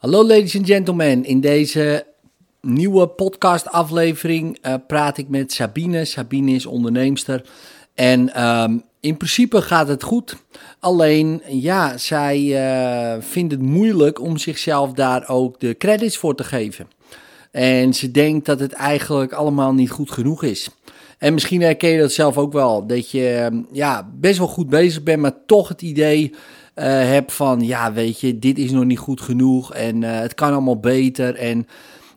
Hallo 0.00 0.26
ladies 0.26 0.56
and 0.56 0.66
gentlemen, 0.66 1.24
in 1.24 1.40
deze 1.40 2.06
nieuwe 2.60 3.08
podcastaflevering 3.08 4.58
uh, 4.66 4.74
praat 4.86 5.18
ik 5.18 5.28
met 5.28 5.52
Sabine. 5.52 6.04
Sabine 6.04 6.52
is 6.52 6.66
onderneemster 6.66 7.44
en 7.94 8.44
um, 8.44 8.82
in 9.00 9.16
principe 9.16 9.62
gaat 9.62 9.88
het 9.88 10.02
goed. 10.02 10.36
Alleen, 10.78 11.42
ja, 11.46 11.98
zij 11.98 12.40
uh, 12.40 13.22
vindt 13.22 13.52
het 13.52 13.62
moeilijk 13.62 14.20
om 14.20 14.36
zichzelf 14.36 14.92
daar 14.92 15.28
ook 15.28 15.60
de 15.60 15.76
credits 15.76 16.16
voor 16.16 16.34
te 16.34 16.44
geven. 16.44 16.88
En 17.50 17.94
ze 17.94 18.10
denkt 18.10 18.46
dat 18.46 18.60
het 18.60 18.72
eigenlijk 18.72 19.32
allemaal 19.32 19.72
niet 19.72 19.90
goed 19.90 20.10
genoeg 20.10 20.42
is. 20.42 20.68
En 21.18 21.34
misschien 21.34 21.62
herken 21.62 21.90
je 21.90 21.98
dat 21.98 22.12
zelf 22.12 22.38
ook 22.38 22.52
wel. 22.52 22.86
Dat 22.86 23.10
je 23.10 23.62
ja, 23.72 24.10
best 24.14 24.38
wel 24.38 24.48
goed 24.48 24.68
bezig 24.68 25.02
bent, 25.02 25.20
maar 25.20 25.44
toch 25.46 25.68
het 25.68 25.82
idee 25.82 26.34
uh, 26.80 26.86
hebt 26.86 27.32
van... 27.32 27.60
Ja, 27.60 27.92
weet 27.92 28.20
je, 28.20 28.38
dit 28.38 28.58
is 28.58 28.70
nog 28.70 28.84
niet 28.84 28.98
goed 28.98 29.20
genoeg 29.20 29.74
en 29.74 30.02
uh, 30.02 30.18
het 30.18 30.34
kan 30.34 30.52
allemaal 30.52 30.80
beter. 30.80 31.34
En 31.34 31.66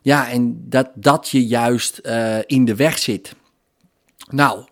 ja, 0.01 0.29
en 0.29 0.63
dat, 0.69 0.89
dat 0.95 1.29
je 1.29 1.47
juist 1.47 1.99
uh, 2.03 2.37
in 2.45 2.65
de 2.65 2.75
weg 2.75 2.97
zit. 2.97 3.35
Nou, 4.29 4.63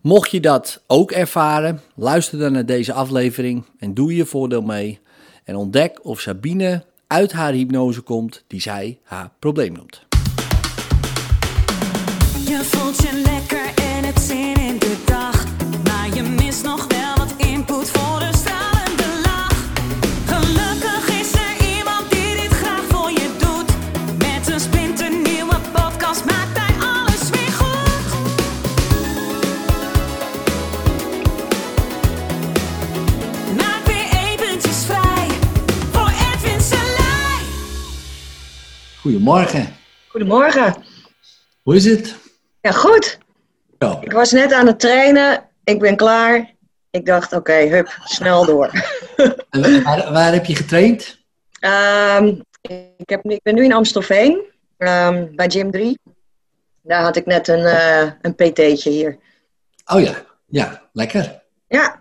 mocht 0.00 0.30
je 0.30 0.40
dat 0.40 0.82
ook 0.86 1.10
ervaren, 1.10 1.80
luister 1.94 2.38
dan 2.38 2.52
naar 2.52 2.66
deze 2.66 2.92
aflevering 2.92 3.64
en 3.78 3.94
doe 3.94 4.14
je 4.14 4.26
voordeel 4.26 4.62
mee. 4.62 5.00
En 5.44 5.56
ontdek 5.56 5.98
of 6.02 6.20
Sabine 6.20 6.84
uit 7.06 7.32
haar 7.32 7.52
hypnose 7.52 8.00
komt 8.00 8.44
die 8.46 8.60
zij 8.60 8.98
haar 9.02 9.30
probleem 9.38 9.72
noemt. 9.72 10.06
Je 12.44 12.60
Goedemorgen, 39.02 39.68
Goedemorgen. 40.08 40.74
hoe 41.62 41.76
is 41.76 41.84
het? 41.84 42.14
Ja, 42.60 42.70
goed. 42.72 43.18
Ja. 43.78 43.98
Ik 44.00 44.12
was 44.12 44.32
net 44.32 44.52
aan 44.52 44.66
het 44.66 44.80
trainen. 44.80 45.48
Ik 45.64 45.78
ben 45.78 45.96
klaar. 45.96 46.54
Ik 46.90 47.06
dacht, 47.06 47.32
oké, 47.32 47.52
hup, 47.52 47.98
snel 48.04 48.44
door. 48.44 48.70
En 49.50 49.82
waar, 49.82 50.12
waar 50.12 50.32
heb 50.32 50.44
je 50.44 50.56
getraind? 50.56 51.18
Ehm, 51.60 52.34
ik, 52.96 53.08
heb, 53.08 53.24
ik 53.24 53.42
ben 53.42 53.54
nu 53.54 53.64
in 53.64 53.72
Amstelveen, 53.72 54.42
ehm, 54.78 55.26
bij 55.34 55.50
Gym 55.50 55.70
3. 55.70 55.98
Daar 56.82 57.02
had 57.02 57.16
ik 57.16 57.26
net 57.26 57.48
een, 57.48 57.64
eh, 57.64 58.10
een 58.20 58.34
PT'tje 58.34 58.90
hier. 58.90 59.18
Oh 59.92 60.00
ja, 60.00 60.14
ja, 60.46 60.82
lekker. 60.92 61.42
Ja, 61.68 62.00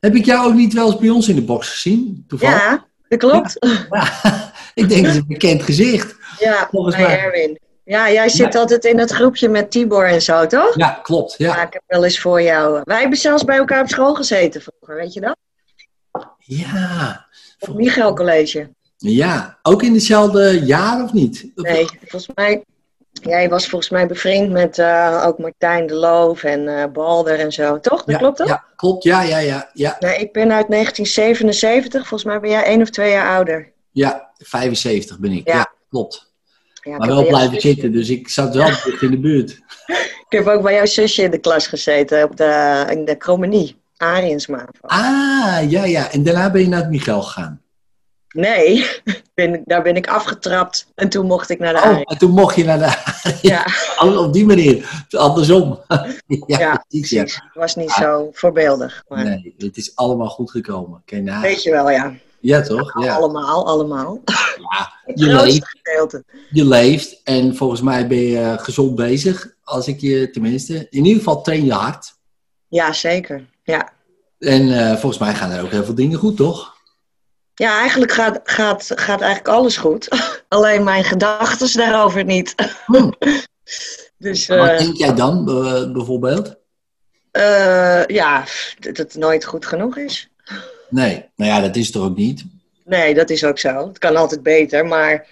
Heb 0.00 0.14
ik 0.14 0.24
jou 0.24 0.46
ook 0.46 0.54
niet 0.54 0.72
wel 0.72 0.86
eens 0.90 0.98
bij 1.00 1.08
ons 1.08 1.28
in 1.28 1.34
de 1.34 1.42
box 1.42 1.68
gezien? 1.68 2.24
Toevallig? 2.28 2.58
ja, 2.58 2.86
dat 3.08 3.18
klopt. 3.18 3.56
Ja, 3.90 4.10
ik 4.74 4.88
denk 4.88 5.04
dat 5.04 5.14
het 5.14 5.22
een 5.22 5.28
bekend 5.28 5.62
gezicht. 5.62 6.16
Ja, 6.42 6.68
Volgens 6.70 6.96
bij 6.96 7.04
mij. 7.06 7.18
Erwin. 7.18 7.58
Ja, 7.84 8.10
jij 8.10 8.28
zit 8.28 8.54
altijd 8.54 8.84
in 8.84 8.98
het 8.98 9.10
groepje 9.10 9.48
met 9.48 9.70
Tibor 9.70 10.04
en 10.06 10.22
zo, 10.22 10.46
toch? 10.46 10.76
Ja, 10.76 11.00
klopt. 11.02 11.34
Ja, 11.38 11.46
Ja, 11.56 11.62
ik 11.66 11.72
heb 11.72 11.82
wel 11.86 12.04
eens 12.04 12.20
voor 12.20 12.42
jou. 12.42 12.80
Wij 12.84 13.00
hebben 13.00 13.18
zelfs 13.18 13.44
bij 13.44 13.56
elkaar 13.56 13.80
op 13.80 13.88
school 13.88 14.14
gezeten 14.14 14.62
vroeger, 14.62 14.96
weet 14.96 15.12
je 15.12 15.20
dat? 15.20 15.36
ja. 16.38 17.26
Op 17.58 17.74
Michael 17.74 18.14
College. 18.14 18.70
ja. 18.96 19.58
ook 19.62 19.82
in 19.82 19.92
hetzelfde 19.94 20.64
jaar 20.64 21.02
of 21.02 21.12
niet? 21.12 21.50
Nee, 21.54 21.86
volgens 22.00 22.28
mij. 22.34 22.64
Jij 23.12 23.48
was 23.48 23.68
volgens 23.68 23.90
mij 23.90 24.06
bevriend 24.06 24.50
met 24.50 24.78
eh, 24.78 25.22
ook 25.26 25.38
Martijn 25.38 25.86
de 25.86 25.94
Loof 25.94 26.42
en 26.44 26.68
eh, 26.68 26.84
Balder 26.92 27.38
en 27.38 27.52
zo, 27.52 27.80
toch? 27.80 27.98
Dat 28.04 28.14
ja, 28.14 28.18
klopt 28.18 28.36
toch? 28.36 28.48
Ja, 28.48 28.64
klopt. 28.76 29.04
Ja, 29.04 29.22
ja, 29.22 29.38
ja, 29.38 29.70
ja. 29.72 30.00
Ik 30.00 30.32
ben 30.32 30.52
uit 30.52 30.68
1977. 30.68 32.00
Volgens 32.08 32.24
mij 32.24 32.40
ben 32.40 32.50
jij 32.50 32.64
één 32.64 32.80
of 32.82 32.90
twee 32.90 33.10
jaar 33.10 33.36
ouder. 33.36 33.72
Ja, 33.90 34.30
75 34.38 35.18
ben 35.18 35.32
ik. 35.32 35.46
Ja, 35.48 35.54
Ja. 35.56 35.72
klopt. 35.88 36.31
Ja, 36.82 36.96
Maar 36.96 37.08
wel 37.08 37.26
blijven 37.26 37.54
zusje- 37.54 37.68
zitten, 37.68 37.92
dus 37.92 38.08
ik 38.10 38.28
zat 38.28 38.54
wel 38.54 38.66
dicht 38.66 39.02
in 39.02 39.10
de 39.10 39.18
buurt. 39.20 39.50
ik 40.28 40.38
heb 40.38 40.46
ook 40.46 40.62
bij 40.62 40.74
jouw 40.74 40.86
zusje 40.86 41.22
in 41.22 41.30
de 41.30 41.38
klas 41.38 41.66
gezeten, 41.66 42.24
op 42.24 42.36
de, 42.36 42.84
in 42.90 43.04
de 43.04 43.16
Cromenie, 43.16 43.76
Ariensma. 43.96 44.68
Ah, 44.80 45.58
ja, 45.70 45.84
ja. 45.84 46.10
En 46.10 46.22
daarna 46.22 46.50
ben 46.50 46.60
je 46.60 46.68
naar 46.68 46.80
het 46.80 46.90
Michel 46.90 47.22
gegaan. 47.22 47.60
Nee, 48.34 48.86
ben, 49.34 49.62
daar 49.64 49.82
ben 49.82 49.96
ik 49.96 50.06
afgetrapt 50.06 50.86
en 50.94 51.08
toen 51.08 51.26
mocht 51.26 51.50
ik 51.50 51.58
naar 51.58 51.72
de 51.74 51.80
Oh, 51.80 52.00
en 52.04 52.18
toen 52.18 52.30
mocht 52.30 52.56
je 52.56 52.64
naar 52.64 52.78
de... 52.78 53.12
Ja, 53.48 53.66
Oh, 53.98 54.18
op 54.18 54.32
die 54.32 54.46
manier. 54.46 55.04
Andersom. 55.10 55.80
ja, 56.26 56.58
Ja, 56.58 56.84
precies. 56.88 57.10
Ja. 57.10 57.20
Het 57.22 57.42
was 57.54 57.74
niet 57.76 57.90
zo 57.90 58.28
voorbeeldig. 58.32 59.04
Maar 59.08 59.24
Nee, 59.24 59.54
het 59.58 59.76
is 59.76 59.96
allemaal 59.96 60.28
goed 60.28 60.50
gekomen. 60.50 61.02
Weet 61.40 61.62
je 61.62 61.70
wel, 61.70 61.90
ja. 61.90 62.14
Ja, 62.42 62.62
toch? 62.62 63.02
Ja. 63.02 63.14
Allemaal, 63.14 63.66
allemaal. 63.66 64.20
ja. 64.24 64.92
Je 65.14 65.26
leeft, 65.26 65.68
gedeelte. 65.68 66.24
je 66.50 66.64
leeft 66.64 67.20
en 67.24 67.56
volgens 67.56 67.80
mij 67.80 68.06
ben 68.06 68.18
je 68.18 68.38
eh, 68.38 68.58
gezond 68.58 68.94
bezig. 68.94 69.54
Als 69.62 69.88
ik 69.88 70.00
je 70.00 70.30
tenminste... 70.30 70.86
In 70.90 71.04
ieder 71.04 71.18
geval 71.18 71.42
train 71.42 71.64
je 71.64 71.72
hard. 71.72 72.14
Ja, 72.68 72.92
zeker. 72.92 73.44
Ja. 73.62 73.92
En 74.38 74.78
eh, 74.78 74.90
volgens 74.90 75.18
mij 75.18 75.34
gaan 75.34 75.50
er 75.50 75.62
ook 75.62 75.70
heel 75.70 75.84
veel 75.84 75.94
dingen 75.94 76.18
goed, 76.18 76.36
toch? 76.36 76.74
Ja, 77.54 77.78
eigenlijk 77.80 78.12
gaat, 78.12 78.40
gaat, 78.44 78.90
gaat 78.94 79.20
eigenlijk 79.20 79.54
alles 79.54 79.76
goed. 79.76 80.08
Alleen 80.48 80.84
mijn 80.84 81.04
gedachten 81.04 81.78
daarover 81.78 82.24
niet. 82.24 82.54
Hm. 82.86 83.10
Dus 84.18 84.46
Wat 84.46 84.68
eh, 84.68 84.78
denk 84.78 84.96
jij 84.96 85.14
dan, 85.14 85.44
bijvoorbeeld? 85.92 86.56
ja, 88.06 88.44
dat 88.78 88.96
het 88.96 89.14
nooit 89.14 89.44
goed 89.44 89.66
genoeg 89.66 89.96
is. 89.96 90.31
Nee, 90.92 91.24
nou 91.36 91.50
ja, 91.50 91.60
dat 91.60 91.76
is 91.76 91.90
toch 91.90 92.04
ook 92.04 92.16
niet? 92.16 92.44
Nee, 92.84 93.14
dat 93.14 93.30
is 93.30 93.44
ook 93.44 93.58
zo. 93.58 93.86
Het 93.88 93.98
kan 93.98 94.16
altijd 94.16 94.42
beter, 94.42 94.86
maar 94.86 95.26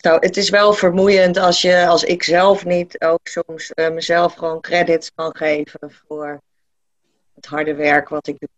nou, 0.00 0.18
het 0.20 0.36
is 0.36 0.50
wel 0.50 0.72
vermoeiend 0.72 1.36
als, 1.36 1.62
je, 1.62 1.86
als 1.86 2.04
ik 2.04 2.22
zelf 2.22 2.64
niet 2.64 3.00
ook 3.00 3.20
soms 3.28 3.72
eh, 3.72 3.90
mezelf 3.90 4.34
gewoon 4.34 4.60
credits 4.60 5.10
kan 5.14 5.36
geven 5.36 5.80
voor 6.08 6.40
het 7.34 7.46
harde 7.46 7.74
werk 7.74 8.08
wat 8.08 8.26
ik 8.26 8.36
doe. 8.38 8.48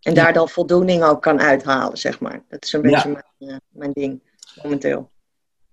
En 0.00 0.14
daar 0.14 0.32
dan 0.32 0.48
voldoening 0.48 1.02
ook 1.02 1.22
kan 1.22 1.40
uithalen, 1.40 1.98
zeg 1.98 2.20
maar. 2.20 2.42
Dat 2.48 2.64
is 2.64 2.72
een 2.72 2.82
Ja. 2.82 2.90
beetje 2.90 3.08
mijn, 3.38 3.50
eh, 3.50 3.56
mijn 3.68 3.92
ding 3.92 4.20
momenteel. 4.62 5.10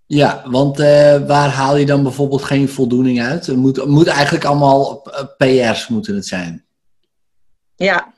Ja, 0.06 0.44
want 0.50 0.80
eh, 0.80 1.28
waar 1.28 1.50
haal 1.50 1.76
je 1.78 1.86
dan 1.86 2.04
bijvoorbeeld 2.04 2.44
geen 2.44 2.70
voldoening 2.70 3.22
uit? 3.22 3.46
Het 3.46 3.56
moet, 3.56 3.86
moet 3.86 4.08
eigenlijk 4.08 4.46
allemaal 4.46 5.02
PR's 5.38 5.88
moeten 5.88 6.16
het 6.16 6.26
zijn. 6.26 6.66
Ja, 7.76 8.14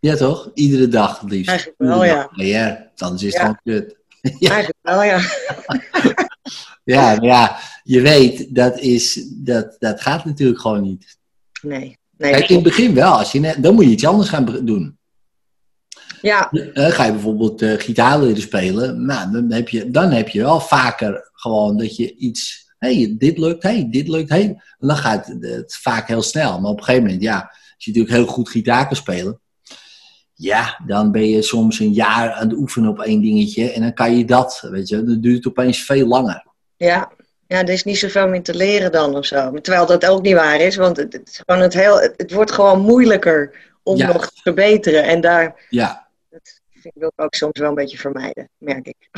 Ja, 0.00 0.16
toch? 0.16 0.50
Iedere 0.54 0.88
dag 0.88 1.20
het 1.20 1.30
liefst. 1.30 1.48
Eigenlijk 1.48 1.78
wel, 1.80 2.04
ja. 2.04 2.26
PR, 2.32 3.02
anders 3.04 3.22
is 3.22 3.32
het 3.32 3.32
Ja. 3.32 3.40
gewoon 3.40 3.60
kut. 3.64 3.96
Ja. 4.38 4.50
eigenlijk 4.50 4.78
wel, 4.82 5.02
ja. 5.02 5.20
Ja, 6.84 7.16
ja, 7.20 7.58
je 7.82 8.00
weet, 8.00 8.54
dat, 8.54 8.78
is, 8.78 9.24
dat, 9.30 9.76
dat 9.78 10.00
gaat 10.00 10.24
natuurlijk 10.24 10.60
gewoon 10.60 10.82
niet. 10.82 11.18
Nee. 11.62 11.98
nee 12.16 12.30
Kijk, 12.32 12.48
in 12.48 12.54
het 12.54 12.64
begin 12.64 12.94
wel, 12.94 13.18
als 13.18 13.32
je 13.32 13.40
net, 13.40 13.62
dan 13.62 13.74
moet 13.74 13.84
je 13.84 13.90
iets 13.90 14.06
anders 14.06 14.28
gaan 14.28 14.44
doen. 14.64 14.98
Ja, 16.22 16.50
Eh, 16.50 16.90
ga 16.90 17.04
je 17.04 17.12
bijvoorbeeld 17.12 17.62
eh, 17.62 17.72
gitaar 17.78 18.20
leren 18.22 18.42
spelen, 18.42 19.04
nou, 19.06 19.32
dan, 19.32 19.52
heb 19.52 19.68
je, 19.68 19.90
dan 19.90 20.10
heb 20.10 20.28
je 20.28 20.40
wel 20.42 20.60
vaker 20.60 21.30
gewoon 21.32 21.76
dat 21.78 21.96
je 21.96 22.14
iets, 22.16 22.66
hey, 22.78 23.14
dit 23.18 23.38
lukt, 23.38 23.62
hey, 23.62 23.86
dit 23.90 24.08
lukt, 24.08 24.28
hey. 24.28 24.44
En 24.78 24.88
dan 24.88 24.96
gaat 24.96 25.26
het, 25.26 25.42
het 25.42 25.76
vaak 25.76 26.08
heel 26.08 26.22
snel. 26.22 26.60
Maar 26.60 26.70
op 26.70 26.78
een 26.78 26.84
gegeven 26.84 27.04
moment, 27.06 27.22
ja, 27.22 27.38
als 27.74 27.84
je 27.84 27.90
natuurlijk 27.90 28.14
heel 28.16 28.26
goed 28.26 28.48
gitaar 28.48 28.86
kan 28.86 28.96
spelen, 28.96 29.40
ja, 30.40 30.80
dan 30.86 31.12
ben 31.12 31.28
je 31.28 31.42
soms 31.42 31.78
een 31.80 31.92
jaar 31.92 32.32
aan 32.32 32.48
het 32.48 32.58
oefenen 32.58 32.90
op 32.90 33.00
één 33.00 33.20
dingetje 33.20 33.72
en 33.72 33.80
dan 33.80 33.94
kan 33.94 34.16
je 34.16 34.24
dat, 34.24 34.66
weet 34.70 34.88
je, 34.88 35.04
dan 35.04 35.20
duurt 35.20 35.46
opeens 35.46 35.84
veel 35.84 36.06
langer. 36.06 36.44
ja. 36.76 37.10
Ja, 37.46 37.58
er 37.62 37.68
is 37.68 37.84
niet 37.84 37.98
zoveel 37.98 38.28
meer 38.28 38.42
te 38.42 38.54
leren 38.54 38.92
dan 38.92 39.16
of 39.16 39.24
zo. 39.24 39.52
Terwijl 39.60 39.86
dat 39.86 40.06
ook 40.06 40.22
niet 40.22 40.34
waar 40.34 40.60
is, 40.60 40.76
want 40.76 40.96
het, 40.96 41.12
het 41.12 41.28
is 41.28 41.42
gewoon 41.46 41.62
het, 41.62 41.74
heel, 41.74 41.98
het, 42.00 42.32
wordt 42.32 42.50
gewoon 42.52 42.80
moeilijker 42.80 43.54
om 43.82 43.96
Ja. 43.96 44.12
nog 44.12 44.26
te 44.26 44.40
verbeteren. 44.42 45.04
En 45.04 45.20
daar 45.20 45.66
Ja, 45.70 46.08
dat 46.30 46.60
vind 46.72 46.84
ik, 46.84 46.92
wil 46.94 47.12
ik 47.16 47.24
ook 47.24 47.34
soms 47.34 47.58
wel 47.60 47.68
een 47.68 47.74
beetje 47.74 47.98
vermijden, 47.98 48.48
merk 48.58 48.86
ik. 48.86 48.96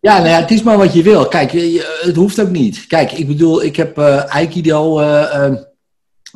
Ja, 0.00 0.16
nou 0.18 0.28
ja, 0.28 0.40
het 0.40 0.50
is 0.50 0.62
maar 0.62 0.76
wat 0.76 0.92
je 0.92 1.02
wil. 1.02 1.28
Kijk, 1.28 1.52
het 2.00 2.16
hoeft 2.16 2.40
ook 2.40 2.50
niet. 2.50 2.86
Kijk, 2.86 3.12
ik 3.12 3.26
bedoel, 3.26 3.62
ik 3.62 3.76
heb 3.76 3.98
Aikido, 3.98 5.00
eh, 5.00 5.52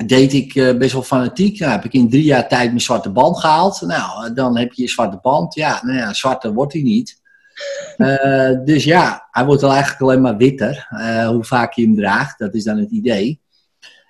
deed 0.07 0.33
ik 0.33 0.55
eh, 0.55 0.77
best 0.77 0.93
wel 0.93 1.03
fanatiek. 1.03 1.59
Nou, 1.59 1.73
heb 1.73 1.85
ik 1.85 1.93
in 1.93 2.11
drie 2.11 2.25
jaar 2.25 2.49
tijd 2.49 2.69
mijn 2.69 2.81
zwarte 2.81 3.11
band 3.11 3.41
gehaald. 3.41 3.81
Nou, 3.81 4.27
eh, 4.27 4.35
dan 4.35 4.59
heb 4.59 4.73
je 4.73 4.83
je 4.83 4.89
zwarte 4.89 5.19
band. 5.23 5.55
Ja, 5.55 5.81
nou 5.83 5.99
ja, 5.99 6.13
zwarte 6.13 6.53
wordt 6.53 6.73
hij 6.73 6.83
niet. 6.83 7.17
Eh, 7.97 8.51
dus 8.65 8.85
ja, 8.85 9.29
hij 9.31 9.45
wordt 9.45 9.61
wel 9.61 9.71
eigenlijk 9.71 10.01
alleen 10.01 10.21
maar 10.21 10.37
witter. 10.37 10.87
hoe 11.29 11.45
vaak 11.45 11.73
je 11.73 11.83
hem 11.83 11.97
draagt, 11.97 12.39
dat 12.39 12.55
is 12.55 12.65
dan 12.65 12.79
het 12.79 12.91
idee. 12.91 13.41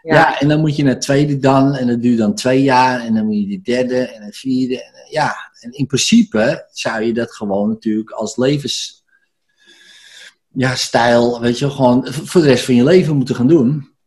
Ja. 0.02 0.14
Ja. 0.14 0.40
en 0.40 0.48
dan 0.48 0.60
moet 0.60 0.76
je 0.76 0.82
naar 0.82 0.92
het 0.92 1.00
tweede 1.00 1.38
dan, 1.38 1.74
en 1.74 1.86
dat 1.86 2.02
duurt 2.02 2.18
dan 2.18 2.34
twee 2.34 2.62
jaar, 2.62 3.00
en 3.00 3.14
dan 3.14 3.26
moet 3.26 3.40
je 3.40 3.46
de 3.46 3.60
derde 3.62 3.96
en 3.96 4.22
het 4.22 4.36
vierde. 4.36 4.82
En, 4.82 4.92
ja, 5.10 5.34
en 5.60 5.72
in 5.72 5.86
principe 5.86 6.66
zou 6.72 7.02
je 7.02 7.12
dat 7.12 7.32
gewoon 7.32 7.68
natuurlijk 7.68 8.10
als 8.10 8.36
levens, 8.36 9.04
ja, 10.52 10.74
stijl, 10.74 11.40
weet 11.40 11.58
je, 11.58 11.70
gewoon 11.70 12.06
voor 12.12 12.40
de 12.40 12.46
rest 12.46 12.64
van 12.64 12.74
je 12.74 12.84
leven 12.84 13.16
moeten 13.16 13.34
gaan 13.34 13.48
doen. 13.48 13.97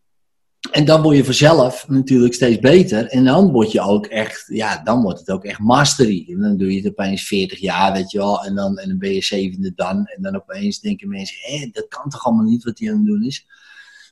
En 0.71 0.85
dan 0.85 1.01
word 1.01 1.15
je 1.15 1.25
vanzelf 1.25 1.87
natuurlijk 1.87 2.33
steeds 2.33 2.59
beter. 2.59 3.07
En 3.07 3.25
dan 3.25 3.51
word 3.51 3.71
je 3.71 3.81
ook 3.81 4.05
echt, 4.05 4.43
ja, 4.47 4.83
dan 4.83 5.01
wordt 5.01 5.19
het 5.19 5.29
ook 5.29 5.43
echt 5.43 5.59
mastery. 5.59 6.25
En 6.27 6.39
dan 6.39 6.57
doe 6.57 6.71
je 6.73 6.81
het 6.81 6.91
opeens 6.91 7.27
40 7.27 7.59
jaar, 7.59 7.93
weet 7.93 8.11
je 8.11 8.17
wel. 8.17 8.43
En 8.43 8.55
dan, 8.55 8.77
en 8.77 8.87
dan 8.87 8.97
ben 8.97 9.13
je 9.13 9.21
zevende 9.21 9.73
dan. 9.75 10.05
En 10.05 10.21
dan 10.21 10.35
opeens 10.35 10.79
denken 10.79 11.09
mensen, 11.09 11.37
hé, 11.41 11.69
dat 11.71 11.87
kan 11.87 12.09
toch 12.09 12.25
allemaal 12.25 12.45
niet 12.45 12.63
wat 12.63 12.79
hij 12.79 12.89
aan 12.89 12.97
het 12.97 13.05
doen 13.05 13.23
is. 13.23 13.47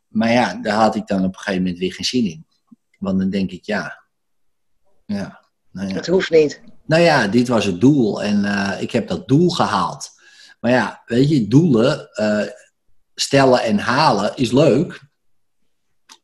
Maar 0.07 0.31
ja, 0.31 0.53
daar 0.53 0.81
had 0.81 0.95
ik 0.95 1.07
dan 1.07 1.23
op 1.23 1.33
een 1.33 1.39
gegeven 1.39 1.61
moment 1.61 1.79
weer 1.79 1.93
geen 1.93 2.05
zin 2.05 2.25
in. 2.25 2.45
Want 2.99 3.19
dan 3.19 3.29
denk 3.29 3.51
ik, 3.51 3.65
ja, 3.65 4.03
ja, 5.05 5.39
nou 5.71 5.87
ja. 5.87 5.93
Het 5.93 6.07
hoeft 6.07 6.31
niet. 6.31 6.61
Nou 6.85 7.01
ja, 7.01 7.27
dit 7.27 7.47
was 7.47 7.65
het 7.65 7.81
doel 7.81 8.23
en 8.23 8.45
eh, 8.45 8.81
ik 8.81 8.91
heb 8.91 9.07
dat 9.07 9.27
doel 9.27 9.49
gehaald. 9.49 10.09
Maar 10.59 10.71
ja, 10.71 11.01
weet 11.05 11.29
je, 11.29 11.47
doelen 11.47 12.09
eh, 12.13 12.47
stellen 13.15 13.63
en 13.63 13.79
halen 13.79 14.35
is 14.35 14.51
leuk. 14.51 15.08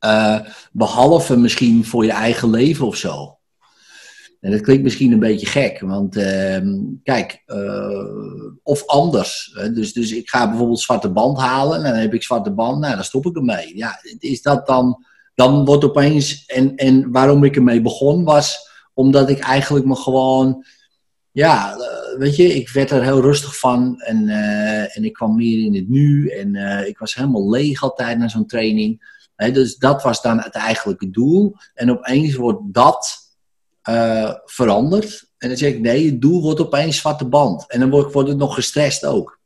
Eh, 0.06 0.40
behalve 0.72 1.38
misschien 1.38 1.86
voor 1.86 2.06
je 2.06 2.12
eigen 2.12 2.50
leven 2.50 2.88
of 2.88 2.96
zo. 2.96 3.38
En 4.42 4.52
dat 4.52 4.62
klinkt 4.62 4.84
misschien 4.84 5.12
een 5.12 5.20
beetje 5.20 5.46
gek, 5.46 5.80
want 5.80 6.16
ehm, 6.16 6.68
kijk, 7.04 7.44
eh, 7.46 8.56
of 8.64 8.86
anders. 8.86 9.58
Dus, 9.74 9.94
dus 9.94 10.12
ik 10.12 10.30
ga 10.30 10.50
bijvoorbeeld 10.50 10.80
zwarte 10.80 11.10
band 11.10 11.38
halen 11.38 11.78
en 11.78 11.92
dan 11.92 12.02
heb 12.02 12.14
ik 12.14 12.24
zwarte 12.24 12.52
band, 12.52 12.80
nou 12.80 12.96
dan 12.96 13.04
stop 13.04 13.26
ik 13.26 13.36
ermee. 13.36 13.78
Ja, 13.78 14.00
is 14.20 14.42
dat 14.42 14.68
dan, 14.68 15.06
dan 15.36 15.66
wordt 15.66 15.84
opeens, 15.84 16.46
en, 16.46 16.76
en 16.76 17.12
waarom 17.12 17.44
ik 17.44 17.56
ermee 17.56 17.82
begon 17.82 18.24
was 18.24 18.70
omdat 18.94 19.30
ik 19.30 19.40
eigenlijk 19.40 19.86
me 19.86 19.96
gewoon, 19.96 20.66
ja, 21.32 21.72
eh, 21.74 22.20
weet 22.20 22.36
je, 22.36 22.56
ik 22.56 22.70
werd 22.70 22.92
er 22.92 23.04
heel 23.04 23.22
rustig 23.22 23.60
van 23.60 24.02
en, 24.02 24.30
en 24.94 25.04
ik 25.04 25.14
kwam 25.14 25.36
meer 25.36 25.66
in 25.66 25.76
het 25.76 25.90
nu 25.90 26.28
en 26.28 26.56
ik 26.88 26.98
was 26.98 27.16
helemaal 27.16 27.50
leeg 27.50 27.84
altijd 27.84 28.18
na 28.18 28.28
zo'n 28.28 28.48
training. 28.48 29.14
Dus 29.36 29.76
dat 29.76 30.04
was 30.04 30.22
dan 30.22 30.40
het 30.40 30.54
eigenlijke 30.54 31.10
doel. 31.10 31.56
En 31.74 31.92
opeens 31.92 32.36
wordt 32.36 32.60
dat 32.64 33.18
eh, 33.82 34.34
veranderd. 34.46 35.30
En 35.38 35.48
dan 35.48 35.58
zeg 35.58 35.74
ik, 35.74 35.80
nee, 35.80 36.06
het 36.06 36.22
doel 36.22 36.42
wordt 36.42 36.60
opeens 36.60 36.98
zwarte 36.98 37.26
band. 37.26 37.72
En 37.72 37.80
dan 37.80 37.90
word, 37.90 38.14
wordt 38.14 38.30
het 38.30 38.38
nog 38.38 38.54
gestrest 38.56 39.06
ook. 39.06 39.40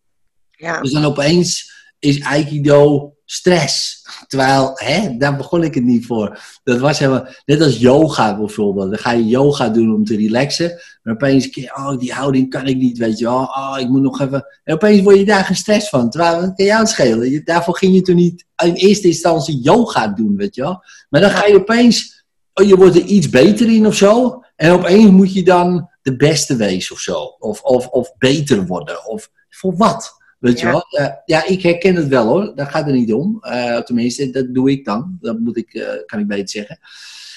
Ja. 0.51 0.81
Dus 0.81 0.91
dan 0.91 1.06
opeens 1.06 1.71
is 2.00 2.24
Aikido 2.24 3.13
stress. 3.31 4.05
Terwijl, 4.27 4.71
hè, 4.75 5.17
daar 5.17 5.35
begon 5.35 5.63
ik 5.63 5.73
het 5.73 5.83
niet 5.83 6.05
voor. 6.05 6.39
Dat 6.63 6.79
was 6.79 6.99
helemaal, 6.99 7.27
net 7.45 7.61
als 7.61 7.77
yoga 7.77 8.37
bijvoorbeeld. 8.37 8.89
Dan 8.89 8.99
ga 8.99 9.11
je 9.11 9.25
yoga 9.25 9.69
doen 9.69 9.93
om 9.93 10.05
te 10.05 10.15
relaxen. 10.15 10.81
Maar 11.03 11.13
opeens, 11.13 11.49
oh, 11.75 11.97
die 11.99 12.13
houding 12.13 12.49
kan 12.49 12.67
ik 12.67 12.77
niet, 12.77 12.97
weet 12.97 13.19
je 13.19 13.25
wel. 13.25 13.41
Oh, 13.41 13.75
ik 13.79 13.87
moet 13.89 14.01
nog 14.01 14.21
even... 14.21 14.45
En 14.63 14.73
opeens 14.73 15.01
word 15.01 15.17
je 15.17 15.25
daar 15.25 15.43
gestrest 15.45 15.89
van. 15.89 16.09
Terwijl, 16.09 16.41
dat 16.41 16.55
kan 16.55 16.65
jou 16.65 16.79
het 16.79 16.89
schelen. 16.89 17.29
Je- 17.29 17.43
Daarvoor 17.43 17.77
ging 17.77 17.95
je 17.95 18.01
toen 18.01 18.15
niet 18.15 18.45
in 18.63 18.73
eerste 18.73 19.07
instantie 19.07 19.59
yoga 19.61 20.07
doen, 20.07 20.35
weet 20.35 20.55
je. 20.55 20.63
Maar 21.09 21.21
dan 21.21 21.29
ga 21.29 21.45
je 21.45 21.55
opeens... 21.55 22.25
Oh, 22.53 22.67
je 22.67 22.75
wordt 22.75 22.95
er 22.95 23.03
iets 23.05 23.29
beter 23.29 23.69
in 23.73 23.87
of 23.87 23.95
zo. 23.95 24.43
En 24.55 24.71
opeens 24.71 25.11
moet 25.11 25.33
je 25.33 25.43
dan 25.43 25.89
de 26.01 26.15
beste 26.15 26.55
wezen 26.55 26.95
of 26.95 27.01
zo. 27.01 27.23
Of, 27.39 27.61
of, 27.61 27.87
of 27.87 28.13
beter 28.17 28.65
worden. 28.65 29.07
Of 29.07 29.29
voor 29.49 29.75
wat? 29.77 30.17
Weet 30.39 30.59
je 30.59 30.65
Ja. 30.65 30.71
wel? 30.71 30.86
Eh, 30.89 31.07
ja, 31.25 31.45
ik 31.45 31.62
herken 31.62 31.95
het 31.95 32.07
wel 32.07 32.25
hoor. 32.25 32.51
Daar 32.56 32.68
gaat 32.68 32.86
het 32.86 32.95
niet 32.95 33.13
om. 33.13 33.38
Eh, 33.41 33.77
tenminste, 33.77 34.30
dat 34.30 34.45
doe 34.53 34.71
ik 34.71 34.86
dan. 34.86 35.18
Dat 35.21 35.39
moet 35.39 35.57
ik, 35.57 35.74
eh, 35.74 35.88
kan 36.06 36.19
ik 36.19 36.27
beter 36.27 36.50
zeggen. 36.50 36.80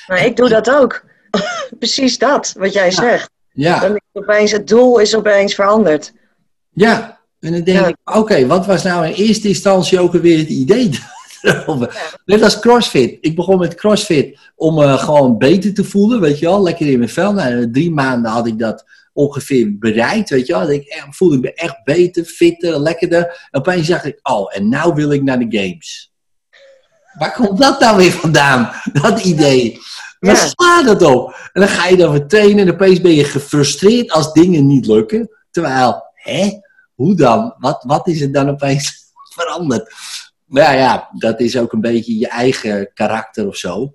Maar 0.06 0.24
ik 0.26 0.36
doe 0.36 0.48
dat 0.48 0.70
ook. 0.70 1.04
Precies 1.78 2.18
dat, 2.18 2.54
wat 2.58 2.72
jij 2.72 2.90
zegt. 2.90 3.30
Ja, 3.52 3.80
Dan 3.80 4.00
opeens, 4.12 4.50
het 4.52 4.68
doel 4.68 4.98
is 4.98 5.14
opeens 5.16 5.54
veranderd. 5.54 6.12
ja. 6.72 7.20
En 7.40 7.52
dan 7.52 7.62
denk 7.62 7.78
Ja. 7.78 7.86
ik, 7.86 7.96
oké, 8.04 8.46
wat 8.46 8.66
was 8.66 8.82
nou 8.82 9.06
in 9.06 9.12
eerste 9.12 9.48
instantie 9.48 10.00
ook 10.00 10.14
alweer 10.14 10.38
het 10.38 10.48
idee? 10.48 10.90
Net 12.24 12.42
als 12.42 12.58
CrossFit. 12.60 13.18
Ik 13.20 13.36
begon 13.36 13.58
met 13.58 13.74
CrossFit 13.74 14.38
om 14.56 14.74
me 14.74 14.98
gewoon 14.98 15.38
beter 15.38 15.74
te 15.74 15.84
voelen, 15.84 16.20
weet 16.20 16.38
je 16.38 16.46
wel. 16.46 16.62
Lekker 16.62 16.86
in 16.86 16.98
mijn 16.98 17.10
vel. 17.10 17.32
Nou, 17.32 17.62
in 17.62 17.72
drie 17.72 17.90
maanden 17.90 18.30
had 18.30 18.46
ik 18.46 18.58
dat 18.58 18.84
ongeveer 19.12 19.78
bereikt, 19.78 20.30
weet 20.30 20.46
je 20.46 20.52
wel. 20.52 20.60
Dat 20.62 20.70
ik 20.70 20.84
echt, 20.86 21.06
voelde 21.16 21.36
ik 21.36 21.42
me 21.42 21.54
echt 21.54 21.84
beter, 21.84 22.24
fitter, 22.24 22.80
lekkerder. 22.80 23.48
En 23.50 23.60
opeens 23.60 23.86
dacht 23.86 24.04
ik, 24.04 24.18
oh, 24.22 24.56
en 24.56 24.68
nou 24.68 24.94
wil 24.94 25.12
ik 25.12 25.22
naar 25.22 25.38
de 25.38 25.58
games. 25.58 26.12
Waar 27.18 27.32
komt 27.32 27.60
dat 27.60 27.80
nou 27.80 27.96
weer 27.96 28.12
vandaan? 28.12 28.70
Dat 29.02 29.24
idee. 29.24 29.78
Waar 30.18 30.34
Ja. 30.36 30.46
slaat 30.46 30.84
dat 30.84 31.02
op? 31.02 31.50
En 31.52 31.60
dan 31.60 31.70
ga 31.70 31.86
je 31.88 31.96
dan 31.96 32.12
weer 32.12 32.26
trainen 32.26 32.66
en 32.66 32.72
opeens 32.72 33.00
ben 33.00 33.14
je 33.14 33.24
gefrustreerd 33.24 34.10
als 34.10 34.32
dingen 34.32 34.66
niet 34.66 34.86
lukken. 34.86 35.30
Terwijl, 35.50 36.02
hè? 36.14 36.50
Hoe 36.94 37.14
dan? 37.16 37.54
Wat, 37.58 37.84
wat 37.86 38.08
is 38.08 38.20
er 38.20 38.32
dan 38.32 38.48
opeens 38.48 38.92
veranderd? 39.36 39.92
Maar 40.46 40.62
ja, 40.62 40.72
ja, 40.72 41.08
dat 41.18 41.40
is 41.40 41.56
ook 41.58 41.72
een 41.72 41.80
beetje 41.80 42.18
je 42.18 42.28
eigen 42.28 42.90
karakter 42.94 43.46
of 43.46 43.56
zo. 43.56 43.94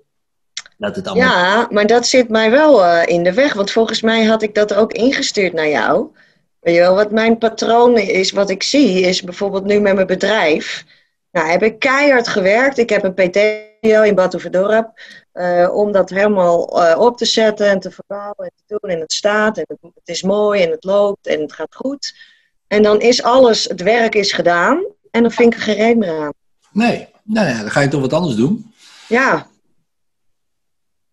Dat 0.78 0.96
het 0.96 1.06
allemaal... 1.06 1.28
Ja, 1.28 1.66
maar 1.70 1.86
dat 1.86 2.06
zit 2.06 2.28
mij 2.28 2.50
wel 2.50 2.84
eh, 2.84 3.14
in 3.14 3.22
de 3.22 3.32
weg. 3.32 3.52
Want 3.52 3.70
volgens 3.70 4.00
mij 4.00 4.24
had 4.24 4.42
ik 4.42 4.54
dat 4.54 4.74
ook 4.74 4.92
ingestuurd 4.92 5.52
naar 5.52 5.68
jou. 5.68 6.06
Weet 6.60 6.74
je 6.74 6.80
wel, 6.80 6.94
wat 6.94 7.10
mijn 7.10 7.38
patroon 7.38 7.98
is, 7.98 8.30
wat 8.30 8.50
ik 8.50 8.62
zie, 8.62 9.00
is 9.00 9.22
bijvoorbeeld 9.22 9.64
nu 9.64 9.80
met 9.80 9.94
mijn 9.94 10.06
bedrijf. 10.06 10.84
Nou, 11.30 11.50
heb 11.50 11.62
ik 11.62 11.78
keihard 11.78 12.28
gewerkt. 12.28 12.78
Ik 12.78 12.90
heb 12.90 13.04
een 13.04 13.14
PTO 13.14 14.02
in 14.02 14.14
Batuverdorp. 14.14 15.00
eh 15.32 15.68
om 15.72 15.92
dat 15.92 16.10
helemaal 16.10 16.82
eh, 16.84 17.00
op 17.00 17.16
te 17.16 17.24
zetten 17.24 17.68
en 17.68 17.80
te 17.80 17.90
verbouwen 17.90 18.36
en 18.44 18.52
te 18.56 18.78
doen. 18.78 18.90
En 18.90 19.00
het 19.00 19.12
staat 19.12 19.56
en 19.56 19.64
het, 19.68 19.78
het 19.80 20.08
is 20.08 20.22
mooi 20.22 20.62
en 20.62 20.70
het 20.70 20.84
loopt 20.84 21.26
en 21.26 21.40
het 21.40 21.52
gaat 21.52 21.74
goed. 21.74 22.14
En 22.66 22.82
dan 22.82 23.00
is 23.00 23.22
alles, 23.22 23.64
het 23.64 23.82
werk 23.82 24.14
is 24.14 24.32
gedaan. 24.32 24.84
En 25.10 25.22
dan 25.22 25.30
vind 25.30 25.52
ik 25.52 25.58
er 25.58 25.64
geen 25.64 25.76
reden 25.76 25.98
meer 25.98 26.20
aan. 26.20 26.32
Nee, 26.72 27.08
nou 27.22 27.48
ja, 27.48 27.60
dan 27.60 27.70
ga 27.70 27.80
je 27.80 27.88
toch 27.88 28.00
wat 28.00 28.12
anders 28.12 28.34
doen. 28.34 28.72
Ja. 29.08 29.46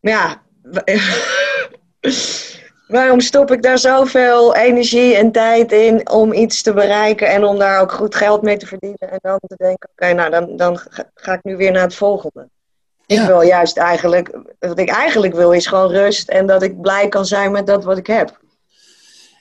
Maar 0.06 0.14
ja. 0.14 0.42
wa- 0.64 0.84
Waarom 2.88 3.20
stop 3.20 3.52
ik 3.52 3.62
daar 3.62 3.78
zoveel 3.80 4.56
energie 4.56 5.16
en 5.16 5.32
tijd 5.32 5.72
in 5.72 6.10
om 6.10 6.34
iets 6.34 6.62
te 6.62 6.74
bereiken 6.74 7.28
en 7.28 7.44
om 7.44 7.58
daar 7.58 7.82
ook 7.82 7.92
goed 7.92 8.16
geld 8.16 8.42
mee 8.42 8.58
te 8.58 8.66
verdienen 8.66 9.00
en 9.12 9.20
dan 9.22 9.40
te 9.48 9.56
denken, 9.58 9.90
oké, 9.92 10.14
nou 10.14 10.30
dan, 10.30 10.56
dan 10.58 10.78
ga- 11.16 11.34
ik 11.34 11.44
nu 11.44 11.58
weer 11.58 11.72
naar 11.72 11.82
het 11.84 11.96
volgende. 11.96 12.50
Ik 13.06 13.22
wil 13.22 13.42
juist 13.42 13.78
eigenlijk, 13.78 14.38
wat 14.60 14.80
ik 14.80 14.90
eigenlijk 14.90 15.34
wil 15.34 15.52
is 15.52 15.68
gewoon 15.68 15.92
rust 15.92 16.30
en 16.30 16.46
dat 16.48 16.64
ik 16.64 16.82
blij 16.82 17.08
kan 17.08 17.26
zijn 17.26 17.52
met 17.52 17.68
dat 17.68 17.84
wat 17.84 17.98
ik 17.98 18.08
heb. 18.08 18.40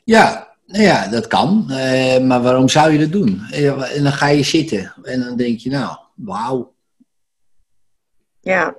Ja, 0.05 0.55
nou 0.67 0.83
ja, 0.85 1.09
dat 1.09 1.27
kan. 1.27 1.67
Eh, 1.71 2.19
maar 2.21 2.43
waarom 2.43 2.69
zou 2.69 2.93
je 2.93 2.99
dat 2.99 3.13
doen? 3.13 3.43
En 3.51 4.03
dan 4.03 4.13
ga 4.13 4.27
je 4.29 4.43
zitten 4.43 4.95
en 5.03 5.21
dan 5.21 5.37
denk 5.37 5.59
je, 5.59 5.71
nou, 5.71 5.97
wauw. 6.15 6.73
Ja, 8.41 8.75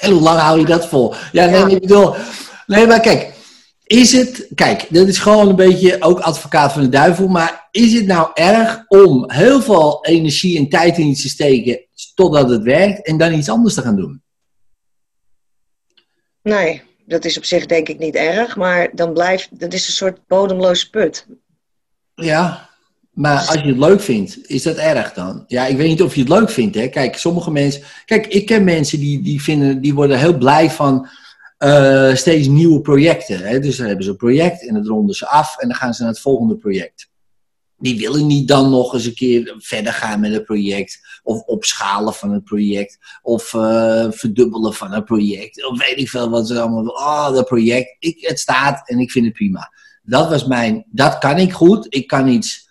En 0.00 0.10
hoe 0.12 0.20
lang 0.20 0.38
hou 0.38 0.58
je 0.58 0.66
dat 0.66 0.86
vol? 0.86 1.14
Ja, 1.32 1.44
nee, 1.46 1.60
Ja. 1.60 1.66
ik 1.66 1.80
bedoel... 1.80 2.14
Nee, 2.66 2.86
maar 2.86 3.00
kijk. 3.00 3.32
Is 3.84 4.12
het... 4.12 4.46
Kijk, 4.54 4.86
dat 4.88 5.08
is 5.08 5.18
gewoon 5.18 5.48
een 5.48 5.56
beetje 5.56 6.02
ook 6.02 6.20
advocaat 6.20 6.72
van 6.72 6.82
de 6.82 6.88
duivel. 6.88 7.28
Maar 7.28 7.68
is 7.70 7.92
het 7.92 8.06
nou 8.06 8.30
erg 8.34 8.84
om 8.88 9.30
heel 9.32 9.62
veel 9.62 10.04
energie 10.04 10.58
en 10.58 10.68
tijd 10.68 10.98
in 10.98 11.06
iets 11.06 11.22
te 11.22 11.28
steken... 11.28 11.80
totdat 12.14 12.50
het 12.50 12.62
werkt 12.62 13.06
en 13.06 13.18
dan 13.18 13.32
iets 13.32 13.48
anders 13.48 13.74
te 13.74 13.82
gaan 13.82 13.96
doen? 13.96 14.22
nee, 16.42 16.82
dat 17.06 17.24
is 17.24 17.36
op 17.36 17.44
zich 17.44 17.66
denk 17.66 17.88
ik 17.88 17.98
niet 17.98 18.14
erg, 18.14 18.56
maar 18.56 18.90
dan 18.94 19.12
blijft, 19.12 19.60
dat 19.60 19.72
is 19.72 19.86
een 19.86 19.92
soort 19.92 20.26
bodemloos 20.26 20.88
put. 20.88 21.26
Ja, 22.14 22.69
maar 23.10 23.38
als 23.38 23.60
je 23.60 23.68
het 23.68 23.78
leuk 23.78 24.00
vindt, 24.00 24.38
is 24.48 24.62
dat 24.62 24.76
erg 24.76 25.12
dan? 25.12 25.44
Ja, 25.46 25.66
ik 25.66 25.76
weet 25.76 25.88
niet 25.88 26.02
of 26.02 26.14
je 26.14 26.20
het 26.20 26.30
leuk 26.30 26.50
vindt, 26.50 26.74
hè. 26.74 26.88
Kijk, 26.88 27.16
sommige 27.16 27.50
mensen... 27.50 27.82
Kijk, 28.04 28.26
ik 28.26 28.46
ken 28.46 28.64
mensen 28.64 28.98
die, 28.98 29.22
die, 29.22 29.42
vinden, 29.42 29.80
die 29.80 29.94
worden 29.94 30.18
heel 30.18 30.38
blij 30.38 30.70
van 30.70 31.08
eh, 31.60 32.14
steeds 32.14 32.46
nieuwe 32.46 32.80
projecten. 32.80 33.38
Hè? 33.38 33.58
Dus 33.58 33.76
dan 33.76 33.86
hebben 33.86 34.04
ze 34.04 34.10
een 34.10 34.16
project 34.16 34.66
en 34.66 34.74
dat 34.74 34.86
ronden 34.86 35.14
ze 35.14 35.28
af 35.28 35.58
en 35.58 35.68
dan 35.68 35.76
gaan 35.76 35.94
ze 35.94 36.02
naar 36.02 36.10
het 36.10 36.20
volgende 36.20 36.56
project. 36.56 37.08
Die 37.78 37.98
willen 37.98 38.26
niet 38.26 38.48
dan 38.48 38.70
nog 38.70 38.94
eens 38.94 39.04
een 39.04 39.14
keer 39.14 39.54
verder 39.58 39.92
gaan 39.92 40.20
met 40.20 40.32
het 40.32 40.44
project. 40.44 41.20
Of 41.22 41.42
opschalen 41.42 42.14
van 42.14 42.32
het 42.32 42.44
project. 42.44 42.98
Of 43.22 43.54
eh, 43.54 44.06
verdubbelen 44.10 44.74
van 44.74 44.92
het 44.92 45.04
project. 45.04 45.66
Of 45.66 45.78
weet 45.78 45.98
ik 45.98 46.08
veel 46.08 46.30
wat 46.30 46.46
ze 46.46 46.60
allemaal... 46.60 46.84
Oh, 46.84 47.32
dat 47.32 47.46
project. 47.46 47.96
Ik, 47.98 48.26
het 48.26 48.40
staat 48.40 48.88
en 48.88 48.98
ik 48.98 49.10
vind 49.10 49.24
het 49.24 49.34
prima. 49.34 49.72
Dat 50.02 50.28
was 50.28 50.46
mijn... 50.46 50.84
Dat 50.90 51.18
kan 51.18 51.36
ik 51.36 51.52
goed. 51.52 51.86
Ik 51.88 52.06
kan 52.06 52.28
iets 52.28 52.69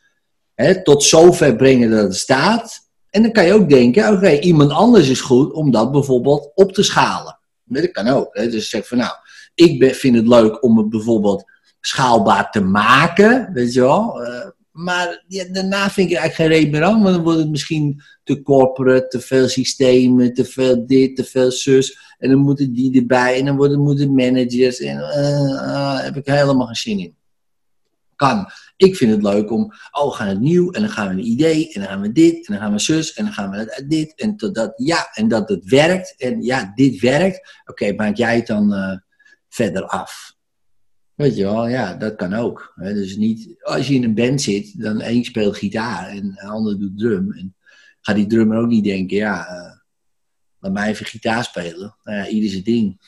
hè, 0.65 0.83
tot 0.83 1.03
zover 1.03 1.55
brengen 1.55 1.89
dat 1.89 2.03
het 2.03 2.15
staat. 2.15 2.89
En 3.09 3.21
dan 3.21 3.31
kan 3.31 3.45
je 3.45 3.53
ook 3.53 3.69
denken... 3.69 4.13
Oké, 4.13 4.39
iemand 4.39 4.71
anders 4.71 5.09
is 5.09 5.21
goed 5.21 5.53
om 5.53 5.71
dat 5.71 5.91
bijvoorbeeld 5.91 6.51
op 6.55 6.73
te 6.73 6.83
schalen. 6.83 7.39
Dat 7.63 7.91
kan 7.91 8.07
ook. 8.07 8.27
Hè? 8.31 8.49
Dus 8.49 8.69
zeg 8.69 8.87
van 8.87 8.97
nou... 8.97 9.11
Ik 9.53 9.95
vind 9.95 10.15
het 10.15 10.27
leuk 10.27 10.63
om 10.63 10.77
het 10.77 10.89
bijvoorbeeld 10.89 11.43
schaalbaar 11.81 12.51
te 12.51 12.61
maken. 12.61 13.49
Weet 13.53 13.73
je 13.73 13.81
wel... 13.81 14.23
Eh, 14.23 14.47
maar 14.71 15.23
daarna 15.51 15.89
vind 15.89 16.09
ik 16.09 16.17
eigenlijk 16.17 16.33
geen 16.33 16.47
reden 16.47 16.71
meer 16.71 16.83
aan. 16.83 17.01
Want 17.01 17.15
dan 17.15 17.23
wordt 17.23 17.39
het 17.39 17.49
misschien 17.49 18.01
te 18.23 18.41
corporate, 18.41 19.07
te 19.07 19.19
veel 19.19 19.47
systemen, 19.47 20.33
te 20.33 20.45
veel 20.45 20.85
dit, 20.87 21.15
te 21.15 21.23
veel 21.23 21.51
zus. 21.51 22.15
En 22.17 22.29
dan 22.29 22.39
moeten 22.39 22.73
die 22.73 22.99
erbij 22.99 23.39
en 23.39 23.45
dan 23.45 23.55
worden, 23.55 23.79
moeten 23.79 24.15
managers. 24.15 24.79
En 24.79 24.99
eh, 24.99 25.99
heb 25.99 26.15
ik 26.15 26.25
helemaal 26.25 26.65
geen 26.65 26.75
zin 26.75 26.99
in. 26.99 27.15
Kan. 28.15 28.47
Ik 28.79 28.95
vind 28.95 29.11
het 29.11 29.23
leuk 29.23 29.51
om, 29.51 29.73
oh, 29.91 30.09
we 30.09 30.15
gaan 30.15 30.27
het 30.27 30.39
nieuw 30.39 30.71
en 30.71 30.81
dan 30.81 30.89
gaan 30.89 31.07
we 31.07 31.13
een 31.13 31.27
idee 31.27 31.73
en 31.73 31.81
dan 31.81 31.89
gaan 31.89 32.01
we 32.01 32.11
dit 32.11 32.47
en 32.47 32.53
dan 32.53 32.61
gaan 32.61 32.71
we 32.71 32.79
zus 32.79 33.13
en 33.13 33.23
dan 33.23 33.33
gaan 33.33 33.49
we 33.49 33.83
dit 33.87 34.15
en 34.15 34.37
tot 34.37 34.55
dat, 34.55 34.73
ja, 34.75 35.09
en 35.13 35.27
dat 35.27 35.49
het 35.49 35.65
werkt. 35.65 36.15
En 36.17 36.41
ja, 36.41 36.71
dit 36.75 36.99
werkt. 36.99 37.61
Oké, 37.65 37.93
maak 37.93 38.15
jij 38.15 38.35
het 38.35 38.47
dan 38.47 38.73
eh, 38.73 38.97
verder 39.49 39.83
af. 39.83 40.35
Weet 41.13 41.35
je 41.35 41.43
wel, 41.43 41.67
ja, 41.67 41.93
dat 41.93 42.15
kan 42.15 42.33
ook. 42.33 42.73
Hè? 42.75 42.93
Dus 42.93 43.15
niet, 43.15 43.55
als 43.61 43.87
je 43.87 43.93
in 43.93 44.03
een 44.03 44.15
band 44.15 44.41
zit, 44.41 44.81
dan 44.81 45.01
één 45.01 45.23
speelt 45.23 45.57
gitaar 45.57 46.07
en 46.07 46.31
de 46.31 46.41
ander 46.41 46.79
doet 46.79 46.97
drum. 46.97 47.31
En 47.31 47.55
gaat 48.01 48.15
die 48.15 48.27
drummer 48.27 48.57
ook 48.57 48.67
niet 48.67 48.83
denken, 48.83 49.17
ja, 49.17 49.49
uh, 49.49 49.77
laat 50.59 50.73
mij 50.73 50.89
even 50.89 51.05
gitaar 51.05 51.43
spelen. 51.43 51.95
Nou 52.03 52.17
ja, 52.17 52.27
ieder 52.27 52.49
zijn 52.49 52.63
ding. 52.63 53.01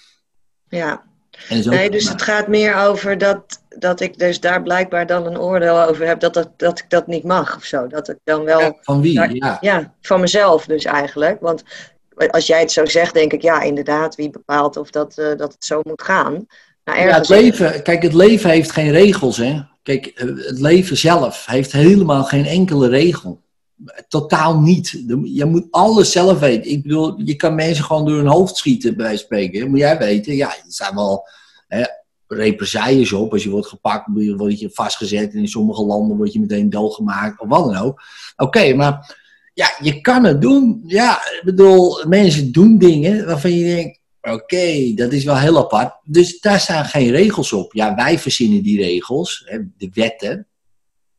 Ja. 0.70 1.11
Nee, 1.50 1.90
dus 1.90 2.10
het 2.10 2.22
gaat 2.22 2.48
meer 2.48 2.76
over 2.76 3.18
dat, 3.18 3.62
dat 3.70 4.00
ik 4.00 4.18
dus 4.18 4.40
daar 4.40 4.62
blijkbaar 4.62 5.08
dan 5.08 5.26
een 5.26 5.40
oordeel 5.40 5.84
over 5.84 6.08
heb 6.08 6.20
dat, 6.20 6.34
dat, 6.34 6.50
dat 6.58 6.80
ik 6.80 6.90
dat 6.90 7.08
niet 7.08 7.24
mag 7.24 7.56
of 7.56 7.64
zo. 7.64 7.88
Dat 7.88 8.10
ik 8.10 8.18
dan 8.24 8.44
wel. 8.44 8.60
Ja, 8.60 8.78
van 8.82 9.02
wie? 9.02 9.36
ja. 9.36 9.58
ja, 9.62 9.94
van 10.02 10.20
mezelf 10.20 10.66
dus 10.66 10.86
eigenlijk. 10.86 11.40
Want 11.40 11.64
als 12.30 12.48
jij 12.48 12.60
het 12.60 12.72
zo 12.72 12.86
zegt, 12.86 13.14
denk 13.14 13.34
ik, 13.34 13.42
ja, 13.42 13.62
inderdaad, 13.62 14.16
wie 14.16 14.30
bepaalt 14.30 14.78
of 14.78 14.90
dat, 14.90 15.18
uh, 15.18 15.26
dat 15.38 15.54
het 15.54 15.66
zo 15.66 15.80
moet 15.84 16.02
gaan. 16.02 16.46
Nou, 16.84 17.00
ja, 17.00 17.16
het 17.16 17.30
leven, 17.30 17.84
kijk, 17.84 18.04
het 18.04 18.14
leven 18.14 18.50
heeft 18.50 18.72
geen 18.72 18.92
regels. 18.92 19.38
Hè? 19.38 19.62
Kijk, 19.84 20.06
eh, 20.06 20.28
het 20.28 20.60
leven 20.60 20.98
zelf 20.98 21.46
heeft 21.46 21.72
helemaal 21.72 22.24
geen 22.24 22.46
enkele 22.46 22.88
regel. 22.88 23.42
Totaal 24.08 24.60
niet. 24.60 25.04
Je 25.24 25.46
moet 25.46 25.68
alles 25.72 26.12
zelf 26.12 26.40
weten. 26.40 26.72
Ik 26.72 26.82
bedoel, 26.82 27.20
je 27.20 27.36
kan 27.36 27.56
mensen 27.56 27.84
gewoon 27.84 28.06
door 28.06 28.16
hun 28.16 28.28
hoofd 28.28 28.58
schieten, 28.58 28.98
bij 28.98 29.18
spreken. 29.18 29.70
Moet 29.70 29.80
jij 29.80 29.98
weten, 29.98 30.36
ja, 30.36 30.48
er 30.48 30.64
zijn 30.68 30.96
wel 30.96 31.28
hè, 31.68 31.84
represailles 32.28 33.14
op. 33.14 33.34
Als 33.34 33.44
je 33.44 33.50
wordt 33.50 33.68
gepakt, 33.68 34.08
word 34.38 34.60
je 34.60 34.70
vastgezet. 34.74 35.34
En 35.34 35.40
in 35.40 35.48
sommige 35.48 35.84
landen 35.84 36.18
word 36.18 36.34
je 36.34 36.40
meteen 36.40 36.70
doodgemaakt, 36.70 37.40
of 37.40 37.48
wat 37.48 37.66
dan 37.66 37.76
ook. 37.76 38.02
Oké, 38.36 38.74
maar 38.74 39.18
ja, 39.54 39.74
je 39.82 40.02
kan 40.02 40.24
het 40.24 40.42
doen. 40.42 40.84
Ja, 40.88 41.16
ik 41.16 41.42
bedoel, 41.44 42.08
mensen 42.08 42.52
doen 42.52 42.78
dingen 42.78 43.26
waarvan 43.26 43.52
je 43.52 43.76
denkt, 43.76 44.00
Oké, 44.22 44.94
dat 44.96 45.12
is 45.12 45.24
wel 45.24 45.38
heel 45.38 45.58
apart. 45.58 46.00
Dus 46.04 46.40
daar 46.40 46.60
staan 46.60 46.86
geen 46.86 47.12
regels 47.12 47.54
op. 47.54 47.74
Ja, 47.74 47.96
wij 47.96 48.20
verzinnen 48.20 48.64
die 48.64 48.82
regels, 48.82 49.44
hè, 49.46 49.60
de 49.78 49.90
wetten. 49.94 50.48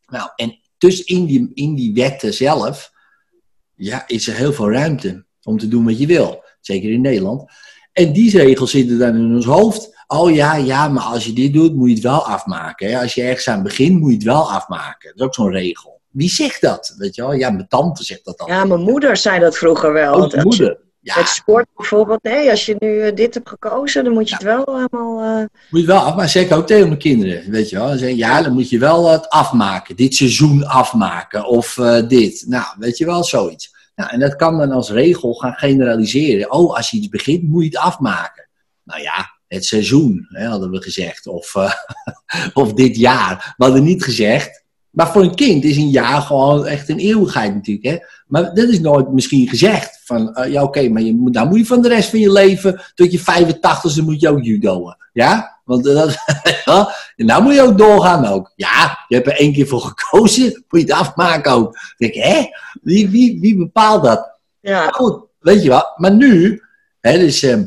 Nou, 0.06 0.30
en 0.36 0.58
dus 0.82 1.04
in 1.04 1.24
die, 1.24 1.50
in 1.54 1.74
die 1.74 1.94
wetten 1.94 2.34
zelf, 2.34 2.92
ja, 3.74 4.04
is 4.06 4.28
er 4.28 4.34
heel 4.34 4.52
veel 4.52 4.70
ruimte 4.70 5.24
om 5.42 5.58
te 5.58 5.68
doen 5.68 5.84
wat 5.84 5.98
je 5.98 6.06
wil. 6.06 6.44
Zeker 6.60 6.90
in 6.90 7.00
Nederland. 7.00 7.50
En 7.92 8.12
die 8.12 8.38
regels 8.38 8.70
zitten 8.70 8.98
dan 8.98 9.16
in 9.16 9.34
ons 9.34 9.44
hoofd. 9.44 10.04
Oh 10.06 10.34
ja, 10.34 10.56
ja, 10.56 10.88
maar 10.88 11.02
als 11.02 11.24
je 11.24 11.32
dit 11.32 11.52
doet, 11.52 11.74
moet 11.74 11.88
je 11.88 11.94
het 11.94 12.02
wel 12.02 12.26
afmaken. 12.26 13.00
Als 13.00 13.14
je 13.14 13.22
ergens 13.22 13.48
aan 13.48 13.62
begint, 13.62 14.00
moet 14.00 14.10
je 14.10 14.16
het 14.16 14.24
wel 14.24 14.52
afmaken. 14.52 15.08
Dat 15.08 15.18
is 15.18 15.22
ook 15.22 15.34
zo'n 15.34 15.50
regel. 15.50 16.00
Wie 16.08 16.28
zegt 16.28 16.60
dat? 16.60 16.94
Weet 16.98 17.14
je 17.14 17.22
wel? 17.22 17.32
Ja, 17.32 17.50
mijn 17.50 17.68
tante 17.68 18.04
zegt 18.04 18.24
dat 18.24 18.38
dan. 18.38 18.46
Ja, 18.46 18.64
mijn 18.64 18.80
moeder 18.80 19.16
zei 19.16 19.40
dat 19.40 19.58
vroeger 19.58 19.92
wel. 19.92 20.26
Mijn 20.26 20.42
moeder. 20.42 20.78
Ja. 21.04 21.14
Het 21.14 21.28
sport 21.28 21.66
bijvoorbeeld, 21.76 22.22
nee, 22.22 22.50
als 22.50 22.66
je 22.66 22.76
nu 22.78 23.00
eh, 23.00 23.14
dit 23.14 23.34
hebt 23.34 23.48
gekozen, 23.48 24.04
dan 24.04 24.12
moet 24.12 24.28
je 24.28 24.34
het 24.34 24.44
wel 24.44 24.64
helemaal... 24.66 25.40
Uh... 25.40 25.44
Moet 25.70 25.80
je 25.80 25.86
wel 25.86 26.00
af, 26.00 26.14
maar 26.14 26.28
zeg 26.28 26.50
ook 26.50 26.66
tegen 26.66 26.86
mijn 26.86 26.98
kinderen, 26.98 27.50
weet 27.50 27.70
je 27.70 27.76
wel. 27.76 27.88
Dan 27.88 27.98
zeg, 27.98 28.14
ja, 28.14 28.42
dan 28.42 28.52
moet 28.52 28.70
je 28.70 28.78
wel 28.78 29.10
het 29.10 29.28
afmaken, 29.28 29.96
dit 29.96 30.14
seizoen 30.14 30.66
afmaken, 30.66 31.46
of 31.46 31.76
uh, 31.76 32.08
dit. 32.08 32.44
Nou, 32.46 32.64
weet 32.78 32.98
je 32.98 33.04
wel, 33.04 33.24
zoiets. 33.24 33.74
Nou, 33.94 34.10
en 34.10 34.20
dat 34.20 34.36
kan 34.36 34.58
dan 34.58 34.70
als 34.70 34.90
regel 34.90 35.34
gaan 35.34 35.54
generaliseren. 35.54 36.52
Oh, 36.52 36.76
als 36.76 36.90
je 36.90 36.96
iets 36.96 37.08
begint, 37.08 37.42
moet 37.42 37.62
je 37.62 37.68
het 37.68 37.78
afmaken. 37.78 38.48
Nou 38.84 39.02
ja, 39.02 39.40
het 39.46 39.64
seizoen, 39.64 40.26
hè, 40.28 40.46
hadden 40.46 40.70
we 40.70 40.82
gezegd. 40.82 41.26
Of, 41.26 41.54
uh, 41.54 41.72
of 42.62 42.72
dit 42.72 42.96
jaar. 42.96 43.54
We 43.56 43.64
hadden 43.64 43.82
niet 43.82 44.04
gezegd, 44.04 44.61
maar 44.92 45.12
voor 45.12 45.22
een 45.22 45.34
kind 45.34 45.64
is 45.64 45.76
een 45.76 45.90
jaar 45.90 46.20
gewoon 46.20 46.66
echt 46.66 46.88
een 46.88 46.98
eeuwigheid 46.98 47.54
natuurlijk. 47.54 47.86
Hè? 47.86 47.96
Maar 48.26 48.54
dat 48.54 48.68
is 48.68 48.80
nooit 48.80 49.12
misschien 49.12 49.48
gezegd. 49.48 50.00
Van, 50.04 50.38
uh, 50.38 50.52
ja 50.52 50.62
oké, 50.62 50.88
maar 50.88 51.02
je 51.02 51.14
moet, 51.14 51.34
dan 51.34 51.48
moet 51.48 51.58
je 51.58 51.66
van 51.66 51.82
de 51.82 51.88
rest 51.88 52.10
van 52.10 52.18
je 52.18 52.32
leven, 52.32 52.82
tot 52.94 53.12
je 53.12 53.20
85ste 53.20 54.04
moet 54.04 54.20
je 54.20 54.28
ook 54.28 54.42
judoën. 54.42 54.96
Ja? 55.12 55.60
Want 55.64 55.86
uh, 55.86 55.94
dat, 55.94 56.18
en 57.16 57.42
moet 57.42 57.54
je 57.54 57.62
ook 57.62 57.78
doorgaan 57.78 58.26
ook. 58.26 58.52
Ja, 58.56 59.04
je 59.08 59.14
hebt 59.14 59.26
er 59.26 59.36
één 59.36 59.52
keer 59.52 59.66
voor 59.66 59.80
gekozen, 59.80 60.44
moet 60.68 60.80
je 60.80 60.86
het 60.86 60.90
afmaken 60.90 61.52
ook. 61.52 61.72
Dan 61.72 61.94
denk 61.96 62.14
ik, 62.14 62.22
hè? 62.22 62.44
Wie, 62.82 63.08
wie, 63.08 63.40
wie 63.40 63.56
bepaalt 63.56 64.04
dat? 64.04 64.30
Ja. 64.60 64.88
Goed, 64.88 65.24
weet 65.38 65.62
je 65.62 65.68
wat? 65.68 65.92
Maar 65.96 66.14
nu, 66.14 66.62
hè, 67.00 67.18
dus... 67.18 67.42
Uh, 67.42 67.60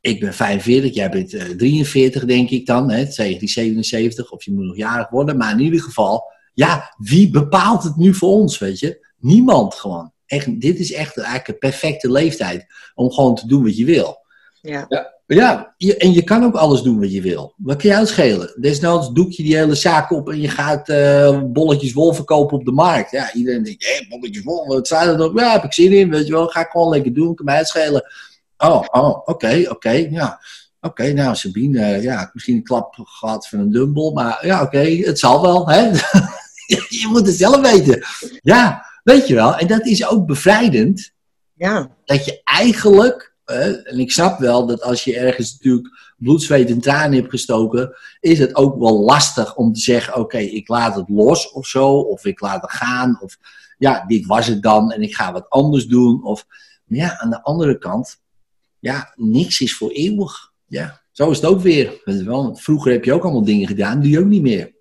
ik 0.00 0.20
ben 0.20 0.34
45, 0.34 0.94
jij 0.94 1.10
bent 1.10 1.32
uh, 1.32 1.42
43 1.42 2.24
denk 2.24 2.50
ik 2.50 2.66
dan, 2.66 2.82
hè, 2.82 2.86
1977, 2.86 4.30
of 4.30 4.44
je 4.44 4.52
moet 4.52 4.64
nog 4.64 4.76
jarig 4.76 5.08
worden. 5.08 5.36
Maar 5.36 5.52
in 5.52 5.60
ieder 5.60 5.80
geval, 5.80 6.32
ja, 6.54 6.94
wie 6.98 7.30
bepaalt 7.30 7.82
het 7.82 7.96
nu 7.96 8.14
voor 8.14 8.30
ons, 8.30 8.58
weet 8.58 8.78
je? 8.78 9.06
Niemand 9.18 9.74
gewoon. 9.74 10.12
Echt, 10.26 10.60
dit 10.60 10.78
is 10.78 10.92
echt 10.92 11.16
eigenlijk 11.16 11.48
een 11.48 11.58
perfecte 11.58 12.10
leeftijd 12.10 12.66
om 12.94 13.10
gewoon 13.10 13.34
te 13.34 13.46
doen 13.46 13.62
wat 13.62 13.76
je 13.76 13.84
wil. 13.84 14.16
Ja. 14.60 14.84
ja. 14.88 15.12
Ja, 15.26 15.74
je, 15.76 15.96
en 15.96 16.12
je 16.12 16.22
kan 16.22 16.44
ook 16.44 16.54
alles 16.54 16.82
doen 16.82 17.00
wat 17.00 17.12
je 17.12 17.20
wil. 17.20 17.54
Wat 17.56 17.76
kan 17.76 17.90
jou 17.90 18.06
schelen? 18.06 18.54
Desnoods 18.60 19.12
doek 19.12 19.32
je 19.32 19.42
die 19.42 19.56
hele 19.56 19.74
zaak 19.74 20.10
op 20.10 20.28
en 20.30 20.40
je 20.40 20.48
gaat 20.48 20.88
uh, 20.88 21.42
bolletjes 21.44 21.92
wol 21.92 22.12
verkopen 22.12 22.58
op 22.58 22.64
de 22.64 22.72
markt. 22.72 23.10
Ja, 23.10 23.32
iedereen 23.32 23.62
denkt, 23.62 23.86
hé, 23.86 24.06
bolletjes 24.08 24.42
wol, 24.42 24.66
wat 24.66 24.88
zijn 24.88 25.08
er 25.08 25.16
nog? 25.16 25.40
Ja, 25.40 25.52
heb 25.52 25.64
ik 25.64 25.72
zin 25.72 25.92
in, 25.92 26.10
weet 26.10 26.26
je 26.26 26.32
wel. 26.32 26.46
Ga 26.46 26.60
ik 26.60 26.70
gewoon 26.70 26.88
lekker 26.88 27.14
doen, 27.14 27.34
kan 27.34 27.44
mij 27.44 27.56
het 27.56 27.68
schelen. 27.68 28.04
Oh, 28.58 28.84
oh, 28.90 29.08
oké, 29.08 29.30
okay, 29.30 29.62
oké, 29.62 29.72
okay, 29.72 30.08
ja. 30.10 30.40
Oké, 30.80 31.02
okay, 31.02 31.12
nou 31.12 31.34
Sabine, 31.34 31.78
uh, 31.78 32.02
ja, 32.02 32.30
misschien 32.32 32.56
een 32.56 32.62
klap 32.62 32.94
gehad 32.94 33.48
van 33.48 33.58
een 33.58 33.70
dumbbell, 33.70 34.12
maar 34.12 34.46
ja, 34.46 34.62
oké, 34.62 34.78
het 34.78 35.18
zal 35.18 35.42
wel, 35.42 35.68
hè. 35.68 35.90
je 37.00 37.06
moet 37.10 37.26
het 37.26 37.36
zelf 37.36 37.60
weten. 37.60 38.02
Ja, 38.42 38.84
weet 39.02 39.28
je 39.28 39.34
wel. 39.34 39.56
En 39.56 39.66
dat 39.66 39.86
is 39.86 40.06
ook 40.06 40.26
bevrijdend. 40.26 41.12
Ja. 41.54 41.96
Dat 42.04 42.24
je 42.24 42.40
eigenlijk, 42.44 43.34
en 43.44 43.98
ik 43.98 44.12
snap 44.12 44.38
wel 44.38 44.66
dat 44.66 44.82
als 44.82 45.04
je 45.04 45.16
ergens 45.16 45.52
natuurlijk 45.52 46.14
bloed, 46.18 46.42
zweet 46.42 46.70
en 46.70 46.80
tranen 46.80 47.18
hebt 47.18 47.30
gestoken, 47.30 47.96
is 48.20 48.38
het 48.38 48.54
ook 48.54 48.78
wel 48.78 49.00
lastig 49.00 49.56
om 49.56 49.72
te 49.72 49.80
zeggen: 49.80 50.16
oké, 50.16 50.38
ik 50.38 50.68
laat 50.68 50.96
het 50.96 51.08
los 51.08 51.50
of 51.52 51.66
zo, 51.66 51.88
of 51.88 52.24
ik 52.24 52.40
laat 52.40 52.62
het 52.62 52.70
gaan, 52.70 53.18
of 53.20 53.36
ja, 53.78 54.04
dit 54.06 54.26
was 54.26 54.46
het 54.46 54.62
dan 54.62 54.92
en 54.92 55.02
ik 55.02 55.14
ga 55.14 55.32
wat 55.32 55.48
anders 55.48 55.86
doen. 55.86 56.24
Of, 56.24 56.46
maar 56.84 56.98
ja, 56.98 57.18
aan 57.18 57.30
de 57.30 57.42
andere 57.42 57.78
kant, 57.78 58.20
ja, 58.78 59.12
niks 59.16 59.60
is 59.60 59.76
voor 59.76 59.90
eeuwig. 59.90 60.52
Ja, 60.66 61.00
zo 61.12 61.30
is 61.30 61.36
het 61.36 61.46
ook 61.46 61.60
weer. 61.60 62.00
Vroeger 62.52 62.92
heb 62.92 63.04
je 63.04 63.12
ook 63.12 63.22
allemaal 63.22 63.44
dingen 63.44 63.66
gedaan, 63.66 64.00
die 64.00 64.10
je 64.10 64.18
ook 64.18 64.24
niet 64.24 64.42
meer. 64.42 64.73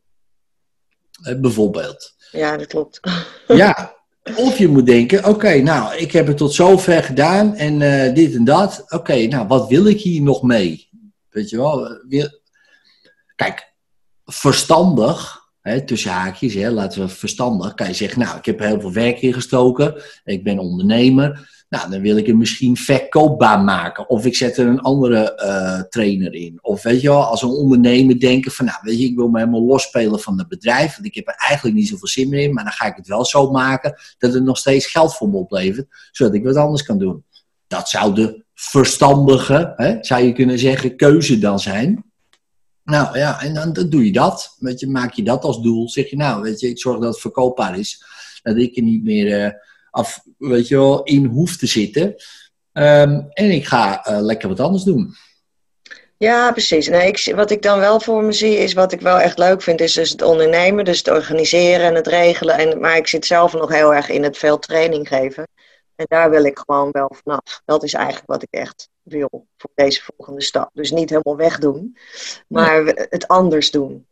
Eh, 1.23 1.39
bijvoorbeeld. 1.39 2.15
Ja, 2.31 2.57
dat 2.57 2.67
klopt. 2.67 2.99
ja, 3.47 3.95
of 4.35 4.57
je 4.57 4.67
moet 4.67 4.85
denken, 4.85 5.25
oké, 5.25 5.61
nou, 5.61 5.95
ik 5.95 6.11
heb 6.11 6.27
het 6.27 6.37
tot 6.37 6.53
zover 6.53 7.03
gedaan 7.03 7.55
en 7.55 7.81
uh, 7.81 8.13
dit 8.13 8.35
en 8.35 8.43
dat. 8.43 8.85
Oké, 8.87 9.25
nou, 9.27 9.47
wat 9.47 9.67
wil 9.67 9.85
ik 9.85 10.01
hier 10.01 10.21
nog 10.21 10.41
mee? 10.41 10.89
Weet 11.29 11.49
je 11.49 11.57
wel? 11.57 12.01
Kijk, 13.35 13.73
verstandig, 14.25 15.41
hè, 15.61 15.85
tussen 15.85 16.11
haakjes, 16.11 16.53
hè, 16.53 16.69
laten 16.69 17.01
we 17.01 17.07
verstandig, 17.07 17.73
kan 17.73 17.87
je 17.87 17.93
zeggen, 17.93 18.19
nou, 18.19 18.37
ik 18.37 18.45
heb 18.45 18.59
heel 18.59 18.79
veel 18.79 18.93
werk 18.93 19.21
ingestoken, 19.21 20.01
ik 20.23 20.43
ben 20.43 20.59
ondernemer. 20.59 21.62
Nou, 21.73 21.89
dan 21.89 22.01
wil 22.01 22.17
ik 22.17 22.27
hem 22.27 22.37
misschien 22.37 22.77
verkoopbaar 22.77 23.59
maken. 23.59 24.09
Of 24.09 24.25
ik 24.25 24.35
zet 24.35 24.57
er 24.57 24.67
een 24.67 24.79
andere 24.79 25.41
uh, 25.45 25.81
trainer 25.89 26.33
in. 26.33 26.59
Of 26.61 26.83
weet 26.83 27.01
je 27.01 27.07
wel, 27.07 27.25
als 27.25 27.41
een 27.41 27.49
ondernemer 27.49 28.19
denken 28.19 28.51
van, 28.51 28.65
nou 28.65 28.77
weet 28.81 28.99
je, 28.99 29.05
ik 29.05 29.15
wil 29.15 29.27
me 29.27 29.39
helemaal 29.39 29.65
losspelen 29.65 30.19
van 30.19 30.37
het 30.37 30.47
bedrijf. 30.47 30.93
Want 30.93 31.05
ik 31.05 31.15
heb 31.15 31.27
er 31.27 31.35
eigenlijk 31.37 31.75
niet 31.75 31.87
zoveel 31.87 32.07
zin 32.07 32.29
meer 32.29 32.43
in. 32.43 32.53
Maar 32.53 32.63
dan 32.63 32.73
ga 32.73 32.85
ik 32.85 32.95
het 32.95 33.07
wel 33.07 33.25
zo 33.25 33.51
maken 33.51 33.95
dat 34.17 34.33
het 34.33 34.43
nog 34.43 34.57
steeds 34.57 34.85
geld 34.85 35.15
voor 35.15 35.29
me 35.29 35.37
oplevert. 35.37 35.87
Zodat 36.11 36.33
ik 36.33 36.43
wat 36.43 36.55
anders 36.55 36.83
kan 36.83 36.99
doen. 36.99 37.23
Dat 37.67 37.89
zou 37.89 38.15
de 38.15 38.43
verstandige, 38.53 39.73
hè, 39.75 39.97
zou 40.01 40.23
je 40.23 40.33
kunnen 40.33 40.59
zeggen, 40.59 40.95
keuze 40.95 41.39
dan 41.39 41.59
zijn. 41.59 42.03
Nou 42.83 43.17
ja, 43.17 43.41
en 43.41 43.53
dan, 43.53 43.89
doe 43.89 44.05
je 44.05 44.11
dat. 44.11 44.55
Weet 44.59 44.79
je, 44.79 44.87
maak 44.87 45.13
je 45.13 45.23
dat 45.23 45.43
als 45.43 45.61
doel. 45.61 45.89
Zeg 45.89 46.09
je, 46.09 46.15
nou 46.15 46.41
weet 46.41 46.59
je, 46.59 46.69
ik 46.69 46.79
zorg 46.79 46.99
dat 46.99 47.11
het 47.11 47.21
verkoopbaar 47.21 47.79
is. 47.79 48.03
Dat 48.43 48.57
ik 48.57 48.77
er 48.77 48.83
niet 48.83 49.03
meer... 49.03 49.45
Uh, 49.45 49.51
af, 49.93 50.23
weet 50.37 50.67
je 50.67 50.75
wel, 50.75 51.03
in 51.03 51.25
hoeft 51.25 51.59
te 51.59 51.67
zitten. 51.67 52.15
Um, 52.73 53.27
en 53.29 53.51
ik 53.51 53.65
ga 53.65 54.07
uh, 54.09 54.21
lekker 54.21 54.49
wat 54.49 54.59
anders 54.59 54.83
doen. 54.83 55.15
Ja, 56.17 56.51
precies. 56.51 56.87
Nee, 56.87 57.07
ik, 57.07 57.33
wat 57.35 57.51
ik 57.51 57.61
dan 57.61 57.79
wel 57.79 57.99
voor 57.99 58.23
me 58.23 58.31
zie, 58.31 58.57
is 58.57 58.73
wat 58.73 58.91
ik 58.91 59.01
wel 59.01 59.19
echt 59.19 59.37
leuk 59.37 59.61
vind, 59.61 59.81
is 59.81 59.93
dus 59.93 60.09
het 60.09 60.21
ondernemen, 60.21 60.85
dus 60.85 60.97
het 60.97 61.09
organiseren 61.09 61.85
en 61.85 61.95
het 61.95 62.07
regelen. 62.07 62.57
En, 62.57 62.79
maar 62.79 62.97
ik 62.97 63.07
zit 63.07 63.25
zelf 63.25 63.53
nog 63.53 63.69
heel 63.69 63.93
erg 63.93 64.09
in 64.09 64.23
het 64.23 64.37
veel 64.37 64.59
training 64.59 65.07
geven. 65.07 65.47
En 65.95 66.05
daar 66.07 66.29
wil 66.29 66.43
ik 66.43 66.61
gewoon 66.65 66.91
wel 66.91 67.15
vanaf. 67.23 67.61
Dat 67.65 67.83
is 67.83 67.93
eigenlijk 67.93 68.27
wat 68.27 68.43
ik 68.43 68.51
echt 68.51 68.89
wil 69.01 69.47
voor 69.57 69.71
deze 69.75 70.01
volgende 70.03 70.41
stap. 70.41 70.69
Dus 70.73 70.91
niet 70.91 71.09
helemaal 71.09 71.37
wegdoen, 71.37 71.97
maar 72.47 72.85
het 72.85 73.27
anders 73.27 73.71
doen. 73.71 74.05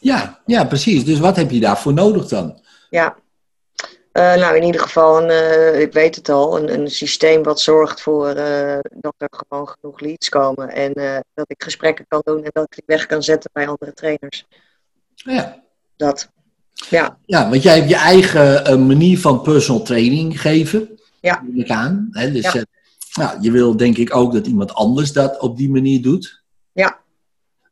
Ja, 0.00 0.40
ja, 0.46 0.64
precies. 0.64 1.04
Dus 1.04 1.18
wat 1.18 1.36
heb 1.36 1.50
je 1.50 1.60
daarvoor 1.60 1.92
nodig 1.92 2.28
dan? 2.28 2.60
Ja. 2.90 3.16
Eh, 4.12 4.34
nou, 4.34 4.56
in 4.56 4.62
ieder 4.62 4.80
geval, 4.80 5.22
een, 5.22 5.30
eh, 5.30 5.80
ik 5.80 5.92
weet 5.92 6.16
het 6.16 6.28
al, 6.28 6.58
een, 6.58 6.72
een 6.72 6.90
systeem 6.90 7.42
wat 7.42 7.60
zorgt 7.60 8.00
voor 8.00 8.28
eh, 8.28 8.78
dat 8.94 9.14
er 9.18 9.28
gewoon 9.30 9.68
genoeg 9.68 10.00
leads 10.00 10.28
komen. 10.28 10.68
En 10.68 10.92
dat 11.34 11.50
ik 11.50 11.62
gesprekken 11.62 12.04
kan 12.08 12.20
doen 12.24 12.44
en 12.44 12.50
dat 12.52 12.64
ik 12.64 12.74
die 12.74 12.82
weg 12.86 13.06
kan 13.06 13.22
zetten 13.22 13.50
bij 13.52 13.68
andere 13.68 13.92
trainers. 13.92 14.46
Ja, 15.14 15.62
Dat. 15.96 16.28
Ja, 16.88 17.18
ja 17.26 17.50
want 17.50 17.62
jij 17.62 17.76
hebt 17.76 17.88
je 17.88 17.96
eigen 17.96 18.86
manier 18.86 19.18
van 19.18 19.42
personal 19.42 19.82
training 19.82 20.40
geven. 20.40 20.98
Ja. 21.20 21.44
Ik 21.54 21.70
aan. 21.70 22.08
Hè? 22.10 22.32
Dus 22.32 22.52
Ja. 22.52 22.64
nou, 23.12 23.38
je 23.40 23.50
wil 23.50 23.76
denk 23.76 23.96
ik 23.96 24.16
ook 24.16 24.32
dat 24.32 24.46
iemand 24.46 24.74
anders 24.74 25.12
dat 25.12 25.40
op 25.40 25.56
die 25.56 25.70
manier 25.70 26.02
doet. 26.02 26.39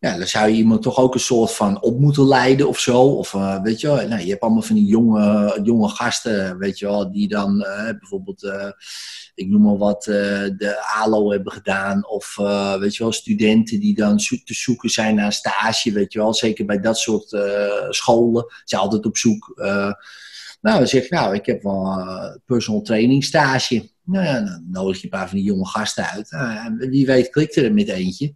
Ja. 0.00 0.17
Dan 0.17 0.26
zou 0.26 0.49
je 0.49 0.57
iemand 0.57 0.83
toch 0.83 0.99
ook 0.99 1.14
een 1.14 1.21
soort 1.21 1.52
van 1.52 1.83
op 1.83 2.00
moeten 2.00 2.26
leiden 2.26 2.69
of 2.69 2.78
zo. 2.78 3.00
Of 3.00 3.35
eh, 3.35 3.62
weet 3.62 3.81
je 3.81 3.87
nou, 3.88 4.21
je 4.23 4.31
hebt 4.31 4.43
allemaal 4.43 4.62
van 4.62 4.76
die 4.76 4.87
jonge, 4.87 5.61
jonge 5.62 5.88
gasten, 5.88 6.59
weet 6.59 6.78
je 6.78 6.87
wel, 6.87 7.12
die 7.12 7.28
dan 7.28 7.62
eh, 7.62 7.99
bijvoorbeeld, 7.99 8.45
eh, 8.45 8.71
ik 9.35 9.49
noem 9.49 9.62
maar 9.62 9.76
wat, 9.76 10.02
de 10.05 10.83
ALO 10.95 11.31
hebben 11.31 11.52
gedaan. 11.52 12.09
Of 12.09 12.37
weet 12.78 12.97
je 12.97 13.02
wel, 13.02 13.12
studenten 13.12 13.81
die 13.81 13.95
dan 13.95 14.17
te 14.17 14.55
zoeken 14.55 14.90
zijn 14.90 15.14
naar 15.14 15.26
een 15.26 15.33
stage, 15.33 15.93
weet 15.93 16.12
je 16.12 16.19
wel. 16.19 16.35
Zeker 16.35 16.64
bij 16.64 16.81
dat 16.81 16.99
soort 16.99 17.37
scholen 17.88 18.47
zijn 18.64 18.81
altijd 18.81 19.07
op 19.07 19.17
zoek. 19.17 19.52
nou, 20.61 20.78
dan 20.78 20.87
zeg 20.87 21.09
je, 21.09 21.14
nou, 21.14 21.35
ik 21.35 21.47
heb 21.47 21.62
wel 21.62 21.87
eh, 21.87 22.37
personal 22.47 22.83
training 22.83 23.25
stage. 23.25 23.90
Nou 24.05 24.25
ja, 24.25 24.40
dan 24.40 24.64
nodig 24.71 24.97
je 24.97 25.05
een 25.05 25.11
paar 25.11 25.28
van 25.28 25.37
die 25.37 25.47
jonge 25.47 25.67
gasten 25.67 26.05
uit. 26.05 26.31
Nou 26.31 26.76
wie 26.90 27.07
weet 27.07 27.31
klikt 27.31 27.57
er 27.57 27.75
met 27.75 27.88
eentje. 27.88 28.35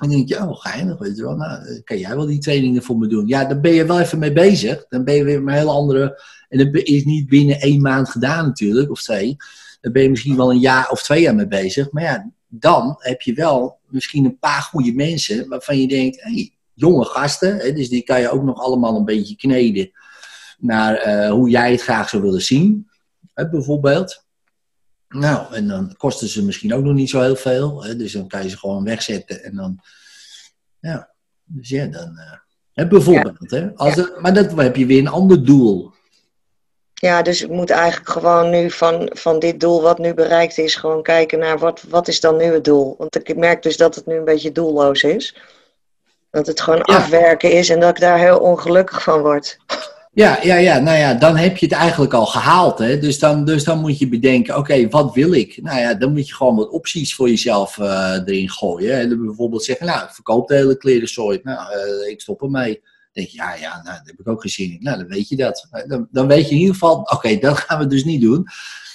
En 0.00 0.08
dan 0.08 0.16
denk 0.16 0.28
je, 0.28 0.48
oh, 0.48 0.60
geinig, 0.60 0.98
weet 0.98 1.16
je 1.16 1.22
wel. 1.22 1.36
Nou, 1.36 1.66
eh, 1.66 1.82
kan 1.84 1.98
jij 1.98 2.16
wel 2.16 2.26
die 2.26 2.38
trainingen 2.38 2.82
voor 2.82 2.96
me 2.96 3.06
doen? 3.06 3.26
Ja, 3.26 3.44
dan 3.44 3.60
ben 3.60 3.72
je 3.72 3.86
wel 3.86 4.00
even 4.00 4.18
mee 4.18 4.32
bezig. 4.32 4.84
Dan 4.88 5.04
ben 5.04 5.14
je 5.14 5.24
weer 5.24 5.42
met 5.42 5.54
een 5.54 5.60
hele 5.60 5.72
andere... 5.72 6.22
En 6.48 6.58
dat 6.58 6.82
is 6.82 7.04
niet 7.04 7.28
binnen 7.28 7.60
één 7.60 7.80
maand 7.80 8.08
gedaan 8.08 8.46
natuurlijk, 8.46 8.90
of 8.90 9.02
twee. 9.02 9.36
Dan 9.80 9.92
ben 9.92 10.02
je 10.02 10.10
misschien 10.10 10.36
wel 10.36 10.50
een 10.50 10.58
jaar 10.58 10.90
of 10.90 11.02
twee 11.02 11.22
jaar 11.22 11.34
mee 11.34 11.46
bezig. 11.46 11.90
Maar 11.90 12.02
ja, 12.02 12.30
dan 12.48 12.94
heb 12.98 13.20
je 13.20 13.34
wel 13.34 13.78
misschien 13.88 14.24
een 14.24 14.38
paar 14.38 14.62
goede 14.62 14.92
mensen... 14.92 15.48
waarvan 15.48 15.80
je 15.80 15.88
denkt, 15.88 16.22
hey, 16.22 16.52
jonge 16.74 17.04
gasten. 17.04 17.56
Hè, 17.56 17.72
dus 17.72 17.88
die 17.88 18.02
kan 18.02 18.20
je 18.20 18.30
ook 18.30 18.42
nog 18.42 18.62
allemaal 18.62 18.96
een 18.96 19.04
beetje 19.04 19.36
kneden... 19.36 19.90
naar 20.58 20.94
eh, 20.94 21.30
hoe 21.30 21.50
jij 21.50 21.70
het 21.70 21.82
graag 21.82 22.08
zou 22.08 22.22
willen 22.22 22.42
zien, 22.42 22.88
bijvoorbeeld. 23.34 24.24
Nou, 25.14 25.54
en 25.54 25.68
dan 25.68 25.94
kosten 25.96 26.28
ze 26.28 26.44
misschien 26.44 26.74
ook 26.74 26.82
nog 26.84 26.94
niet 26.94 27.10
zo 27.10 27.20
heel 27.20 27.36
veel. 27.36 27.84
Hè, 27.84 27.96
dus 27.96 28.12
dan 28.12 28.28
kan 28.28 28.42
je 28.42 28.48
ze 28.48 28.58
gewoon 28.58 28.84
wegzetten 28.84 29.42
en 29.42 29.54
dan. 29.56 29.78
Ja, 30.80 31.10
dus 31.44 31.68
ja, 31.68 31.86
dan. 31.86 32.16
eh, 32.18 32.32
hè, 32.72 32.86
bijvoorbeeld, 32.86 33.50
hè, 33.50 33.70
als 33.76 33.96
er- 33.96 34.12
maar 34.20 34.34
dat 34.34 34.52
heb 34.56 34.76
je 34.76 34.86
weer 34.86 34.98
een 34.98 35.08
ander 35.08 35.44
doel. 35.44 35.92
ja 36.94 37.22
dus 37.22 37.42
ik 37.42 37.48
moet 37.50 37.70
eigenlijk 37.70 38.10
gewoon 38.10 38.50
nu 38.50 38.70
van, 38.70 39.10
van 39.12 39.38
dit 39.38 39.60
doel 39.60 39.82
wat 39.82 39.98
nu 39.98 40.14
bereikt 40.14 40.58
is, 40.58 40.74
gewoon 40.74 41.02
kijken 41.02 41.38
naar 41.38 41.58
wat, 41.58 41.82
wat 41.88 42.08
is 42.08 42.20
dan 42.20 42.36
nu 42.36 42.44
het 42.44 42.64
doel. 42.64 42.94
Want 42.98 43.28
ik 43.28 43.36
merk 43.36 43.62
dus 43.62 43.76
dat 43.76 43.94
het 43.94 44.06
nu 44.06 44.16
een 44.16 44.24
beetje 44.24 44.52
doelloos 44.52 45.02
is. 45.02 45.36
Dat 46.30 46.46
het 46.46 46.60
gewoon 46.60 46.82
Ja. 46.84 46.96
afwerken 46.96 47.52
is 47.52 47.68
en 47.68 47.80
dat 47.80 47.90
ik 47.90 48.00
daar 48.00 48.18
heel 48.18 48.38
ongelukkig 48.38 49.02
van 49.02 49.20
word. 49.20 49.58
Ja, 50.12 50.38
ja, 50.42 50.56
ja, 50.56 50.78
nou 50.78 50.98
ja, 50.98 51.14
dan 51.14 51.36
heb 51.36 51.56
je 51.56 51.66
het 51.66 51.74
eigenlijk 51.74 52.12
al 52.12 52.26
gehaald. 52.26 52.78
Hè? 52.78 52.98
Dus, 52.98 53.18
dan, 53.18 53.44
dus 53.44 53.64
dan 53.64 53.80
moet 53.80 53.98
je 53.98 54.08
bedenken, 54.08 54.56
oké, 54.56 54.88
wat 54.88 55.14
wil 55.14 55.32
ik? 55.32 55.62
Nou 55.62 55.78
ja, 55.78 55.94
dan 55.94 56.12
moet 56.12 56.28
je 56.28 56.34
gewoon 56.34 56.56
wat 56.56 56.70
opties 56.70 57.14
voor 57.14 57.28
jezelf 57.28 57.78
eh, 57.78 58.18
erin 58.24 58.50
gooien. 58.50 58.98
En 58.98 59.24
bijvoorbeeld 59.24 59.64
zeggen, 59.64 59.86
nou, 59.86 60.04
ik 60.04 60.10
verkoop 60.10 60.48
de 60.48 60.54
hele 60.54 60.76
klerenzooi. 60.76 61.40
Nou, 61.42 61.72
eh, 61.72 62.10
ik 62.10 62.20
stop 62.20 62.42
ermee. 62.42 62.72
Dan 62.72 62.82
denk 63.12 63.28
je, 63.28 63.36
ja, 63.36 63.54
ja, 63.54 63.72
nou, 63.72 63.84
daar 63.84 64.02
heb 64.04 64.20
ik 64.20 64.28
ook 64.28 64.44
in. 64.44 64.76
Nou, 64.80 64.98
dan 64.98 65.06
weet 65.08 65.28
je 65.28 65.36
dat. 65.36 65.68
Dan, 65.86 66.08
dan 66.10 66.26
weet 66.26 66.48
je 66.48 66.54
in 66.54 66.60
ieder 66.60 66.74
geval, 66.74 66.96
oké, 66.96 67.38
dat 67.38 67.58
gaan 67.58 67.78
we 67.78 67.86
dus 67.86 68.04
niet 68.04 68.20
doen. 68.20 68.46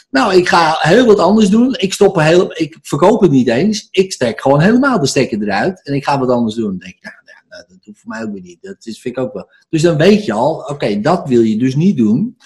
Nou, 0.10 0.36
ik 0.36 0.48
ga 0.48 0.78
heel 0.80 1.06
wat 1.06 1.20
anders 1.20 1.50
doen. 1.50 1.76
Ik, 1.78 1.94
stop 1.94 2.16
heel, 2.16 2.52
ik 2.54 2.78
verkoop 2.82 3.22
het 3.22 3.32
niet 3.32 3.48
eens. 3.48 3.88
Ik 3.92 4.12
stek 4.12 4.42
gewoon 4.42 4.62
helemaal 4.62 5.00
de 5.00 5.08
stekker 5.08 5.42
eruit. 5.42 5.84
En 5.84 5.94
ik 5.94 6.04
ga 6.04 6.20
wat 6.20 6.30
anders 6.30 6.56
doen. 6.56 6.70
Dan 6.70 6.78
denk 6.78 6.96
ik, 6.96 7.04
nou, 7.04 7.16
nou, 7.56 7.66
dat 7.68 7.78
hoeft 7.86 8.00
voor 8.00 8.10
mij 8.10 8.24
ook 8.24 8.32
weer 8.32 8.42
niet. 8.42 8.58
Dat 8.62 8.86
is, 8.86 9.02
vind 9.02 9.18
ik 9.18 9.24
ook 9.24 9.34
wel. 9.34 9.50
Dus 9.70 9.82
dan 9.82 9.98
weet 9.98 10.26
je 10.26 10.34
al, 10.34 10.56
oké, 10.68 11.00
dat 11.02 11.28
wil 11.28 11.42
je 11.42 11.58
dus 11.58 11.76
niet 11.76 11.98
doen. 11.98 12.38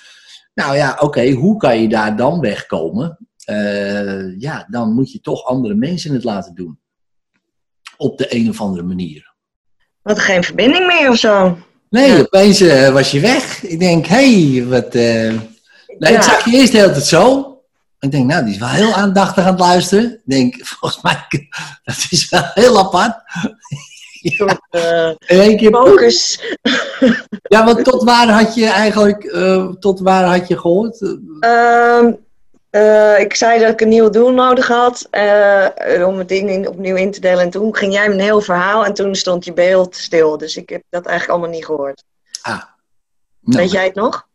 Nou 0.53 0.75
ja, 0.75 0.97
oké, 0.99 1.31
hoe 1.31 1.57
kan 1.57 1.81
je 1.81 1.89
daar 1.89 2.15
dan 2.15 2.39
wegkomen? 2.39 3.17
Eh, 3.45 4.39
ja, 4.39 4.67
dan 4.69 4.93
moet 4.93 5.11
je 5.11 5.19
toch 5.22 5.43
andere 5.45 5.74
mensen 5.75 6.13
het 6.13 6.24
laten 6.24 6.55
doen. 6.55 6.79
Op 7.98 8.17
de 8.17 8.35
een 8.35 8.50
of 8.50 8.61
andere 8.61 8.83
manier. 8.83 9.33
Had 10.01 10.19
geen 10.19 10.43
verbinding 10.43 10.85
meer 10.87 11.09
of 11.09 11.17
zo. 11.17 11.57
Nee, 11.89 12.11
Ja. 12.11 12.19
opeens 12.19 12.61
eh, 12.61 12.89
was 12.89 13.11
je 13.11 13.19
weg. 13.19 13.63
Ik 13.63 13.79
denk, 13.79 14.05
hé, 14.05 14.51
hey, 14.53 14.65
wat... 14.65 14.95
eh, 14.95 15.33
Nee, 15.98 16.11
Ja. 16.11 16.17
ik 16.17 16.22
zag 16.24 16.45
je 16.45 16.51
eerst 16.51 16.72
de 16.72 16.77
hele 16.77 16.91
tijd 16.91 17.05
zo. 17.05 17.53
Ik 18.00 18.11
denk, 18.11 18.25
nou, 18.25 18.43
die 18.43 18.53
is 18.53 18.59
wel 18.59 18.69
heel 18.69 18.93
aandachtig 18.93 19.43
aan 19.43 19.51
het 19.51 19.59
luisteren. 19.59 20.11
Ik 20.13 20.22
denk, 20.25 20.55
volgens 20.67 21.01
mij, 21.03 21.25
dat 21.83 22.07
is 22.09 22.29
wel 22.29 22.43
heel 22.53 22.79
apart. 22.79 23.15
Soort 24.22 24.60
eh, 24.70 25.58
keer, 25.58 25.72
focus. 25.72 26.42
ja, 27.53 27.66
want 27.66 27.84
tot 27.84 28.03
waar 28.03 28.29
had 28.29 28.55
je 28.55 28.66
eigenlijk, 28.66 29.24
eh, 29.24 29.68
tot 29.70 30.00
waar 30.00 30.24
had 30.24 30.48
je 30.48 30.58
gehoord? 30.58 31.01
Ehm, 31.40 32.14
eh, 32.70 33.20
ik 33.20 33.36
zei 33.36 33.60
dat 33.60 33.72
ik 33.72 33.82
een 33.82 33.88
nieuw 33.88 34.10
doel 34.10 34.32
nodig 34.32 34.68
had 34.68 35.10
om 36.05 36.18
het 36.18 36.27
ding 36.27 36.50
in, 36.50 36.68
opnieuw 36.68 36.96
in 36.96 37.12
te 37.12 37.20
delen. 37.20 37.44
En 37.44 37.50
toen 37.50 37.75
ging 37.75 37.94
jij 37.94 38.05
een 38.05 38.20
heel 38.20 38.42
verhaal 38.42 38.86
en 38.86 38.94
toen 38.94 39.16
stond 39.16 39.46
je 39.46 39.53
beeld 39.53 39.96
stil. 39.96 40.38
Dus 40.38 40.58
ik 40.58 40.70
heb 40.70 40.84
dat 40.90 41.05
eigenlijk 41.05 41.40
allemaal 41.40 41.58
niet 41.58 41.66
gehoord. 41.66 42.03
Ah. 42.42 42.62
Nou, 43.40 43.62
Weet 43.62 43.72
jij 43.72 43.84
het 43.84 43.96
nog? 43.96 44.27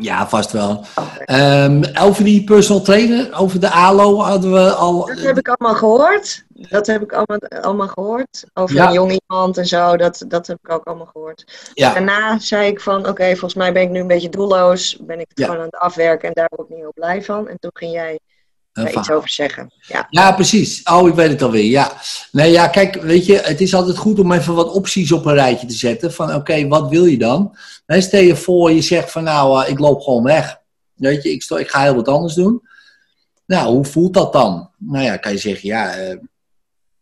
Ja, 0.00 0.28
vast 0.28 0.52
wel. 0.52 0.84
Ehm, 1.24 1.84
over 2.00 2.24
die 2.24 2.44
personal 2.44 2.82
trainer, 2.82 3.36
over 3.38 3.60
de 3.60 3.70
ALO 3.70 4.20
hadden 4.20 4.52
we 4.52 4.70
al... 4.70 5.06
Dat 5.06 5.18
heb 5.18 5.38
ik 5.38 5.48
allemaal 5.48 5.78
gehoord. 5.78 6.44
Dat 6.48 6.86
heb 6.86 7.02
ik 7.02 7.12
allemaal, 7.12 7.62
allemaal 7.62 7.88
gehoord. 7.88 8.44
Over 8.54 8.74
Ja. 8.76 8.86
een 8.86 8.92
jong 8.92 9.20
iemand 9.28 9.58
en 9.58 9.66
zo. 9.66 9.96
Dat, 9.96 10.24
dat 10.28 10.46
heb 10.46 10.58
ik 10.62 10.70
ook 10.72 10.84
allemaal 10.84 11.06
gehoord. 11.12 11.70
ja, 11.74 11.92
Daarna 11.92 12.38
zei 12.38 12.66
ik 12.70 12.80
van, 12.80 13.08
oké, 13.08 13.24
volgens 13.30 13.54
mij 13.54 13.72
ben 13.72 13.82
ik 13.82 13.90
nu 13.90 14.00
een 14.00 14.06
beetje 14.06 14.28
doelloos. 14.28 14.96
Ben 15.00 15.20
ik 15.20 15.28
het 15.28 15.38
Ja. 15.38 15.44
gewoon 15.44 15.60
aan 15.60 15.66
het 15.66 15.76
afwerken 15.76 16.28
en 16.28 16.34
daar 16.34 16.50
word 16.56 16.68
ik 16.68 16.74
niet 16.74 16.84
heel 16.84 16.92
blij 16.94 17.22
van. 17.22 17.48
En 17.48 17.56
toen 17.58 17.70
ging 17.74 17.92
jij 17.92 18.18
daar 18.84 18.94
iets 18.94 19.10
over 19.10 19.28
zeggen. 19.28 19.72
Ja, 19.80 20.06
Ja, 20.10 20.32
precies. 20.32 20.82
Oh, 20.82 21.08
ik 21.08 21.14
weet 21.14 21.30
het 21.30 21.42
alweer. 21.42 21.64
Ja. 21.64 21.92
Nee, 22.32 22.50
ja, 22.50 22.68
kijk, 22.68 22.94
weet 23.02 23.26
je, 23.26 23.38
het 23.38 23.60
is 23.60 23.74
altijd 23.74 23.96
goed 23.96 24.18
om 24.18 24.32
even 24.32 24.54
wat 24.54 24.72
opties 24.72 25.12
op 25.12 25.26
een 25.26 25.34
rijtje 25.34 25.66
te 25.66 25.74
zetten. 25.74 26.12
Van, 26.12 26.34
oké, 26.34 26.68
wat 26.68 26.88
wil 26.88 27.04
je 27.04 27.18
dan? 27.18 27.56
Nee, 27.86 28.00
stel 28.00 28.20
je 28.20 28.36
voor, 28.36 28.72
je 28.72 28.82
zegt 28.82 29.10
van, 29.10 29.24
nou, 29.24 29.64
eh, 29.64 29.70
ik 29.70 29.78
loop 29.78 30.00
gewoon 30.00 30.22
weg. 30.22 30.60
Weet 30.94 31.22
je, 31.22 31.32
ik, 31.32 31.44
ik 31.44 31.70
ga 31.70 31.82
heel 31.82 31.94
wat 31.94 32.08
anders 32.08 32.34
doen. 32.34 32.62
Nou, 33.46 33.74
hoe 33.74 33.84
voelt 33.84 34.14
dat 34.14 34.32
dan? 34.32 34.70
Nou 34.78 35.04
ja, 35.04 35.16
kan 35.16 35.32
je 35.32 35.38
zeggen, 35.38 35.68
ja, 35.68 35.94
eh, 35.94 36.16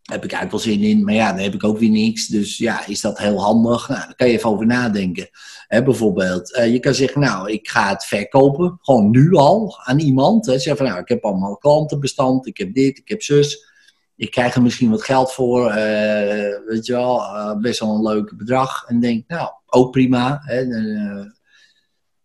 heb 0.04 0.24
ik 0.24 0.32
eigenlijk 0.32 0.50
wel 0.50 0.74
zin 0.74 0.82
in. 0.82 1.04
Maar 1.04 1.14
ja, 1.14 1.32
dan 1.32 1.42
heb 1.42 1.54
ik 1.54 1.64
ook 1.64 1.78
weer 1.78 1.90
niks. 1.90 2.26
Dus 2.26 2.58
ja, 2.58 2.86
is 2.86 3.00
dat 3.00 3.18
heel 3.18 3.42
handig? 3.42 3.88
Nou, 3.88 4.00
daar 4.00 4.14
kan 4.14 4.28
je 4.28 4.32
even 4.32 4.50
over 4.50 4.66
nadenken. 4.66 5.28
Bijvoorbeeld, 5.68 6.54
eh, 6.54 6.72
je 6.72 6.80
kan 6.80 6.94
zeggen, 6.94 7.20
nou, 7.20 7.50
ik 7.50 7.68
ga 7.68 7.88
het 7.88 8.04
verkopen. 8.04 8.78
Gewoon 8.80 9.10
nu 9.10 9.34
al 9.34 9.78
aan 9.84 9.98
iemand. 9.98 10.46
Hè. 10.46 10.58
Zeg 10.58 10.76
van, 10.76 10.86
nou, 10.86 10.98
ik 10.98 11.08
heb 11.08 11.24
allemaal 11.24 11.56
klantenbestand. 11.56 12.46
Ik 12.46 12.56
heb 12.58 12.74
dit, 12.74 12.98
ik 12.98 13.08
heb 13.08 13.22
zus. 13.22 13.72
Ik 14.16 14.30
krijg 14.30 14.54
er 14.54 14.62
misschien 14.62 14.90
wat 14.90 15.02
geld 15.02 15.32
voor. 15.32 15.70
eh, 15.70 16.56
weet 16.66 16.86
je 16.86 16.92
wel, 16.92 17.20
eh, 17.20 17.56
best 17.56 17.80
wel 17.80 17.94
een 17.94 18.02
leuk 18.02 18.36
bedrag. 18.36 18.84
En 18.86 19.00
denk, 19.00 19.28
nou, 19.28 19.50
ook 19.66 19.90
prima. 19.90 20.40
Hè. 20.44 20.64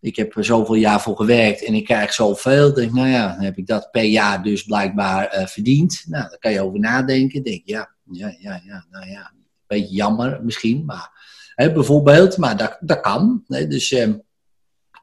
Dan, 0.00 0.10
ik 0.10 0.16
heb 0.16 0.36
er 0.36 0.44
zoveel 0.44 0.74
jaar 0.74 1.00
voor 1.00 1.16
gewerkt 1.16 1.64
en 1.64 1.74
ik 1.74 1.84
krijg 1.84 2.12
zoveel. 2.12 2.74
Denk, 2.74 2.92
nou 2.92 3.08
ja, 3.08 3.34
dan 3.34 3.44
heb 3.44 3.58
ik 3.58 3.66
dat 3.66 3.90
per 3.90 4.04
jaar 4.04 4.42
dus 4.42 4.62
blijkbaar 4.62 5.26
eh, 5.26 5.46
verdiend. 5.46 6.04
Nou, 6.06 6.28
daar 6.28 6.38
kan 6.38 6.52
je 6.52 6.60
over 6.60 6.78
nadenken. 6.78 7.42
Denk, 7.42 7.62
ja, 7.64 7.90
ja, 8.10 8.34
ja, 8.38 8.60
ja, 8.64 8.86
nou 8.90 9.10
ja. 9.10 9.32
Beetje 9.66 9.94
jammer 9.94 10.40
misschien, 10.42 10.84
maar 10.84 11.10
hè, 11.54 11.72
bijvoorbeeld, 11.72 12.36
maar 12.36 12.56
dat, 12.56 12.76
dat 12.80 13.00
kan. 13.00 13.44
Hè, 13.46 13.66
dus, 13.66 13.92
eh, 13.92 14.08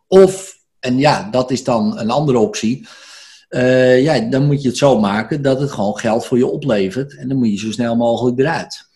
of, 0.08 0.58
en 0.80 0.98
ja, 0.98 1.30
dat 1.32 1.52
is 1.52 1.64
dan 1.64 2.00
een 2.00 2.10
andere 2.10 2.38
optie. 2.38 2.88
Eh, 3.48 4.04
ja, 4.04 4.20
dan 4.20 4.46
moet 4.46 4.62
je 4.62 4.68
het 4.68 4.78
zo 4.78 5.00
maken 5.00 5.42
dat 5.42 5.60
het 5.60 5.72
gewoon 5.72 5.98
geld 5.98 6.26
voor 6.26 6.38
je 6.38 6.48
oplevert. 6.48 7.18
En 7.18 7.28
dan 7.28 7.38
moet 7.38 7.52
je 7.52 7.58
zo 7.58 7.72
snel 7.72 7.96
mogelijk 7.96 8.40
eruit. 8.40 8.90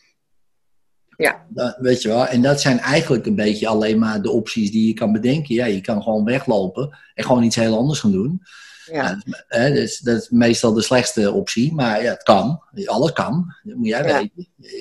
Ja. 1.22 1.46
Dat, 1.50 1.76
weet 1.80 2.02
je 2.02 2.08
wel. 2.08 2.26
En 2.28 2.42
dat 2.42 2.62
zijn 2.62 2.80
eigenlijk 2.80 3.26
een 3.26 3.36
beetje 3.36 3.68
alleen 3.68 4.00
maar 4.00 4.22
de 4.22 4.32
opties 4.32 4.72
die 4.72 4.88
je 4.88 4.94
kan 4.94 5.12
bedenken. 5.12 5.56
Ja, 5.56 5.66
je 5.66 5.82
kan 5.82 6.04
gewoon 6.04 6.24
weglopen 6.24 6.98
en 7.14 7.24
gewoon 7.26 7.44
iets 7.44 7.56
heel 7.56 7.78
anders 7.78 8.00
gaan 8.00 8.12
doen. 8.12 8.42
ja. 8.86 8.94
Ja, 9.26 9.44
hè, 9.48 9.74
dus 9.74 10.00
dat 10.00 10.18
is 10.22 10.30
meestal 10.30 10.74
de 10.74 10.82
slechtste 10.82 11.32
optie, 11.32 11.74
maar 11.74 12.04
ja, 12.04 12.10
het 12.10 12.24
kan. 12.24 12.62
Alles 12.86 13.12
kan, 13.12 13.54
dat 13.64 13.76
moet 13.76 13.88
jij 13.88 14.08
Ja. 14.08 14.14
weten. 14.20 14.48
Eh, 14.62 14.72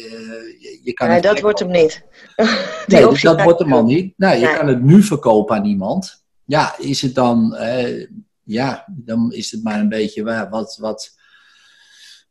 je, 0.61 0.81
je 0.83 0.93
kan 0.93 1.09
Nee, 1.09 1.21
dat 1.21 1.41
wordt 1.41 1.59
hem 1.59 1.71
niet. 1.71 2.03
Nee, 2.87 3.09
optie 3.09 3.29
dat 3.29 3.43
wordt 3.43 3.59
hem 3.59 3.73
al 3.73 3.85
niet. 3.85 4.15
Nou, 4.17 4.39
je 4.39 4.47
Nee. 4.47 4.55
kan 4.57 4.67
het 4.69 4.83
nu 4.83 5.03
verkopen 5.03 5.57
aan 5.57 5.65
iemand. 5.65 6.25
Ja, 6.45 6.75
is 6.79 7.03
het 7.03 7.15
dan... 7.15 7.55
eh, 7.57 8.07
ja, 8.43 8.85
dan 8.89 9.33
is 9.33 9.51
het 9.51 9.63
maar 9.63 9.81
een 9.81 9.89
beetje 9.89 10.23
wa- 10.23 10.49
wat, 10.49 10.77
wat, 10.81 11.11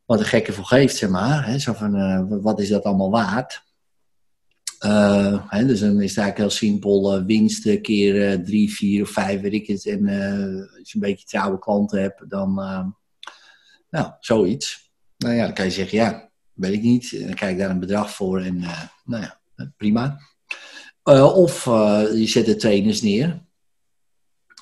wat 0.05 0.17
de 0.19 0.25
gekke 0.25 0.53
voor 0.53 0.65
geeft, 0.65 0.95
zeg 0.95 1.09
maar. 1.09 1.45
Hè? 1.47 1.59
Zo 1.59 1.73
van, 1.73 1.95
eh, 1.95 2.23
wat 2.41 2.59
is 2.59 2.69
dat 2.69 2.83
allemaal 2.83 3.09
waard? 3.11 3.63
Eh, 4.79 5.57
dus 5.67 5.79
dan 5.79 6.01
is 6.01 6.15
het 6.15 6.17
eigenlijk 6.19 6.37
heel 6.37 6.49
simpel. 6.49 7.15
eh, 7.15 7.23
winst 7.25 7.81
keer 7.81 8.29
eh, 8.29 8.39
drie, 8.39 8.73
vier 8.73 9.01
of 9.01 9.09
vijf, 9.09 9.41
weet 9.41 9.53
ik 9.53 9.67
het. 9.67 9.85
En 9.85 10.07
als 10.77 10.91
je 10.91 10.95
een 10.95 10.99
beetje 10.99 11.25
trouwe 11.25 11.59
klanten 11.59 12.01
hebt, 12.01 12.29
dan... 12.29 12.53
nou, 13.89 14.11
zoiets. 14.19 14.91
Nou 15.17 15.35
ja, 15.35 15.43
dan 15.45 15.53
kan 15.53 15.65
je 15.65 15.71
zeggen, 15.71 15.97
ja, 15.97 16.29
weet 16.53 16.73
ik 16.73 16.81
niet. 16.81 17.13
En 17.13 17.25
dan 17.25 17.35
krijg 17.35 17.51
ik 17.51 17.57
daar 17.57 17.69
een 17.69 17.79
bedrag 17.79 18.13
voor 18.13 18.41
en 18.41 18.59
nou 19.05 19.23
ja, 19.23 19.39
prima. 19.77 20.19
Of 21.33 21.65
je 22.15 22.27
zet 22.27 22.45
de 22.45 22.55
trainers 22.55 23.01
neer. 23.01 23.47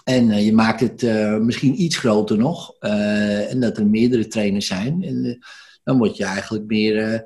En 0.03 0.43
je 0.43 0.53
maakt 0.53 0.80
het 0.80 1.01
misschien 1.41 1.82
iets 1.82 1.97
groter 1.97 2.38
nog. 2.38 2.75
en 2.80 3.60
dat 3.60 3.77
er 3.77 3.88
meerdere 3.88 4.27
trainers 4.27 4.67
zijn. 4.67 5.03
En 5.03 5.39
dan 5.84 5.97
word 5.97 6.17
je 6.17 6.23
eigenlijk 6.23 6.65
meer... 6.65 7.25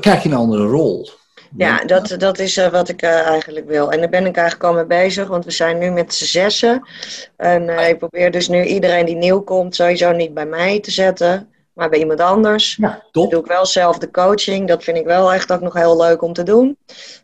krijg 0.00 0.22
je 0.22 0.28
een 0.28 0.34
andere 0.34 0.64
rol. 0.64 1.08
Ja, 1.56 1.84
dat, 1.84 2.14
dat 2.18 2.38
is 2.38 2.56
eh, 2.56 2.68
wat 2.68 2.88
ik 2.88 3.02
eh, 3.02 3.26
eigenlijk 3.26 3.66
wil. 3.66 3.92
En 3.92 4.00
daar 4.00 4.08
ben 4.08 4.26
ik 4.26 4.36
eigenlijk 4.36 4.68
al 4.68 4.74
mee 4.74 4.84
bezig, 4.84 5.28
want 5.28 5.44
we 5.44 5.50
zijn 5.50 5.78
nu 5.78 5.90
met 5.90 6.14
z'n 6.14 6.24
zessen. 6.24 6.88
En 7.36 7.68
eh, 7.68 7.88
ik 7.88 7.98
probeer 7.98 8.30
dus 8.30 8.48
nu 8.48 8.64
iedereen 8.64 9.06
die 9.06 9.16
nieuw 9.16 9.40
komt, 9.40 9.74
sowieso 9.74 10.12
niet 10.12 10.34
bij 10.34 10.46
mij 10.46 10.80
te 10.80 10.90
zetten, 10.90 11.52
maar 11.72 11.88
bij 11.88 11.98
iemand 11.98 12.20
anders. 12.20 12.76
Ja, 12.76 13.04
top. 13.12 13.30
doe 13.30 13.40
ik 13.40 13.46
wel 13.46 13.66
zelf 13.66 13.98
de 13.98 14.10
coaching. 14.10 14.68
Dat 14.68 14.84
vind 14.84 14.96
ik 14.96 15.04
wel 15.04 15.32
echt 15.32 15.52
ook 15.52 15.60
nog 15.60 15.74
heel 15.74 15.96
leuk 15.96 16.22
om 16.22 16.32
te 16.32 16.42
doen. 16.42 16.78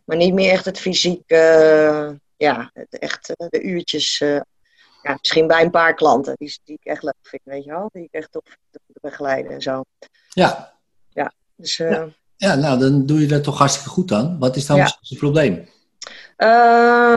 Maar 0.05 0.17
niet 0.17 0.35
meer 0.35 0.51
echt 0.51 0.65
het 0.65 0.79
fysiek, 0.81 1.23
ja, 2.37 2.71
het 2.73 2.99
echt 2.99 3.33
de 3.37 3.63
uurtjes. 3.63 4.19
ja, 5.03 5.17
misschien 5.21 5.47
bij 5.47 5.63
een 5.63 5.71
paar 5.71 5.95
klanten 5.95 6.35
die, 6.37 6.59
die 6.65 6.79
ik 6.81 6.87
echt 6.87 7.03
leuk 7.03 7.15
vind, 7.23 7.43
weet 7.45 7.65
je 7.65 7.71
wel. 7.71 7.89
Die 7.93 8.05
ik 8.05 8.13
echt 8.13 8.33
tof 8.33 8.43
vind 8.45 8.59
te 8.73 8.99
begeleiden 9.01 9.53
en 9.53 9.63
zo. 9.63 9.83
Ja. 10.29 10.73
Dus 11.57 11.77
Ja. 11.77 12.09
Ja, 12.45 12.55
nou 12.55 12.79
dan 12.79 13.07
doe 13.07 13.21
je 13.21 13.27
dat 13.27 13.45
toch 13.45 13.59
hartstikke 13.59 13.89
goed 13.89 14.09
dan. 14.09 14.39
Wat 14.39 14.57
is 14.57 14.67
dan 14.67 14.77
Ja. 14.77 14.99
het 15.09 15.19
probleem? 15.19 15.69
Uh, 16.39 17.17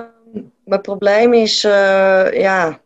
mijn 0.65 0.81
probleem 0.81 1.33
is, 1.33 1.63
eh, 1.63 2.33
ja, 2.33 2.81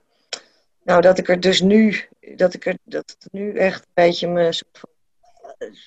nou 0.84 1.02
dat 1.02 1.18
ik 1.18 1.30
er 1.30 1.40
dus 1.40 1.62
nu, 1.62 2.08
dat 2.36 2.54
ik 2.54 2.66
er, 2.66 2.78
dat 2.84 3.16
het 3.20 3.32
nu 3.32 3.54
echt 3.58 3.80
een 3.82 3.92
beetje 3.94 4.28
me, 4.28 4.52
soort 4.54 4.80
van, 4.80 4.90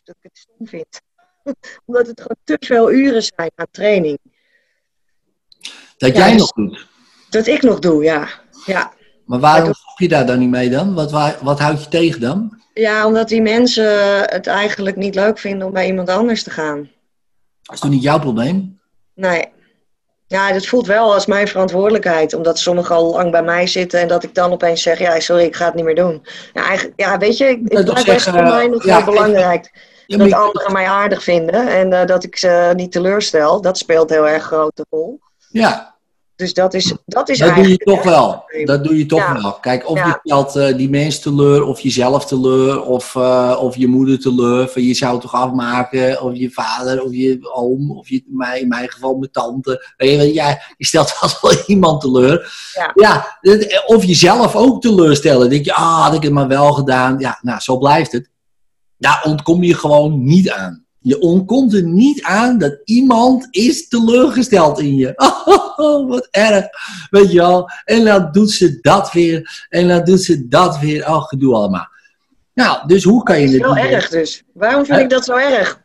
dat 0.05 0.17
ik 0.21 0.31
het 0.33 0.38
stom 0.38 0.67
vind. 0.67 1.01
Omdat 1.87 2.07
het 2.07 2.21
gewoon 2.21 2.37
te 2.45 2.57
veel 2.61 2.93
uren 2.93 3.23
zijn 3.23 3.51
aan 3.55 3.67
training. 3.71 4.19
Dat 5.97 6.17
Ja, 6.17 6.19
jij 6.19 6.31
dus- 6.31 6.40
nog 6.40 6.53
doet. 6.53 6.87
Dat 7.31 7.47
ik 7.47 7.62
nog 7.62 7.79
doe, 7.79 8.05
ja. 8.05 8.29
Ja, 8.67 8.93
Maar 9.24 9.40
waarom 9.40 9.66
dat- 9.66 9.76
stop 9.76 9.98
je 9.98 10.08
daar 10.08 10.26
dan 10.26 10.38
niet 10.38 10.50
mee 10.50 10.70
dan? 10.70 10.94
Wat, 10.94 11.10
wa- 11.10 11.37
wat 11.42 11.58
houdt 11.60 11.82
je 11.84 11.88
tegen 11.88 12.20
dan? 12.20 12.62
ja 12.74 13.06
omdat 13.06 13.28
die 13.28 13.42
mensen 13.42 14.20
het 14.24 14.46
eigenlijk 14.46 14.96
niet 14.96 15.14
leuk 15.14 15.38
vinden 15.38 15.66
om 15.66 15.72
bij 15.72 15.87
iemand 15.87 16.08
anders 16.08 16.42
te 16.42 16.50
gaan. 16.50 16.88
Dat 17.62 17.74
is 17.74 17.80
toch 17.80 17.90
niet 17.90 18.02
jouw 18.02 18.18
probleem? 18.18 18.80
Nee. 19.14 19.44
Ja, 20.26 20.52
dat 20.52 20.66
voelt 20.66 20.87
wel 20.87 21.14
als 21.14 21.26
mijn 21.26 21.48
verantwoordelijkheid. 21.48 22.34
Omdat 22.34 22.58
sommigen 22.58 22.94
al 22.94 23.10
lang 23.10 23.30
bij 23.30 23.42
mij 23.42 23.66
zitten 23.66 24.00
en 24.00 24.08
dat 24.08 24.22
ik 24.24 24.34
dan 24.34 24.52
opeens 24.52 24.82
zeg: 24.82 24.98
Ja, 24.98 25.20
sorry, 25.20 25.44
ik 25.44 25.56
ga 25.56 25.64
het 25.64 25.74
niet 25.74 25.84
meer 25.84 25.94
doen. 25.94 26.26
Ja, 26.52 26.64
eigenlijk, 26.66 27.00
ja 27.00 27.18
weet 27.18 27.37
je, 27.37 27.60
blijft 27.64 27.94
best 27.94 28.04
zeggen, 28.04 28.32
voor 28.32 28.42
mij 28.42 28.66
nog 28.66 28.84
ja, 28.84 28.96
heel 28.96 29.04
belangrijk. 29.04 29.92
Ja, 30.06 30.16
dat 30.16 30.32
anderen 30.32 30.72
mij 30.72 30.88
aardig 30.88 31.22
vinden 31.22 31.68
en 31.68 31.92
eh, 31.92 32.06
dat 32.06 32.24
ik 32.24 32.37
ze 32.37 32.72
niet 32.76 32.92
teleurstel. 32.92 33.60
Dat 33.60 33.78
speelt 33.78 34.10
heel 34.10 34.28
erg 34.28 34.42
grote 34.42 34.87
rol. 34.90 35.20
ja, 35.48 35.93
Dus 36.37 36.55
dat 36.55 36.75
is, 36.75 36.94
dat 37.07 37.29
is 37.29 37.38
dat 37.38 37.49
doe 37.49 37.57
je 37.57 37.62
eigenlijk. 37.64 37.83
toch 37.83 38.03
wel. 38.03 38.44
Dat 38.64 38.85
doe 38.85 38.99
je 38.99 39.07
toch 39.07 39.18
Ja. 39.18 39.40
wel. 39.42 39.53
Kijk, 39.53 39.88
of 39.88 39.99
Ja. 39.99 40.07
je 40.07 40.18
stelt 40.23 40.57
eh, 40.57 40.77
die 40.77 40.88
mensen 40.90 41.23
teleur, 41.23 41.64
of 41.64 41.81
jezelf 41.81 42.25
teleur, 42.27 42.83
of, 42.83 43.14
eh, 43.16 43.57
of 43.61 43.77
je 43.77 43.87
moeder 43.88 44.20
teleur. 44.20 44.68
Van 44.68 44.83
je 44.83 44.94
zou 44.94 45.12
het 45.12 45.20
toch 45.20 45.35
afmaken, 45.35 46.23
of 46.23 46.37
je 46.37 46.51
vader, 46.51 47.03
of 47.03 47.12
je 47.12 47.38
oom, 47.55 47.90
of 47.90 48.09
je, 48.09 48.25
mij- 48.27 48.61
in 48.61 48.68
mijn 48.68 48.88
geval 48.90 49.14
mijn 49.14 49.31
tante. 49.31 49.92
Je, 49.97 50.35
ja, 50.35 50.59
je 50.77 50.87
stelt 50.87 51.14
altijd 51.20 51.40
wel 51.40 51.62
iemand 51.66 52.01
teleur. 52.01 52.53
Ja. 52.94 53.38
dat- 53.40 53.83
of 53.87 54.05
jezelf 54.05 54.55
ook 54.57 54.83
teleurstellen. 54.83 55.40
Dan 55.40 55.49
denk 55.49 55.64
je, 55.64 55.75
ah, 55.75 56.03
had 56.05 56.14
ik 56.14 56.23
het 56.23 56.33
maar 56.33 56.49
wel 56.49 56.73
gedaan. 56.73 57.18
Ja, 57.18 57.38
nou, 57.42 57.61
zo 57.61 57.79
blijft 57.79 58.12
het. 58.12 58.31
Daar 58.99 59.23
ontkom 59.25 59.62
je 59.62 59.75
gewoon 59.75 60.25
niet 60.25 60.51
aan. 60.51 60.84
Je 61.05 61.21
ontkomt 61.21 61.75
er 61.75 61.83
niet 61.83 62.23
aan 62.23 62.59
dat 62.59 62.79
iemand 62.85 63.49
is 63.51 63.88
teleurgesteld 63.88 64.81
in 64.81 64.97
je. 64.97 65.12
Oh, 65.77 66.09
wat 66.09 66.29
erg. 66.31 66.67
Weet 67.11 67.31
je 67.31 67.38
wel. 67.38 67.71
En 67.85 68.05
dan 68.05 68.29
doet 68.33 68.51
ze 68.51 68.79
dat 68.81 69.12
weer. 69.12 69.67
En 69.69 69.88
dan 69.88 70.05
doet 70.05 70.23
ze 70.23 70.49
dat 70.49 70.79
weer. 70.79 71.09
Oh, 71.09 71.23
gedoe 71.23 71.55
allemaal. 71.55 71.88
Nou, 72.55 72.87
dus 72.87 73.05
hoe 73.05 73.23
kan 73.23 73.40
je 73.40 73.47
Dat 73.47 73.55
is 73.55 73.61
het 73.61 73.75
wel 73.75 73.93
erg 73.93 74.09
dus. 74.09 74.43
Waarom 74.53 74.85
vind 74.85 74.99
ik 74.99 75.11
dat 75.11 75.25
zo 75.25 75.37
erg? 75.37 75.83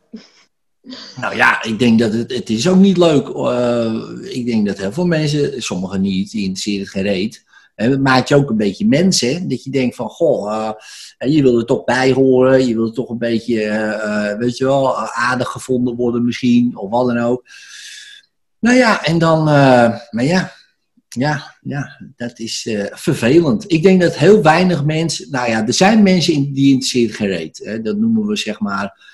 Nou 1.16 1.36
ja, 1.36 1.62
ik 1.62 1.78
denk 1.78 1.98
dat 1.98 2.12
het, 2.12 2.32
het 2.32 2.50
is 2.50 2.68
ook 2.68 2.76
niet 2.76 2.96
leuk. 2.96 3.28
Eh, 3.28 3.94
ik 4.22 4.46
denk 4.46 4.66
dat 4.66 4.78
heel 4.78 4.92
veel 4.92 5.06
mensen, 5.06 5.62
sommigen 5.62 6.00
niet, 6.00 6.30
die 6.30 6.42
interesseren 6.42 6.80
het 6.80 6.90
geen 6.90 7.02
reet. 7.02 7.44
En 7.74 7.90
het 7.90 8.00
maakt 8.00 8.28
je 8.28 8.34
ook 8.34 8.50
een 8.50 8.56
beetje 8.56 8.86
mens, 8.86 9.20
hè? 9.20 9.46
Dat 9.46 9.64
je 9.64 9.70
denkt 9.70 9.96
van, 9.96 10.08
goh, 10.08 10.52
eh, 10.52 10.70
en 11.20 11.30
je 11.30 11.42
wil 11.42 11.58
er 11.58 11.64
toch 11.64 11.84
bij 11.84 12.12
horen. 12.12 12.66
Je 12.66 12.74
wil 12.74 12.92
toch 12.92 13.08
een 13.08 13.18
beetje, 13.18 13.62
eh, 13.62 14.30
eh, 14.30 14.38
weet 14.38 14.56
je 14.56 14.64
wel, 14.64 14.98
aardig 14.98 15.48
gevonden 15.48 15.96
worden 15.96 16.24
misschien. 16.24 16.76
Of 16.76 16.90
wat 16.90 17.06
dan 17.06 17.18
ook. 17.18 17.44
Nou 18.58 18.76
ja, 18.76 19.04
en 19.04 19.18
dan, 19.18 19.38
eh, 19.48 19.98
maar 20.10 20.24
ja, 20.24 20.52
ja, 21.08 21.56
ja, 21.60 22.00
dat 22.16 22.38
is 22.38 22.68
vervelend. 22.90 23.64
Ik 23.72 23.82
denk 23.82 24.00
dat 24.00 24.16
heel 24.16 24.42
weinig 24.42 24.84
mensen, 24.84 25.30
nou 25.30 25.50
ja, 25.50 25.66
er 25.66 25.72
zijn 25.72 26.02
mensen 26.02 26.32
in- 26.34 26.52
die 26.52 26.72
interesseren 26.72 27.14
geen 27.14 27.28
reet. 27.28 27.60
Hè? 27.64 27.82
Dat 27.82 27.96
noemen 27.96 28.26
we 28.26 28.36
zeg 28.36 28.60
maar 28.60 29.08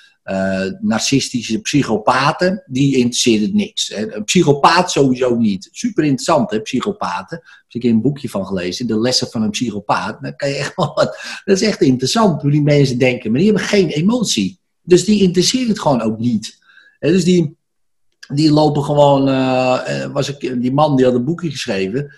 narcistische 0.80 1.60
psychopaten, 1.60 2.62
die 2.66 2.96
interesseert 2.96 3.42
het 3.42 3.54
niks. 3.54 3.88
Hè. 3.88 4.14
Een 4.14 4.24
psychopaat 4.24 4.90
sowieso 4.90 5.34
niet. 5.34 5.68
Super 5.72 6.04
interessant, 6.04 6.50
hè, 6.50 6.60
psychopaten. 6.60 7.40
Heb 7.68 7.82
ik 7.82 7.90
een 7.90 8.00
boekje 8.00 8.28
van 8.28 8.46
gelezen, 8.46 8.86
De 8.86 9.00
lessen 9.00 9.30
van 9.30 9.42
een 9.42 9.50
psychopaat. 9.50 10.18
Kan 10.36 10.48
je 10.48 10.54
echt 10.54 10.76
wel 10.76 10.92
wat. 10.94 11.18
Dat 11.44 11.60
is 11.60 11.68
echt 11.68 11.80
interessant 11.80 12.42
hoe 12.42 12.50
die 12.50 12.62
mensen 12.62 12.98
denken, 12.98 13.30
maar 13.30 13.40
die 13.40 13.48
hebben 13.50 13.68
geen 13.68 13.88
emotie. 13.88 14.58
Dus 14.82 15.04
die 15.04 15.22
interesseert 15.22 15.68
het 15.68 15.80
gewoon 15.80 16.02
ook 16.02 16.18
niet. 16.18 16.58
Dus 16.98 17.24
die, 17.24 17.56
die 18.34 18.50
lopen 18.52 18.82
gewoon. 18.84 19.28
eh, 19.28 20.02
eh, 20.02 20.12
was 20.12 20.28
ik, 20.28 20.60
die 20.60 20.72
man 20.72 20.96
die 20.96 21.04
had 21.04 21.14
een 21.14 21.24
boekje 21.24 21.50
geschreven. 21.50 22.14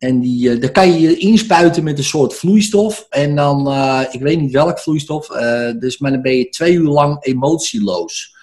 En 0.00 0.20
die, 0.20 0.50
eh, 0.50 0.60
daar 0.60 0.70
kan 0.70 0.92
je 0.92 1.00
je 1.00 1.16
inspuiten 1.16 1.84
met 1.84 1.98
een 1.98 2.04
soort 2.04 2.34
vloeistof. 2.34 3.06
En 3.08 3.36
dan, 3.36 3.68
eh, 3.68 4.02
ik 4.10 4.20
weet 4.20 4.40
niet 4.40 4.52
welk 4.52 4.78
vloeistof, 4.78 5.30
eh, 5.30 5.70
dus, 5.78 5.98
maar 5.98 6.10
dan 6.10 6.22
ben 6.22 6.36
je 6.36 6.48
twee 6.48 6.72
uur 6.72 6.88
lang 6.88 7.24
emotieloos. 7.24 8.36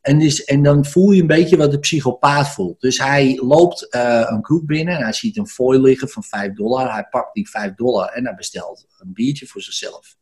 En, 0.00 0.18
dus, 0.18 0.44
en 0.44 0.62
dan 0.62 0.84
voel 0.84 1.10
je 1.10 1.20
een 1.20 1.26
beetje 1.26 1.56
wat 1.56 1.70
de 1.70 1.78
psychopaat 1.78 2.48
voelt. 2.48 2.80
Dus 2.80 2.98
hij 2.98 3.40
loopt 3.42 3.86
een 3.90 4.42
kroeg 4.42 4.64
binnen 4.64 4.96
en 4.96 5.02
hij 5.02 5.12
ziet 5.12 5.36
een 5.36 5.46
fooi 5.46 5.80
liggen 5.80 6.08
van 6.08 6.22
5 6.22 6.52
dollar. 6.52 6.92
Hij 6.92 7.06
pakt 7.10 7.34
die 7.34 7.48
5 7.48 7.74
dollar 7.74 8.08
en 8.08 8.24
hij 8.24 8.34
bestelt 8.34 8.86
een 8.98 9.12
biertje 9.12 9.46
voor 9.46 9.62
zichzelf. 9.62 10.16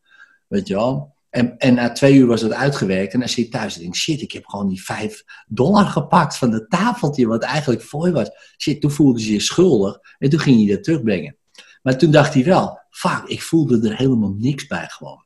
Weet 0.48 0.68
je 0.68 0.74
wel? 0.74 1.14
En, 1.30 1.58
en 1.58 1.74
na 1.74 1.92
twee 1.92 2.14
uur 2.14 2.26
was 2.26 2.40
het 2.40 2.52
uitgewerkt 2.52 3.12
en 3.12 3.18
dan 3.18 3.28
zit 3.28 3.50
hij 3.50 3.60
thuis 3.60 3.74
en 3.74 3.80
denkt, 3.80 3.96
shit, 3.96 4.20
ik 4.20 4.32
heb 4.32 4.46
gewoon 4.46 4.68
die 4.68 4.82
5 4.82 5.24
dollar 5.46 5.86
gepakt 5.86 6.36
van 6.36 6.52
het 6.52 6.70
tafeltje 6.70 7.26
wat 7.26 7.42
eigenlijk 7.42 7.82
fooi 7.82 8.12
was. 8.12 8.30
Shit, 8.58 8.80
toen 8.80 8.90
voelde 8.90 9.18
hij 9.20 9.28
zich 9.28 9.42
schuldig 9.42 9.98
en 10.18 10.30
toen 10.30 10.40
ging 10.40 10.66
hij 10.66 10.74
dat 10.74 10.84
terugbrengen. 10.84 11.36
Maar 11.82 11.98
toen 11.98 12.10
dacht 12.10 12.34
hij 12.34 12.44
wel, 12.44 12.80
fuck, 12.90 13.22
ik 13.26 13.42
voelde 13.42 13.88
er 13.88 13.96
helemaal 13.96 14.34
niks 14.38 14.66
bij 14.66 14.86
gewoon. 14.88 15.24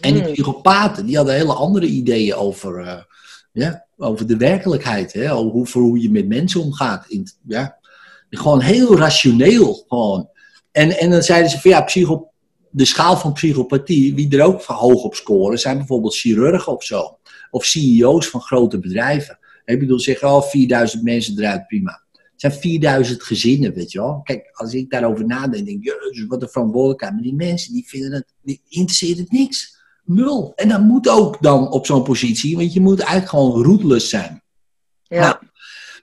En 0.00 0.12
die 0.12 0.22
Hmm. 0.22 0.32
psychopaten, 0.32 1.06
die 1.06 1.16
hadden 1.16 1.34
hele 1.34 1.52
andere 1.52 1.86
ideeën 1.86 2.34
over, 2.34 2.78
eh, 2.78 3.02
ja, 3.52 3.86
over 3.96 4.26
de 4.26 4.36
werkelijkheid. 4.36 5.12
Hè? 5.12 5.32
Over 5.32 5.52
hoe, 5.52 5.66
voor 5.66 5.98
je 5.98 6.10
met 6.10 6.28
mensen 6.28 6.60
omgaat. 6.60 7.04
In, 7.08 7.28
ja. 7.46 7.78
Gewoon 8.30 8.60
heel 8.60 8.96
rationeel. 8.96 9.84
Gewoon. 9.88 10.28
En, 10.72 10.98
en 10.98 11.10
dan 11.10 11.22
zeiden 11.22 11.50
ze 11.50 11.60
van 11.60 11.70
ja, 11.70 11.80
psycho, 11.80 12.29
de 12.70 12.84
schaal 12.84 13.16
van 13.16 13.32
psychopathie, 13.32 14.14
wie 14.14 14.36
er 14.36 14.44
ook 14.44 14.62
hoog 14.62 15.02
op 15.02 15.14
scoren, 15.14 15.58
zijn 15.58 15.76
bijvoorbeeld 15.76 16.16
chirurgen 16.16 16.72
of 16.72 16.84
zo. 16.84 17.18
Of 17.50 17.64
CEO's 17.64 18.28
van 18.28 18.40
grote 18.40 18.78
bedrijven. 18.78 19.38
Ik 19.64 19.78
bedoel, 19.78 20.00
zeggen, 20.00 20.28
oh, 20.28 20.42
4000 20.42 21.02
mensen 21.02 21.38
eruit, 21.38 21.66
prima. 21.66 22.02
Het 22.12 22.52
zijn 22.52 22.52
4000 22.52 23.22
gezinnen, 23.22 23.74
weet 23.74 23.92
je 23.92 23.98
wel. 23.98 24.20
Kijk, 24.22 24.50
als 24.52 24.74
ik 24.74 24.90
daarover 24.90 25.26
nadenk, 25.26 25.66
denk 25.66 25.84
ik, 25.84 25.84
jezus, 25.84 26.26
wat 26.26 26.42
een 26.42 26.48
verantwoordelijkheid. 26.48 27.12
Maar 27.12 27.22
die 27.22 27.34
mensen, 27.34 27.72
die 27.72 27.88
vinden 27.88 28.12
het, 28.12 28.34
die 28.42 28.62
interesseert 28.68 29.18
het 29.18 29.32
niks. 29.32 29.78
Nul. 30.04 30.52
En 30.56 30.68
dat 30.68 30.80
moet 30.80 31.08
ook 31.08 31.42
dan 31.42 31.70
op 31.70 31.86
zo'n 31.86 32.02
positie, 32.02 32.56
want 32.56 32.72
je 32.72 32.80
moet 32.80 33.00
eigenlijk 33.00 33.30
gewoon 33.30 33.64
ruthless 33.64 34.08
zijn. 34.08 34.42
Ja. 35.02 35.20
Nou, 35.20 35.36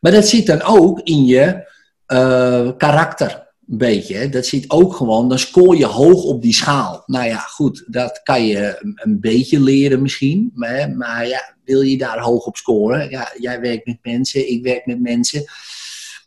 maar 0.02 0.12
dat 0.12 0.28
zit 0.28 0.46
dan 0.46 0.62
ook 0.62 1.00
in 1.00 1.26
je 1.26 1.70
eh, 2.06 2.72
karakter. 2.78 3.47
Een 3.70 3.78
beetje. 3.78 4.16
Hè? 4.16 4.30
Dat 4.30 4.46
zit 4.46 4.72
ook 4.72 4.96
gewoon, 4.96 5.30
dan 5.30 5.40
scoor 5.40 5.78
je 5.78 5.86
hoog 5.86 6.24
op 6.24 6.42
die 6.42 6.54
schaal. 6.54 7.04
Nou 7.06 7.26
ja, 7.26 7.38
goed, 7.38 7.84
dat 7.88 8.22
kan 8.24 8.46
je 8.46 8.78
een, 8.96 9.20
beetje 9.20 9.60
leren 9.60 10.02
misschien. 10.02 10.52
Maar, 10.54 10.92
maar 10.92 11.28
ja, 11.28 11.56
wil 11.64 11.82
je 11.82 11.98
daar 11.98 12.20
hoog 12.20 12.46
op 12.46 12.58
scoren? 12.58 13.10
Ja, 13.10 13.34
jij 13.38 13.62
werkt 13.62 13.86
met 13.86 13.98
mensen, 14.02 14.50
ik 14.50 14.64
werk 14.64 14.86
met 14.86 15.02
mensen. 15.02 15.44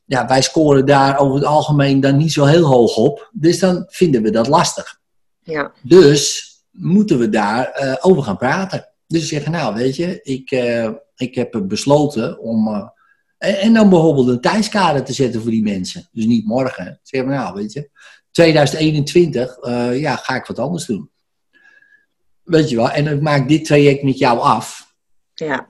Ja, 0.04 0.26
wij 0.26 0.42
scoren 0.42 0.86
daar 0.86 1.18
over 1.18 1.34
het 1.34 1.44
algemeen 1.44 2.00
dan 2.00 2.16
niet 2.16 2.32
zo 2.32 2.44
heel 2.44 2.66
hoog 2.66 2.96
op. 2.96 3.30
Dus 3.32 3.58
dan 3.58 3.84
vinden 3.88 4.22
we 4.22 4.30
dat 4.30 4.48
lastig. 4.48 5.00
ja. 5.42 5.72
Dus 5.82 6.48
moeten 6.70 7.18
we 7.18 7.28
daar 7.28 7.70
eh, 7.70 7.96
over 8.00 8.22
gaan 8.22 8.36
praten. 8.36 8.88
Dus 9.06 9.20
ze 9.20 9.26
zeggen, 9.26 9.52
nou 9.52 9.74
weet 9.74 9.96
je, 9.96 10.20
ik, 10.22 10.50
eh, 10.50 10.90
ik 11.16 11.34
heb 11.34 11.62
besloten 11.66 12.38
om... 12.38 12.68
eh, 12.68 12.88
en, 13.40 13.72
dan 13.72 13.88
bijvoorbeeld 13.88 14.28
een 14.28 14.40
tijdskader 14.40 15.04
te 15.04 15.12
zetten 15.12 15.40
voor 15.42 15.50
die 15.50 15.62
mensen. 15.62 16.08
Dus 16.12 16.24
niet 16.24 16.46
morgen. 16.46 16.84
Ze 16.84 17.16
zeggen, 17.16 17.30
nou 17.30 17.54
weet 17.54 17.72
je, 17.72 17.90
2021 18.30 19.56
eh, 19.56 20.00
ja, 20.00 20.16
ga 20.16 20.34
ik 20.34 20.46
wat 20.46 20.58
anders 20.58 20.86
doen. 20.86 21.10
Weet 22.42 22.70
je 22.70 22.76
wel, 22.76 22.90
en 22.90 23.06
ik 23.06 23.20
maak 23.20 23.48
dit 23.48 23.64
traject 23.64 24.02
met 24.02 24.18
jou 24.18 24.38
af. 24.38 24.94
Ja, 25.34 25.68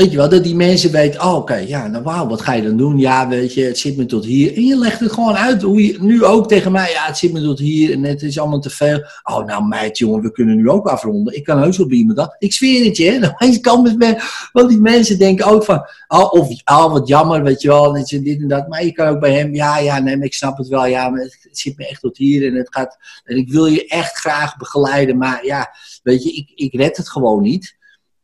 Weet 0.00 0.10
je 0.10 0.16
wel, 0.16 0.28
dat 0.28 0.44
die 0.44 0.54
mensen 0.54 0.92
weten, 0.92 1.20
oh, 1.20 1.34
oké, 1.34 1.54
ja, 1.54 1.86
nou 1.86 2.04
wauw, 2.04 2.26
wat 2.26 2.40
ga 2.40 2.52
je 2.52 2.62
dan 2.62 2.76
doen? 2.76 2.98
Ja, 2.98 3.28
weet 3.28 3.54
je, 3.54 3.64
het 3.64 3.78
zit 3.78 3.96
me 3.96 4.06
tot 4.06 4.24
hier. 4.24 4.56
En 4.56 4.64
je 4.64 4.78
legt 4.78 5.00
het 5.00 5.12
gewoon 5.12 5.34
uit, 5.34 5.62
hoe 5.62 5.84
je, 5.84 6.02
nu 6.02 6.24
ook 6.24 6.48
tegen 6.48 6.72
mij, 6.72 6.90
ja, 6.90 7.06
het 7.06 7.18
zit 7.18 7.32
me 7.32 7.42
tot 7.42 7.58
hier 7.58 7.92
en 7.92 8.04
het 8.04 8.22
is 8.22 8.38
allemaal 8.38 8.60
te 8.60 8.70
veel. 8.70 9.04
Oh, 9.22 9.44
nou 9.44 9.64
meid, 9.64 9.98
jongen, 9.98 10.22
we 10.22 10.32
kunnen 10.32 10.56
nu 10.56 10.68
ook 10.68 10.86
afronden. 10.86 11.36
Ik 11.36 11.44
kan 11.44 11.58
heus 11.58 11.76
bij 11.76 11.96
iemand 11.96 12.18
dat. 12.18 12.36
Ik 12.38 12.52
zweer 12.52 12.84
het 12.84 12.96
je, 12.96 13.10
hè. 13.10 13.18
Dan 13.50 13.60
kan 13.60 13.84
het 13.84 13.98
met, 13.98 14.22
want 14.52 14.68
die 14.68 14.80
mensen 14.80 15.18
denken 15.18 15.46
ook 15.46 15.64
van, 15.64 15.86
oh, 16.08 16.32
of, 16.32 16.48
oh, 16.64 16.92
wat 16.92 17.08
jammer, 17.08 17.42
weet 17.42 17.62
je 17.62 17.68
wel, 17.68 17.92
dit, 17.92 18.12
en 18.12 18.22
dit 18.22 18.40
en 18.40 18.48
dat. 18.48 18.68
Maar 18.68 18.84
je 18.84 18.92
kan 18.92 19.08
ook 19.08 19.20
bij 19.20 19.32
hem, 19.32 19.54
ja, 19.54 19.78
ja, 19.78 19.98
nee, 19.98 20.20
ik 20.20 20.34
snap 20.34 20.58
het 20.58 20.68
wel, 20.68 20.86
ja, 20.86 21.08
maar 21.08 21.20
het, 21.20 21.38
het 21.42 21.58
zit 21.58 21.76
me 21.76 21.88
echt 21.88 22.00
tot 22.00 22.16
hier 22.16 22.46
en 22.46 22.54
het 22.54 22.74
gaat, 22.74 22.96
en 23.24 23.36
ik 23.36 23.52
wil 23.52 23.66
je 23.66 23.86
echt 23.86 24.18
graag 24.18 24.56
begeleiden, 24.56 25.18
maar 25.18 25.46
ja, 25.46 25.74
weet 26.02 26.22
je, 26.22 26.32
ik, 26.32 26.50
ik 26.54 26.74
red 26.74 26.96
het 26.96 27.08
gewoon 27.08 27.42
niet. 27.42 27.78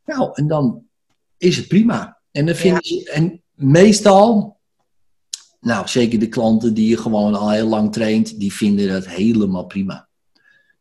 Nou, 0.04 0.30
en 0.32 0.46
dan 0.46 0.85
is 1.38 1.56
het 1.56 1.68
prima. 1.68 2.18
En 2.30 2.46
dan 2.46 2.54
vinden 2.54 2.84
ze, 2.84 3.10
en 3.12 3.42
meestal, 3.54 4.56
nou 5.60 5.88
zeker 5.88 6.18
de 6.18 6.28
klanten 6.28 6.74
die 6.74 6.88
je 6.88 6.96
gewoon 6.96 7.34
al 7.34 7.50
heel 7.50 7.66
lang 7.66 7.92
traint, 7.92 8.40
die 8.40 8.52
vinden 8.52 8.88
dat 8.88 9.06
helemaal 9.06 9.66
prima. 9.66 10.08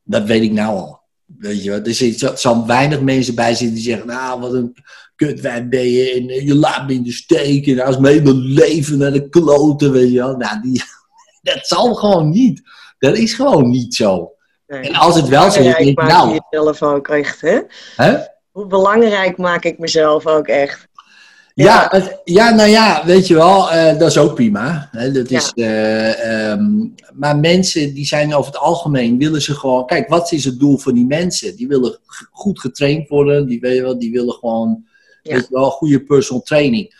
Dat 0.03 0.23
weet 0.23 0.41
ik 0.41 0.51
nou 0.51 0.77
al. 0.77 1.03
Weet 1.25 1.63
je 1.63 1.71
wat? 1.71 1.87
Er 1.87 1.93
zit- 1.93 2.31
zal 2.35 2.67
weinig 2.67 3.01
mensen 3.01 3.35
bij 3.35 3.55
zitten 3.55 3.75
die 3.75 3.83
zeggen, 3.83 4.07
nou 4.07 4.39
wat 4.39 4.53
een 4.53 4.75
kutwijf 5.15 5.67
ben 5.67 5.89
je 5.89 6.11
en 6.11 6.29
eh, 6.29 6.45
je 6.45 6.55
laat 6.55 6.87
me 6.87 6.93
in 6.93 7.03
de 7.03 7.11
steek 7.11 7.67
en 7.67 7.79
als 7.79 7.97
mijn 7.97 8.13
hele 8.17 8.33
leven 8.33 8.97
naar 8.97 9.11
de 9.11 9.29
kloten, 9.29 9.91
weet 9.91 10.11
je 10.11 10.17
wel. 10.17 10.37
Nou, 10.37 10.61
die, 10.61 10.83
dat 11.53 11.67
zal 11.67 11.93
gewoon 11.93 12.29
niet. 12.29 12.61
Dat 12.99 13.17
is 13.17 13.33
gewoon 13.33 13.69
niet 13.69 13.95
zo. 13.95 14.33
nee. 14.67 14.79
En 14.81 14.93
als 14.95 15.15
het 15.15 15.27
wel 15.27 15.41
zo 15.41 15.47
is, 15.47 15.53
Belangrijk 15.53 15.85
denk 15.85 15.99
ik, 15.99 16.13
nou, 16.13 16.33
je 16.49 16.85
ook 16.85 17.07
echt, 17.07 17.41
hè? 17.41 17.59
hè? 17.95 18.17
Hoe 18.55 18.67
belangrijk 18.67 19.37
maak 19.37 19.63
ik 19.63 19.77
mezelf 19.77 20.27
ook 20.27 20.47
echt? 20.47 20.87
Ja, 21.53 22.03
ja, 22.23 22.49
nou 22.53 22.69
ja, 22.69 23.05
weet 23.05 23.27
je 23.27 23.33
wel, 23.33 23.71
eh, 23.71 23.99
dat 23.99 24.09
is 24.09 24.17
ook 24.17 24.35
prima. 24.35 24.89
Hè, 24.91 25.11
dat 25.11 25.31
is, 25.31 25.51
eh, 25.55 26.51
ehm, 26.51 26.87
maar 27.13 27.37
mensen 27.37 27.93
die 27.93 28.05
zijn 28.05 28.35
over 28.35 28.51
het 28.51 28.61
algemeen, 28.61 29.17
willen 29.17 29.41
ze 29.41 29.53
gewoon... 29.55 29.85
Kijk, 29.85 30.09
wat 30.09 30.31
is 30.31 30.45
het 30.45 30.59
doel 30.59 30.77
van 30.77 30.93
die 30.93 31.05
mensen? 31.05 31.55
Die 31.55 31.67
willen 31.67 31.99
goed 32.31 32.59
getraind 32.59 33.09
worden, 33.09 33.47
die, 33.47 33.59
weet 33.59 33.75
je 33.75 33.81
wel, 33.81 33.99
die 33.99 34.11
willen 34.11 34.33
gewoon 34.33 34.85
Ja. 35.21 35.33
weet 35.33 35.47
je 35.49 35.55
wel, 35.55 35.69
goede 35.69 36.03
personal 36.03 36.41
training. 36.43 36.95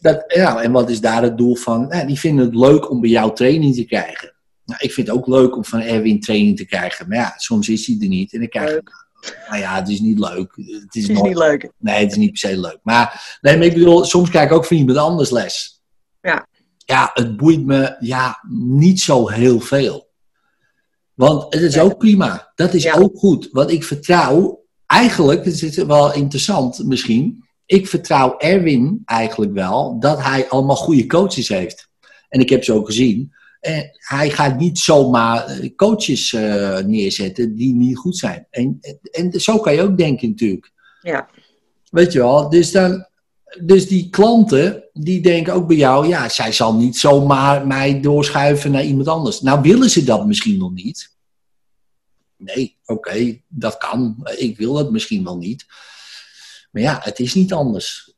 Dat, 0.00 0.24
ja, 0.26 0.62
en 0.62 0.72
wat 0.72 0.90
is 0.90 1.00
daar 1.00 1.22
het 1.22 1.38
doel 1.38 1.54
van? 1.56 1.86
Nou, 1.88 2.06
die 2.06 2.18
vinden 2.18 2.44
het 2.44 2.54
leuk 2.54 2.90
om 2.90 3.00
bij 3.00 3.10
jou 3.10 3.34
training 3.34 3.74
te 3.74 3.84
krijgen. 3.84 4.32
Nou, 4.64 4.80
ik 4.82 4.92
vind 4.92 5.06
het 5.06 5.16
ook 5.16 5.26
leuk 5.26 5.56
om 5.56 5.64
van 5.64 5.80
Erwin 5.80 6.20
training 6.20 6.56
te 6.56 6.66
krijgen. 6.66 7.08
Maar 7.08 7.18
ja, 7.18 7.34
soms 7.36 7.68
is 7.68 7.86
hij 7.86 7.96
er 8.00 8.08
niet. 8.08 8.32
En 8.32 8.38
dan 8.38 8.48
krijg 8.48 8.76
ik, 8.76 9.01
nou 9.48 9.60
ja, 9.60 9.74
het 9.74 9.88
is 9.88 10.00
niet 10.00 10.18
leuk. 10.18 10.52
Het 10.56 10.66
is, 10.66 10.82
Het 10.82 10.94
is 10.94 11.08
nooit- 11.08 11.22
niet 11.24 11.36
leuk. 11.36 11.70
Nee, 11.78 12.00
het 12.02 12.10
is 12.10 12.16
niet 12.16 12.30
per 12.30 12.38
se 12.38 12.60
leuk. 12.60 12.78
Maar, 12.82 13.38
nee, 13.40 13.56
maar 13.56 13.66
ik 13.66 13.74
bedoel, 13.74 14.04
soms 14.04 14.30
krijg 14.30 14.50
ik 14.50 14.56
ook 14.56 14.64
van 14.64 14.76
iemand 14.76 14.98
anders 14.98 15.30
les. 15.30 15.82
Ja. 16.20 16.46
Ja, 16.76 17.10
het 17.14 17.36
boeit 17.36 17.64
me 17.64 17.96
ja, 18.00 18.38
niet 18.48 19.00
zo 19.00 19.28
heel 19.28 19.60
veel. 19.60 20.10
Want 21.14 21.54
het 21.54 21.62
is 21.62 21.78
ook 21.78 21.98
prima. 21.98 22.52
Dat 22.54 22.74
is 22.74 22.82
Ja. 22.82 22.94
ook 22.94 23.18
goed. 23.18 23.48
Want 23.52 23.70
ik 23.70 23.84
vertrouw, 23.84 24.64
eigenlijk, 24.86 25.44
het 25.44 25.62
is 25.62 25.76
wel 25.76 26.14
interessant 26.14 26.84
misschien. 26.84 27.44
Ik 27.66 27.88
vertrouw 27.88 28.36
Erwin 28.38 29.02
eigenlijk 29.04 29.52
wel 29.52 29.98
dat 30.00 30.22
hij 30.22 30.48
allemaal 30.48 30.76
goede 30.76 31.06
coaches 31.06 31.48
heeft. 31.48 31.88
En 32.28 32.40
ik 32.40 32.48
heb 32.48 32.64
ze 32.64 32.72
ook 32.72 32.86
gezien. 32.86 33.34
En 33.62 33.90
hij 33.92 34.30
gaat 34.30 34.58
niet 34.58 34.78
zomaar 34.78 35.46
eh, 35.46 35.74
coaches 35.76 36.32
eh, 36.32 36.78
neerzetten 36.78 37.54
die 37.54 37.74
niet 37.74 37.96
goed 37.96 38.16
zijn. 38.16 38.46
En, 38.50 38.78
en 39.10 39.40
zo 39.40 39.58
kan 39.58 39.74
je 39.74 39.82
ook 39.82 39.96
denken 39.96 40.28
natuurlijk. 40.28 40.72
Ja. 41.00 41.28
Weet 41.90 42.12
je 42.12 42.18
wel, 42.18 42.48
dus, 42.48 42.72
dan, 42.72 43.06
dus 43.60 43.88
die 43.88 44.10
klanten, 44.10 44.84
die 44.92 45.20
denken 45.20 45.52
ook 45.52 45.66
bij 45.66 45.76
jou, 45.76 46.08
ja, 46.08 46.28
zij 46.28 46.52
zal 46.52 46.74
niet 46.74 46.96
zomaar 46.96 47.66
mij 47.66 48.00
doorschuiven 48.00 48.70
naar 48.70 48.84
iemand 48.84 49.08
anders. 49.08 49.40
Nou 49.40 49.60
willen 49.60 49.90
ze 49.90 50.04
dat 50.04 50.26
misschien 50.26 50.58
nog 50.58 50.72
niet. 50.72 51.16
Nee, 52.36 52.78
oké, 52.84 53.40
dat 53.48 53.76
kan. 53.76 54.16
Ik 54.36 54.56
wil 54.56 54.72
dat 54.72 54.90
misschien 54.90 55.24
wel 55.24 55.36
niet. 55.36 55.66
Maar 56.70 56.82
ja, 56.82 57.00
het 57.02 57.18
is 57.18 57.34
niet 57.34 57.52
anders. 57.52 58.11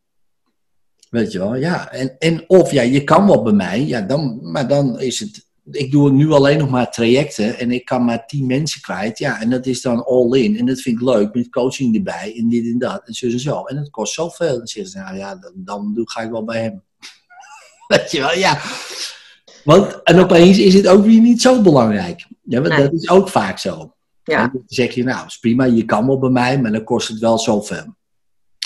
Weet 1.14 1.32
je 1.32 1.38
wel, 1.38 1.54
ja. 1.54 1.90
En, 1.90 2.16
en 2.18 2.44
of 2.46 2.70
ja, 2.70 2.82
je 2.82 3.04
kan 3.04 3.26
wel 3.26 3.42
bij 3.42 3.52
mij, 3.52 3.84
ja, 3.86 4.00
dan, 4.00 4.38
maar 4.42 4.68
dan 4.68 5.00
is 5.00 5.20
het. 5.20 5.46
Ik 5.70 5.90
doe 5.90 6.10
nu 6.10 6.30
alleen 6.30 6.58
nog 6.58 6.70
maar 6.70 6.90
trajecten 6.90 7.58
en 7.58 7.70
ik 7.70 7.84
kan 7.84 8.04
maar 8.04 8.26
tien 8.26 8.46
mensen 8.46 8.80
kwijt. 8.80 9.18
Ja, 9.18 9.40
en 9.40 9.50
dat 9.50 9.66
is 9.66 9.82
dan 9.82 10.04
all 10.04 10.38
in. 10.38 10.58
En 10.58 10.66
dat 10.66 10.80
vind 10.80 11.00
ik 11.00 11.06
leuk 11.06 11.34
met 11.34 11.50
coaching 11.50 11.96
erbij 11.96 12.34
en 12.36 12.48
dit 12.48 12.64
en 12.64 12.78
dat 12.78 13.02
en 13.04 13.14
zo 13.14 13.26
en 13.26 13.40
zo. 13.40 13.62
En 13.64 13.76
dat 13.76 13.90
kost 13.90 14.14
zoveel. 14.14 14.56
Dan 14.56 14.66
zeggen 14.66 14.92
ze, 14.92 14.98
nou 14.98 15.16
ja, 15.16 15.34
dan, 15.34 15.52
dan 15.94 16.02
ga 16.04 16.20
ik 16.20 16.30
wel 16.30 16.44
bij 16.44 16.62
hem. 16.62 16.82
Weet 17.86 18.10
je 18.10 18.18
wel, 18.20 18.34
ja. 18.36 18.60
Want, 19.64 20.02
en 20.02 20.18
opeens 20.18 20.58
is 20.58 20.74
het 20.74 20.86
ook 20.86 21.04
weer 21.04 21.20
niet 21.20 21.42
zo 21.42 21.62
belangrijk. 21.62 22.26
Ja, 22.42 22.60
want 22.60 22.72
Nee. 22.74 22.82
dat 22.82 22.92
is 22.92 23.08
ook 23.08 23.28
vaak 23.28 23.58
zo. 23.58 23.94
Ja. 24.24 24.48
Dan 24.48 24.62
zeg 24.66 24.94
je, 24.94 25.04
nou, 25.04 25.26
is 25.26 25.38
prima, 25.38 25.64
je 25.64 25.84
kan 25.84 26.06
wel 26.06 26.18
bij 26.18 26.30
mij, 26.30 26.60
maar 26.60 26.72
dan 26.72 26.84
kost 26.84 27.08
het 27.08 27.18
wel 27.18 27.38
zoveel. 27.38 27.94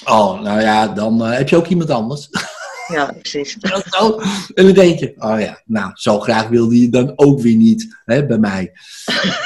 Oh, 0.05 0.41
nou 0.41 0.61
ja, 0.61 0.89
dan 0.89 1.25
eh, 1.25 1.37
heb 1.37 1.49
je 1.49 1.57
ook 1.57 1.67
iemand 1.67 1.91
anders. 1.91 2.29
Ja, 2.89 3.13
precies. 3.21 3.57
Zo. 3.91 4.21
En 4.55 4.65
dan 4.65 4.73
denk 4.73 4.99
je, 4.99 5.15
oh 5.19 5.41
ja, 5.41 5.63
nou, 5.65 5.91
zo 5.95 6.21
graag 6.21 6.49
wilde 6.49 6.81
je 6.81 6.89
dan 6.89 7.13
ook 7.17 7.41
weer 7.41 7.55
niet 7.57 7.99
hè, 8.05 8.27
bij 8.27 8.39
mij. 8.39 8.73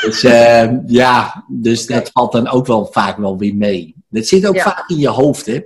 Dus 0.02 0.22
eh, 0.38 0.70
ja, 0.86 1.44
dus 1.48 1.86
dat 1.86 2.10
valt 2.12 2.32
dan 2.32 2.48
ook 2.48 2.66
wel 2.66 2.86
vaak 2.92 3.16
wel 3.16 3.38
weer 3.38 3.54
mee. 3.54 3.94
Dat 4.08 4.26
zit 4.26 4.46
ook 4.46 4.54
Ja. 4.54 4.62
vaak 4.62 4.88
in 4.88 4.98
je 4.98 5.08
hoofd, 5.08 5.46
hè? 5.46 5.60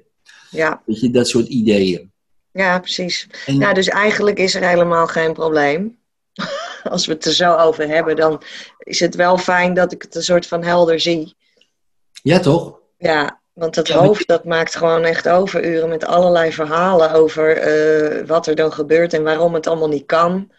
Ja, 0.50 0.82
Weet 0.86 1.00
je, 1.00 1.10
dat 1.10 1.28
soort 1.28 1.46
ideeën. 1.46 2.12
ja, 2.52 2.78
precies. 2.78 3.28
En, 3.46 3.58
Ja, 3.58 3.72
dus 3.72 3.88
eigenlijk 3.88 4.38
is 4.38 4.54
er 4.54 4.68
helemaal 4.68 5.06
geen 5.06 5.32
probleem. 5.32 5.98
Als 6.90 7.06
we 7.06 7.12
het 7.12 7.24
er 7.24 7.32
zo 7.34 7.54
over 7.54 7.88
hebben, 7.88 8.16
dan 8.16 8.42
is 8.78 9.00
het 9.00 9.14
wel 9.14 9.38
fijn 9.38 9.74
dat 9.74 9.92
ik 9.92 10.02
het 10.02 10.14
een 10.14 10.22
soort 10.22 10.46
van 10.46 10.64
helder 10.64 11.00
zie. 11.00 11.34
ja, 12.22 12.38
toch? 12.38 12.78
Ja, 12.98 13.40
want 13.56 13.88
maar- 13.88 13.98
hoofd 13.98 14.26
dat 14.28 14.44
maakt 14.44 14.76
gewoon 14.76 15.04
echt 15.04 15.28
overuren 15.28 15.88
met 15.88 16.04
allerlei 16.06 16.52
verhalen 16.52 17.12
over 17.12 17.56
eh, 17.56 18.26
wat 18.26 18.46
er 18.46 18.54
dan 18.54 18.72
gebeurt 18.72 19.12
en 19.12 19.22
waarom 19.22 19.54
het 19.54 19.66
allemaal 19.66 19.88
niet 19.88 20.06
kan. 20.06 20.50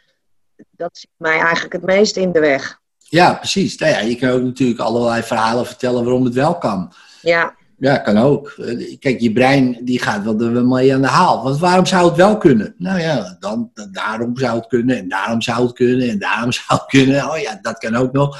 Dat 0.71 0.97
zit 0.97 1.09
mij 1.17 1.39
eigenlijk 1.39 1.73
het 1.73 1.83
meest 1.85 2.17
in 2.17 2.31
de 2.31 2.39
weg. 2.39 2.79
Ja, 2.97 3.33
precies. 3.33 3.77
Nou 3.77 3.91
ja, 3.91 3.99
je 3.99 4.15
kan 4.15 4.29
ook 4.29 4.41
natuurlijk 4.41 4.79
allerlei 4.79 5.23
verhalen 5.23 5.65
vertellen 5.65 6.03
waarom 6.03 6.23
het 6.25 6.33
wel 6.33 6.57
kan. 6.57 6.91
Ja, 7.21 7.55
Ja, 7.79 7.97
kan 7.97 8.17
ook. 8.17 8.55
Kijk, 8.99 9.19
je 9.19 9.33
brein 9.33 9.77
die 9.81 10.01
gaat 10.01 10.23
wel 10.23 10.65
mee 10.65 10.93
aan 10.93 11.01
de 11.01 11.07
haal. 11.07 11.43
Want 11.43 11.59
waarom 11.59 11.85
zou 11.85 12.07
het 12.07 12.15
wel 12.15 12.37
kunnen? 12.37 12.75
Nou 12.77 12.99
ja, 12.99 13.37
dan, 13.39 13.71
dan- 13.73 13.89
daarom 13.91 14.37
zou 14.37 14.55
het 14.57 14.67
kunnen 14.67 14.97
en 14.97 15.09
daarom 15.09 15.41
zou 15.41 15.63
het 15.63 15.73
kunnen 15.73 16.09
en 16.09 16.19
daarom 16.19 16.51
zou 16.59 16.65
het 16.79 16.85
kunnen. 16.85 17.29
Oh 17.29 17.37
ja, 17.37 17.59
dat 17.61 17.77
kan 17.77 17.95
ook 17.95 18.11
nog. 18.11 18.37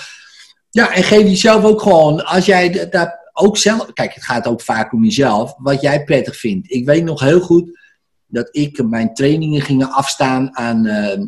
Ja, 0.70 0.94
en 0.94 1.04
geef 1.04 1.22
jezelf 1.22 1.64
ook 1.64 1.82
gewoon, 1.82 2.26
als 2.26 2.46
jij 2.46 2.90
daar 2.90 3.27
ook 3.38 3.58
zelf... 3.58 3.94
Kijk, 3.94 4.14
het 4.14 4.24
gaat 4.24 4.48
ook 4.48 4.62
vaak 4.62 4.94
om 4.94 5.04
jezelf, 5.04 5.56
wat 5.58 5.82
jij 5.82 6.04
prettig 6.04 6.38
vindt. 6.38 6.72
Ik 6.72 6.86
weet 6.86 7.04
nog 7.04 7.20
heel 7.20 7.40
goed 7.40 7.80
dat 8.28 8.50
ik 8.52 8.84
mijn 8.84 9.14
trainingen 9.14 9.62
gingen 9.62 9.92
afstaan 9.92 10.58
aan... 10.58 10.86
eh, 10.86 11.20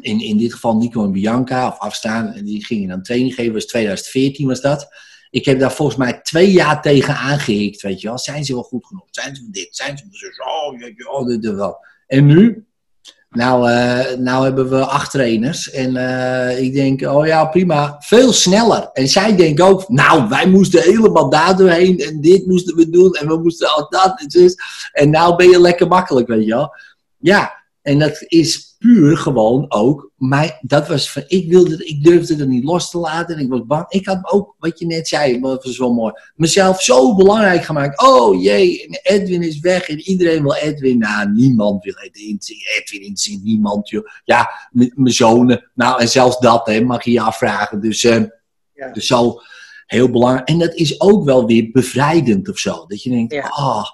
in, 0.00 0.20
in 0.20 0.36
dit 0.36 0.52
geval 0.52 0.76
Nico 0.76 1.04
en 1.04 1.12
Bianca, 1.12 1.68
of 1.68 1.78
afstaan. 1.78 2.32
Die 2.44 2.64
gingen 2.64 2.88
dan 2.88 3.02
training 3.02 3.34
geven, 3.34 3.52
was 3.52 3.66
2014 3.66 4.46
was 4.46 4.60
dat. 4.60 4.88
Ik 5.30 5.44
heb 5.44 5.58
daar 5.58 5.72
volgens 5.72 5.98
mij 5.98 6.20
twee 6.22 6.50
jaar 6.50 6.82
tegen 6.82 7.16
aangehikt, 7.16 7.82
weet 7.82 8.00
je 8.00 8.08
wel. 8.08 8.18
Zijn 8.18 8.44
ze 8.44 8.52
wel 8.52 8.62
goed 8.62 8.86
genoeg? 8.86 9.06
Zijn 9.10 9.36
ze 9.36 9.50
dit? 9.50 9.76
Zijn 9.76 9.98
ze 9.98 10.04
zus? 10.10 10.38
Oh, 10.38 10.78
ja, 10.78 10.86
ja, 10.86 11.10
oh, 11.10 11.26
dit, 11.26 11.42
dit 11.42 11.54
wel. 11.54 11.76
En 12.06 12.26
nu? 12.26 12.66
Nou, 13.34 13.70
eh, 13.70 14.16
nou 14.18 14.44
hebben 14.44 14.68
we 14.68 14.84
acht 14.84 15.10
trainers. 15.10 15.70
En 15.70 15.96
eh, 15.96 16.62
ik 16.62 16.72
denk, 16.72 17.02
oh 17.02 17.26
ja, 17.26 17.44
prima. 17.44 17.96
Veel 18.00 18.32
sneller. 18.32 18.90
En 18.92 19.08
zij 19.08 19.36
denken 19.36 19.64
ook, 19.64 19.88
nou, 19.88 20.28
wij 20.28 20.48
moesten 20.48 20.82
helemaal 20.82 21.28
daar 21.28 21.56
doorheen. 21.56 21.98
En 21.98 22.20
dit 22.20 22.46
moesten 22.46 22.76
we 22.76 22.90
doen. 22.90 23.12
En 23.14 23.28
we 23.28 23.38
moesten 23.38 23.74
al 23.74 23.86
dat 23.88 24.20
en 24.20 24.30
zus. 24.30 24.56
En 24.92 25.10
nou 25.10 25.36
ben 25.36 25.48
je 25.48 25.60
lekker 25.60 25.86
makkelijk, 25.86 26.26
weet 26.26 26.44
je 26.44 26.54
wel. 26.54 26.74
Ja, 27.18 27.63
en 27.84 27.98
dat 27.98 28.24
is 28.26 28.76
puur 28.78 29.16
gewoon 29.16 29.64
ook, 29.68 30.10
mij, 30.16 30.58
dat 30.62 30.88
was 30.88 31.10
van, 31.10 31.22
ik 31.26 31.50
wilde, 31.50 31.86
ik 31.86 32.04
durfde 32.04 32.36
het 32.36 32.48
niet 32.48 32.64
los 32.64 32.90
te 32.90 32.98
laten 32.98 33.36
en 33.36 33.42
ik 33.42 33.48
was 33.48 33.66
bang. 33.66 33.84
Ik 33.88 34.06
had 34.06 34.32
ook, 34.32 34.54
wat 34.58 34.78
je 34.78 34.86
net 34.86 35.08
zei, 35.08 35.38
maar 35.40 35.50
dat 35.50 35.64
was 35.64 35.78
wel 35.78 35.92
mooi, 35.92 36.12
mezelf 36.34 36.82
zo 36.82 37.14
belangrijk 37.14 37.64
gemaakt. 37.64 38.02
Oh 38.02 38.42
jee, 38.42 38.86
en 38.86 38.98
Edwin 39.02 39.42
is 39.42 39.60
weg 39.60 39.88
en 39.88 40.00
iedereen 40.00 40.42
wil 40.42 40.54
Edwin. 40.54 40.98
Nou, 40.98 41.30
niemand 41.32 41.84
wil 41.84 41.94
Edwin 41.94 42.36
zien, 42.38 42.58
Edwin 42.80 43.02
inzien, 43.02 43.40
niemand 43.44 43.88
joh. 43.88 44.06
Ja, 44.24 44.50
mijn 44.72 45.14
zonen, 45.14 45.70
nou 45.74 46.00
en 46.00 46.08
zelfs 46.08 46.38
dat 46.38 46.66
hè, 46.66 46.80
mag 46.80 47.04
je 47.04 47.10
je 47.10 47.20
afvragen. 47.20 47.80
Dus, 47.80 48.04
eh, 48.04 48.22
Ja. 48.74 48.92
dus 48.92 49.06
zo, 49.06 49.40
heel 49.86 50.10
belangrijk. 50.10 50.48
En 50.48 50.58
dat 50.58 50.74
is 50.74 51.00
ook 51.00 51.24
wel 51.24 51.46
weer 51.46 51.68
bevrijdend 51.72 52.48
of 52.48 52.58
zo. 52.58 52.84
Dat 52.86 53.02
je 53.02 53.10
denkt, 53.10 53.32
Ja. 53.34 53.48
ah, 53.48 53.84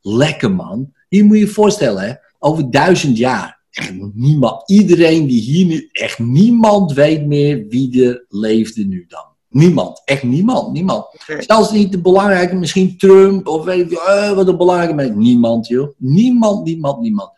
lekker 0.00 0.50
man. 0.50 0.92
Hier 1.08 1.24
moet 1.24 1.36
je 1.36 1.44
je 1.44 1.50
voorstellen, 1.50 2.02
hè, 2.02 2.12
over 2.38 2.70
duizend 2.70 3.18
jaar. 3.18 3.58
Echt 3.70 3.92
niemand, 4.14 4.70
iedereen 4.70 5.26
die 5.26 5.40
hier 5.40 5.66
nu, 5.66 5.88
echt 5.92 6.18
niemand 6.18 6.92
weet 6.92 7.26
meer 7.26 7.66
wie 7.68 8.04
er 8.04 8.24
leefde 8.28 8.84
nu 8.84 9.04
dan. 9.08 9.26
Niemand, 9.48 10.02
echt 10.04 10.22
niemand, 10.22 10.72
niemand. 10.72 11.06
Zelfs 11.38 11.70
niet 11.70 11.92
de 11.92 12.00
belangrijke, 12.00 12.54
misschien 12.54 12.96
Trump 12.98 13.46
of 13.46 13.64
weet 13.64 13.92
ik 13.92 13.98
eh, 13.98 14.32
wat 14.32 14.48
een 14.48 14.56
belangrijke. 14.56 15.14
Niemand, 15.14 15.66
joh. 15.66 15.88
Niemand, 15.96 16.64
niemand, 16.64 17.00
niemand. 17.00 17.30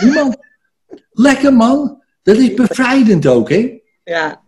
Niemand. 0.00 0.36
Lekker 1.10 1.52
man. 1.52 2.02
Dat 2.22 2.36
is 2.36 2.54
bevrijdend 2.54 3.26
ook, 3.26 3.48
hè? 3.48 3.80
Ja. 4.04 4.44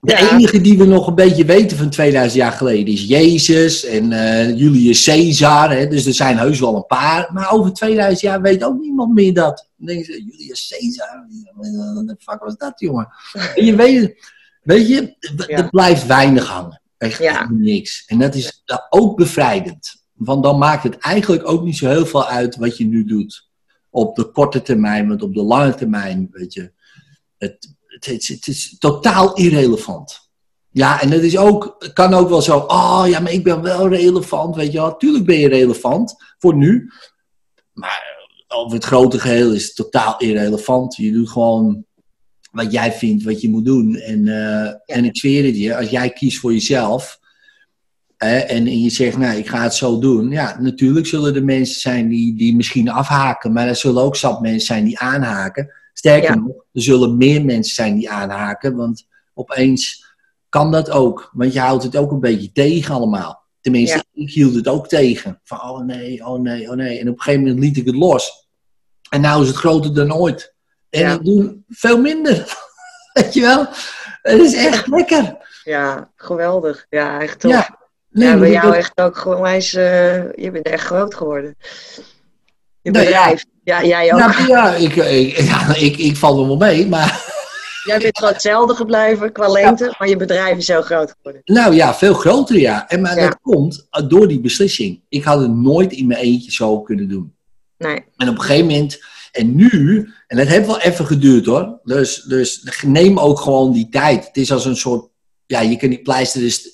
De 0.00 0.12
Ja. 0.12 0.30
enige 0.32 0.60
die 0.60 0.78
we 0.78 0.84
nog 0.84 1.06
een 1.06 1.14
beetje 1.14 1.44
weten 1.44 1.76
van 1.76 1.90
2000 1.90 2.42
jaar 2.42 2.52
geleden 2.52 2.94
is 2.94 3.04
Jezus 3.04 3.84
en 3.84 4.12
eh, 4.12 4.58
Julius 4.58 5.04
Caesar. 5.04 5.70
Hè? 5.70 5.86
Dus 5.88 6.06
er 6.06 6.14
zijn 6.14 6.38
heus 6.38 6.60
wel 6.60 6.76
een 6.76 6.86
paar. 6.86 7.30
Maar 7.32 7.52
over 7.52 7.72
2000 7.72 8.20
jaar 8.20 8.40
weet 8.42 8.64
ook 8.64 8.80
niemand 8.80 9.14
meer 9.14 9.34
dat. 9.34 9.68
Dan 9.76 9.86
denken 9.86 10.04
ze, 10.04 10.24
Julius 10.24 10.68
Caesar? 10.78 11.26
Wat 11.94 12.06
de 12.08 12.16
fuck 12.18 12.40
was 12.40 12.56
dat, 12.56 12.72
jongen? 12.80 13.08
En 13.54 13.64
je 13.64 13.74
weet, 13.76 14.14
weet 14.62 14.88
je, 14.88 15.16
Ja. 15.46 15.56
er 15.56 15.68
blijft 15.70 16.06
weinig 16.06 16.46
hangen. 16.46 16.80
Echt 16.98 17.18
Ja. 17.22 17.48
niks. 17.50 18.04
En 18.06 18.18
dat 18.18 18.34
is 18.34 18.62
ook 18.88 19.16
bevrijdend. 19.16 20.02
Want 20.12 20.42
dan 20.42 20.58
maakt 20.58 20.82
het 20.82 20.98
eigenlijk 20.98 21.48
ook 21.48 21.64
niet 21.64 21.76
zo 21.76 21.88
heel 21.88 22.06
veel 22.06 22.26
uit 22.26 22.56
wat 22.56 22.76
je 22.76 22.84
nu 22.84 23.04
doet. 23.04 23.48
Op 23.90 24.16
de 24.16 24.24
korte 24.24 24.62
termijn, 24.62 25.08
want 25.08 25.22
op 25.22 25.34
de 25.34 25.42
lange 25.42 25.74
termijn, 25.74 26.28
weet 26.30 26.52
je. 26.52 26.72
Het, 27.38 27.74
het, 28.04 28.20
is- 28.22 28.28
het 28.28 28.46
is 28.46 28.76
totaal 28.78 29.34
irrelevant. 29.34 30.28
Ja, 30.72 31.00
en 31.00 31.10
dat 31.10 31.20
is 31.20 31.38
ook, 31.38 31.90
kan 31.94 32.14
ook 32.14 32.28
wel 32.28 32.42
zo, 32.42 32.58
oh 32.58 33.04
ja, 33.06 33.20
maar 33.20 33.32
ik 33.32 33.44
ben 33.44 33.62
wel 33.62 33.88
relevant, 33.88 34.56
weet 34.56 34.72
je 34.72 34.78
wel. 34.78 34.96
Tuurlijk 34.96 35.24
ben 35.24 35.38
je 35.38 35.48
relevant 35.48 36.14
voor 36.38 36.56
nu. 36.56 36.90
Maar 37.72 38.18
over 38.48 38.74
het 38.74 38.84
grote 38.84 39.18
geheel 39.18 39.52
is 39.52 39.64
het 39.64 39.74
totaal 39.76 40.18
irrelevant. 40.18 40.96
Je 40.96 41.12
doet 41.12 41.28
gewoon 41.30 41.84
wat 42.50 42.72
jij 42.72 42.92
vindt, 42.92 43.24
wat 43.24 43.40
je 43.40 43.48
moet 43.48 43.64
doen. 43.64 43.94
En, 43.96 44.28
eh, 44.28 44.96
en 44.96 45.04
ik 45.04 45.16
zweer 45.16 45.44
het 45.44 45.58
je, 45.58 45.76
als 45.76 45.88
jij 45.90 46.10
kiest 46.10 46.38
voor 46.38 46.52
jezelf 46.52 47.18
hè, 48.16 48.38
en, 48.38 48.66
en 48.66 48.80
je 48.80 48.90
zegt, 48.90 49.16
nou, 49.16 49.38
ik 49.38 49.48
ga 49.48 49.62
het 49.62 49.74
zo 49.74 49.98
doen. 49.98 50.30
Ja, 50.30 50.60
natuurlijk 50.60 51.06
zullen 51.06 51.34
er 51.34 51.44
mensen 51.44 51.80
zijn 51.80 52.08
die, 52.08 52.36
die 52.36 52.56
misschien 52.56 52.88
afhaken, 52.88 53.52
maar 53.52 53.66
er 53.68 53.76
zullen 53.76 54.02
ook 54.02 54.16
zat 54.16 54.40
mensen 54.40 54.66
zijn 54.66 54.84
die 54.84 54.98
aanhaken. 54.98 55.72
Sterker 56.00 56.28
Ja. 56.28 56.34
nog, 56.34 56.64
er 56.72 56.82
zullen 56.82 57.16
meer 57.16 57.44
mensen 57.44 57.74
zijn 57.74 57.94
die 57.94 58.10
aanhaken, 58.10 58.76
want 58.76 59.06
opeens 59.34 60.04
kan 60.48 60.70
dat 60.70 60.90
ook. 60.90 61.30
Want 61.32 61.52
je 61.52 61.60
houdt 61.60 61.82
het 61.82 61.96
ook 61.96 62.10
een 62.10 62.20
beetje 62.20 62.52
tegen 62.52 62.94
allemaal. 62.94 63.42
Tenminste, 63.60 64.04
ik 64.12 64.30
hield 64.30 64.54
het 64.54 64.68
ook 64.68 64.88
tegen. 64.88 65.40
Van, 65.44 65.60
oh 65.60 65.80
nee, 65.80 66.26
oh 66.26 66.40
nee, 66.40 66.70
oh 66.70 66.76
nee. 66.76 66.98
En 66.98 67.08
op 67.08 67.14
een 67.14 67.22
gegeven 67.22 67.44
moment 67.44 67.64
liet 67.64 67.76
ik 67.76 67.86
het 67.86 67.94
los. 67.94 68.48
En 69.10 69.20
nou 69.20 69.42
is 69.42 69.48
het 69.48 69.56
groter 69.56 69.94
dan 69.94 70.14
ooit. 70.14 70.54
En 70.90 71.00
Ja. 71.00 71.12
ik 71.14 71.24
doe 71.24 71.56
veel 71.68 72.00
minder. 72.00 72.36
Weet 73.12 73.34
je 73.34 73.40
wel? 73.40 73.66
Het 74.22 74.40
is 74.40 74.54
echt 74.54 74.86
lekker. 74.86 75.36
Ja, 75.64 76.10
geweldig. 76.16 76.86
Ja, 76.88 77.20
echt 77.20 77.40
tof. 77.40 77.52
Ja. 77.52 77.78
Nee, 78.10 78.36
bij 78.36 78.50
jou 78.50 78.74
echt 78.74 79.00
ook 79.00 79.16
gewoon 79.16 79.46
eh, 79.46 80.32
je 80.32 80.50
bent 80.52 80.66
echt 80.66 80.84
groot 80.84 81.14
geworden. 81.14 81.56
Je 82.82 82.90
Nou 82.90 83.04
ja. 83.04 83.10
bedrijf. 83.10 83.44
Ja, 83.64 83.84
jij 83.84 84.12
ook. 84.12 84.18
Nou, 84.18 84.46
ja, 84.46 84.74
ik, 84.74 84.96
ik, 84.96 85.36
ja, 85.50 85.74
ik, 85.74 85.96
ik 85.96 86.16
val 86.16 86.40
er 86.40 86.46
wel 86.46 86.56
mee, 86.56 86.86
maar... 86.86 87.28
Jij 87.84 87.98
bent 87.98 88.18
gewoon 88.18 88.32
hetzelfde 88.32 88.74
gebleven 88.74 89.32
qua 89.32 89.48
lengte, 89.48 89.94
maar 89.98 90.08
je 90.08 90.16
bedrijf 90.16 90.56
is 90.56 90.64
zo 90.64 90.82
groot 90.82 91.14
geworden. 91.16 91.42
Nou 91.44 91.74
ja, 91.74 91.94
veel 91.94 92.14
groter 92.14 92.58
ja. 92.58 92.88
En, 92.88 93.00
maar 93.00 93.18
Ja. 93.18 93.26
dat 93.26 93.38
komt 93.42 93.88
door 94.08 94.28
die 94.28 94.40
beslissing. 94.40 95.00
Ik 95.08 95.24
had 95.24 95.40
het 95.40 95.50
nooit 95.50 95.92
in 95.92 96.06
mijn 96.06 96.20
eentje 96.20 96.52
zo 96.52 96.80
kunnen 96.80 97.08
doen. 97.08 97.34
Nee, 97.78 98.04
En 98.16 98.28
op 98.28 98.34
een 98.34 98.40
gegeven 98.40 98.66
moment, 98.66 98.98
en 99.32 99.54
nu, 99.54 100.08
en 100.26 100.36
dat 100.36 100.46
heeft 100.46 100.66
wel 100.66 100.80
even 100.80 101.06
geduurd 101.06 101.46
hoor. 101.46 101.78
Dus, 101.82 102.22
dus 102.22 102.64
neem 102.86 103.18
ook 103.18 103.40
gewoon 103.40 103.72
die 103.72 103.88
tijd. 103.88 104.26
Het 104.26 104.36
is 104.36 104.52
als 104.52 104.64
een 104.64 104.76
soort, 104.76 105.08
ja, 105.46 105.60
je 105.60 105.76
kunt 105.76 105.90
die 105.90 106.02
pleister. 106.02 106.40
Dus, 106.40 106.70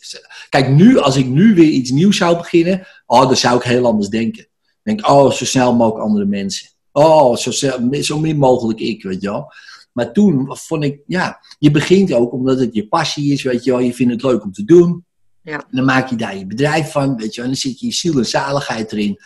kijk, 0.49 0.69
nu, 0.69 0.99
als 0.99 1.16
ik 1.16 1.27
nu 1.27 1.55
weer 1.55 1.69
iets 1.69 1.90
nieuws 1.90 2.16
zou 2.16 2.37
beginnen, 2.37 2.87
oh, 3.07 3.23
dan 3.23 3.37
zou 3.37 3.57
ik 3.57 3.62
heel 3.62 3.87
anders 3.87 4.09
denken. 4.09 4.47
Denk, 4.87 5.09
oh, 5.09 5.31
zo 5.31 5.44
snel 5.44 5.75
mogelijk 5.75 6.05
andere 6.05 6.25
mensen. 6.25 6.68
Oh, 6.92 7.37
zo, 7.37 7.51
snel- 7.51 8.03
zo 8.03 8.18
min 8.18 8.37
mogelijk 8.37 8.81
ik, 8.81 9.03
weet 9.03 9.20
je 9.20 9.29
wel. 9.29 9.53
Maar 9.92 10.12
toen 10.12 10.57
vond 10.57 10.85
ik, 10.85 11.01
ja, 11.07 11.38
je 11.59 11.70
begint 11.70 12.12
ook 12.12 12.33
omdat 12.33 12.59
het 12.59 12.75
je 12.75 12.88
passie 12.88 13.33
is, 13.33 13.42
weet 13.42 13.64
je 13.64 13.70
wel. 13.70 13.81
Je 13.81 13.94
vindt 13.94 14.12
het 14.12 14.22
leuk 14.22 14.42
om 14.42 14.53
te 14.53 14.64
doen. 14.64 15.05
Ja. 15.42 15.59
En 15.59 15.77
dan 15.77 15.85
maak 15.85 16.11
je 16.11 16.16
daar 16.16 16.37
je 16.37 16.46
bedrijf 16.46 16.90
van, 16.90 17.16
weet 17.16 17.35
je 17.35 17.40
wel. 17.40 17.51
En 17.51 17.57
dan 17.57 17.61
zit 17.61 17.81
je 17.81 17.87
je 17.87 17.92
ziel 17.92 18.18
en 18.18 18.27
zaligheid 18.27 18.92
erin. 18.92 19.18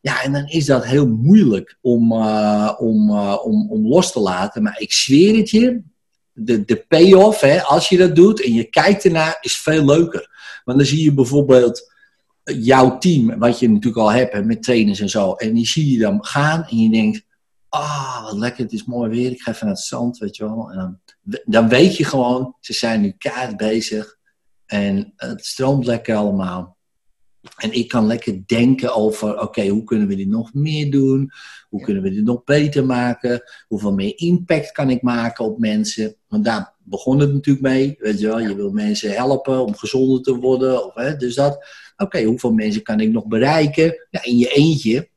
Ja, 0.00 0.22
en 0.22 0.32
dan 0.32 0.46
is 0.46 0.66
dat 0.66 0.84
heel 0.84 1.06
moeilijk 1.06 1.78
om, 1.80 2.12
eh, 2.12 2.72
om, 2.78 3.10
eh, 3.10 3.36
om, 3.42 3.70
om 3.70 3.86
los 3.86 4.12
te 4.12 4.20
laten. 4.20 4.62
Maar 4.62 4.80
ik 4.80 4.92
zweer 4.92 5.36
het 5.36 5.50
je, 5.50 5.82
de, 6.32 6.64
de 6.64 6.84
payoff, 6.88 7.40
hè, 7.40 7.62
als 7.62 7.88
je 7.88 7.96
dat 7.96 8.16
doet 8.16 8.44
en 8.44 8.52
je 8.52 8.64
kijkt 8.64 9.04
ernaar, 9.04 9.38
is 9.40 9.56
veel 9.56 9.84
leuker. 9.84 10.28
Want 10.64 10.78
dan 10.78 10.86
zie 10.86 11.04
je 11.04 11.14
bijvoorbeeld 11.14 11.89
jouw 12.58 12.98
team, 12.98 13.38
wat 13.38 13.58
je 13.58 13.68
natuurlijk 13.68 13.96
al 13.96 14.12
hebt 14.12 14.44
met 14.44 14.62
trainers 14.62 15.00
en 15.00 15.08
zo. 15.08 15.32
En 15.32 15.54
die 15.54 15.66
zie 15.66 15.92
je 15.92 15.98
dan 15.98 16.24
gaan 16.24 16.64
en 16.64 16.76
je 16.76 16.90
denkt, 16.90 17.26
ah, 17.68 18.24
wat 18.24 18.36
lekker, 18.36 18.64
het 18.64 18.72
is 18.72 18.84
mooi 18.84 19.10
weer. 19.10 19.30
Ik 19.30 19.40
ga 19.40 19.50
even 19.50 19.66
naar 19.66 19.74
het 19.74 19.84
zand, 19.84 20.18
weet 20.18 20.36
je 20.36 20.44
wel. 20.44 20.70
En 20.70 20.76
dan, 20.76 21.40
dan 21.44 21.68
weet 21.68 21.96
je 21.96 22.04
gewoon, 22.04 22.54
ze 22.60 22.72
zijn 22.72 23.00
nu 23.00 23.14
kaart 23.18 23.56
bezig. 23.56 24.18
En 24.66 25.12
het 25.16 25.46
stroomt 25.46 25.86
lekker 25.86 26.14
allemaal. 26.14 26.78
En 27.56 27.72
ik 27.72 27.88
kan 27.88 28.06
lekker 28.06 28.46
denken 28.46 28.94
over, 28.94 29.40
oké, 29.40 29.66
hoe 29.66 29.84
kunnen 29.84 30.08
we 30.08 30.16
dit 30.16 30.28
nog 30.28 30.54
meer 30.54 30.90
doen? 30.90 31.30
Hoe 31.68 31.80
kunnen 31.80 32.02
we 32.02 32.10
dit 32.10 32.24
nog 32.24 32.44
beter 32.44 32.86
maken? 32.86 33.42
Hoeveel 33.68 33.92
meer 33.92 34.12
impact 34.16 34.72
kan 34.72 34.90
ik 34.90 35.02
maken 35.02 35.44
op 35.44 35.58
mensen? 35.58 36.16
Want 36.28 36.44
daar 36.44 36.74
begon 36.78 37.18
het 37.18 37.32
natuurlijk 37.32 37.66
mee, 37.66 37.96
weet 37.98 38.20
je 38.20 38.26
wel. 38.26 38.40
Je 38.40 38.54
wil 38.54 38.70
mensen 38.70 39.12
helpen 39.12 39.64
om 39.64 39.76
gezonder 39.76 40.22
te 40.22 40.34
worden. 40.34 40.86
Of, 40.86 40.94
hè, 40.94 41.16
dus 41.16 41.34
dat, 41.34 41.66
oké, 42.00 42.22
hoeveel 42.22 42.52
mensen 42.52 42.82
kan 42.82 43.00
ik 43.00 43.10
nog 43.12 43.26
bereiken? 43.26 44.06
Ja, 44.10 44.24
in 44.24 44.38
je 44.38 44.48
eentje, 44.48 45.08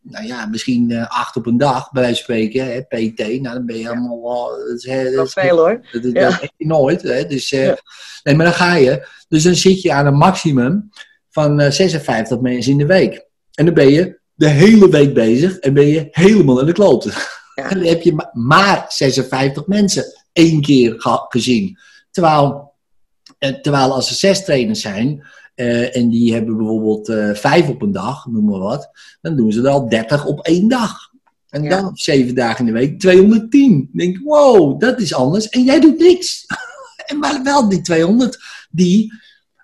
nou 0.00 0.26
ja, 0.26 0.46
misschien 0.46 0.90
eh, 0.90 1.06
acht 1.08 1.36
op 1.36 1.46
een 1.46 1.56
dag, 1.56 1.90
bij 1.90 2.02
wijze 2.02 2.24
van 2.24 2.34
spreken, 2.34 2.72
hè, 2.72 2.80
PT. 2.82 3.18
Nou, 3.18 3.42
dan 3.42 3.66
ben 3.66 3.76
je 3.78 3.88
helemaal... 3.88 4.22
wel- 4.22 4.58
dat 4.68 4.76
is, 4.78 4.86
hè, 4.86 5.04
dat 5.04 5.14
dat 5.14 5.26
is 5.26 5.34
is- 5.34 5.42
veel 5.42 5.56
hoor. 5.56 5.86
dat, 5.92 6.02
dat 6.02 6.12
Ja. 6.12 6.40
je 6.56 6.66
nooit. 6.66 7.02
Hè? 7.02 7.26
Dus, 7.26 7.52
eh, 7.52 7.64
Ja. 7.64 7.76
nee, 8.22 8.34
maar 8.34 8.46
dan 8.46 8.54
ga 8.54 8.74
je. 8.74 9.06
Dus 9.28 9.42
dan 9.42 9.54
zit 9.54 9.82
je 9.82 9.92
aan 9.92 10.06
een 10.06 10.16
maximum 10.16 10.90
van 11.30 11.60
eh, 11.60 11.70
56 11.70 12.40
mensen 12.40 12.72
in 12.72 12.78
de 12.78 12.86
week. 12.86 13.24
En 13.54 13.64
dan 13.64 13.74
ben 13.74 13.88
je 13.90 14.18
de 14.34 14.48
hele 14.48 14.88
week 14.88 15.14
bezig 15.14 15.58
en 15.58 15.74
ben 15.74 15.86
je 15.86 16.08
helemaal 16.10 16.60
in 16.60 16.66
de. 16.66 17.12
Ja. 17.54 17.68
En 17.70 17.78
dan 17.78 17.86
heb 17.88 18.02
je 18.02 18.12
ma- 18.12 18.30
maar 18.32 18.84
56 18.88 19.66
mensen 19.66 20.04
één 20.32 20.60
keer 20.60 20.94
ge- 21.00 21.24
gezien. 21.28 21.78
Terwijl, 22.10 22.72
eh, 23.38 23.50
terwijl 23.54 23.92
als 23.92 24.08
er 24.10 24.14
zes 24.16 24.44
trainers 24.44 24.80
zijn 24.80 25.26
eh, 25.62 25.96
en 25.96 26.08
die 26.08 26.32
hebben 26.32 26.56
bijvoorbeeld 26.56 27.08
eh, 27.08 27.34
vijf 27.34 27.68
op 27.68 27.82
een 27.82 27.92
dag, 27.92 28.26
noem 28.26 28.44
maar 28.44 28.58
wat, 28.58 28.90
dan 29.20 29.36
doen 29.36 29.52
ze 29.52 29.60
er 29.62 29.68
al 29.68 29.88
30 29.88 30.26
op 30.26 30.40
één 30.40 30.68
dag. 30.68 31.10
En 31.48 31.62
Ja. 31.62 31.68
dan 31.68 31.86
op 31.86 31.98
zeven 31.98 32.34
dagen 32.34 32.58
in 32.66 32.72
de 32.72 32.78
week 32.78 32.98
210. 33.00 33.70
Dan 33.76 33.88
denk 33.92 34.16
ik, 34.16 34.22
wow, 34.24 34.80
dat 34.80 35.00
is 35.00 35.14
anders. 35.14 35.48
En 35.48 35.64
jij 35.64 35.80
doet 35.80 35.98
niks. 35.98 36.44
En 37.06 37.18
maar 37.18 37.42
wel 37.42 37.68
die 37.68 37.80
200 37.80 38.38
die 38.70 39.12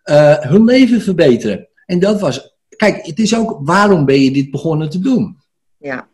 eh, 0.02 0.38
hun 0.38 0.64
leven 0.64 1.00
verbeteren. 1.00 1.68
En 1.86 1.98
dat 1.98 2.20
was, 2.20 2.56
kijk, 2.76 3.06
het 3.06 3.18
is 3.18 3.36
ook, 3.36 3.58
waarom 3.62 4.04
ben 4.04 4.20
je 4.20 4.30
dit 4.30 4.50
begonnen 4.50 4.90
te 4.90 4.98
doen? 4.98 5.38
Ja. 5.78 6.08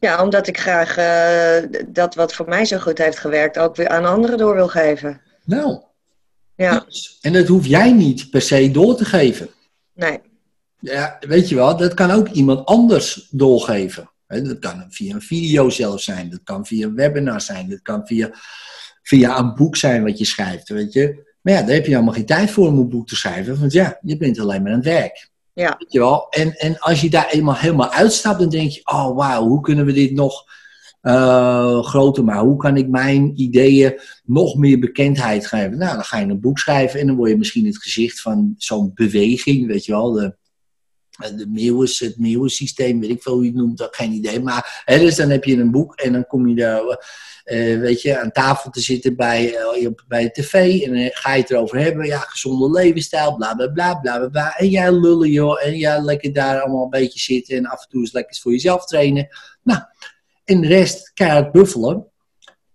Ja, 0.00 0.22
omdat 0.22 0.46
ik 0.46 0.58
graag 0.58 0.94
dat 1.88 2.14
wat 2.14 2.34
voor 2.34 2.48
mij 2.48 2.64
zo 2.64 2.78
goed 2.78 2.98
heeft 2.98 3.18
gewerkt 3.18 3.58
ook 3.58 3.76
weer 3.76 3.88
aan 3.88 4.04
anderen 4.04 4.38
door 4.38 4.54
wil 4.54 4.68
geven. 4.68 5.20
Nou, 5.44 5.82
Ja, 6.58 6.86
en 7.20 7.32
dat 7.32 7.46
hoef 7.46 7.66
jij 7.66 7.92
niet 7.92 8.30
per 8.30 8.42
se 8.42 8.70
door 8.70 8.96
te 8.96 9.04
geven. 9.04 9.48
nee. 9.94 10.20
Ja, 10.80 11.16
weet 11.20 11.48
je 11.48 11.54
wel, 11.54 11.76
dat 11.76 11.94
kan 11.94 12.10
ook 12.10 12.28
iemand 12.28 12.66
anders 12.66 13.28
doorgeven. 13.30 14.10
Dat 14.26 14.58
kan 14.58 14.86
via 14.88 15.14
een 15.14 15.20
video 15.20 15.70
zelf 15.70 16.00
zijn, 16.00 16.30
dat 16.30 16.40
kan 16.44 16.66
via 16.66 16.86
een 16.86 16.94
webinar 16.94 17.40
zijn, 17.40 17.68
dat 17.68 17.82
kan 17.82 18.06
via, 18.06 18.30
via 19.02 19.38
een 19.38 19.54
boek 19.54 19.76
zijn 19.76 20.04
wat 20.04 20.18
je 20.18 20.24
schrijft, 20.24 20.68
weet 20.68 20.92
je. 20.92 21.34
Maar 21.40 21.54
ja, 21.54 21.62
daar 21.62 21.74
heb 21.74 21.86
je 21.86 21.94
allemaal 21.94 22.14
geen 22.14 22.26
tijd 22.26 22.50
voor 22.50 22.66
om 22.66 22.78
een 22.78 22.88
boek 22.88 23.08
te 23.08 23.16
schrijven, 23.16 23.60
want 23.60 23.72
ja, 23.72 23.98
je 24.02 24.16
bent 24.16 24.38
alleen 24.38 24.62
maar 24.62 24.72
aan 24.72 24.78
het 24.78 24.86
werk. 24.86 25.30
Ja, 25.52 25.74
Weet 25.78 25.92
je 25.92 25.98
wel? 25.98 26.26
En, 26.28 26.52
en 26.52 26.78
als 26.78 27.00
je 27.00 27.10
daar 27.10 27.28
eenmaal 27.28 27.56
helemaal 27.56 27.92
uitstapt, 27.92 28.38
dan 28.38 28.48
denk 28.48 28.70
je, 28.70 28.80
oh 28.84 29.16
wauw, 29.16 29.46
hoe 29.46 29.60
kunnen 29.60 29.84
we 29.84 29.92
dit 29.92 30.12
nog 30.12 30.44
eh, 31.08 31.82
groter 31.82 32.24
maken? 32.24 32.46
Hoe 32.46 32.56
kan 32.56 32.76
ik 32.76 32.88
mijn 32.88 33.32
ideeën 33.40 34.00
nog 34.24 34.56
meer 34.56 34.78
bekendheid 34.78 35.46
geven? 35.46 35.78
Nou, 35.78 35.94
dan 35.94 36.04
ga 36.04 36.18
je 36.18 36.26
een 36.26 36.40
boek 36.40 36.58
schrijven 36.58 37.00
en 37.00 37.06
dan 37.06 37.16
word 37.16 37.30
je 37.30 37.36
misschien 37.36 37.66
het 37.66 37.82
gezicht 37.82 38.20
van 38.20 38.54
zo'n 38.56 38.90
beweging, 38.94 39.66
weet 39.66 39.84
je 39.84 39.92
wel, 39.92 40.12
de, 40.12 40.36
de 41.36 41.46
Meeuwis, 41.48 41.98
het 41.98 42.18
Meeuwis-systeem, 42.18 43.00
weet 43.00 43.10
ik 43.10 43.22
veel 43.22 43.32
hoe 43.32 43.42
je 43.42 43.48
het 43.48 43.58
noemt, 43.58 43.78
heb 43.78 43.94
geen 43.94 44.12
idee. 44.12 44.40
Maar 44.40 44.84
dus 44.86 45.16
dan 45.16 45.30
heb 45.30 45.44
je 45.44 45.56
een 45.56 45.70
boek 45.70 45.94
en 45.94 46.12
dan 46.12 46.26
kom 46.26 46.48
je 46.48 46.54
daar. 46.54 46.80
eh, 47.44 47.78
weet 47.78 48.02
je, 48.02 48.18
aan 48.18 48.32
tafel 48.32 48.70
te 48.70 48.80
zitten 48.80 49.16
bij, 49.16 49.54
op- 49.86 50.04
bij 50.08 50.22
de 50.22 50.30
tv. 50.30 50.80
En 50.82 50.92
dan 50.94 51.10
ga 51.12 51.34
je 51.34 51.40
het 51.40 51.50
erover 51.50 51.78
hebben. 51.78 52.06
Ja, 52.06 52.18
gezonde 52.18 52.70
levensstijl, 52.70 53.36
bla 53.36 53.54
bla 53.54 53.68
bla 53.68 53.94
bla 53.94 54.28
bla. 54.28 54.56
En 54.56 54.68
jij 54.68 54.92
lullen, 54.92 55.30
joh. 55.30 55.64
En 55.66 55.76
jij 55.76 56.00
lekker 56.02 56.32
daar 56.32 56.60
allemaal 56.60 56.82
een 56.84 56.90
beetje 56.90 57.18
zitten. 57.18 57.56
En 57.56 57.66
af 57.66 57.82
en 57.82 57.88
toe 57.88 58.00
eens 58.00 58.12
lekker 58.12 58.36
voor 58.40 58.52
jezelf 58.52 58.84
trainen. 58.84 59.28
Nou, 59.62 59.80
en 60.48 60.60
de 60.60 60.66
rest 60.66 61.10
keihard 61.14 61.52
buffelen. 61.52 62.06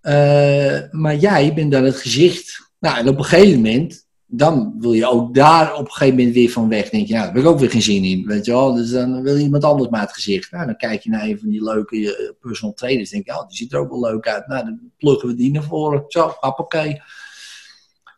Eh, 0.01 0.79
maar 0.91 1.15
jij 1.15 1.53
bent 1.53 1.71
dan 1.71 1.83
het 1.83 1.95
gezicht. 1.95 2.71
Nou, 2.79 2.97
en 2.97 3.07
op 3.07 3.17
een 3.17 3.23
gegeven 3.23 3.55
moment, 3.61 4.05
dan 4.25 4.75
wil 4.79 4.93
je 4.93 5.07
ook 5.09 5.33
daar 5.35 5.73
op 5.75 5.85
een 5.85 5.91
gegeven 5.91 6.17
moment 6.17 6.35
weer 6.35 6.49
van 6.49 6.69
weg. 6.69 6.89
Denk 6.89 7.07
je, 7.07 7.13
nou, 7.13 7.25
daar 7.25 7.33
heb 7.35 7.43
ik 7.43 7.49
ook 7.49 7.59
weer 7.59 7.69
geen 7.69 7.81
zin 7.81 8.03
in. 8.03 8.25
Weet 8.25 8.45
je 8.45 8.51
wel? 8.51 8.73
Dus 8.73 8.89
dan 8.89 9.21
wil 9.21 9.37
iemand 9.37 9.63
anders 9.63 9.89
maar 9.89 10.01
het 10.01 10.13
gezicht. 10.13 10.51
Nou, 10.51 10.65
dan 10.65 10.77
kijk 10.77 11.01
je 11.03 11.09
naar 11.09 11.23
een 11.23 11.39
van 11.39 11.49
die 11.49 11.63
leuke 11.63 12.15
eh, 12.17 12.31
personal 12.39 12.73
trainers. 12.75 13.09
Denk 13.09 13.25
je, 13.25 13.31
oh, 13.31 13.47
die 13.47 13.57
ziet 13.57 13.73
er 13.73 13.79
ook 13.79 13.89
wel 13.89 13.99
leuk 13.99 14.27
uit. 14.27 14.47
Nou, 14.47 14.65
dan 14.65 14.79
pluggen 14.97 15.27
we 15.29 15.35
die 15.35 15.51
naar 15.51 15.63
voren. 15.63 16.03
Zo, 16.07 16.35
hoppakee. 16.39 17.01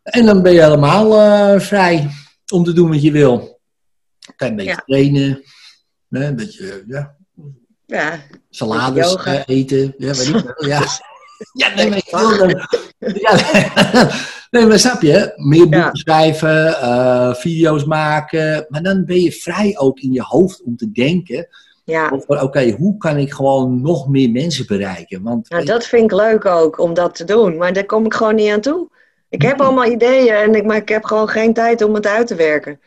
En 0.02 0.26
dan 0.26 0.42
ben 0.42 0.52
je 0.52 0.62
helemaal 0.62 1.20
eh, 1.20 1.60
vrij 1.60 2.08
om 2.52 2.64
te 2.64 2.72
doen 2.72 2.88
wat 2.88 3.02
je 3.02 3.10
wil. 3.12 3.60
Kan 4.36 4.46
je 4.46 4.50
een 4.50 4.56
beetje 4.56 4.70
Ja. 4.72 4.82
trainen. 4.86 5.42
hè, 6.08 6.26
Een 6.26 6.36
beetje, 6.36 6.84
ja, 6.86 7.15
Ja, 7.86 8.20
salades 8.50 9.14
eh, 9.14 9.42
eten. 9.46 9.94
Ja, 9.98 10.12
weet 10.12 10.26
ik 10.26 10.32
wel. 10.34 10.68
Ja, 10.68 10.82
ja 11.52 11.74
nee, 11.74 11.88
maar 11.88 12.00
ja, 12.98 14.10
nee, 14.50 14.66
maar 14.66 14.78
snap 14.78 15.02
je? 15.02 15.32
Meer 15.36 15.60
boeken 15.62 15.78
Ja. 15.78 15.90
schrijven, 15.92 16.80
eh, 16.80 17.34
video's 17.34 17.84
maken. 17.84 18.66
Maar 18.68 18.82
dan 18.82 19.04
ben 19.04 19.20
je 19.20 19.32
vrij 19.32 19.78
ook 19.78 19.98
in 19.98 20.12
je 20.12 20.22
hoofd 20.22 20.62
om 20.62 20.76
te 20.76 20.92
denken 20.92 21.48
ja. 21.84 22.10
over, 22.10 22.42
oké, 22.42 22.70
hoe 22.70 22.96
kan 22.96 23.16
ik 23.16 23.32
gewoon 23.32 23.80
nog 23.80 24.08
meer 24.08 24.30
mensen 24.30 24.66
bereiken? 24.66 25.22
Want 25.22 25.50
Nou, 25.50 25.64
dat 25.64 25.86
vind 25.86 26.02
ik 26.02 26.12
leuk 26.18 26.44
ook 26.44 26.78
om 26.78 26.94
dat 26.94 27.14
te 27.14 27.24
doen, 27.24 27.56
maar 27.56 27.72
daar 27.72 27.86
kom 27.86 28.04
ik 28.04 28.14
gewoon 28.14 28.34
niet 28.34 28.50
aan 28.50 28.60
toe. 28.60 28.88
Ik 29.28 29.42
heb 29.42 29.60
allemaal 29.60 29.84
ideeën, 29.84 30.34
en 30.34 30.54
ik, 30.54 30.64
maar 30.64 30.76
ik 30.76 30.88
heb 30.88 31.04
gewoon 31.04 31.28
geen 31.28 31.52
tijd 31.52 31.82
om 31.82 31.94
het 31.94 32.06
uit 32.06 32.26
te 32.26 32.34
werken. 32.34 32.80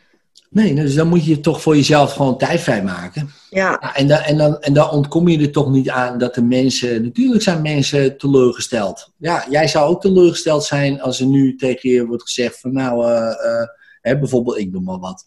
Nee, 0.49 0.75
dus 0.75 0.95
dan 0.95 1.07
moet 1.07 1.25
je 1.25 1.39
toch 1.39 1.61
voor 1.61 1.75
jezelf 1.75 2.13
gewoon 2.13 2.37
tijd 2.37 2.61
vrijmaken. 2.61 3.29
Ja, 3.49 3.77
Ja, 3.81 3.95
en, 3.95 4.07
dan, 4.07 4.17
en, 4.17 4.37
dan, 4.37 4.59
en 4.59 4.73
dan 4.73 4.89
ontkom 4.89 5.27
je 5.27 5.39
er 5.39 5.51
toch 5.51 5.69
niet 5.69 5.89
aan 5.89 6.17
dat 6.17 6.35
de 6.35 6.41
mensen, 6.41 7.03
natuurlijk 7.03 7.41
zijn 7.41 7.61
mensen 7.61 8.17
teleurgesteld. 8.17 9.11
Ja, 9.17 9.45
jij 9.49 9.67
zou 9.67 9.89
ook 9.89 10.01
teleurgesteld 10.01 10.63
zijn 10.63 11.01
als 11.01 11.19
er 11.19 11.25
nu 11.25 11.55
tegen 11.55 11.89
je 11.89 12.05
wordt 12.05 12.23
gezegd 12.23 12.59
van 12.59 12.73
nou, 12.73 13.05
eh, 13.05 13.27
eh, 13.29 13.67
hè, 14.01 14.19
bijvoorbeeld 14.19 14.57
ik 14.57 14.71
noem 14.71 14.83
maar 14.83 14.99
wat. 14.99 15.25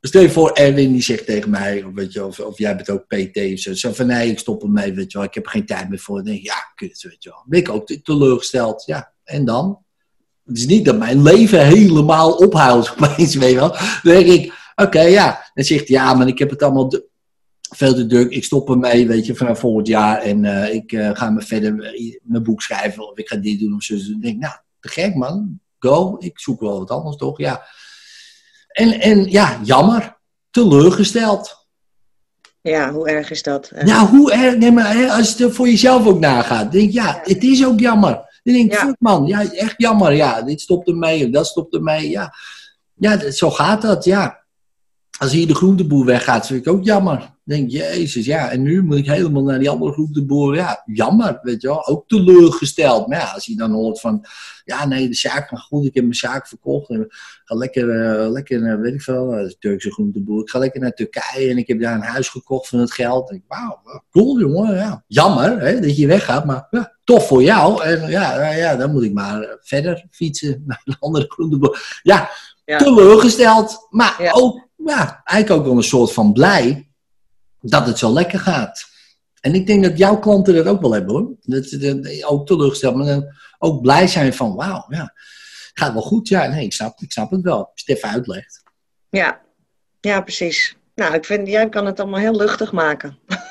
Stel 0.00 0.22
je 0.22 0.30
voor, 0.30 0.52
Erwin 0.52 0.92
die 0.92 1.02
zegt 1.02 1.26
tegen 1.26 1.50
mij, 1.50 1.82
of, 1.82 1.92
weet 1.94 2.12
je, 2.12 2.24
of, 2.24 2.40
of 2.40 2.58
jij 2.58 2.76
bent 2.76 2.90
ook 2.90 3.06
PT 3.06 3.36
of 3.52 3.58
zo, 3.58 3.74
zo 3.74 3.92
van 3.92 4.06
nee, 4.06 4.30
ik 4.30 4.38
stop 4.38 4.62
ermee, 4.62 4.92
weet 4.92 5.12
je 5.12 5.18
wel, 5.18 5.26
ik 5.26 5.34
heb 5.34 5.44
er 5.44 5.50
geen 5.50 5.66
tijd 5.66 5.88
meer 5.88 5.98
voor. 5.98 6.16
Dan 6.16 6.24
denk 6.24 6.38
ik, 6.38 6.44
ja, 6.44 6.72
kut, 6.74 7.02
weet 7.02 7.22
je 7.22 7.28
wel. 7.28 7.44
Ben 7.46 7.58
ik 7.58 7.68
ook 7.68 7.86
te- 7.86 8.02
teleurgesteld, 8.02 8.82
ja, 8.86 9.12
en 9.24 9.44
dan? 9.44 9.78
Het 10.50 10.58
is 10.58 10.66
niet 10.66 10.84
dat 10.84 10.98
mijn 10.98 11.22
leven 11.22 11.66
helemaal 11.66 12.32
ophoudt 12.32 12.92
opeens, 13.00 13.34
weet 13.34 13.50
je 13.50 13.56
wel. 13.56 13.68
Dan 13.68 13.78
denk 14.02 14.26
ik, 14.26 14.52
oké, 14.74 15.00
ja. 15.00 15.50
Dan 15.54 15.64
zegt 15.64 15.88
hij, 15.88 15.96
ja, 15.96 16.14
maar 16.14 16.26
ik 16.26 16.38
heb 16.38 16.50
het 16.50 16.62
allemaal 16.62 16.90
veel 17.76 17.94
te 17.94 18.06
druk. 18.06 18.30
Ik 18.30 18.44
stop 18.44 18.70
ermee, 18.70 19.06
weet 19.06 19.26
je, 19.26 19.34
vanaf 19.34 19.58
volgend 19.58 19.86
jaar. 19.86 20.18
En 20.18 20.44
eh, 20.44 20.74
ik 20.74 20.92
eh, 20.92 21.10
ga 21.12 21.30
me 21.30 21.42
verder 21.42 21.82
eh, 21.84 22.16
mijn 22.22 22.42
boek 22.42 22.62
schrijven. 22.62 23.10
Of 23.10 23.18
ik 23.18 23.28
ga 23.28 23.36
dit 23.36 23.60
doen 23.60 23.74
of 23.74 23.82
zo. 23.82 23.94
Dus 23.94 24.08
ik 24.08 24.22
denk, 24.22 24.38
nou, 24.40 24.54
te 24.80 24.88
gek 24.88 25.14
man. 25.14 25.60
Go. 25.78 26.16
Ik 26.18 26.40
zoek 26.40 26.60
wel 26.60 26.78
wat 26.78 26.90
anders, 26.90 27.16
toch? 27.16 27.38
Ja. 27.38 27.62
En, 28.68 29.00
en 29.00 29.30
ja, 29.30 29.60
jammer. 29.64 30.18
Teleurgesteld. 30.50 31.66
ja, 32.60 32.92
hoe 32.92 33.08
erg 33.08 33.30
is 33.30 33.42
dat? 33.42 33.70
Nou, 33.80 34.08
hoe 34.08 34.32
erg, 34.32 34.56
nee, 34.56 34.72
maar 34.72 35.10
als 35.10 35.36
je 35.36 35.44
er 35.44 35.52
voor 35.52 35.68
jezelf 35.68 36.06
ook 36.06 36.18
nagaat, 36.18 36.72
denk 36.72 36.88
ik, 36.88 36.94
ja, 36.94 37.04
Ja. 37.04 37.20
het 37.22 37.42
is 37.42 37.66
ook 37.66 37.80
jammer. 37.80 38.28
Dan 38.52 38.60
denk 38.68 38.72
ik, 38.72 38.78
Ja. 38.78 38.96
man, 38.98 39.26
ja, 39.26 39.52
echt 39.52 39.74
jammer, 39.76 40.12
ja, 40.12 40.42
dit 40.42 40.60
stopt 40.60 40.88
ermee, 40.88 41.30
dat 41.30 41.46
stopt 41.46 41.74
ermee, 41.74 42.10
ja. 42.10 42.34
Ja, 42.94 43.30
zo 43.30 43.50
gaat 43.50 43.82
dat, 43.82 44.04
ja. 44.04 44.39
Als 45.20 45.32
hier 45.32 45.46
de 45.46 45.54
groenteboer 45.54 46.04
weggaat, 46.04 46.46
vind 46.46 46.66
ik 46.66 46.72
ook 46.72 46.84
jammer. 46.84 47.30
Denk 47.44 47.70
jezus, 47.70 48.24
ja, 48.24 48.50
en 48.50 48.62
nu 48.62 48.82
moet 48.82 48.96
ik 48.96 49.06
helemaal 49.06 49.42
naar 49.42 49.58
die 49.58 49.70
andere 49.70 49.92
groenteboer, 49.92 50.54
ja, 50.54 50.82
jammer, 50.86 51.38
weet 51.42 51.62
je 51.62 51.68
wel, 51.68 51.86
ook 51.86 52.08
teleurgesteld. 52.08 53.06
Maar 53.06 53.18
ja, 53.18 53.30
als 53.30 53.46
je 53.46 53.56
dan 53.56 53.72
hoort 53.72 54.00
van, 54.00 54.24
ja, 54.64 54.86
nee, 54.86 55.08
de 55.08 55.14
zaak 55.14 55.48
gaat 55.48 55.60
goed, 55.60 55.86
ik 55.86 55.94
heb 55.94 56.02
mijn 56.02 56.14
zaak 56.14 56.46
verkocht, 56.48 56.90
en 56.90 57.06
ga 57.44 57.54
lekker, 57.54 57.90
eh, 57.90 58.30
lekker, 58.30 58.80
weet 58.80 58.94
ik 58.94 59.02
veel, 59.02 59.32
eh, 59.32 59.44
de 59.44 59.56
Turkse 59.58 59.92
groenteboer, 59.92 60.42
ik 60.42 60.50
ga 60.50 60.58
lekker 60.58 60.80
naar 60.80 60.92
Turkije 60.92 61.50
en 61.50 61.58
ik 61.58 61.68
heb 61.68 61.80
daar 61.80 61.94
een 61.94 62.00
huis 62.00 62.28
gekocht 62.28 62.68
van 62.68 62.78
het 62.78 62.92
geld. 62.92 63.32
Ik, 63.32 63.42
wauw, 63.48 63.80
cool 64.10 64.40
jongen, 64.40 64.74
ja. 64.74 65.04
Jammer 65.06 65.60
hè, 65.60 65.80
dat 65.80 65.96
je 65.96 66.06
weggaat, 66.06 66.44
maar 66.44 66.66
ja, 66.70 66.96
tof 67.04 67.26
voor 67.26 67.42
jou. 67.42 67.82
En 67.82 68.10
ja, 68.10 68.50
ja, 68.52 68.76
dan 68.76 68.92
moet 68.92 69.02
ik 69.02 69.12
maar 69.12 69.58
verder 69.60 70.06
fietsen 70.10 70.62
naar 70.66 70.82
een 70.84 70.96
andere 70.98 71.24
groenteboer. 71.28 72.00
Ja, 72.02 72.30
Ja. 72.70 72.78
teleurgesteld, 72.78 73.86
maar 73.90 74.22
Ja. 74.22 74.30
ook, 74.32 74.68
ja, 74.76 75.20
eigenlijk 75.24 75.60
ook 75.60 75.66
wel 75.66 75.76
een 75.76 75.82
soort 75.88 76.12
van 76.12 76.32
blij 76.32 76.90
dat 77.60 77.86
het 77.86 77.98
zo 77.98 78.12
lekker 78.12 78.38
gaat. 78.38 78.88
En 79.40 79.54
ik 79.54 79.66
denk 79.66 79.82
dat 79.84 79.98
jouw 79.98 80.18
klanten 80.18 80.54
dat 80.54 80.66
ook 80.66 80.80
wel 80.80 80.92
hebben 80.92 81.14
hoor. 81.14 81.30
Dat 81.40 81.64
ze 81.66 81.78
dat- 82.00 82.24
ook 82.24 82.46
teleurgesteld, 82.46 82.94
maar 82.94 83.06
dan 83.06 83.24
ook 83.58 83.82
blij 83.82 84.06
zijn 84.06 84.34
van 84.34 84.54
wauw, 84.54 84.84
ja, 84.88 85.12
gaat 85.74 85.92
wel 85.92 86.02
goed. 86.02 86.28
Ja, 86.28 86.46
nee, 86.46 86.64
ik 86.64 86.72
snap, 86.72 87.00
ik 87.00 87.12
snap 87.12 87.30
het 87.30 87.40
wel. 87.42 87.58
Als 87.58 87.68
je 87.74 87.82
het 87.92 87.96
even 87.96 88.08
uitlegt. 88.08 88.62
Ja, 89.10 89.40
ja, 90.00 90.20
precies. 90.20 90.76
Nou, 90.94 91.14
ik 91.14 91.24
vind, 91.24 91.48
jij 91.48 91.68
kan 91.68 91.86
het 91.86 92.00
allemaal 92.00 92.20
heel 92.20 92.36
luchtig 92.36 92.72
maken. 92.72 93.18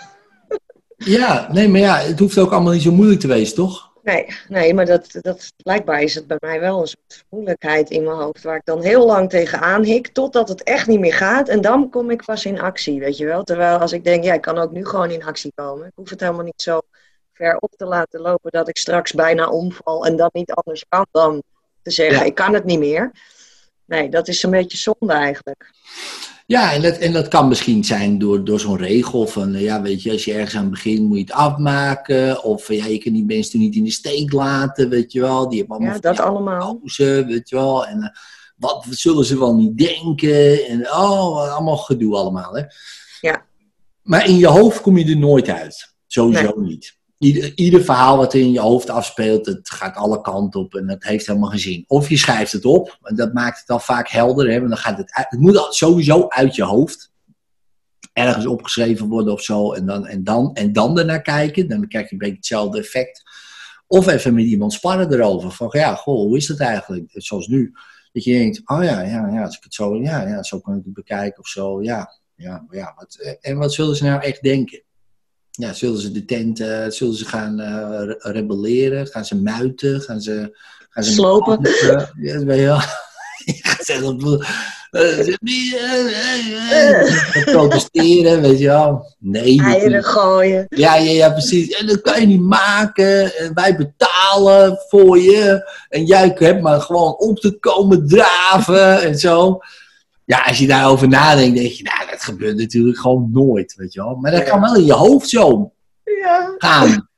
Ja, 1.05 1.47
nee, 1.51 1.67
maar 1.69 1.79
ja, 1.79 1.97
het 1.97 2.19
hoeft 2.19 2.37
ook 2.37 2.51
allemaal 2.51 2.73
niet 2.73 2.81
zo 2.81 2.91
moeilijk 2.91 3.19
te 3.19 3.27
wezen, 3.27 3.55
toch? 3.55 3.88
Nee, 4.09 4.25
nee, 4.47 4.73
maar 4.73 4.85
dat, 4.85 5.17
dat, 5.21 5.53
blijkbaar 5.63 6.01
is 6.01 6.15
het 6.15 6.27
bij 6.27 6.37
mij 6.39 6.59
wel 6.59 6.81
een 6.81 6.87
soort 6.87 7.25
moeilijkheid 7.29 7.89
in 7.89 8.03
mijn 8.03 8.15
hoofd, 8.17 8.43
waar 8.43 8.55
ik 8.55 8.65
dan 8.65 8.81
heel 8.81 9.05
lang 9.05 9.29
tegenaan 9.29 9.83
hik, 9.83 10.07
totdat 10.07 10.49
het 10.49 10.63
echt 10.63 10.87
niet 10.87 10.99
meer 10.99 11.13
gaat. 11.13 11.49
En 11.49 11.61
dan 11.61 11.89
kom 11.89 12.09
ik 12.11 12.25
pas 12.25 12.45
in 12.45 12.59
actie, 12.59 12.99
weet 12.99 13.17
je 13.17 13.25
wel. 13.25 13.43
Terwijl 13.43 13.77
als 13.77 13.91
ik 13.91 14.03
denk, 14.03 14.23
ja, 14.23 14.33
ik 14.33 14.41
kan 14.41 14.57
ook 14.57 14.71
nu 14.71 14.85
gewoon 14.85 15.11
in 15.11 15.23
actie 15.23 15.51
komen. 15.55 15.87
Ik 15.87 15.91
hoef 15.95 16.09
het 16.09 16.19
helemaal 16.19 16.43
niet 16.43 16.61
zo 16.61 16.81
ver 17.33 17.57
op 17.57 17.71
te 17.75 17.85
laten 17.85 18.19
lopen 18.21 18.51
dat 18.51 18.67
ik 18.67 18.77
straks 18.77 19.13
bijna 19.13 19.49
omval 19.49 20.05
en 20.05 20.15
dat 20.15 20.33
niet 20.33 20.51
anders 20.51 20.85
kan 20.89 21.05
dan 21.11 21.43
te 21.81 21.91
zeggen, 21.91 22.19
Ja. 22.19 22.25
ik 22.25 22.35
kan 22.35 22.53
het 22.53 22.63
niet 22.63 22.79
meer. 22.79 23.11
Nee, 23.85 24.09
dat 24.09 24.27
is 24.27 24.43
een 24.43 24.51
beetje 24.51 24.77
zonde 24.77 25.13
eigenlijk. 25.13 25.71
Ja, 26.49 26.73
en 26.73 26.81
dat, 26.81 26.97
en 26.97 27.13
dat 27.13 27.27
kan 27.27 27.47
misschien 27.47 27.83
zijn 27.83 28.17
door, 28.17 28.43
door 28.43 28.59
zo'n 28.59 28.77
regel 28.77 29.27
van, 29.27 29.53
eh, 29.53 29.61
ja, 29.61 29.81
weet 29.81 30.01
je, 30.01 30.11
als 30.11 30.25
je 30.25 30.33
ergens 30.33 30.55
aan 30.55 30.69
begint 30.69 30.99
moet 30.99 31.17
je 31.17 31.23
het 31.23 31.31
afmaken. 31.31 32.43
Of 32.43 32.69
eh, 32.69 32.77
ja, 32.77 32.85
je 32.85 32.97
kan 32.97 33.13
die 33.13 33.25
mensen 33.25 33.59
niet 33.59 33.75
in 33.75 33.83
de 33.83 33.91
steek 33.91 34.31
laten, 34.31 34.89
weet 34.89 35.11
je 35.11 35.19
wel. 35.19 35.49
Die 35.49 35.59
hebben 35.59 35.77
allemaal 35.77 35.95
Ja, 35.95 36.01
dat 36.01 36.19
allemaal. 36.19 36.75
pauze, 36.75 37.25
weet 37.27 37.49
je 37.49 37.55
wel. 37.55 37.85
En 37.85 38.01
eh, 38.03 38.09
wat 38.55 38.85
zullen 38.89 39.25
ze 39.25 39.39
wel 39.39 39.55
niet 39.55 39.77
denken? 39.77 40.67
En 40.67 40.81
oh, 40.81 41.53
allemaal 41.53 41.77
gedoe 41.77 42.15
allemaal, 42.15 42.55
hè. 42.55 42.63
Ja. 43.21 43.45
Maar 44.01 44.27
in 44.27 44.37
je 44.37 44.47
hoofd 44.47 44.81
kom 44.81 44.97
je 44.97 45.05
er 45.05 45.17
nooit 45.17 45.49
uit. 45.49 45.93
Sowieso 46.07 46.53
niet. 46.55 46.97
Ieder, 47.55 47.83
verhaal 47.83 48.17
wat 48.17 48.33
er 48.33 48.39
in 48.39 48.51
je 48.51 48.59
hoofd 48.59 48.89
afspeelt, 48.89 49.45
het 49.45 49.69
gaat 49.69 49.95
alle 49.95 50.21
kanten 50.21 50.59
op 50.59 50.75
en 50.75 50.87
dat 50.87 51.03
heeft 51.03 51.27
helemaal 51.27 51.49
geen 51.49 51.59
zin. 51.59 51.83
Of 51.87 52.09
je 52.09 52.17
schrijft 52.17 52.51
het 52.51 52.65
op, 52.65 52.97
en 53.01 53.15
dat 53.15 53.33
maakt 53.33 53.59
het 53.59 53.69
al 53.69 53.79
vaak 53.79 54.09
helder, 54.09 54.51
hè, 54.51 54.57
want 54.57 54.69
dan 54.69 54.77
gaat 54.77 54.97
het, 54.97 55.09
het 55.11 55.39
moet 55.39 55.67
sowieso 55.69 56.27
uit 56.27 56.55
je 56.55 56.63
hoofd 56.63 57.11
ergens 58.13 58.45
opgeschreven 58.45 59.07
worden 59.07 59.33
of 59.33 59.41
zo, 59.41 59.73
en 59.73 59.85
dan, 59.85 60.07
en 60.07 60.23
dan, 60.23 60.53
en 60.53 60.73
dan 60.73 60.99
ernaar 60.99 61.21
kijken, 61.21 61.67
dan 61.67 61.87
krijg 61.87 62.05
je 62.05 62.11
een 62.11 62.17
beetje 62.17 62.35
hetzelfde 62.35 62.79
effect. 62.79 63.23
Of 63.87 64.07
even 64.07 64.33
met 64.33 64.45
iemand 64.45 64.73
sparren 64.73 65.13
erover, 65.13 65.51
van 65.51 65.69
ja, 65.71 65.95
goh, 65.95 66.15
hoe 66.15 66.37
is 66.37 66.47
dat 66.47 66.59
eigenlijk? 66.59 67.09
Zoals 67.13 67.47
nu, 67.47 67.73
dat 68.11 68.23
je 68.23 68.37
denkt, 68.37 68.61
oh 68.65 68.83
ja, 68.83 69.01
ja, 69.01 69.27
ja, 69.27 69.43
als 69.43 69.57
ik 69.57 69.63
het 69.63 69.73
zo, 69.73 69.95
ja, 69.95 70.27
ja, 70.27 70.43
zo 70.43 70.59
kan 70.59 70.75
ik 70.75 70.83
het 70.83 70.93
bekijken 70.93 71.39
of 71.39 71.47
zo, 71.47 71.81
ja, 71.81 72.19
ja, 72.35 72.65
ja, 72.69 72.93
wat, 72.95 73.37
en 73.41 73.57
wat 73.57 73.73
zullen 73.73 73.95
ze 73.95 74.03
nou 74.03 74.21
echt 74.21 74.41
denken? 74.41 74.83
Ja, 75.59 75.73
zullen 75.73 75.99
ze 76.01 76.11
de 76.11 76.25
tent, 76.25 76.59
eh, 76.59 76.85
zullen 76.87 77.13
ze 77.15 77.25
gaan 77.25 77.59
eh, 77.59 78.05
re- 78.05 78.31
rebelleren? 78.31 79.07
Gaan 79.07 79.25
ze 79.25 79.35
muiten? 79.35 80.01
Gaan 80.01 80.21
ze... 80.21 80.57
Gaan 80.89 81.03
ze 81.03 81.11
Slopen. 81.11 81.59
Ja, 81.81 82.11
je 82.21 82.45
wel. 82.45 82.79
Op, 84.03 84.45
eh, 84.91 85.35
protesteren, 87.45 88.41
weet 88.41 88.59
je 88.59 88.67
wel. 88.67 89.15
Nee. 89.19 89.61
Eieren 89.61 90.03
gooien. 90.03 90.65
Ja, 90.69 90.95
ja, 90.95 91.11
ja, 91.11 91.29
precies. 91.29 91.69
En 91.69 91.87
dat 91.87 92.01
kan 92.01 92.21
je 92.21 92.27
niet 92.27 92.41
maken. 92.41 93.37
En 93.37 93.53
wij 93.53 93.75
betalen 93.75 94.77
voor 94.87 95.19
je. 95.19 95.71
En 95.89 96.05
jij 96.05 96.35
hebt 96.35 96.61
maar 96.61 96.81
gewoon 96.81 97.17
op 97.17 97.39
te 97.39 97.59
komen 97.59 98.07
draven 98.07 99.01
en 99.01 99.19
zo. 99.19 99.59
Ja, 100.29 100.41
als 100.41 100.57
je 100.57 100.67
daarover 100.67 101.07
nadenkt, 101.07 101.57
denk 101.57 101.71
je, 101.71 101.83
nou, 101.83 102.09
dat 102.11 102.23
gebeurt 102.23 102.57
natuurlijk 102.57 102.97
gewoon 102.99 103.29
nooit, 103.33 103.73
weet 103.75 103.93
je 103.93 104.03
wel. 104.03 104.15
Maar 104.15 104.31
dat 104.31 104.43
kan 104.43 104.61
wel 104.61 104.75
in 104.75 104.85
je 104.85 104.93
hoofd 104.93 105.29
zo 105.29 105.71
Ja. 106.21 106.53
gaan. 106.57 107.09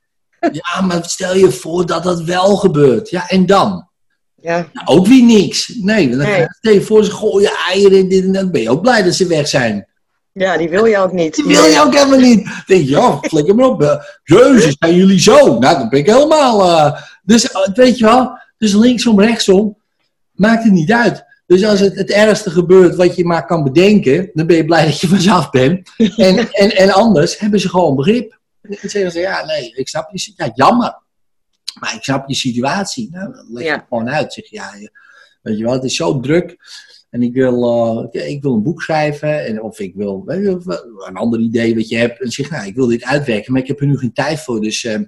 Ja, 0.52 0.80
maar 0.80 1.04
stel 1.04 1.36
je 1.36 1.50
voor 1.50 1.86
dat 1.86 2.02
dat 2.02 2.22
wel 2.22 2.56
gebeurt. 2.56 3.10
Ja, 3.10 3.28
en 3.28 3.46
dan? 3.46 3.88
Ja, 4.34 4.66
Nou, 4.72 4.86
ook 4.98 5.06
weer 5.06 5.22
niks. 5.24 5.72
Nee, 5.80 6.08
dan 6.08 6.18
Nee. 6.18 6.46
stel 6.48 6.72
je 6.72 6.80
voor, 6.82 7.04
ze 7.04 7.10
gooien 7.10 7.50
eieren 7.68 7.98
en 7.98 8.08
dit 8.08 8.24
en 8.24 8.32
dat. 8.32 8.52
Ben 8.52 8.60
je 8.60 8.70
ook 8.70 8.82
blij 8.82 9.02
dat 9.02 9.14
ze 9.14 9.26
weg 9.26 9.48
zijn. 9.48 9.86
Ja, 10.32 10.56
die 10.56 10.68
wil 10.68 10.84
je 10.84 10.98
ook 10.98 11.12
niet. 11.12 11.34
Die 11.34 11.44
wil 11.44 11.64
je 11.64 11.80
ook 11.80 11.94
helemaal 11.94 12.18
niet. 12.18 12.44
Dan 12.44 12.62
denk 12.66 12.82
je, 12.84 12.88
ja, 12.90 13.18
flikker 13.22 13.54
maar 13.54 13.66
op. 13.68 13.82
eh, 13.82 13.94
Jezus, 14.24 14.76
zijn 14.78 14.94
jullie 14.94 15.20
zo? 15.20 15.58
Nou, 15.58 15.78
dan 15.78 15.88
ben 15.88 15.98
ik 15.98 16.06
helemaal... 16.06 16.62
eh, 16.62 17.00
dus 17.22 17.50
eh, 17.50 17.68
weet 17.74 17.98
je 17.98 18.04
wel, 18.04 18.38
dus 18.58 18.72
linksom, 18.72 19.20
rechtsom, 19.20 19.76
maakt 20.32 20.62
het 20.64 20.72
niet 20.72 20.92
uit. 20.92 21.24
Dus 21.52 21.64
als 21.64 21.80
het 21.80 21.94
het 21.96 22.10
ergste 22.10 22.50
gebeurt 22.50 22.94
wat 22.94 23.16
je 23.16 23.24
maar 23.24 23.46
kan 23.46 23.62
bedenken, 23.64 24.30
dan 24.34 24.46
ben 24.46 24.56
je 24.56 24.64
blij 24.64 24.84
dat 24.84 25.00
je 25.00 25.08
vanzelf 25.08 25.50
bent. 25.50 25.90
En, 26.16 26.52
en, 26.52 26.76
en 26.76 26.90
anders 26.90 27.38
hebben 27.38 27.60
ze 27.60 27.68
gewoon 27.68 27.96
begrip. 27.96 28.38
En 28.60 28.76
zeggen 28.90 29.10
ze, 29.12 29.18
ja, 29.20 29.44
nee, 29.44 29.72
ik 29.74 29.88
snap 29.88 30.10
je, 30.12 30.32
ja, 30.36 30.50
jammer. 30.54 31.02
Maar 31.80 31.94
ik 31.94 32.02
snap 32.02 32.28
je 32.28 32.34
situatie. 32.34 33.08
Nou, 33.10 33.32
dan 33.32 33.46
leg 33.52 33.62
je 33.62 33.68
Ja. 33.68 33.74
het 33.76 33.84
gewoon 33.88 34.10
uit. 34.10 34.32
Zeg 34.32 34.50
ja, 34.50 34.72
weet 35.42 35.58
je 35.58 35.64
wel, 35.64 35.72
het 35.72 35.84
is 35.84 35.96
zo 35.96 36.20
druk. 36.20 36.56
En 37.10 37.22
ik 37.22 37.32
wil, 37.34 37.64
eh, 38.12 38.30
ik 38.30 38.42
wil 38.42 38.54
een 38.54 38.62
boek 38.62 38.82
schrijven. 38.82 39.46
En, 39.46 39.62
of 39.62 39.78
ik 39.78 39.94
wil 39.94 40.24
je, 40.26 40.60
een 41.06 41.16
ander 41.16 41.40
idee 41.40 41.74
wat 41.74 41.88
je 41.88 41.96
hebt. 41.96 42.20
En 42.20 42.30
zeg, 42.30 42.50
nou, 42.50 42.66
ik 42.66 42.74
wil 42.74 42.86
dit 42.86 43.04
uitwerken, 43.04 43.52
maar 43.52 43.62
ik 43.62 43.68
heb 43.68 43.80
er 43.80 43.86
nu 43.86 43.98
geen 43.98 44.12
tijd 44.12 44.40
voor. 44.40 44.60
Dus 44.60 44.84
eh, 44.84 45.00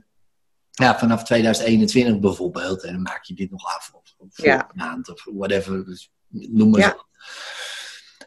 ja, 0.71 0.99
vanaf 0.99 1.25
2021 1.25 2.19
bijvoorbeeld. 2.21 2.83
En 2.85 2.93
dan 2.93 3.03
maak 3.03 3.25
je 3.25 3.35
dit 3.35 3.51
nog 3.51 3.65
af. 3.77 3.91
Of, 3.95 4.15
of 4.19 4.45
Ja. 4.45 4.61
een 4.61 4.77
maand 4.77 5.11
of 5.13 5.25
whatever. 5.33 5.85
Dus 5.85 6.13
noem 6.51 6.71
maar 6.71 6.81
Ja. 6.81 6.89
zo. 6.89 7.03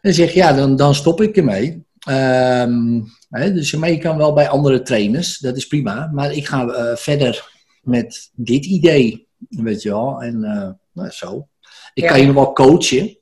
En 0.02 0.14
zeg 0.14 0.34
ja, 0.34 0.54
dan, 0.54 0.76
dan 0.76 0.96
stop 0.96 1.22
ik 1.22 1.38
ermee. 1.38 1.86
Ehm, 2.00 3.02
hè, 3.30 3.54
dus 3.54 3.70
je 3.72 3.98
kan 3.98 4.18
wel 4.18 4.34
bij 4.34 4.50
andere 4.50 4.82
trainers, 4.82 5.38
dat 5.38 5.58
is 5.58 5.68
prima. 5.68 6.10
Maar 6.14 6.34
ik 6.34 6.48
ga 6.48 6.68
eh, 6.68 6.96
verder 6.96 7.52
met 7.82 8.30
dit 8.34 8.66
idee, 8.66 9.28
weet 9.50 9.82
je 9.82 9.90
wel. 9.90 10.22
En 10.22 10.44
eh, 10.44 10.70
nou, 10.94 11.10
zo. 11.10 11.48
Ik 11.94 12.04
Ja. 12.04 12.10
kan 12.10 12.20
je 12.20 12.26
nog 12.26 12.36
wel 12.36 12.54
coachen. 12.54 13.18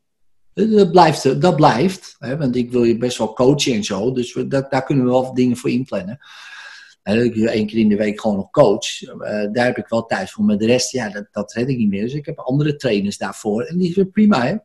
Eh, 0.53 0.71
Dat 0.75 0.91
blijft, 0.91 1.41
dat 1.41 1.55
blijft 1.55 2.15
hè, 2.19 2.37
want 2.37 2.55
ik 2.55 2.71
wil 2.71 2.83
je 2.83 2.97
best 2.97 3.17
wel 3.17 3.33
coachen 3.33 3.73
en 3.73 3.83
zo. 3.83 4.11
Dus 4.11 4.33
we, 4.33 4.47
dat, 4.47 4.71
daar 4.71 4.83
kunnen 4.83 5.05
we 5.05 5.09
wel 5.11 5.33
dingen 5.33 5.57
voor 5.57 5.69
inplannen. 5.69 6.19
En 7.03 7.15
dat 7.15 7.25
ik 7.25 7.35
één 7.35 7.67
keer 7.67 7.77
in 7.79 7.89
de 7.89 7.95
week 7.95 8.21
gewoon 8.21 8.35
nog 8.35 8.49
coach. 8.49 8.99
daar 9.51 9.65
heb 9.65 9.77
ik 9.77 9.87
wel 9.87 10.05
tijd 10.05 10.31
voor. 10.31 10.43
Maar 10.43 10.57
de 10.57 10.65
rest, 10.65 10.91
ja, 10.91 11.09
dat, 11.09 11.27
dat 11.31 11.53
red 11.53 11.69
ik 11.69 11.77
niet 11.77 11.89
meer. 11.89 12.01
Dus 12.01 12.13
ik 12.13 12.25
heb 12.25 12.39
andere 12.39 12.75
trainers 12.75 13.17
daarvoor. 13.17 13.63
En 13.63 13.77
die 13.77 13.93
zijn 13.93 14.11
prima, 14.11 14.45
hè. 14.45 14.55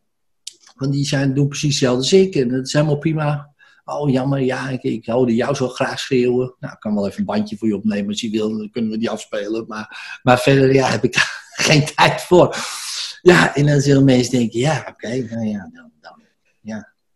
Want 0.81 0.93
die 0.93 1.05
zijn, 1.05 1.35
doen 1.35 1.49
precies 1.49 1.69
hetzelfde 1.69 1.99
als 1.99 2.13
ik. 2.13 2.35
En 2.35 2.49
dat 2.49 2.67
is 2.67 2.73
helemaal 2.73 2.99
prima. 2.99 3.53
Oh, 3.85 4.11
jammer, 4.11 4.41
ja, 4.41 4.69
ik, 4.69 4.83
ik 4.83 5.07
hoorde 5.07 5.35
jou 5.35 5.55
zo 5.55 5.69
graag 5.69 5.99
schreeuwen. 5.99 6.55
Nou, 6.59 6.73
ik 6.73 6.81
kan 6.81 6.95
wel 6.95 7.07
even 7.07 7.19
een 7.19 7.25
bandje 7.25 7.57
voor 7.57 7.69
je 7.69 7.77
opnemen 7.77 8.09
als 8.09 8.21
je 8.21 8.31
wil. 8.31 8.57
Dan 8.57 8.71
kunnen 8.71 8.91
we 8.91 8.99
die 8.99 9.11
afspelen. 9.11 9.65
Maar, 9.69 10.19
maar 10.23 10.39
verder, 10.39 10.75
ja, 10.75 10.89
heb 10.89 11.05
ik 11.05 11.13
daar 11.13 11.43
geen 11.69 11.85
tijd 11.95 12.21
voor. 12.21 12.57
Ja, 13.23 13.55
en 13.55 13.67
dan 13.67 13.81
zullen 13.81 14.05
mensen 14.05 14.39
denken, 14.39 14.59
ja, 14.59 14.87
oké, 14.89 15.09
nou 15.09 15.47
ja, 15.47 15.71
dan, 15.73 15.91
dan. 16.01 16.21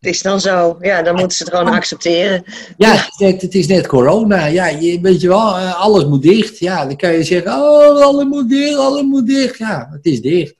Het 0.04 0.14
is 0.14 0.22
dan 0.22 0.40
zo. 0.40 0.76
Ja, 0.80 1.02
dan 1.02 1.14
moeten 1.14 1.36
ze 1.36 1.44
het 1.44 1.54
gewoon 1.54 1.72
accepteren. 1.72 2.44
Ja, 2.76 2.92
het 2.92 3.08
is 3.08 3.16
net, 3.18 3.42
het 3.42 3.54
is 3.54 3.66
net 3.66 3.86
corona. 3.86 4.46
Ja, 4.46 4.66
je, 4.66 5.00
weet 5.00 5.20
je 5.20 5.28
wel, 5.28 5.56
eh, 5.56 5.80
alles 5.80 6.04
moet 6.04 6.22
dicht. 6.22 6.58
Ja, 6.58 6.86
dan 6.86 6.96
kan 6.96 7.12
je 7.12 7.24
zeggen, 7.24 7.52
oh, 7.52 8.02
alles 8.02 8.24
moet 8.24 8.48
dicht, 8.48 8.76
alles 8.76 9.02
moet 9.02 9.26
dicht. 9.26 9.58
Ja, 9.58 9.88
het 9.90 10.04
is 10.04 10.20
dicht. 10.20 10.54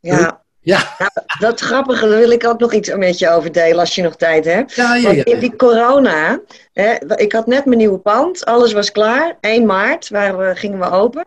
Ja. 0.00 0.44
Ja, 0.68 0.94
Nou, 0.98 1.10
dat 1.38 1.60
grappige, 1.60 2.08
daar 2.08 2.18
wil 2.18 2.30
ik 2.30 2.46
ook 2.46 2.58
nog 2.60 2.72
iets 2.72 2.94
met 2.94 3.18
je 3.18 3.28
over 3.30 3.52
delen 3.52 3.78
als 3.78 3.94
je 3.94 4.02
nog 4.02 4.16
tijd 4.16 4.44
hebt. 4.44 4.74
ja, 4.74 4.94
ja. 4.94 5.02
Want 5.02 5.16
ja. 5.16 5.24
in 5.24 5.38
die 5.38 5.56
corona, 5.56 6.40
hè, 6.72 6.94
ik 7.14 7.32
had 7.32 7.46
net 7.46 7.64
mijn 7.64 7.78
nieuwe 7.78 7.98
pand, 7.98 8.44
alles 8.44 8.72
was 8.72 8.92
klaar. 8.92 9.36
1 9.40 9.66
maart 9.66 10.08
waren 10.08 10.38
we, 10.38 10.56
gingen 10.56 10.78
we 10.78 10.90
open. 10.90 11.22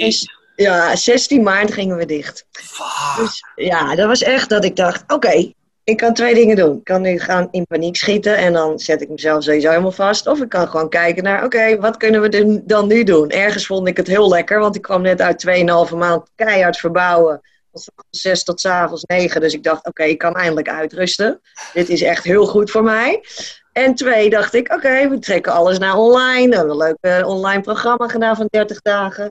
En, 0.00 0.12
s- 0.12 0.26
ja, 0.56 0.96
16 0.96 1.42
maart 1.42 1.72
gingen 1.72 1.96
we 1.96 2.04
dicht. 2.06 2.44
Fuck. 2.52 3.16
Dus 3.24 3.42
ja, 3.54 3.94
dat 3.94 4.06
was 4.06 4.22
echt 4.22 4.48
dat 4.48 4.64
ik 4.64 4.76
dacht, 4.76 5.04
oké, 5.12 5.52
ik 5.84 5.96
kan 5.96 6.14
twee 6.14 6.34
dingen 6.34 6.56
doen. 6.56 6.76
Ik 6.76 6.84
kan 6.84 7.02
nu 7.02 7.18
gaan 7.18 7.48
in 7.50 7.66
paniek 7.66 7.96
schieten 7.96 8.36
en 8.36 8.52
dan 8.52 8.78
zet 8.78 9.02
ik 9.02 9.08
mezelf 9.08 9.42
sowieso 9.42 9.68
helemaal 9.68 9.92
vast. 9.92 10.26
Of 10.26 10.40
ik 10.40 10.48
kan 10.48 10.68
gewoon 10.68 10.88
kijken 10.88 11.22
naar, 11.22 11.44
oké, 11.44 11.78
wat 11.80 11.96
kunnen 11.96 12.20
we 12.20 12.62
dan 12.64 12.86
nu 12.86 13.02
doen? 13.04 13.30
Ergens 13.30 13.66
vond 13.66 13.88
ik 13.88 13.96
het 13.96 14.06
heel 14.06 14.28
lekker, 14.28 14.58
want 14.58 14.76
ik 14.76 14.82
kwam 14.82 15.02
net 15.02 15.20
uit 15.20 15.44
2,5 15.90 15.96
maand 15.96 16.22
keihard 16.34 16.76
verbouwen. 16.78 17.40
Van 17.84 17.94
's 17.94 17.96
ochtends 17.96 18.20
6 18.20 18.44
tot 18.44 18.60
's 18.60 18.64
avonds 18.64 19.04
9. 19.04 19.40
Dus 19.40 19.54
ik 19.54 19.62
dacht, 19.62 19.86
oké, 19.86 20.02
ik 20.02 20.18
kan 20.18 20.34
eindelijk 20.34 20.68
uitrusten. 20.68 21.40
Dit 21.72 21.88
is 21.88 22.02
echt 22.02 22.24
heel 22.24 22.46
goed 22.46 22.70
voor 22.70 22.82
mij. 22.82 23.24
En 23.72 23.94
twee, 23.94 24.30
dacht 24.30 24.54
ik, 24.54 24.72
oké, 24.72 25.08
we 25.08 25.18
trekken 25.18 25.52
alles 25.52 25.78
naar 25.78 25.96
online. 25.96 26.48
We 26.48 26.56
hebben 26.56 26.72
een 26.72 26.76
leuk 26.76 26.96
eh, 27.00 27.28
online 27.28 27.62
programma 27.62 28.08
gedaan 28.08 28.36
van 28.36 28.46
30 28.50 28.80
dagen. 28.80 29.30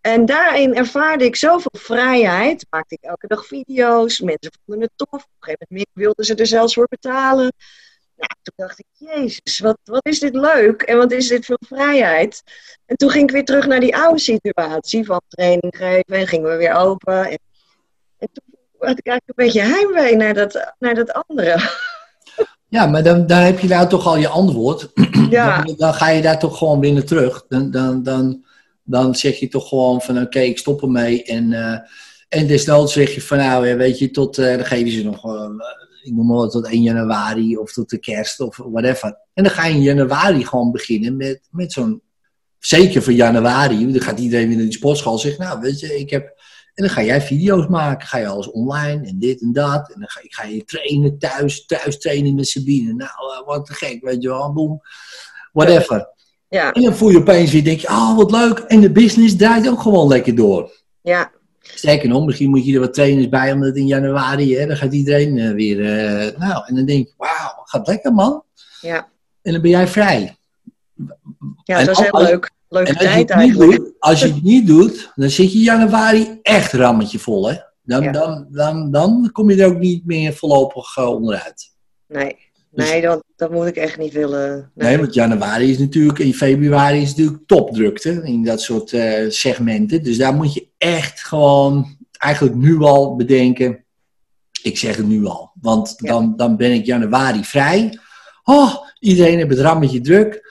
En 0.00 0.26
daarin 0.26 0.74
ervaarde 0.74 1.24
ik 1.24 1.36
zoveel 1.36 1.80
vrijheid. 1.80 2.66
Maakte 2.70 2.94
ik 2.94 3.08
elke 3.08 3.26
dag 3.26 3.46
video's. 3.46 4.20
Mensen 4.20 4.52
vonden 4.64 4.84
het 4.84 4.92
tof. 4.96 5.22
Op 5.22 5.28
een 5.28 5.36
gegeven 5.38 5.66
moment 5.68 5.88
wilden 5.92 6.24
ze 6.24 6.34
er 6.34 6.46
zelfs 6.46 6.74
voor 6.74 6.86
betalen. 6.88 7.52
Nou, 8.16 8.30
toen 8.42 8.54
dacht 8.56 8.78
ik, 8.78 8.86
jezus, 8.92 9.58
wat, 9.58 9.78
wat 9.84 10.06
is 10.06 10.20
dit 10.20 10.34
leuk. 10.34 10.82
En 10.82 10.96
wat 10.96 11.12
is 11.12 11.28
dit 11.28 11.44
veel 11.44 11.60
vrijheid. 11.66 12.42
En 12.86 12.96
toen 12.96 13.10
ging 13.10 13.24
ik 13.24 13.30
weer 13.30 13.44
terug 13.44 13.66
naar 13.66 13.80
die 13.80 13.96
oude 13.96 14.20
situatie 14.20 15.04
van 15.04 15.20
training 15.28 15.76
geven. 15.76 16.16
En 16.16 16.26
gingen 16.26 16.50
we 16.50 16.56
weer 16.56 16.74
open. 16.74 17.24
En, 17.30 17.38
en 18.22 18.28
toen 18.32 18.58
had 18.78 18.98
ik 18.98 19.06
eigenlijk 19.06 19.38
een 19.38 19.44
beetje 19.44 19.60
heimwee 19.60 20.16
naar 20.16 20.34
dat, 20.34 20.74
naar 20.78 20.94
dat 20.94 21.12
andere. 21.12 21.70
Ja, 22.68 22.86
maar 22.86 23.02
dan, 23.02 23.26
dan 23.26 23.38
heb 23.38 23.58
je 23.58 23.68
nou 23.68 23.88
toch 23.88 24.06
al 24.06 24.16
je 24.16 24.28
antwoord. 24.28 24.90
Ja, 25.30 25.62
Dan, 25.62 25.74
dan 25.76 25.94
ga 25.94 26.08
je 26.08 26.22
daar 26.22 26.38
toch 26.38 26.58
gewoon 26.58 26.94
naar 26.94 27.04
terug. 27.04 27.44
Dan, 27.48 27.70
dan, 27.70 28.02
dan, 28.02 28.44
dan 28.82 29.14
zeg 29.14 29.38
je 29.38 29.48
toch 29.48 29.68
gewoon 29.68 30.02
van 30.02 30.20
oké, 30.20 30.40
ik 30.40 30.58
stop 30.58 30.82
ermee. 30.82 31.24
En, 31.24 31.52
eh 31.52 31.78
en 32.32 32.46
desnoods 32.46 32.92
zeg 32.92 33.14
je 33.14 33.22
van 33.22 33.38
nou, 33.38 33.76
weet 33.76 33.98
je, 33.98 34.10
tot, 34.10 34.38
eh, 34.38 34.56
dan 34.56 34.64
geven 34.64 34.92
ze 34.92 35.04
nog, 35.04 35.24
eh, 35.24 35.50
ik 36.02 36.12
noem 36.12 36.26
maar 36.26 36.36
wat, 36.36 36.50
tot 36.50 36.66
1 36.66 36.82
januari 36.82 37.56
of 37.56 37.72
tot 37.72 37.90
de 37.90 37.98
kerst 37.98 38.40
of 38.40 38.56
whatever. 38.56 39.18
En 39.34 39.42
dan 39.42 39.52
ga 39.52 39.66
je 39.66 39.74
in 39.74 39.82
januari 39.82 40.46
gewoon 40.46 40.72
beginnen 40.72 41.16
met, 41.16 41.40
met 41.50 41.72
zo'n, 41.72 42.02
zeker 42.58 43.02
voor 43.02 43.12
januari, 43.12 43.92
dan 43.92 44.02
gaat 44.02 44.18
iedereen 44.18 44.46
weer 44.46 44.56
naar 44.56 44.64
die 44.64 44.74
sportschool 44.74 45.12
en 45.12 45.18
zegt 45.18 45.38
nou, 45.38 45.60
weet 45.60 45.80
je, 45.80 45.98
ik 45.98 46.10
heb... 46.10 46.40
En 46.74 46.84
dan 46.84 46.92
ga 46.92 47.02
jij 47.02 47.20
video's 47.20 47.66
maken, 47.66 48.08
ga 48.08 48.18
je 48.18 48.26
alles 48.26 48.50
online 48.50 49.06
en 49.06 49.18
dit 49.18 49.40
en 49.40 49.52
dat. 49.52 49.92
En 49.92 50.00
dan 50.00 50.08
ga, 50.08 50.20
ik 50.22 50.34
ga 50.34 50.44
je 50.44 50.64
trainen 50.64 51.18
thuis, 51.18 51.66
thuis 51.66 51.98
trainen 51.98 52.34
met 52.34 52.48
Sabine. 52.48 52.92
Nou, 52.92 53.10
eh, 53.10 53.46
wat 53.46 53.66
te 53.66 53.74
gek, 53.74 54.02
weet 54.02 54.22
je 54.22 54.28
wel, 54.28 54.52
boem. 54.52 54.80
Whatever. 55.52 56.08
ja, 56.48 56.72
En 56.72 56.82
dan 56.82 56.94
voel 56.94 57.10
je 57.10 57.18
opeens 57.18 57.52
weer, 57.52 57.64
denk 57.64 57.80
je, 57.80 57.88
oh 57.88 58.16
wat 58.16 58.30
leuk. 58.30 58.58
En 58.58 58.80
de 58.80 58.92
business 58.92 59.36
draait 59.36 59.68
ook 59.68 59.80
gewoon 59.80 60.08
lekker 60.08 60.34
door. 60.34 60.72
ja, 61.02 61.30
Sterker 61.60 62.08
nog, 62.08 62.26
misschien 62.26 62.50
moet 62.50 62.66
je 62.66 62.74
er 62.74 62.80
wat 62.80 62.94
trainers 62.94 63.28
bij, 63.28 63.52
omdat 63.52 63.76
in 63.76 63.86
januari, 63.86 64.56
hè, 64.56 64.66
dan 64.66 64.76
gaat 64.76 64.92
iedereen 64.92 65.38
eh, 65.38 65.50
weer, 65.50 65.80
eh, 65.80 66.38
nou, 66.38 66.64
en 66.66 66.74
dan 66.74 66.84
denk 66.84 67.06
je, 67.06 67.12
wauw, 67.16 67.62
gaat 67.64 67.86
lekker 67.86 68.12
man. 68.12 68.44
ja. 68.80 69.10
En 69.42 69.52
dan 69.52 69.62
ben 69.62 69.70
jij 69.70 69.86
vrij. 69.86 70.36
Ja, 71.64 71.78
En 71.78 71.86
dat 71.86 71.96
was 71.96 72.10
heel 72.10 72.22
leuk. 72.22 72.50
Leuke 72.72 72.88
En 72.90 72.96
als 72.96 73.04
je, 73.04 73.10
tijd 73.10 73.28
het 73.28 73.38
niet 73.38 73.48
eigenlijk. 73.48 73.76
doet, 73.78 73.92
als 73.98 74.20
je 74.20 74.26
het 74.26 74.42
niet 74.42 74.66
doet, 74.66 75.12
dan 75.14 75.30
zit 75.30 75.52
je 75.52 75.58
januari 75.58 76.38
echt 76.42 76.72
rammetje 76.72 77.18
vol, 77.18 77.48
hè. 77.48 77.56
Dan, 77.82 78.02
Ja. 78.02 78.12
dan, 78.12 78.46
dan, 78.50 78.90
dan 78.90 79.28
kom 79.32 79.50
je 79.50 79.62
er 79.62 79.68
ook 79.68 79.78
niet 79.78 80.06
meer 80.06 80.32
voorlopig 80.34 80.96
eh, 80.96 81.06
onderuit. 81.08 81.70
Nee, 82.08 82.36
Dus- 82.70 82.90
nee 82.90 83.00
dat, 83.00 83.24
dat 83.36 83.50
moet 83.50 83.66
ik 83.66 83.76
echt 83.76 83.98
niet 83.98 84.12
willen. 84.12 84.70
Nee, 84.74 84.98
want 84.98 85.14
januari 85.14 85.70
is 85.70 85.78
natuurlijk, 85.78 86.18
in 86.18 86.34
februari 86.34 87.00
is 87.02 87.08
natuurlijk 87.08 87.46
topdrukte 87.46 88.20
in 88.24 88.44
dat 88.44 88.60
soort 88.60 88.92
eh, 88.92 89.30
segmenten. 89.30 90.02
Dus 90.02 90.18
daar 90.18 90.34
moet 90.34 90.54
je 90.54 90.66
echt 90.78 91.24
gewoon 91.24 91.96
eigenlijk 92.18 92.56
nu 92.56 92.78
al 92.80 93.16
bedenken. 93.16 93.84
Ik 94.62 94.78
zeg 94.78 94.96
het 94.96 95.06
nu 95.06 95.24
al, 95.26 95.52
want 95.60 95.94
Ja. 95.96 96.12
dan, 96.12 96.36
dan 96.36 96.56
ben 96.56 96.72
ik 96.72 96.84
januari 96.86 97.44
vrij. 97.44 97.98
Oh, 98.44 98.74
iedereen 98.98 99.36
heeft 99.36 99.50
het 99.50 99.58
rammetje 99.58 100.00
druk. 100.00 100.50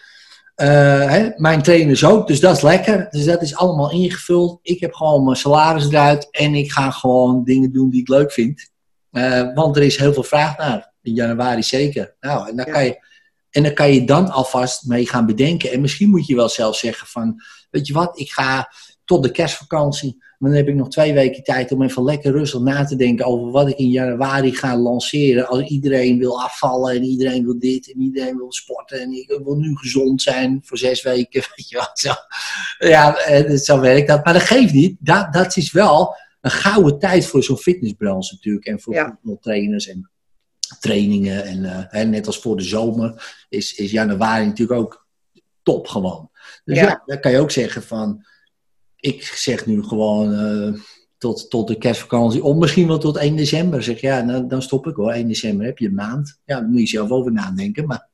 Eh, 0.56 1.10
hè, 1.10 1.30
mijn 1.36 1.62
trainers 1.62 2.06
ook, 2.06 2.28
dus 2.28 2.40
dat 2.40 2.56
is 2.56 2.62
lekker. 2.62 3.08
Dus 3.10 3.26
dat 3.26 3.42
is 3.42 3.56
allemaal 3.56 3.92
ingevuld. 3.92 4.60
Ik 4.62 4.80
heb 4.80 4.94
gewoon 4.94 5.24
mijn 5.24 5.38
salaris 5.38 5.88
eruit 5.88 6.28
en 6.32 6.56
ik 6.56 6.72
ga 6.72 6.92
gewoon 6.92 7.44
dingen 7.44 7.72
doen 7.72 7.90
die 7.90 8.02
ik 8.02 8.08
leuk 8.08 8.32
vind. 8.32 8.70
Eh, 9.12 9.54
want 9.54 9.76
er 9.76 9.84
is 9.84 9.98
heel 9.98 10.14
veel 10.14 10.24
vraag 10.24 10.58
naar. 10.58 10.92
In 11.02 11.14
januari 11.14 11.64
zeker. 11.64 12.16
Nou, 12.20 12.50
en 12.50 12.56
dan 12.56 12.66
Ja. 12.66 12.72
kan 12.72 12.84
je 12.86 13.10
en 13.52 13.64
dan 13.64 13.74
kan 13.74 13.94
je 13.94 14.06
dan 14.06 14.30
alvast 14.30 14.86
mee 14.86 15.08
gaan 15.08 15.26
bedenken. 15.26 15.72
En 15.72 15.82
misschien 15.82 16.10
moet 16.10 16.28
je 16.28 16.36
wel 16.36 16.50
zelf 16.50 16.76
zeggen 16.76 17.08
van, 17.08 17.42
weet 17.70 17.88
je 17.88 17.94
wat, 17.94 18.20
ik 18.20 18.32
ga 18.32 18.72
tot 19.06 19.24
de 19.24 19.32
kerstvakantie. 19.32 20.24
Dan 20.42 20.52
heb 20.52 20.68
ik 20.68 20.76
nog 20.76 20.90
twee 20.90 21.14
weken 21.14 21.44
tijd 21.44 21.72
om 21.72 21.84
even 21.84 22.04
lekker 22.04 22.32
rustig 22.32 22.62
na 22.62 22.86
te 22.86 22.96
denken 22.96 23.26
over 23.26 23.52
wat 23.52 23.68
ik 23.68 23.78
in 23.78 23.90
januari 23.90 24.56
ga 24.56 24.78
lanceren. 24.78 25.48
Als 25.48 25.62
iedereen 25.62 26.18
wil 26.18 26.42
afvallen 26.42 26.96
en 26.96 27.04
iedereen 27.04 27.44
wil 27.44 27.60
dit 27.60 27.92
en 27.94 28.02
iedereen 28.02 28.38
wil 28.38 28.52
sporten 28.52 29.02
en 29.02 29.12
ik 29.12 29.40
wil 29.44 29.56
nu 29.56 29.76
gezond 29.76 30.22
zijn 30.22 30.60
voor 30.64 30.78
zes 30.78 31.02
weken. 31.04 31.42
Weet 31.56 31.70
je 31.70 31.76
wel, 31.76 31.90
zo. 31.94 32.14
Ja, 32.78 33.18
eh, 33.18 33.56
zo 33.58 33.80
werkt 33.80 34.08
dat. 34.08 34.26
Maar 34.26 34.34
dat 34.34 34.42
geeft 34.42 34.74
niet. 34.74 34.96
Dat, 35.00 35.34
dat 35.34 35.58
is 35.58 35.72
wel 35.72 36.16
een 36.42 36.52
gouden 36.52 37.00
tijd 37.00 37.26
voor 37.26 37.44
zo'n 37.44 37.58
fitnessbranche 37.58 38.34
natuurlijk. 38.34 38.66
En 38.66 38.80
voor 38.80 38.94
Ja. 38.94 39.20
trainers 39.42 39.88
en 39.88 40.12
trainingen. 40.80 41.44
En 41.44 41.66
eh, 41.66 41.84
hè, 41.88 42.04
net 42.04 42.28
als 42.28 42.40
voor 42.40 42.58
de 42.58 42.64
zomer 42.64 43.44
is, 43.50 43.74
is 43.74 43.92
januari 43.92 44.46
natuurlijk 44.46 44.80
ook 44.80 45.08
top 45.64 45.88
gewoon. 45.88 46.30
Dus 46.64 46.78
ja. 46.78 46.84
Ja. 46.84 47.02
dan 47.06 47.20
kan 47.20 47.32
je 47.32 47.40
ook 47.40 47.52
zeggen 47.52 47.84
van, 47.84 48.26
ik 49.02 49.24
zeg 49.24 49.66
nu 49.66 49.84
gewoon 49.84 50.34
eh, 50.34 50.82
tot, 51.18 51.50
tot 51.50 51.68
de 51.68 51.78
kerstvakantie, 51.78 52.44
of 52.44 52.56
misschien 52.56 52.88
wel 52.88 52.98
tot 52.98 53.18
1 53.18 53.36
december. 53.36 53.84
Zeg 53.84 54.02
ja, 54.02 54.22
dan, 54.22 54.48
dan 54.48 54.62
stop 54.62 54.88
ik 54.88 54.96
hoor, 54.96 55.12
1 55.12 55.28
december 55.28 55.66
heb 55.66 55.78
je 55.78 55.88
een 55.88 55.94
maand. 55.94 56.40
Ja, 56.46 56.60
daar 56.60 56.70
moet 56.70 56.80
je 56.82 56.88
zelf 56.88 57.10
over 57.12 57.32
nadenken. 57.32 57.86
Maar 57.88 58.10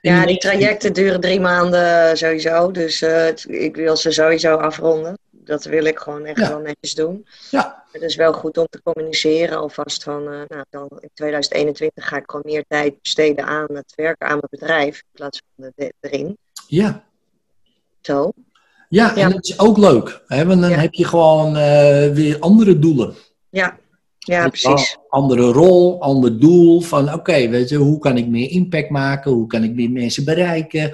Ja, 0.00 0.26
die 0.26 0.38
trajecten 0.38 0.92
duren 0.92 1.20
drie 1.20 1.40
maanden 1.40 2.16
sowieso. 2.16 2.70
Dus 2.70 3.02
eh, 3.02 3.28
ik 3.46 3.76
wil 3.76 3.96
ze 3.96 4.10
sowieso 4.10 4.56
afronden. 4.56 5.18
Dat 5.30 5.64
wil 5.64 5.84
ik 5.84 5.98
gewoon 5.98 6.24
echt 6.24 6.38
Ja. 6.40 6.48
wel 6.48 6.58
netjes 6.58 6.94
doen. 6.94 7.26
Ja, 7.50 7.84
Het 7.92 8.02
is 8.02 8.16
wel 8.16 8.32
goed 8.32 8.58
om 8.58 8.66
te 8.70 8.82
communiceren 8.82 9.58
alvast 9.58 10.02
van, 10.02 10.22
eh, 10.22 10.40
nou, 10.48 10.64
dan 10.70 10.88
in 11.00 11.10
2021 11.14 12.08
ga 12.08 12.16
ik 12.16 12.22
gewoon 12.26 12.42
meer 12.46 12.64
tijd 12.68 13.00
besteden 13.02 13.44
aan 13.46 13.66
het 13.74 13.92
werken 13.96 14.26
aan 14.26 14.38
mijn 14.38 14.46
bedrijf 14.50 14.96
in 14.96 15.08
plaats 15.12 15.42
van 15.56 15.64
de, 15.66 15.72
de- 15.76 16.08
erin. 16.08 16.38
ja. 16.68 17.04
Zo. 18.00 18.32
Ja, 18.94 19.12
Ja. 19.14 19.22
en 19.26 19.30
dat 19.30 19.44
is 19.44 19.58
ook 19.58 19.78
leuk. 19.78 20.22
Hè? 20.26 20.46
Want 20.46 20.60
dan 20.60 20.70
Ja. 20.70 20.76
heb 20.78 20.94
je 20.94 21.04
gewoon 21.04 21.56
eh, 21.56 22.10
weer 22.12 22.38
andere 22.38 22.78
doelen. 22.78 23.14
Ja, 23.50 23.78
ja 24.18 24.48
precies. 24.48 24.96
Andere 25.08 25.42
rol, 25.52 26.00
ander 26.00 26.40
doel. 26.40 26.80
Van 26.80 27.12
oké, 27.12 27.48
weet 27.48 27.68
je, 27.68 27.76
hoe 27.76 27.98
kan 27.98 28.16
ik 28.16 28.26
meer 28.28 28.50
impact 28.50 28.90
maken? 28.90 29.32
Hoe 29.32 29.46
kan 29.46 29.62
ik 29.64 29.74
meer 29.74 29.90
mensen 29.90 30.24
bereiken? 30.24 30.92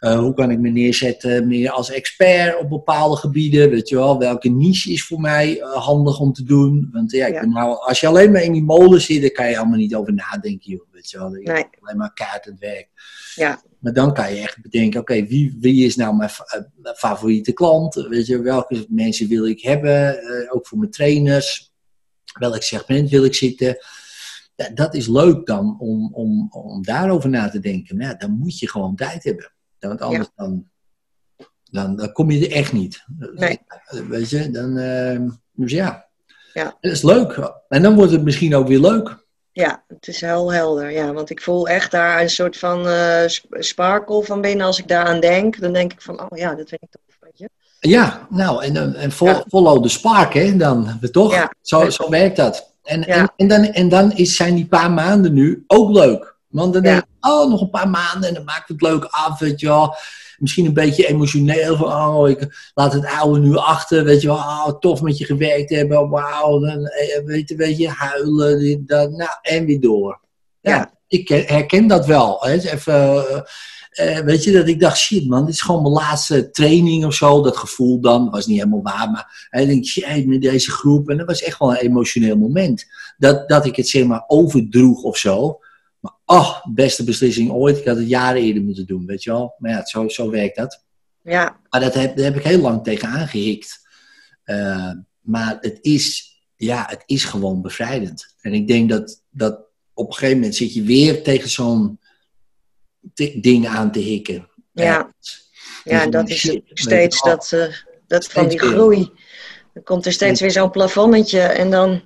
Eh, 0.00 0.18
hoe 0.18 0.34
kan 0.34 0.50
ik 0.50 0.58
me 0.58 0.68
neerzetten 0.70 1.46
meer 1.48 1.70
als 1.70 1.90
expert 1.90 2.58
op 2.60 2.68
bepaalde 2.68 3.16
gebieden? 3.16 3.70
Weet 3.70 3.88
je 3.88 3.96
wel, 3.96 4.18
welke 4.18 4.48
niche 4.48 4.92
is 4.92 5.04
voor 5.06 5.20
mij 5.20 5.60
eh, 5.60 5.72
handig 5.72 6.20
om 6.20 6.32
te 6.32 6.44
doen? 6.44 6.88
Want 6.92 7.10
ja, 7.12 7.26
ik 7.26 7.34
Ja. 7.34 7.40
ben 7.40 7.50
nou, 7.50 7.76
als 7.86 8.00
je 8.00 8.06
alleen 8.06 8.32
maar 8.32 8.42
in 8.42 8.52
die 8.52 8.62
molen 8.62 9.00
zit, 9.00 9.20
dan 9.20 9.30
kan 9.30 9.48
je 9.50 9.58
allemaal 9.58 9.78
niet 9.78 9.94
over 9.94 10.12
nadenken, 10.14 10.70
joh. 10.72 10.80
Weet 10.92 11.10
je 11.10 11.18
wel, 11.18 11.28
Nee. 11.30 11.44
alleen 11.80 11.96
maar 11.96 12.12
kaart 12.14 12.44
het 12.44 12.58
werk. 12.58 12.88
Ja. 13.34 13.62
Maar 13.78 13.92
dan 13.92 14.14
kan 14.14 14.34
je 14.34 14.40
echt 14.40 14.62
bedenken, 14.62 15.00
oké, 15.00 15.26
wie, 15.26 15.56
wie 15.60 15.86
is 15.86 15.96
nou 15.96 16.16
mijn 16.16 16.30
eh, 16.30 16.92
favoriete 16.94 17.52
klant? 17.52 17.94
Weet 17.94 18.26
je, 18.26 18.42
welke 18.42 18.86
mensen 18.88 19.28
wil 19.28 19.46
ik 19.46 19.60
hebben? 19.60 20.18
Eh, 20.18 20.54
ook 20.54 20.66
voor 20.66 20.78
mijn 20.78 20.90
trainers. 20.90 21.72
Welk 22.38 22.62
segment 22.62 23.10
wil 23.10 23.24
ik 23.24 23.34
zitten? 23.34 23.76
Ja, 24.54 24.70
dat 24.74 24.94
is 24.94 25.06
leuk 25.06 25.46
dan 25.46 25.80
om, 25.80 26.14
om, 26.14 26.48
om 26.50 26.82
daarover 26.82 27.30
na 27.30 27.48
te 27.48 27.60
denken. 27.60 27.96
Maar 27.96 28.06
ja, 28.06 28.14
dan 28.14 28.30
moet 28.30 28.58
je 28.58 28.70
gewoon 28.70 28.96
tijd 28.96 29.24
hebben. 29.24 29.52
Want 29.78 30.00
anders 30.00 30.28
dan, 30.36 30.68
dan, 31.70 31.96
dan 31.96 32.12
kom 32.12 32.30
je 32.30 32.46
er 32.46 32.52
echt 32.52 32.72
niet. 32.72 33.04
Nee. 33.34 33.58
Weet 34.08 34.30
je, 34.30 34.50
dan, 34.50 34.76
eh, 34.76 35.20
dus 35.52 35.72
ja. 35.72 36.08
Ja. 36.52 36.76
Dat 36.80 36.92
is 36.92 37.02
leuk. 37.02 37.52
En 37.68 37.82
dan 37.82 37.94
wordt 37.94 38.12
het 38.12 38.24
misschien 38.24 38.54
ook 38.54 38.68
weer 38.68 38.80
leuk. 38.80 39.23
Ja, 39.54 39.82
het 39.88 40.08
is 40.08 40.20
heel 40.20 40.52
helder. 40.52 40.90
Ja, 40.90 41.12
want 41.12 41.30
ik 41.30 41.42
voel 41.42 41.68
echt 41.68 41.90
daar 41.90 42.20
een 42.20 42.30
soort 42.30 42.56
van 42.58 42.88
eh, 42.88 43.22
sp- 43.26 43.56
sparkle 43.58 44.22
van 44.22 44.40
binnen. 44.40 44.66
Als 44.66 44.78
ik 44.78 44.88
daaraan 44.88 45.20
denk, 45.20 45.60
dan 45.60 45.72
denk 45.72 45.92
ik 45.92 46.02
van, 46.02 46.20
oh 46.20 46.38
ja, 46.38 46.54
dat 46.54 46.68
vind 46.68 46.82
ik 46.82 46.88
tof. 46.90 47.16
Weet 47.20 47.38
je? 47.38 47.48
Ja, 47.80 48.26
nou, 48.30 48.64
en, 48.64 48.76
en 48.76 48.94
en 48.94 49.10
Ja. 49.18 49.44
follow 49.48 49.82
the 49.82 49.88
spark, 49.88 50.34
hè, 50.34 50.56
dan, 50.56 50.98
toch? 51.12 51.32
Ja. 51.32 51.52
Zo, 51.62 51.90
zo 51.90 52.08
werkt 52.10 52.36
dat. 52.36 52.72
En, 52.82 53.00
Ja. 53.00 53.06
en, 53.14 53.32
en 53.36 53.48
dan, 53.48 53.64
en 53.64 53.88
dan 53.88 54.12
is, 54.12 54.36
zijn 54.36 54.54
die 54.54 54.66
paar 54.66 54.90
maanden 54.90 55.32
nu 55.32 55.64
ook 55.66 55.90
leuk. 55.90 56.34
Want 56.48 56.72
dan 56.72 56.82
denk 56.82 56.98
ik, 56.98 57.06
oh, 57.30 57.48
nog 57.50 57.60
een 57.60 57.70
paar 57.70 57.88
maanden 57.88 58.28
en 58.28 58.34
dan 58.34 58.44
maakt 58.44 58.68
het 58.68 58.82
leuk 58.82 59.04
af, 59.04 59.38
weet 59.38 59.60
je 59.60 59.66
wel. 59.66 59.94
Misschien 60.44 60.66
een 60.66 60.72
beetje 60.72 61.06
emotioneel 61.06 61.76
van, 61.76 61.86
oh, 61.92 62.28
ik 62.28 62.70
laat 62.74 62.92
het 62.92 63.06
oude 63.06 63.40
nu 63.40 63.56
achter, 63.56 64.04
weet 64.04 64.20
je 64.20 64.26
wel. 64.26 64.36
Oh, 64.36 64.78
tof 64.78 65.02
met 65.02 65.18
je 65.18 65.24
gewerkt 65.24 65.70
hebben, 65.70 66.08
wauw. 66.08 66.58
Dan, 66.58 66.86
eh, 66.86 67.24
weet 67.24 67.48
je, 67.48 67.56
weet 67.56 67.76
je, 67.76 67.88
huilen, 67.88 68.58
dit, 68.58 68.88
dat, 68.88 69.10
nou, 69.10 69.30
en 69.42 69.64
weer 69.64 69.80
door. 69.80 70.20
Ja, 70.60 70.76
Ja. 70.76 70.92
ik 71.08 71.28
herken 71.28 71.86
dat 71.86 72.06
wel. 72.06 72.36
Hè. 72.40 72.52
Even, 72.52 72.94
eh, 73.94 74.18
eh, 74.18 74.24
weet 74.24 74.44
je, 74.44 74.52
dat 74.52 74.68
ik 74.68 74.80
dacht, 74.80 74.98
shit 74.98 75.28
man, 75.28 75.44
dit 75.44 75.54
is 75.54 75.60
gewoon 75.60 75.82
mijn 75.82 75.94
laatste 75.94 76.50
training 76.50 77.04
of 77.04 77.14
zo. 77.14 77.42
Dat 77.42 77.56
gevoel 77.56 78.00
dan, 78.00 78.30
was 78.30 78.46
niet 78.46 78.58
helemaal 78.58 78.82
waar, 78.82 79.10
maar 79.10 79.48
hè, 79.50 79.60
ik 79.60 79.68
denk, 79.68 79.84
shit, 79.84 80.26
met 80.26 80.42
deze 80.42 80.70
groep. 80.70 81.08
En 81.08 81.16
dat 81.16 81.26
was 81.26 81.42
echt 81.42 81.58
wel 81.58 81.70
een 81.70 81.76
emotioneel 81.76 82.36
moment. 82.36 82.84
Dat, 83.18 83.48
dat 83.48 83.66
ik 83.66 83.76
het 83.76 83.88
zeg 83.88 84.04
maar 84.04 84.24
overdroeg 84.26 85.02
of 85.02 85.16
zo. 85.16 85.58
Oh, 86.26 86.64
beste 86.66 87.04
beslissing 87.04 87.50
ooit. 87.50 87.78
Ik 87.78 87.84
had 87.84 87.96
het 87.96 88.08
jaren 88.08 88.42
eerder 88.42 88.62
moeten 88.62 88.86
doen, 88.86 89.06
weet 89.06 89.22
je 89.22 89.30
wel. 89.30 89.54
Maar 89.58 89.70
ja, 89.70 89.84
zo, 89.84 90.08
zo 90.08 90.30
werkt 90.30 90.56
dat. 90.56 90.84
Ja, 91.22 91.60
Maar 91.68 91.80
dat 91.80 91.94
heb, 91.94 92.16
daar 92.16 92.24
heb 92.24 92.36
ik 92.36 92.42
heel 92.42 92.60
lang 92.60 92.84
tegen 92.84 93.08
aangehikt. 93.08 93.86
Eh, 94.44 94.90
maar 95.20 95.56
het 95.60 95.78
is, 95.80 96.36
ja, 96.56 96.86
het 96.88 97.02
is 97.06 97.24
gewoon 97.24 97.62
bevrijdend. 97.62 98.34
En 98.40 98.52
ik 98.52 98.68
denk 98.68 98.88
dat, 98.88 99.22
dat 99.30 99.60
op 99.94 100.06
een 100.06 100.12
gegeven 100.12 100.36
moment 100.36 100.56
zit 100.56 100.74
je 100.74 100.82
weer 100.82 101.22
tegen 101.22 101.50
zo'n 101.50 101.98
ding 103.40 103.66
aan 103.66 103.92
te 103.92 103.98
hikken. 103.98 104.48
Ja. 104.72 105.12
ja 105.84 106.02
Dus 106.02 106.10
dat 106.10 106.28
is 106.28 106.60
steeds 106.64 107.22
dat, 107.22 107.52
eh, 107.52 107.74
dat 108.06 108.26
van 108.26 108.48
die 108.48 108.58
groei. 108.58 109.10
Dan 109.72 109.82
komt 109.82 110.06
er 110.06 110.12
steeds 110.12 110.40
weer 110.40 110.50
zo'n 110.50 110.70
plafonnetje 110.70 111.40
en 111.40 111.70
dan, 111.70 112.02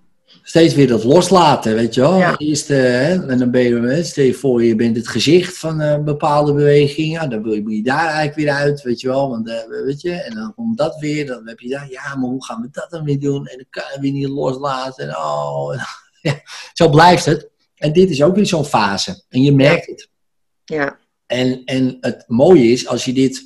Steeds 0.48 0.74
weer 0.74 0.86
dat 0.86 1.04
loslaten, 1.04 1.74
weet 1.74 1.94
je 1.94 2.00
wel. 2.00 2.18
Ja. 2.18 2.38
Eerst, 2.38 2.68
hè, 2.68 3.28
en 3.28 3.38
dan 3.38 3.50
ben 3.50 3.62
je, 3.62 3.80
hè, 3.80 4.02
stel 4.04 4.24
je 4.24 4.34
voor, 4.34 4.64
je 4.64 4.74
bent 4.74 4.96
het 4.96 5.08
gezicht 5.08 5.58
van 5.58 5.80
een 5.80 6.04
bepaalde 6.04 6.52
beweging. 6.52 7.12
Ja, 7.12 7.26
dan 7.26 7.42
wil 7.42 7.52
je, 7.52 7.62
moet 7.62 7.76
je 7.76 7.82
daar 7.82 8.06
eigenlijk 8.06 8.34
weer 8.34 8.50
uit, 8.50 8.82
weet 8.82 9.00
je 9.00 9.08
wel. 9.08 9.28
Want, 9.28 9.48
eh, 9.48 9.84
weet 9.84 10.00
je, 10.00 10.12
en 10.12 10.34
dan 10.34 10.54
komt 10.54 10.78
dat 10.78 10.98
weer, 10.98 11.26
dan 11.26 11.48
heb 11.48 11.60
je 11.60 11.68
daar, 11.68 11.90
ja, 11.90 12.16
maar 12.16 12.28
hoe 12.28 12.44
gaan 12.44 12.60
we 12.60 12.68
dat 12.72 12.90
dan 12.90 13.04
weer 13.04 13.20
doen? 13.20 13.46
En 13.46 13.56
dan 13.56 13.66
kan 13.70 13.82
je 13.94 14.00
weer 14.00 14.12
niet 14.12 14.28
loslaten. 14.28 15.08
En, 15.08 15.16
oh, 15.16 15.74
en, 15.74 15.80
ja, 16.30 16.40
zo 16.72 16.88
blijft 16.88 17.24
het. 17.24 17.48
En 17.74 17.92
dit 17.92 18.10
is 18.10 18.22
ook 18.22 18.34
weer 18.34 18.46
zo'n 18.46 18.64
fase. 18.64 19.24
En 19.28 19.42
je 19.42 19.52
merkt 19.52 19.86
het. 19.86 20.08
ja, 20.64 20.98
En, 21.26 21.64
en 21.64 21.96
het 22.00 22.24
mooie 22.26 22.70
is, 22.70 22.86
als 22.86 23.04
je 23.04 23.12
dit 23.12 23.42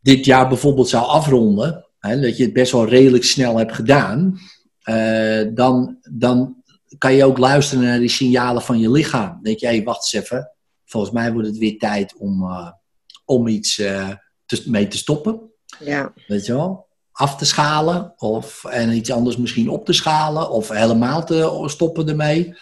dit 0.00 0.24
jaar 0.24 0.48
bijvoorbeeld 0.48 0.88
zou 0.88 1.04
afronden, 1.04 1.86
hè, 1.98 2.20
dat 2.20 2.36
je 2.36 2.42
het 2.44 2.52
best 2.52 2.72
wel 2.72 2.88
redelijk 2.88 3.24
snel 3.24 3.56
hebt 3.56 3.74
gedaan, 3.74 4.40
eh, 4.82 5.42
dan, 5.54 5.98
dan 6.10 6.62
kan 6.98 7.14
je 7.14 7.24
ook 7.24 7.38
luisteren 7.38 7.84
naar 7.84 7.98
die 7.98 8.08
signalen 8.08 8.62
van 8.62 8.78
je 8.78 8.90
lichaam. 8.90 9.28
Dan 9.28 9.42
denk 9.42 9.58
je, 9.58 9.82
wacht 9.82 10.12
eens 10.12 10.24
even, 10.24 10.50
volgens 10.84 11.12
mij 11.12 11.32
wordt 11.32 11.48
het 11.48 11.58
weer 11.58 11.78
tijd 11.78 12.14
om, 12.16 12.42
eh, 12.42 12.70
om 13.24 13.46
iets 13.46 13.78
eh, 13.78 14.08
te, 14.46 14.62
mee 14.66 14.88
te 14.88 14.96
stoppen. 14.98 15.40
ja, 15.78 16.12
Weet 16.26 16.46
je 16.46 16.54
wel? 16.54 16.88
Af 17.12 17.36
te 17.36 17.44
schalen 17.44 18.12
of, 18.16 18.64
en 18.64 18.92
iets 18.92 19.10
anders 19.10 19.36
misschien 19.36 19.68
op 19.68 19.84
te 19.84 19.92
schalen 19.92 20.50
of 20.50 20.68
helemaal 20.68 21.24
te 21.24 21.62
stoppen 21.66 22.08
ermee. 22.08 22.54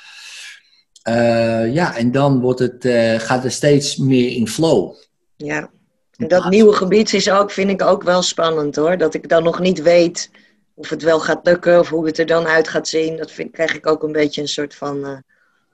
Ja, 1.72 1.96
en 1.96 2.12
dan 2.12 2.40
wordt 2.40 2.60
het, 2.60 2.88
gaat 3.22 3.42
het 3.42 3.52
steeds 3.52 3.96
meer 3.96 4.30
in 4.30 4.48
flow. 4.48 4.94
ja. 5.36 5.70
En 6.16 6.28
dat 6.28 6.48
nieuwe 6.48 6.72
gebied 6.72 7.12
is 7.12 7.30
ook, 7.30 7.50
vind 7.50 7.70
ik 7.70 7.82
ook 7.82 8.02
wel 8.02 8.22
spannend 8.22 8.76
hoor. 8.76 8.96
Dat 8.96 9.14
ik 9.14 9.28
dan 9.28 9.42
nog 9.42 9.60
niet 9.60 9.82
weet 9.82 10.30
of 10.78 10.88
het 10.88 11.02
wel 11.02 11.20
gaat 11.20 11.46
lukken 11.46 11.78
of 11.78 11.88
hoe 11.88 12.06
het 12.06 12.18
er 12.18 12.26
dan 12.26 12.46
uit 12.46 12.68
gaat 12.68 12.88
zien. 12.88 13.16
Dat 13.16 13.30
vind, 13.30 13.50
krijg 13.50 13.74
ik 13.74 13.86
ook 13.86 14.02
een 14.02 14.12
beetje 14.12 14.40
een 14.40 14.48
soort 14.48 14.74
van 14.74 15.04
eh, 15.06 15.16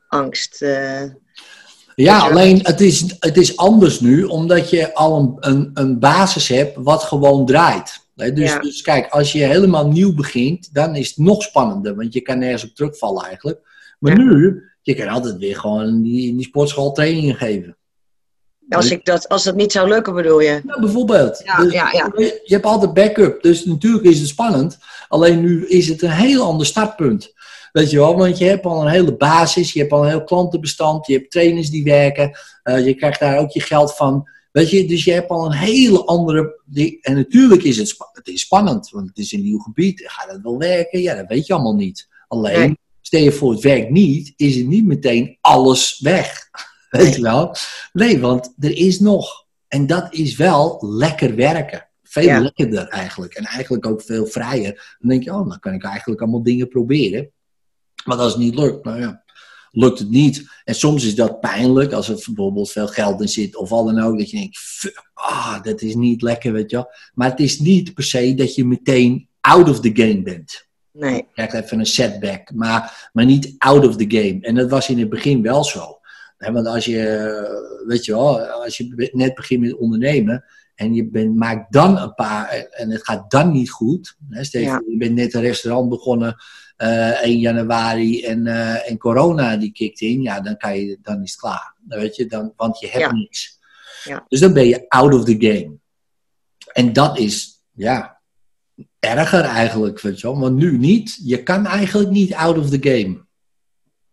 angst. 0.08 0.62
eh. 0.62 1.02
Ja, 1.94 2.18
alleen 2.18 2.60
het 2.62 2.80
is, 2.80 3.04
het 3.18 3.36
is 3.36 3.56
anders 3.56 4.00
nu, 4.00 4.24
omdat 4.24 4.70
je 4.70 4.94
al 4.94 5.18
een, 5.18 5.36
een, 5.52 5.70
een 5.74 5.98
basis 5.98 6.48
hebt 6.48 6.76
wat 6.76 7.02
gewoon 7.02 7.46
draait. 7.46 8.02
Dus, 8.14 8.50
Ja. 8.52 8.58
dus 8.58 8.82
kijk, 8.82 9.08
als 9.10 9.32
je 9.32 9.42
helemaal 9.44 9.86
nieuw 9.88 10.14
begint, 10.14 10.74
dan 10.74 10.94
is 10.96 11.08
het 11.08 11.16
nog 11.18 11.42
spannender, 11.42 11.94
want 11.94 12.12
je 12.12 12.20
kan 12.20 12.38
nergens 12.38 12.64
op 12.64 12.74
terugvallen 12.74 13.24
eigenlijk. 13.24 13.58
Maar 13.98 14.12
Ja. 14.12 14.18
nu, 14.24 14.62
je 14.82 14.94
kan 14.94 15.08
altijd 15.08 15.36
weer 15.36 15.56
gewoon 15.56 15.86
in 15.88 16.02
die, 16.02 16.28
in 16.28 16.36
die 16.36 16.46
sportschool 16.46 16.92
trainingen 16.92 17.34
geven. 17.34 17.76
Als, 18.68 18.90
ik 18.90 19.04
dat, 19.04 19.28
als 19.28 19.44
dat 19.44 19.54
niet 19.54 19.72
zou 19.72 19.88
lukken, 19.88 20.14
bedoel 20.14 20.40
je? 20.40 20.60
Nou, 20.64 20.80
bijvoorbeeld. 20.80 21.42
Ja, 21.44 21.56
Dus 21.56 21.72
ja, 21.72 21.92
ja. 21.92 22.12
Je, 22.16 22.42
hebt 22.44 22.64
altijd 22.64 22.94
backup, 22.94 23.42
dus 23.42 23.64
natuurlijk 23.64 24.04
is 24.04 24.18
het 24.18 24.28
spannend. 24.28 24.78
Alleen 25.08 25.40
nu 25.40 25.66
is 25.66 25.88
het 25.88 26.02
een 26.02 26.10
heel 26.10 26.42
ander 26.42 26.66
startpunt. 26.66 27.32
Weet 27.72 27.90
je 27.90 27.98
wel, 27.98 28.16
want 28.16 28.38
je 28.38 28.44
hebt 28.44 28.64
al 28.64 28.80
een 28.82 28.90
hele 28.92 29.16
basis, 29.16 29.72
je 29.72 29.80
hebt 29.80 29.92
al 29.92 30.02
een 30.02 30.08
heel 30.08 30.24
klantenbestand, 30.24 31.06
je 31.06 31.12
hebt 31.12 31.30
trainers 31.30 31.70
die 31.70 31.84
werken, 31.84 32.38
eh, 32.62 32.86
je 32.86 32.94
krijgt 32.94 33.20
daar 33.20 33.38
ook 33.38 33.50
je 33.50 33.60
geld 33.60 33.96
van. 33.96 34.28
Weet 34.52 34.70
je, 34.70 34.86
dus 34.86 35.04
je 35.04 35.12
hebt 35.12 35.30
al 35.30 35.46
een 35.46 35.52
hele 35.52 36.04
andere. 36.04 36.60
En 37.00 37.14
natuurlijk 37.14 37.62
is 37.62 37.76
het, 37.76 37.88
spa- 37.88 38.10
het 38.12 38.28
is 38.28 38.40
spannend, 38.40 38.90
want 38.90 39.08
het 39.08 39.18
is 39.18 39.32
een 39.32 39.42
nieuw 39.42 39.58
gebied. 39.58 40.02
Gaat 40.06 40.30
het 40.30 40.42
wel 40.42 40.58
werken? 40.58 41.00
Ja, 41.00 41.14
dat 41.14 41.26
weet 41.28 41.46
je 41.46 41.52
allemaal 41.52 41.74
niet. 41.74 42.08
Alleen, 42.28 42.58
Nee. 42.58 42.78
stel 43.00 43.20
je 43.20 43.32
voor 43.32 43.52
het 43.52 43.62
werkt 43.62 43.90
niet, 43.90 44.32
is 44.36 44.56
het 44.56 44.66
niet 44.66 44.84
meteen 44.84 45.38
alles 45.40 45.98
weg. 46.02 46.48
Weet 47.00 47.14
je 47.14 47.22
wel? 47.22 47.54
Nee, 47.92 48.20
want 48.20 48.54
er 48.58 48.76
is 48.76 49.00
nog. 49.00 49.44
En 49.68 49.86
dat 49.86 50.14
is 50.14 50.36
wel 50.36 50.78
lekker 50.80 51.34
werken. 51.34 51.88
Veel 52.02 52.22
Ja. 52.22 52.40
lekkerder 52.40 52.88
eigenlijk. 52.88 53.34
En 53.34 53.44
eigenlijk 53.44 53.86
ook 53.86 54.02
veel 54.02 54.26
vrijer. 54.26 54.96
Dan 54.98 55.10
denk 55.10 55.22
je, 55.24 55.32
oh, 55.34 55.48
dan 55.48 55.58
kan 55.58 55.72
ik 55.72 55.84
eigenlijk 55.84 56.20
allemaal 56.20 56.42
dingen 56.42 56.68
proberen. 56.68 57.30
Maar 58.04 58.16
als 58.16 58.32
het 58.32 58.40
niet 58.42 58.54
lukt, 58.54 58.84
nou 58.84 59.00
ja, 59.00 59.22
lukt 59.70 59.98
het 59.98 60.10
niet. 60.10 60.44
En 60.64 60.74
soms 60.74 61.04
is 61.04 61.14
dat 61.14 61.40
pijnlijk, 61.40 61.92
als 61.92 62.08
er 62.08 62.14
bijvoorbeeld 62.14 62.70
veel 62.70 62.86
geld 62.88 63.20
in 63.20 63.28
zit 63.28 63.56
of 63.56 63.68
wat 63.68 63.86
dan 63.86 64.00
ook. 64.00 64.18
Dat 64.18 64.30
je 64.30 64.36
denkt, 64.36 64.58
fuck, 64.58 65.10
ah, 65.14 65.62
dat 65.62 65.82
is 65.82 65.94
niet 65.94 66.22
lekker, 66.22 66.52
weet 66.52 66.70
je 66.70 66.76
wel. 66.76 66.90
Maar 67.14 67.30
het 67.30 67.40
is 67.40 67.58
niet 67.58 67.94
per 67.94 68.04
se 68.04 68.34
dat 68.34 68.54
je 68.54 68.64
meteen 68.64 69.28
out 69.40 69.68
of 69.68 69.80
the 69.80 69.90
game 69.94 70.22
bent. 70.22 70.66
Nee. 70.92 71.14
Je 71.14 71.26
krijgt 71.32 71.54
even 71.54 71.78
een 71.78 71.86
setback, 71.86 72.52
maar, 72.52 73.10
maar 73.12 73.24
niet 73.24 73.54
out 73.58 73.86
of 73.88 73.96
the 73.96 74.04
game. 74.08 74.38
En 74.40 74.54
dat 74.54 74.70
was 74.70 74.88
in 74.88 74.98
het 74.98 75.08
begin 75.08 75.42
wel 75.42 75.64
zo. 75.64 75.93
Want 76.52 76.66
als 76.66 76.84
je, 76.84 77.82
weet 77.86 78.04
je 78.04 78.12
wel, 78.12 78.40
als 78.40 78.76
je 78.76 79.10
net 79.12 79.34
begint 79.34 79.60
met 79.60 79.74
ondernemen 79.76 80.44
En 80.74 80.94
je 80.94 81.08
bent, 81.08 81.36
maakt 81.36 81.72
dan 81.72 81.98
een 81.98 82.14
paar, 82.14 82.48
en 82.70 82.90
het 82.90 83.04
gaat 83.04 83.30
dan 83.30 83.52
niet 83.52 83.70
goed. 83.70 84.16
Hè, 84.30 84.42
je 84.50 84.60
Ja. 84.60 84.76
voor, 84.76 84.90
je 84.90 84.96
bent 84.96 85.14
net 85.14 85.34
een 85.34 85.40
restaurant 85.40 85.88
begonnen 85.88 86.36
1 87.22 87.38
januari 87.38 88.22
en, 88.24 88.46
eh, 88.46 88.90
en 88.90 88.98
corona 88.98 89.56
die 89.56 89.72
kikt 89.72 90.00
in. 90.00 90.22
Ja, 90.22 90.40
dan, 90.40 90.56
kan 90.56 90.76
je, 90.78 90.98
dan 91.02 91.22
is 91.22 91.30
het 91.30 91.40
klaar. 91.40 91.74
Dan 91.80 91.98
Weet 92.00 92.16
je, 92.16 92.26
dan, 92.26 92.52
want 92.56 92.78
je 92.78 92.86
hebt 92.86 93.04
Ja. 93.04 93.12
niks. 93.12 93.58
Ja. 94.04 94.24
Dus 94.28 94.40
dan 94.40 94.52
ben 94.52 94.66
je 94.66 94.84
out 94.88 95.14
of 95.14 95.24
the 95.24 95.36
game. 95.38 95.76
En 96.72 96.92
dat 96.92 97.18
is, 97.18 97.62
ja, 97.74 98.20
erger 98.98 99.40
eigenlijk, 99.44 100.00
weet 100.00 100.20
je 100.20 100.26
wel. 100.26 100.38
Want 100.40 100.56
nu 100.56 100.78
niet. 100.78 101.18
Je 101.22 101.42
kan 101.42 101.66
eigenlijk 101.66 102.10
niet 102.10 102.34
out 102.34 102.58
of 102.58 102.70
the 102.70 102.88
game. 102.90 103.23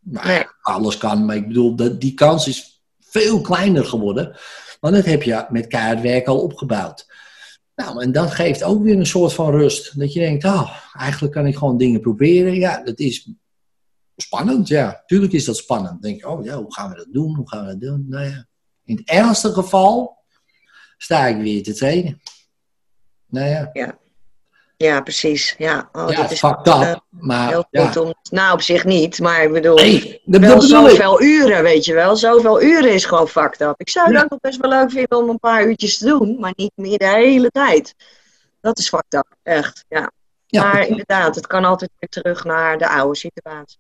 Nou, 0.02 0.28
Nee. 0.28 0.44
alles 0.62 0.98
kan, 0.98 1.26
maar 1.26 1.36
ik 1.36 1.48
bedoel, 1.48 1.76
dat, 1.76 2.02
die 2.02 2.14
kans 2.14 2.48
is 2.48 2.84
veel 3.00 3.42
kleiner 3.42 3.86
geworden. 3.86 4.38
Want 4.80 4.96
dat 4.96 5.06
heb 5.06 5.24
je 5.24 5.46
met 5.50 5.68
keihard 5.68 6.02
werk 6.02 6.28
al 6.28 6.42
opgebouwd. 6.42 7.06
Nou, 7.76 8.02
en 8.04 8.12
dat 8.12 8.32
geeft 8.32 8.64
ook 8.64 8.84
weer 8.84 8.98
een 8.98 9.06
soort 9.06 9.34
van 9.34 9.52
rust. 9.52 10.00
Dat 10.00 10.14
je 10.14 10.20
denkt, 10.20 10.44
oh, 10.44 10.78
eigenlijk 10.94 11.34
kan 11.34 11.46
ik 11.48 11.58
gewoon 11.58 11.78
dingen 11.78 12.02
proberen. 12.02 12.54
Ja, 12.54 12.84
dat 12.84 13.00
is 13.00 13.30
spannend, 14.16 14.68
ja. 14.68 15.04
Tuurlijk 15.06 15.34
is 15.34 15.46
dat 15.46 15.58
spannend. 15.58 15.92
Dan 15.92 16.02
denk 16.02 16.20
je, 16.20 16.30
oh 16.30 16.44
ja, 16.44 16.58
hoe 16.58 16.74
gaan 16.74 16.90
we 16.90 16.96
dat 16.96 17.08
doen? 17.12 17.36
Hoe 17.36 17.50
gaan 17.50 17.66
we 17.66 17.72
dat 17.72 17.82
doen? 17.82 18.06
Nou 18.10 18.26
ja, 18.26 18.48
in 18.84 18.96
het 18.96 19.10
ergste 19.10 19.54
geval 19.54 20.18
sta 20.98 21.26
ik 21.28 21.38
weer 21.38 21.64
te 21.64 21.74
trainen. 21.74 22.22
Nou 23.26 23.48
ja, 23.48 23.70
Ja, 23.74 23.98
precies. 25.04 25.56
Ja, 25.58 25.90
oh, 25.92 26.10
ja 26.10 26.22
dat 26.22 26.32
is 26.32 26.40
fucked 26.40 26.68
eh, 26.68 26.90
up. 26.90 27.04
Maar 27.10 27.48
heel 27.50 27.68
ja, 27.70 27.86
goed 27.86 27.98
om. 27.98 28.14
Nou, 28.30 28.54
op 28.54 28.62
zich 28.62 28.84
niet, 28.86 29.20
maar 29.20 29.44
ik 29.44 29.52
bedoel. 29.54 29.76
nee, 29.76 30.22
dat, 30.26 30.42
wel 30.42 30.50
dat 30.50 30.62
bedoel 30.62 30.90
ik. 30.90 30.96
zoveel 30.96 31.22
uren, 31.22 31.64
weet 31.64 31.86
je 31.86 31.94
wel. 31.94 32.16
Zoveel 32.16 32.62
uren 32.62 32.94
is 32.94 33.06
gewoon 33.06 33.28
fucked 33.28 33.62
up. 33.62 33.74
Ik 33.78 33.90
zou 33.90 34.06
het 34.08 34.16
Ja. 34.16 34.24
ook 34.24 34.30
nog 34.30 34.40
best 34.40 34.60
wel 34.60 34.70
leuk 34.70 34.92
vinden 34.92 35.18
om 35.18 35.30
een 35.30 35.40
paar 35.40 35.66
uurtjes 35.66 35.98
te 35.98 36.06
doen, 36.06 36.38
maar 36.40 36.54
niet 36.56 36.72
meer 36.76 36.98
de 36.98 37.08
hele 37.08 37.50
tijd. 37.50 37.96
Dat 38.62 38.78
is 38.80 38.90
fucked 38.90 39.14
up, 39.14 39.28
echt. 39.44 39.86
Ja. 39.88 40.12
Ja, 40.48 40.64
maar 40.64 40.88
inderdaad, 40.88 41.36
het 41.36 41.48
kan 41.48 41.66
altijd 41.66 41.92
weer 42.00 42.10
terug 42.10 42.44
naar 42.44 42.78
de 42.78 42.90
oude 42.90 43.18
situatie. 43.18 43.78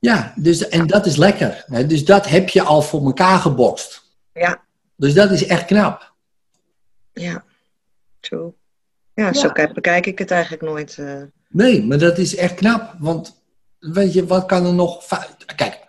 Ja, 0.00 0.32
dus, 0.36 0.68
en 0.68 0.86
dat 0.86 1.06
is 1.06 1.16
lekker. 1.16 1.64
Hè? 1.66 1.86
Dus 1.86 2.04
dat 2.04 2.26
heb 2.28 2.48
je 2.48 2.62
al 2.62 2.82
voor 2.82 3.04
elkaar 3.04 3.38
gebokst. 3.38 4.02
Ja, 4.32 4.62
Dus 4.96 5.14
dat 5.14 5.30
is 5.30 5.46
echt 5.46 5.64
knap. 5.64 6.12
ja. 7.12 7.44
True. 8.20 8.52
Ja, 9.14 9.24
Ja. 9.26 9.32
zo 9.32 9.48
kijk- 9.50 9.74
bekijk 9.74 10.06
ik 10.06 10.18
het 10.18 10.30
eigenlijk 10.30 10.62
nooit. 10.62 10.98
eh. 10.98 11.22
Nee, 11.48 11.82
maar 11.86 11.98
dat 11.98 12.18
is 12.18 12.36
echt 12.36 12.54
knap. 12.54 12.94
Want 12.98 13.42
weet 13.78 14.12
je, 14.12 14.26
wat 14.26 14.46
kan 14.46 14.66
er 14.66 14.74
nog. 14.74 15.04
Kijk, 15.56 15.80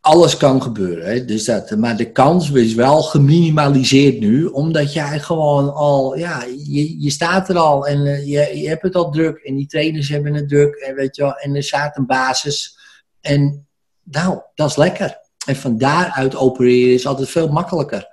alles 0.00 0.36
kan 0.36 0.62
gebeuren. 0.62 1.06
Hè? 1.06 1.24
Dus 1.24 1.44
dat, 1.44 1.70
maar 1.76 1.96
de 1.96 2.12
kans 2.12 2.50
is 2.50 2.74
wel 2.74 3.02
geminimaliseerd 3.02 4.20
nu, 4.20 4.44
omdat 4.46 4.92
jij 4.92 5.18
gewoon 5.20 5.74
al. 5.74 6.16
Ja, 6.18 6.44
je, 6.44 7.00
je 7.02 7.10
staat 7.10 7.48
er 7.48 7.56
al 7.58 7.86
en 7.86 8.06
eh, 8.06 8.26
je, 8.26 8.58
je 8.60 8.68
hebt 8.68 8.82
het 8.82 8.94
al 8.94 9.10
druk. 9.10 9.36
En 9.38 9.54
die 9.56 9.66
trainers 9.66 10.08
hebben 10.08 10.34
het 10.34 10.48
druk. 10.48 10.74
En, 10.74 10.94
weet 10.94 11.16
je 11.16 11.22
wel, 11.22 11.34
en 11.36 11.54
er 11.54 11.62
staat 11.62 11.96
een 11.96 12.06
basis. 12.06 12.78
En 13.20 13.66
nou, 14.02 14.40
dat 14.54 14.70
is 14.70 14.76
lekker. 14.76 15.18
En 15.46 15.56
van 15.56 15.78
daaruit 15.78 16.36
opereren 16.36 16.94
is 16.94 17.06
altijd 17.06 17.28
veel 17.28 17.48
makkelijker. 17.48 18.08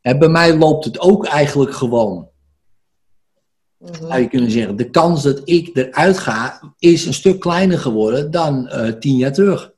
En 0.00 0.18
bij 0.18 0.28
mij 0.28 0.56
loopt 0.56 0.84
het 0.84 0.98
ook 1.00 1.26
eigenlijk 1.26 1.74
gewoon. 1.74 2.28
Zou 3.84 4.20
je 4.20 4.28
kunnen 4.28 4.50
zeggen. 4.50 4.76
De 4.76 4.90
kans 4.90 5.22
dat 5.22 5.40
ik 5.44 5.76
eruit 5.76 6.18
ga 6.18 6.60
is 6.78 7.06
een 7.06 7.14
stuk 7.14 7.40
kleiner 7.40 7.78
geworden 7.78 8.30
dan 8.30 8.68
eh, 8.68 8.92
tien 8.92 9.16
jaar 9.16 9.32
terug. 9.32 9.72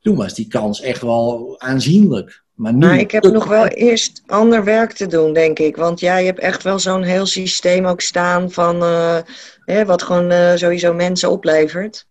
Toen 0.00 0.16
was 0.16 0.34
die 0.34 0.48
kans 0.48 0.80
echt 0.80 1.02
wel 1.02 1.54
aanzienlijk. 1.58 2.42
Maar 2.54 2.72
nu. 2.72 2.86
Maar 2.86 2.98
ik 2.98 3.10
heb 3.10 3.22
nog 3.22 3.46
wel 3.46 3.66
eerst 3.66 4.22
ander 4.26 4.64
werk 4.64 4.92
te 4.92 5.06
doen, 5.06 5.32
denk 5.32 5.58
ik. 5.58 5.76
Want 5.76 6.00
jij 6.00 6.24
hebt 6.24 6.38
echt 6.38 6.62
wel 6.62 6.78
zo'n 6.78 7.02
heel 7.02 7.26
systeem 7.26 7.86
ook 7.86 8.00
staan 8.00 8.50
van 8.50 8.82
eh, 8.82 9.18
hè, 9.64 9.84
wat 9.84 10.02
gewoon 10.02 10.30
eh, 10.30 10.54
sowieso 10.54 10.94
mensen 10.94 11.30
oplevert. 11.30 12.06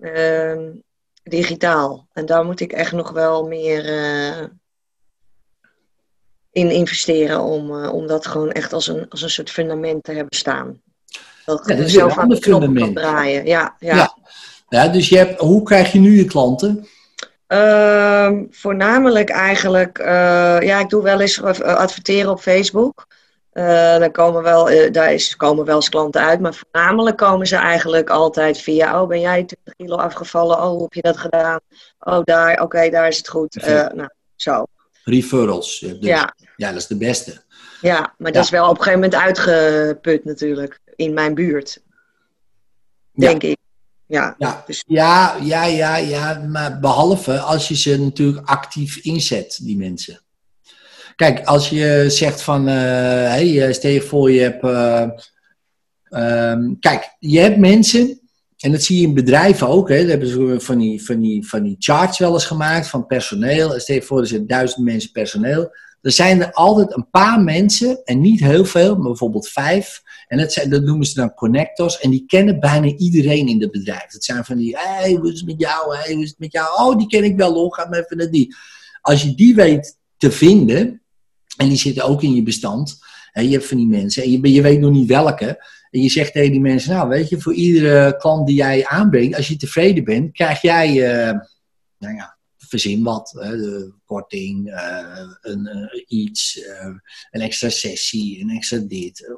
Ehm, 0.00 0.70
digitaal. 1.22 2.08
En 2.12 2.26
daar 2.26 2.44
moet 2.44 2.60
ik 2.60 2.72
echt 2.72 2.92
nog 2.92 3.10
wel 3.10 3.46
meer 3.46 3.84
in 6.58 6.70
investeren 6.70 7.40
om, 7.40 7.84
eh, 7.84 7.92
om 7.92 8.06
dat 8.06 8.26
gewoon 8.26 8.52
echt 8.52 8.72
als 8.72 8.88
een, 8.88 9.06
als 9.08 9.22
een 9.22 9.30
soort 9.30 9.50
fundament 9.50 10.04
te 10.04 10.12
hebben 10.12 10.36
staan. 10.36 10.80
Dat 11.44 11.62
Ja, 11.66 11.74
is 11.74 11.92
zelf 11.92 12.18
aan 12.18 12.28
de 12.28 12.38
knoppen 12.38 12.74
kan 12.74 12.94
draaien. 12.94 13.46
Ja, 13.46 13.76
ja. 13.78 13.94
Ja. 13.94 14.16
Ja, 14.68 14.88
dus 14.88 15.08
je 15.08 15.16
hebt, 15.16 15.40
hoe 15.40 15.62
krijg 15.62 15.92
je 15.92 15.98
nu 15.98 16.16
je 16.16 16.24
klanten? 16.24 16.86
Ehm, 17.46 18.44
voornamelijk 18.50 19.30
eigenlijk, 19.30 19.98
eh, 19.98 20.60
ja, 20.60 20.78
ik 20.78 20.88
doe 20.88 21.02
wel 21.02 21.20
eens 21.20 21.40
eh, 21.40 21.60
adverteren 21.60 22.30
op 22.30 22.40
Facebook. 22.40 23.06
Eh, 23.52 23.98
dan 23.98 24.10
komen 24.10 24.42
wel, 24.42 24.92
daar 24.92 25.12
is, 25.12 25.36
komen 25.36 25.64
wel 25.64 25.76
eens 25.76 25.88
klanten 25.88 26.20
uit, 26.20 26.40
maar 26.40 26.54
voornamelijk 26.54 27.16
komen 27.16 27.46
ze 27.46 27.56
eigenlijk 27.56 28.10
altijd 28.10 28.58
via, 28.58 29.02
oh 29.02 29.08
ben 29.08 29.20
jij 29.20 29.44
20 29.44 29.74
kilo 29.76 29.96
afgevallen, 29.96 30.56
oh 30.56 30.68
hoe 30.68 30.82
heb 30.82 30.92
je 30.92 31.02
dat 31.02 31.16
gedaan, 31.16 31.60
oh 31.98 32.20
daar, 32.24 32.62
oké 32.62 32.90
daar 32.90 33.08
is 33.08 33.16
het 33.16 33.28
goed, 33.28 33.66
nou 33.94 34.08
zo, 34.36 34.64
Referrals. 35.04 35.78
Dus, 35.78 35.96
ja, 36.00 36.34
ja, 36.58 36.68
dat 36.68 36.80
is 36.80 36.86
de 36.86 36.96
beste. 36.96 37.42
ja, 37.80 38.14
maar 38.18 38.32
dat 38.32 38.44
is 38.44 38.50
wel 38.50 38.64
op 38.64 38.78
een 38.78 38.82
gegeven 38.82 39.00
moment 39.00 39.20
uitgeput 39.22 40.24
natuurlijk, 40.24 40.80
in 40.96 41.14
mijn 41.14 41.34
buurt, 41.34 41.82
denk 43.12 43.42
ik, 43.42 43.56
ja, 44.06 44.34
Ja, 44.38 44.64
Dus- 44.66 44.84
ja, 44.86 45.36
ja, 45.42 45.64
ja, 45.64 45.96
ja, 45.96 46.44
maar 46.48 46.80
behalve 46.80 47.38
als 47.38 47.68
je 47.68 47.76
ze 47.76 48.00
natuurlijk 48.00 48.48
actief 48.48 48.96
inzet, 48.96 49.58
die 49.62 49.76
mensen. 49.76 50.20
Kijk, 51.16 51.44
als 51.44 51.68
je 51.68 52.04
zegt 52.08 52.42
van, 52.42 52.68
eh 52.68 52.74
hey, 52.74 53.66
eh, 53.66 53.72
stel 53.72 53.90
je 53.90 54.00
voor 54.00 54.30
je 54.30 54.40
hebt, 54.40 54.62
eh, 54.62 55.08
ehm, 56.04 56.74
kijk, 56.80 57.16
je 57.18 57.38
hebt 57.40 57.56
mensen, 57.56 58.20
en 58.58 58.72
dat 58.72 58.82
zie 58.82 59.00
je 59.00 59.06
in 59.06 59.14
bedrijven 59.14 59.68
ook, 59.68 59.88
hè, 59.88 60.00
daar 60.00 60.08
hebben 60.08 60.28
ze 60.28 60.60
van 60.60 60.78
die, 60.78 61.04
van, 61.04 61.20
die, 61.20 61.48
van 61.48 61.62
die 61.62 61.76
charts 61.78 62.18
wel 62.18 62.32
eens 62.32 62.44
gemaakt 62.44 62.88
van 62.88 63.06
personeel. 63.06 63.80
Stel 63.80 63.94
je 63.94 64.02
voor, 64.02 64.20
er 64.20 64.26
zitten 64.26 64.46
duizend 64.46 64.84
mensen 64.84 65.12
personeel. 65.12 65.70
Er 66.00 66.12
zijn 66.12 66.42
er 66.42 66.52
altijd 66.52 66.96
een 66.96 67.10
paar 67.10 67.40
mensen, 67.40 68.04
en 68.04 68.20
niet 68.20 68.40
heel 68.40 68.64
veel, 68.64 68.94
maar 68.94 69.08
bijvoorbeeld 69.08 69.48
vijf, 69.48 70.02
en 70.28 70.38
dat, 70.38 70.52
zijn, 70.52 70.70
dat 70.70 70.82
noemen 70.82 71.06
ze 71.06 71.14
dan 71.14 71.34
connectors. 71.34 71.98
En 71.98 72.10
die 72.10 72.24
kennen 72.26 72.60
bijna 72.60 72.86
iedereen 72.86 73.48
in 73.48 73.60
het 73.60 73.70
bedrijf. 73.70 74.06
Dat 74.12 74.24
zijn 74.24 74.44
van 74.44 74.56
die, 74.56 74.76
hey, 74.78 75.12
hoe 75.12 75.32
is 75.32 75.38
het 75.38 75.48
met 75.48 75.60
jou? 75.60 75.96
Hey, 75.96 76.14
hoe 76.14 76.22
is 76.22 76.28
het 76.28 76.38
met 76.38 76.52
jou? 76.52 76.66
Oh, 76.80 76.98
die 76.98 77.06
ken 77.06 77.24
ik 77.24 77.36
wel 77.36 77.52
hoor, 77.52 77.74
ga 77.74 77.88
maar 77.88 77.98
even 77.98 78.16
naar 78.16 78.30
die. 78.30 78.56
Als 79.00 79.22
je 79.22 79.34
die 79.34 79.54
weet 79.54 79.98
te 80.16 80.30
vinden, 80.30 81.02
en 81.56 81.68
die 81.68 81.78
zitten 81.78 82.04
ook 82.04 82.22
in 82.22 82.34
je 82.34 82.42
bestand. 82.42 82.98
Hè, 83.30 83.40
je 83.40 83.50
hebt 83.50 83.66
van 83.66 83.76
die 83.76 83.86
mensen, 83.86 84.22
en 84.22 84.30
je, 84.30 84.62
weet 84.62 84.80
nog 84.80 84.90
niet 84.90 85.08
welke. 85.08 85.64
En 85.90 86.02
je 86.02 86.08
zegt 86.08 86.32
tegen 86.32 86.50
die 86.50 86.60
mensen, 86.60 86.94
nou 86.94 87.08
weet 87.08 87.28
je, 87.28 87.40
voor 87.40 87.54
iedere 87.54 88.16
klant 88.16 88.46
die 88.46 88.56
jij 88.56 88.86
aanbrengt, 88.86 89.36
als 89.36 89.48
je 89.48 89.56
tevreden 89.56 90.04
bent, 90.04 90.32
krijg 90.32 90.60
jij, 90.60 90.88
eh, 90.88 91.38
nou 91.98 92.14
ja, 92.14 92.37
verzin 92.68 93.02
wat, 93.02 93.34
hè, 93.38 93.56
de 93.56 93.92
korting, 94.04 94.70
eh, 94.72 95.20
een, 95.40 95.66
eh, 95.66 96.04
iets, 96.06 96.62
eh, 96.62 96.94
een 97.30 97.40
extra 97.40 97.68
sessie, 97.68 98.40
een 98.40 98.50
extra 98.50 98.78
dit. 98.78 99.36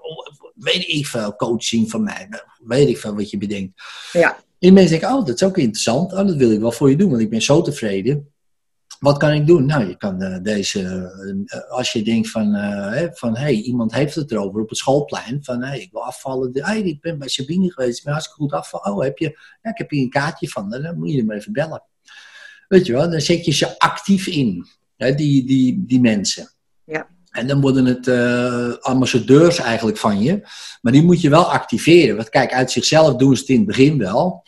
weet 0.54 0.88
ik 0.88 1.06
veel, 1.06 1.36
coaching 1.36 1.90
van 1.90 2.02
mij, 2.02 2.28
weet 2.64 2.88
ik 2.88 2.98
veel 2.98 3.14
wat 3.14 3.30
je 3.30 3.38
bedenkt. 3.38 3.82
ja, 4.12 4.38
die 4.58 4.72
mensen 4.72 5.00
denken, 5.00 5.18
oh, 5.18 5.26
dat 5.26 5.34
is 5.34 5.42
ook 5.42 5.58
interessant, 5.58 6.12
oh, 6.12 6.26
dat 6.26 6.36
wil 6.36 6.50
ik 6.50 6.60
wel 6.60 6.72
voor 6.72 6.90
je 6.90 6.96
doen, 6.96 7.10
want 7.10 7.22
ik 7.22 7.30
ben 7.30 7.42
zo 7.42 7.62
tevreden. 7.62 8.32
Wat 8.98 9.16
kan 9.16 9.32
ik 9.32 9.46
doen? 9.46 9.66
Nou, 9.66 9.88
je 9.88 9.96
kan 9.96 10.42
deze, 10.42 11.10
als 11.68 11.92
je 11.92 12.02
denkt 12.02 12.30
van, 12.30 12.54
hè, 12.54 13.08
van 13.12 13.36
hey, 13.36 13.54
iemand 13.54 13.94
heeft 13.94 14.14
het 14.14 14.30
erover 14.30 14.60
op 14.60 14.68
het 14.68 14.78
schoolplein, 14.78 15.44
van 15.44 15.62
hey, 15.62 15.80
ik 15.80 15.92
wil 15.92 16.04
afvallen, 16.04 16.50
hey, 16.52 16.80
ik 16.80 17.00
ben 17.00 17.18
bij 17.18 17.28
Sabine 17.28 17.72
geweest, 17.72 17.98
ik 17.98 18.04
ben 18.04 18.12
hartstikke 18.12 18.42
goed 18.42 18.52
afvallen. 18.52 18.92
Oh, 18.92 19.02
heb 19.02 19.18
je, 19.18 19.38
ja, 19.62 19.70
ik 19.70 19.78
heb 19.78 19.90
hier 19.90 20.02
een 20.02 20.10
kaartje 20.10 20.48
van, 20.48 20.70
dan 20.70 20.98
moet 20.98 21.10
je 21.10 21.16
hem 21.16 21.30
even 21.30 21.52
bellen. 21.52 21.82
Weet 22.70 22.86
je 22.86 22.92
wel, 22.92 23.10
dan 23.10 23.20
zet 23.20 23.44
je 23.44 23.52
ze 23.52 23.78
actief 23.78 24.26
in, 24.26 24.66
hè, 24.96 25.14
die, 25.14 25.46
die, 25.46 25.84
die 25.86 26.00
mensen. 26.00 26.50
Ja. 26.84 27.08
En 27.30 27.46
dan 27.46 27.60
worden 27.60 27.84
het 27.84 28.08
eh, 28.08 28.72
ambassadeurs 28.80 29.58
eigenlijk 29.58 29.98
van 29.98 30.22
je, 30.22 30.40
maar 30.80 30.92
die 30.92 31.02
moet 31.02 31.20
je 31.20 31.30
wel 31.30 31.52
activeren. 31.52 32.16
Want 32.16 32.28
kijk, 32.28 32.52
uit 32.52 32.70
zichzelf 32.70 33.16
doen 33.16 33.34
ze 33.34 33.40
het 33.40 33.50
in 33.50 33.56
het 33.56 33.66
begin 33.66 33.98
wel. 33.98 34.42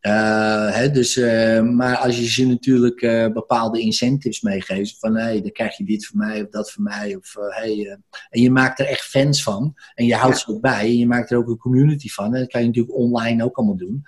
Eh, 0.00 0.70
hè, 0.74 0.90
dus, 0.90 1.16
eh, 1.16 1.62
maar 1.62 1.96
als 1.96 2.18
je 2.18 2.28
ze 2.28 2.46
natuurlijk 2.46 3.00
bepaalde 3.32 3.80
incentives 3.80 4.40
meegeeft, 4.40 4.98
van 4.98 5.16
hé, 5.16 5.22
hey, 5.22 5.40
dan 5.40 5.52
krijg 5.52 5.76
je 5.76 5.84
dit 5.84 6.06
voor 6.06 6.18
mij 6.18 6.42
of 6.42 6.48
dat 6.48 6.70
voor 6.70 6.82
mij, 6.82 7.16
of 7.16 7.34
hey, 7.48 7.98
en 8.30 8.40
je 8.40 8.50
maakt 8.50 8.78
er 8.78 8.86
echt 8.86 9.04
fans 9.04 9.42
van, 9.42 9.74
en 9.94 10.06
je 10.06 10.14
houdt 10.14 10.38
Ja. 10.38 10.44
ze 10.44 10.50
ook 10.50 10.60
bij, 10.60 10.80
en 10.80 10.98
je 10.98 11.06
maakt 11.06 11.30
er 11.30 11.38
ook 11.38 11.48
een 11.48 11.56
community 11.56 12.08
van, 12.08 12.34
en 12.34 12.40
dat 12.40 12.50
kan 12.50 12.60
je 12.60 12.66
natuurlijk 12.66 12.96
online 12.96 13.44
ook 13.44 13.56
allemaal 13.56 13.76
doen. 13.76 14.04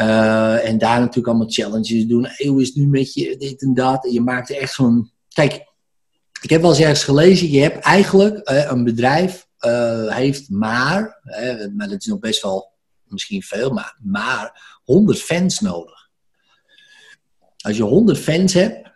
Eh, 0.00 0.68
en 0.68 0.78
daar 0.78 0.98
natuurlijk 0.98 1.26
allemaal 1.26 1.50
challenges 1.50 2.06
doen. 2.06 2.26
Hey, 2.28 2.46
hoe 2.46 2.60
is 2.60 2.66
het 2.66 2.76
nu 2.76 2.86
met 2.86 3.14
je, 3.14 3.36
dit 3.36 3.62
en 3.62 3.74
dat, 3.74 4.04
en 4.04 4.12
je 4.12 4.20
maakt 4.20 4.50
echt 4.50 4.72
zo'n. 4.72 5.12
Kijk, 5.28 5.64
ik 6.40 6.50
heb 6.50 6.60
wel 6.60 6.70
eens 6.70 6.80
ergens 6.80 7.04
gelezen, 7.04 7.50
je 7.50 7.60
hebt 7.60 7.84
eigenlijk 7.84 8.36
eh, 8.36 8.70
een 8.70 8.84
bedrijf 8.84 9.48
eh, 9.58 10.14
heeft 10.14 10.50
maar, 10.50 11.20
maar 11.76 11.88
dat 11.88 12.00
is 12.00 12.06
nog 12.06 12.18
best 12.18 12.42
wel 12.42 12.72
misschien 13.04 13.42
veel, 13.42 13.70
maar, 13.70 13.96
maar 14.02 14.78
100 14.84 15.18
fans 15.18 15.60
nodig. 15.60 16.08
Als 17.56 17.76
je 17.76 17.82
100 17.82 18.18
fans 18.18 18.52
hebt, 18.52 18.89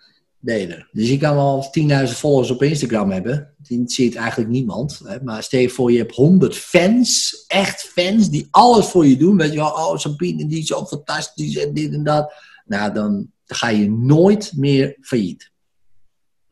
Dus 0.45 1.09
je 1.09 1.17
kan 1.19 1.35
wel 1.35 1.71
10.000 2.07 2.13
volgers 2.13 2.51
op 2.51 2.63
Instagram 2.63 3.11
hebben. 3.11 3.55
Die 3.59 3.83
ziet 3.87 4.15
eigenlijk 4.15 4.51
niemand. 4.51 5.01
Hè? 5.05 5.17
Maar 5.23 5.43
stel 5.43 5.61
je 5.61 5.69
voor, 5.69 5.93
je 5.93 5.99
hebt 5.99 6.15
100 6.15 6.57
fans, 6.57 7.45
echt 7.47 7.83
fans, 7.83 8.31
die 8.31 8.49
alles 8.51 8.87
voor 8.87 9.07
je 9.07 9.17
doen. 9.17 9.37
Weet 9.37 9.53
je 9.53 9.57
wel, 9.57 9.71
oh, 9.71 9.97
Sabine, 9.97 10.47
die 10.47 10.59
is 10.59 10.67
zo 10.67 10.85
fantastisch 10.87 11.57
en 11.57 11.75
dit 11.75 11.93
en 11.93 12.05
dat. 12.05 12.33
Nou, 12.65 12.93
dan 12.93 13.31
ga 13.47 13.69
je 13.69 13.91
nooit 13.91 14.53
meer 14.57 14.97
failliet. 15.01 15.51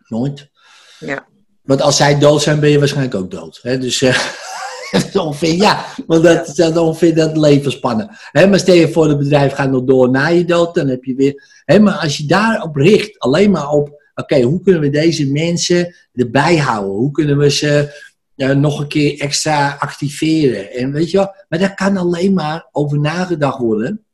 Nooit. 0.09 0.51
Ja. 0.99 1.26
Want 1.62 1.80
als 1.80 1.97
zij 1.97 2.18
dood 2.18 2.43
zijn, 2.43 2.61
ben 2.61 2.70
je 2.70 2.78
waarschijnlijk 2.78 3.14
ook 3.14 3.30
dood. 3.30 3.59
Hè? 3.62 3.78
Dus 3.78 4.03
is 4.03 4.16
ongeveer, 5.14 5.55
ja, 5.55 5.84
want 6.07 6.22
dat 6.22 6.49
is 6.49 6.55
dan 6.55 6.78
ongeveer 6.78 7.14
dat 7.14 7.36
levensspannen. 7.36 8.09
Hè? 8.11 8.47
Maar 8.47 8.59
stel 8.59 8.74
je 8.74 8.93
voor, 8.93 9.09
het 9.09 9.18
bedrijf 9.18 9.53
gaat 9.53 9.70
nog 9.70 9.84
door 9.84 10.11
na 10.11 10.26
je 10.26 10.45
dood, 10.45 10.74
dan 10.74 10.88
heb 10.88 11.05
je 11.05 11.14
weer... 11.14 11.62
Hè? 11.64 11.78
Maar 11.78 11.95
als 11.95 12.16
je 12.16 12.26
daarop 12.26 12.76
richt, 12.76 13.18
alleen 13.18 13.51
maar 13.51 13.68
op... 13.68 14.01
Oké, 14.14 14.40
hoe 14.40 14.61
kunnen 14.62 14.80
we 14.80 14.90
deze 14.90 15.32
mensen 15.32 15.95
erbij 16.12 16.57
houden? 16.57 16.93
Hoe 16.93 17.11
kunnen 17.11 17.38
we 17.38 17.51
ze 17.51 18.01
eh, 18.36 18.51
nog 18.51 18.80
een 18.80 18.88
keer 18.88 19.20
extra 19.20 19.76
activeren? 19.78 20.72
En 20.72 20.93
weet 20.93 21.11
je 21.11 21.16
wel, 21.16 21.34
maar 21.49 21.59
daar 21.59 21.74
kan 21.74 21.97
alleen 21.97 22.32
maar 22.32 22.68
over 22.72 23.01
nagedacht 23.01 23.59
worden 23.59 24.05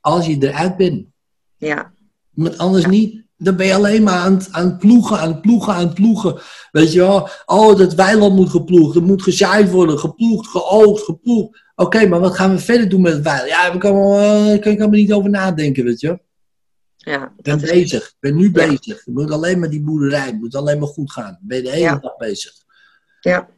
als 0.00 0.26
je 0.26 0.36
eruit 0.40 0.76
bent. 0.76 1.06
Ja. 1.56 1.92
Want 2.30 2.58
anders 2.58 2.86
niet. 2.86 3.25
Dan 3.38 3.56
ben 3.56 3.66
je 3.66 3.74
alleen 3.74 4.02
maar 4.02 4.14
aan 4.18 4.34
het, 4.34 4.48
aan 4.52 4.64
het 4.66 4.78
ploegen, 4.78 5.18
aan 5.18 5.28
het 5.32 5.40
ploegen, 5.40 5.74
aan 5.74 5.84
het 5.86 5.94
ploegen. 5.94 6.40
Weet 6.72 6.92
je 6.92 6.98
wel? 6.98 7.28
Oh, 7.46 7.76
dat 7.78 7.94
weiland 7.94 8.34
moet 8.34 8.50
geploegd. 8.50 8.96
Er 8.96 9.02
moet 9.02 9.22
gezaaid 9.22 9.70
worden. 9.70 9.98
Geploegd, 9.98 10.46
geoogd, 10.48 11.02
geploegd. 11.02 11.64
Oké, 11.74 12.06
maar 12.06 12.20
wat 12.20 12.34
gaan 12.34 12.50
we 12.50 12.58
verder 12.58 12.88
doen 12.88 13.00
met 13.00 13.12
het 13.12 13.22
weiland? 13.22 13.48
Ja, 13.50 13.70
daar 13.70 13.78
kan, 13.78 13.94
uh, 13.96 14.44
kan 14.60 14.72
ik 14.72 14.78
allemaal 14.80 14.88
niet 14.98 15.12
over 15.12 15.30
nadenken, 15.30 15.84
weet 15.84 16.00
je. 16.00 16.18
Ja, 16.96 17.24
Ik 17.36 17.42
ben 17.42 17.60
is- 17.62 17.70
bezig. 17.70 18.06
Ik 18.06 18.16
ben 18.20 18.36
nu 18.36 18.44
Ja. 18.44 18.50
bezig. 18.50 19.04
Het 19.04 19.14
moet 19.14 19.30
alleen 19.30 19.58
maar 19.58 19.70
die 19.70 19.82
boerderij. 19.82 20.26
Het 20.26 20.38
moet 20.40 20.54
alleen 20.54 20.78
maar 20.78 20.88
goed 20.88 21.12
gaan. 21.12 21.38
Ben 21.40 21.56
je 21.56 21.62
de 21.62 21.70
hele 21.70 21.82
Ja. 21.82 21.96
dag 21.98 22.16
bezig. 22.16 22.52
Ja, 23.20 23.48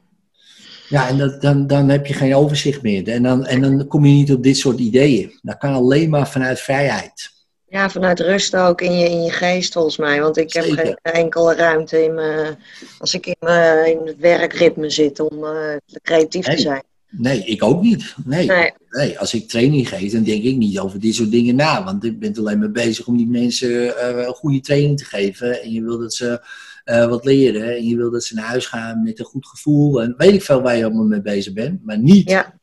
Ja, 0.88 1.08
en 1.08 1.18
dat, 1.18 1.40
dan, 1.42 1.66
dan 1.66 1.88
heb 1.88 2.06
je 2.06 2.14
geen 2.14 2.34
overzicht 2.34 2.82
meer. 2.82 3.08
En 3.08 3.22
dan, 3.22 3.46
en 3.46 3.60
dan 3.60 3.86
kom 3.86 4.04
je 4.04 4.12
niet 4.12 4.32
op 4.32 4.42
dit 4.42 4.56
soort 4.56 4.78
ideeën. 4.78 5.38
Dat 5.42 5.58
kan 5.58 5.72
alleen 5.74 6.10
maar 6.10 6.28
vanuit 6.28 6.60
vrijheid. 6.60 7.30
Ja, 7.68 7.90
vanuit 7.90 8.20
rust 8.20 8.56
ook 8.56 8.80
in 8.80 8.98
je, 8.98 9.08
in 9.08 9.22
je 9.22 9.30
geest 9.30 9.72
volgens 9.72 9.96
mij. 9.96 10.20
Want 10.20 10.36
ik 10.36 10.52
heb 10.52 10.64
Zeker. 10.64 10.84
geen 10.84 10.96
enkele 11.12 11.54
ruimte 11.54 12.04
in 12.04 12.14
me, 12.14 12.56
als 12.98 13.14
ik 13.14 13.26
in, 13.26 13.36
me, 13.40 13.96
in 14.00 14.06
het 14.06 14.18
werkritme 14.18 14.90
zit 14.90 15.20
om 15.20 15.44
eh, 15.44 15.76
creatief 16.02 16.46
Nee. 16.46 16.56
te 16.56 16.62
zijn. 16.62 16.82
Nee, 17.10 17.44
ik 17.44 17.62
ook 17.62 17.82
niet. 17.82 18.14
Nee. 18.24 18.46
Nee, 18.46 18.72
Nee, 18.90 19.18
als 19.18 19.34
ik 19.34 19.48
training 19.48 19.88
geef, 19.88 20.12
dan 20.12 20.22
denk 20.22 20.42
ik 20.42 20.56
niet 20.56 20.78
over 20.78 21.00
dit 21.00 21.14
soort 21.14 21.30
dingen 21.30 21.56
na. 21.56 21.84
Want 21.84 22.04
ik 22.04 22.18
ben 22.18 22.36
alleen 22.36 22.58
maar 22.58 22.70
bezig 22.70 23.06
om 23.06 23.16
die 23.16 23.26
mensen 23.28 23.98
eh, 23.98 24.26
een 24.26 24.34
goede 24.34 24.60
training 24.60 24.98
te 24.98 25.04
geven. 25.04 25.62
En 25.62 25.72
je 25.72 25.82
wil 25.82 25.98
dat 25.98 26.14
ze 26.14 26.40
eh, 26.84 27.06
wat 27.08 27.24
leren. 27.24 27.76
En 27.76 27.84
je 27.86 27.96
wil 27.96 28.10
dat 28.10 28.24
ze 28.24 28.34
naar 28.34 28.44
huis 28.44 28.66
gaan 28.66 29.02
met 29.02 29.18
een 29.18 29.24
goed 29.24 29.46
gevoel. 29.46 30.02
En 30.02 30.14
weet 30.16 30.34
ik 30.34 30.42
veel 30.42 30.62
waar 30.62 30.76
je 30.76 30.84
allemaal 30.84 31.04
mee 31.04 31.20
bezig 31.22 31.52
bent. 31.52 31.84
Maar 31.84 31.98
niet, 31.98 32.30
ja, 32.30 32.57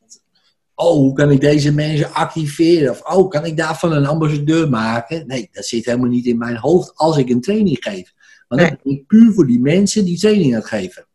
oh, 0.76 0.94
hoe 0.94 1.14
kan 1.14 1.32
ik 1.32 1.42
deze 1.42 1.72
mensen 1.74 2.14
activeren? 2.14 2.92
Of, 2.92 3.02
oh, 3.02 3.30
kan 3.30 3.46
ik 3.46 3.58
daarvan 3.58 3.92
een 3.92 4.06
ambassadeur 4.06 4.70
maken? 4.70 5.28
Nee, 5.28 5.50
dat 5.52 5.66
zit 5.66 5.86
helemaal 5.86 6.10
niet 6.10 6.26
in 6.26 6.38
mijn 6.38 6.58
hoofd 6.58 6.92
als 6.96 7.18
ik 7.18 7.30
een 7.30 7.42
training 7.42 7.78
geef. 7.80 8.14
Want 8.48 8.62
dan 8.62 8.70
Nee. 8.70 8.80
ben 8.84 8.94
ik 8.94 9.08
puur 9.08 9.34
voor 9.34 9.48
die 9.48 9.60
mensen 9.60 10.06
die 10.06 10.20
training 10.20 10.54
aan 10.54 10.60
het 10.60 10.70
geven. 10.70 11.08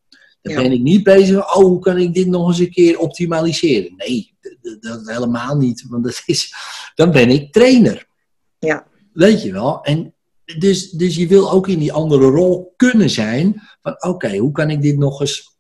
Dan 0.42 0.52
Ja. 0.52 0.62
ben 0.62 0.72
ik 0.72 0.80
niet 0.80 1.02
bezig, 1.02 1.36
oh, 1.56 1.62
hoe 1.62 1.78
kan 1.78 1.96
ik 1.98 2.14
dit 2.14 2.26
nog 2.26 2.48
eens 2.48 2.58
een 2.58 2.70
keer 2.70 2.98
optimaliseren? 2.98 3.92
Nee, 3.96 4.34
dat 4.80 5.00
helemaal 5.04 5.56
niet. 5.56 5.86
Want 5.88 6.04
dat 6.04 6.22
is, 6.26 6.54
dan 6.94 7.10
ben 7.10 7.30
ik 7.30 7.52
trainer. 7.52 8.06
ja, 8.58 8.86
Weet 9.12 9.42
je 9.42 9.52
wel? 9.52 9.82
En 9.82 10.14
dus, 10.58 10.90
dus 10.90 11.16
je 11.16 11.26
wil 11.26 11.50
ook 11.50 11.68
in 11.68 11.78
die 11.78 11.92
andere 11.92 12.26
rol 12.26 12.72
kunnen 12.76 13.10
zijn. 13.10 13.62
Van 13.82 13.96
oké, 14.04 14.36
hoe 14.36 14.52
kan 14.52 14.70
ik 14.70 14.82
dit 14.82 14.98
nog 14.98 15.20
eens. 15.20 15.58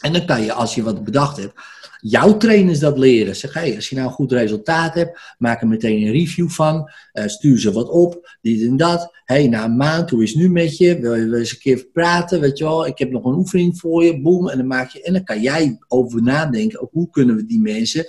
En 0.00 0.12
dan 0.12 0.26
kan 0.26 0.42
je, 0.42 0.52
als 0.52 0.74
je 0.74 0.82
wat 0.82 1.04
bedacht 1.04 1.36
hebt, 1.36 1.60
jouw 2.00 2.36
trainers 2.36 2.78
dat 2.78 2.98
leren. 2.98 3.36
Zeg, 3.36 3.52
hey, 3.52 3.74
als 3.74 3.88
je 3.88 3.94
nou 3.94 4.08
een 4.08 4.14
goed 4.14 4.32
resultaat 4.32 4.94
hebt, 4.94 5.34
maak 5.38 5.60
er 5.60 5.68
meteen 5.68 6.02
een 6.02 6.12
review 6.12 6.48
van. 6.48 6.90
Eh, 7.12 7.26
stuur 7.26 7.58
ze 7.60 7.72
wat 7.72 7.88
op, 7.88 8.36
dit 8.40 8.62
en 8.62 8.76
dat. 8.76 9.16
hey, 9.24 9.48
na 9.48 9.64
een 9.64 9.76
maand, 9.76 10.10
hoe 10.10 10.22
is 10.22 10.30
het 10.30 10.38
nu 10.38 10.50
met 10.50 10.76
je? 10.76 10.98
Wil 10.98 11.14
je 11.14 11.36
eens 11.36 11.52
een 11.52 11.58
keer 11.58 11.86
praten? 11.92 12.40
Weet 12.40 12.58
je 12.58 12.64
wel, 12.64 12.86
ik 12.86 12.98
heb 12.98 13.10
nog 13.10 13.24
een 13.24 13.34
oefening 13.34 13.78
voor 13.78 14.04
je. 14.04 14.20
Boom, 14.20 14.48
en 14.48 14.56
dan 14.56 14.66
maak 14.66 14.90
je. 14.90 15.02
En 15.02 15.12
dan 15.12 15.24
kan 15.24 15.40
jij 15.40 15.78
over 15.88 16.22
nadenken. 16.22 16.80
ook 16.80 16.92
Hoe 16.92 17.10
kunnen 17.10 17.36
we 17.36 17.46
die 17.46 17.60
mensen 17.60 18.06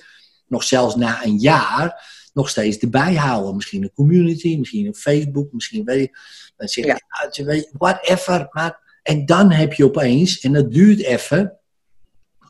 nog 0.47 0.63
zelfs 0.63 0.95
na 0.95 1.25
een 1.25 1.37
jaar 1.37 2.17
nog 2.33 2.49
steeds 2.49 2.77
erbij 2.77 3.15
houden. 3.15 3.55
Misschien 3.55 3.83
een 3.83 3.93
community, 3.93 4.57
misschien 4.57 4.85
een 4.85 4.95
Facebook, 4.95 5.51
misschien 5.51 5.83
weet 5.85 5.99
je. 5.99 6.17
Dan 6.57 6.67
zeg 6.67 6.85
je, 6.85 6.99
Ja. 7.31 7.43
weet, 7.45 7.69
whatever. 7.77 8.47
Maar, 8.51 8.99
en 9.03 9.25
dan 9.25 9.51
heb 9.51 9.73
je 9.73 9.85
opeens, 9.85 10.39
en 10.39 10.53
dat 10.53 10.71
duurt 10.71 11.01
even, 11.01 11.58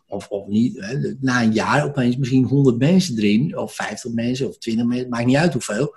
of, 0.09 0.27
of 0.27 0.47
niet, 0.47 0.79
hè, 0.79 1.13
na 1.19 1.43
een 1.43 1.53
jaar 1.53 1.85
opeens 1.85 2.17
misschien 2.17 2.43
100 2.43 2.77
mensen 2.77 3.17
erin, 3.17 3.57
of 3.57 3.73
50 3.73 4.11
mensen, 4.11 4.47
of 4.47 4.57
20 4.57 4.85
mensen, 4.85 5.09
maakt 5.09 5.25
niet 5.25 5.35
uit 5.35 5.53
hoeveel, 5.53 5.95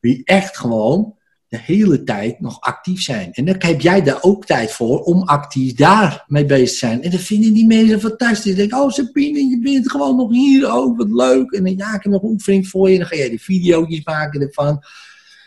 die 0.00 0.22
echt 0.24 0.56
gewoon 0.56 1.16
de 1.48 1.58
hele 1.58 2.04
tijd 2.04 2.40
nog 2.40 2.60
actief 2.60 3.02
zijn. 3.02 3.32
En 3.32 3.44
dan 3.44 3.54
heb 3.58 3.80
jij 3.80 4.02
daar 4.02 4.18
ook 4.22 4.46
tijd 4.46 4.72
voor 4.72 5.02
om 5.02 5.22
actief 5.22 5.74
daar 5.74 6.24
mee 6.26 6.44
bezig 6.44 6.68
te 6.68 6.76
zijn. 6.76 7.02
En 7.02 7.10
dan 7.10 7.20
vinden 7.20 7.52
die 7.52 7.66
mensen 7.66 8.00
fantastisch. 8.00 8.54
Denk 8.54 8.74
oh 8.74 8.90
Sabine, 8.90 9.38
je 9.38 9.60
bent 9.62 9.90
gewoon 9.90 10.16
nog 10.16 10.30
hier. 10.30 10.74
Oh, 10.74 10.96
wat 10.98 11.10
leuk. 11.10 11.52
En 11.52 11.64
dan 11.64 11.76
ja, 11.76 11.94
ik 11.94 12.02
heb 12.02 12.12
nog 12.12 12.22
een 12.22 12.28
oefening 12.28 12.68
voor 12.68 12.88
je. 12.88 12.92
En 12.92 13.00
dan 13.00 13.08
ga 13.08 13.16
jij 13.16 13.28
die 13.28 13.42
video's 13.42 14.00
maken 14.04 14.40
ervan. 14.40 14.84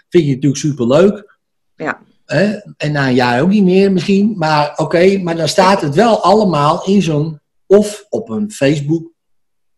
Vind 0.10 0.26
je 0.26 0.34
natuurlijk 0.34 0.62
superleuk. 0.62 1.38
Ja. 1.76 2.02
En 2.78 2.92
na 2.92 3.08
een 3.08 3.16
jaar 3.16 3.42
ook 3.42 3.50
niet 3.50 3.64
meer 3.64 3.92
misschien. 3.92 4.34
Maar 4.38 4.74
oké, 4.78 5.18
maar 5.18 5.36
dan 5.36 5.48
staat 5.48 5.82
het 5.82 5.96
wel 5.96 6.24
allemaal 6.24 6.86
in 6.86 7.02
zo'n... 7.02 7.41
Of 7.78 8.06
op 8.10 8.30
een 8.30 8.52
Facebook. 8.52 9.12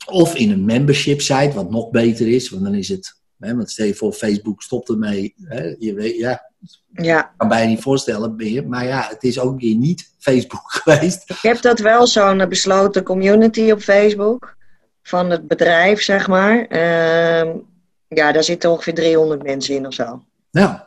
Of 0.06 0.36
in 0.36 0.52
een 0.52 0.66
membership 0.66 1.22
site, 1.22 1.52
wat 1.54 1.72
nog 1.72 1.90
beter 1.90 2.28
is. 2.28 2.50
Want 2.50 2.64
dan 2.64 2.74
is 2.74 2.90
het... 2.90 3.22
Hè, 3.40 3.56
want 3.56 3.72
stel 3.72 3.86
je 3.86 3.94
voor, 3.94 4.14
Facebook 4.14 4.62
stopt 4.62 4.90
ermee. 4.90 5.34
Hè, 5.44 5.76
je 5.80 5.94
weet, 5.94 6.16
ja, 6.16 6.52
ja. 6.94 7.34
kan 7.38 7.48
bijna 7.48 7.70
niet 7.70 7.82
voorstellen 7.82 8.36
meer. 8.36 8.68
Maar 8.68 8.86
ja, 8.86 9.08
het 9.10 9.24
is 9.24 9.40
ook 9.40 9.52
een 9.52 9.58
keer 9.58 9.76
niet 9.76 10.14
Facebook 10.20 10.72
geweest. 10.82 11.30
Ik 11.30 11.40
heb 11.42 11.62
dat 11.62 11.80
wel, 11.80 12.08
zo'n 12.08 12.50
besloten 12.50 13.04
community 13.04 13.72
op 13.72 13.82
Facebook. 13.82 14.58
Van 15.02 15.30
het 15.30 15.48
bedrijf, 15.48 16.02
zeg 16.02 16.28
maar. 16.28 16.66
Ehm, 16.68 17.58
ja, 18.08 18.32
daar 18.32 18.44
zitten 18.44 18.72
ongeveer 18.72 18.94
300 18.94 19.44
mensen 19.44 19.76
in 19.76 19.88
of 19.88 19.94
zo. 19.94 20.24
Nou, 20.52 20.80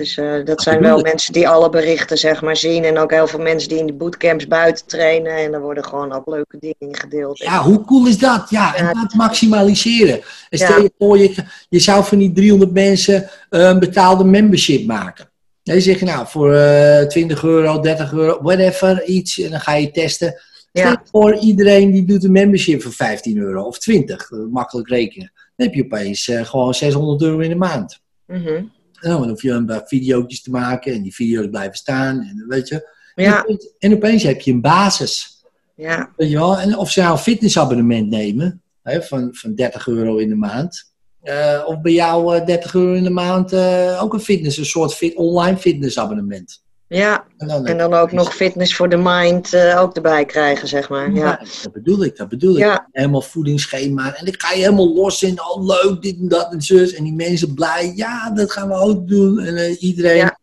Dus 0.00 0.16
eh, 0.16 0.44
dat 0.44 0.62
zijn 0.62 0.80
wel 0.80 1.00
mensen 1.00 1.32
die 1.32 1.48
alle 1.48 1.70
berichten 1.70 2.18
zeg 2.18 2.42
maar 2.42 2.56
zien. 2.56 2.84
En 2.84 2.98
ook 2.98 3.10
heel 3.10 3.26
veel 3.26 3.38
mensen 3.40 3.68
die 3.68 3.78
in 3.78 3.86
de 3.86 3.92
bootcamps 3.92 4.46
buiten 4.46 4.86
trainen. 4.86 5.36
En 5.36 5.52
er 5.54 5.60
worden 5.60 5.84
gewoon 5.84 6.12
ook 6.12 6.26
leuke 6.26 6.56
dingen 6.60 6.76
in 6.78 6.96
gedeeld. 6.96 7.38
ja, 7.38 7.62
hoe 7.62 7.84
cool 7.84 8.06
is 8.06 8.18
dat? 8.18 8.50
Ja, 8.50 8.76
en 8.76 8.84
dat 9.00 9.14
maximaliseren. 9.14 10.20
En 10.48 10.58
stel 10.58 10.76
Ja. 10.76 10.82
je 10.82 10.92
voor, 10.98 11.18
je, 11.18 11.34
je 11.68 11.78
zou 11.78 12.04
van 12.04 12.18
die 12.18 12.32
300 12.32 12.72
mensen 12.72 13.30
eh, 13.50 13.60
een 13.60 13.78
betaalde 13.78 14.24
membership 14.24 14.86
maken. 14.86 15.28
Zeg 15.62 15.98
je 15.98 16.04
nou, 16.04 16.26
voor 16.28 16.54
eh 16.54 17.06
20 17.06 17.42
euro, 17.44 17.80
30 17.80 18.12
euro, 18.12 18.38
whatever, 18.42 19.04
iets. 19.04 19.40
En 19.40 19.50
dan 19.50 19.60
ga 19.60 19.74
je 19.74 19.90
testen. 19.90 20.40
Stel 20.72 20.90
Ja. 20.90 21.02
voor, 21.10 21.34
iedereen 21.38 21.90
die 21.90 22.04
doet 22.04 22.24
een 22.24 22.32
membership 22.32 22.82
voor 22.82 22.92
15 22.92 23.38
euro 23.38 23.62
of 23.62 23.78
20. 23.78 24.30
eh, 24.30 24.38
makkelijk 24.50 24.88
rekenen. 24.88 25.32
Dan 25.56 25.66
heb 25.66 25.74
je 25.76 25.84
opeens 25.84 26.28
eh, 26.28 26.44
gewoon 26.44 26.74
600 26.74 27.22
euro 27.22 27.38
in 27.38 27.48
de 27.48 27.54
maand. 27.56 28.00
Mhm. 28.26 28.42
Nou, 28.44 28.68
dan 29.00 29.28
hoef 29.28 29.42
je 29.42 29.50
een 29.50 29.66
paar 29.66 29.82
video's 29.86 30.42
te 30.42 30.50
maken 30.50 30.92
en 30.92 31.02
die 31.02 31.14
video's 31.14 31.48
blijven 31.50 31.76
staan. 31.76 32.20
En, 32.20 32.44
weet 32.48 32.68
je. 32.68 32.88
Ja, 33.14 33.40
opeens, 33.40 33.72
en 33.78 33.94
opeens 33.94 34.22
heb 34.22 34.40
je 34.40 34.52
een 34.52 34.60
basis. 34.60 35.42
ja, 35.76 36.12
Weet 36.16 36.30
je 36.30 36.36
wel? 36.36 36.58
En 36.58 36.76
of 36.76 36.90
ze 36.90 37.00
nou 37.00 37.12
een 37.12 37.18
fitnessabonnement 37.18 38.08
nemen 38.10 38.62
hè, 38.82 39.02
van, 39.02 39.28
van 39.32 39.54
30 39.54 39.86
euro 39.86 40.16
in 40.16 40.28
de 40.28 40.34
maand. 40.34 40.92
eh, 41.22 41.62
of 41.66 41.80
bij 41.80 41.92
jou 41.92 42.36
eh, 42.36 42.46
30 42.46 42.74
euro 42.74 42.92
in 42.92 43.02
de 43.04 43.10
maand 43.10 43.52
eh, 43.52 43.98
ook 44.02 44.12
een 44.12 44.20
fitness, 44.20 44.56
een 44.56 44.64
soort 44.64 44.94
fit, 44.94 45.14
online 45.14 45.56
fitnessabonnement. 45.56 46.62
Ja. 46.98 47.24
En 47.36 47.48
dan, 47.48 47.66
En 47.66 47.78
dan 47.78 47.94
ook 47.94 48.12
nog 48.12 48.34
fitness 48.34 48.76
voor 48.76 48.88
de 48.88 48.96
mind 48.96 49.52
eh, 49.52 49.80
ook 49.80 49.96
erbij 49.96 50.24
krijgen, 50.24 50.68
zeg 50.68 50.88
maar. 50.88 51.12
ja. 51.12 51.24
Ja, 51.24 51.40
dat 51.62 51.72
bedoel 51.72 52.04
ik, 52.04 52.16
dat 52.16 52.28
bedoel 52.28 52.52
ik. 52.52 52.58
Ja. 52.58 52.88
Helemaal 52.92 53.22
voedingsschema. 53.22 54.14
En 54.14 54.24
dan 54.24 54.34
ga 54.38 54.52
je 54.52 54.62
helemaal 54.62 54.94
los 54.94 55.22
in, 55.22 55.40
oh 55.42 55.66
leuk, 55.66 56.02
dit 56.02 56.18
en 56.18 56.28
dat 56.28 56.52
en 56.52 56.62
zus. 56.62 56.94
En 56.94 57.04
die 57.04 57.12
mensen 57.12 57.54
blij, 57.54 57.92
ja, 57.96 58.30
dat 58.30 58.52
gaan 58.52 58.68
we 58.68 58.74
ook 58.74 59.08
doen. 59.08 59.38
En 59.38 59.56
eh, 59.56 59.82
iedereen. 59.82 60.16
Ja. 60.16 60.38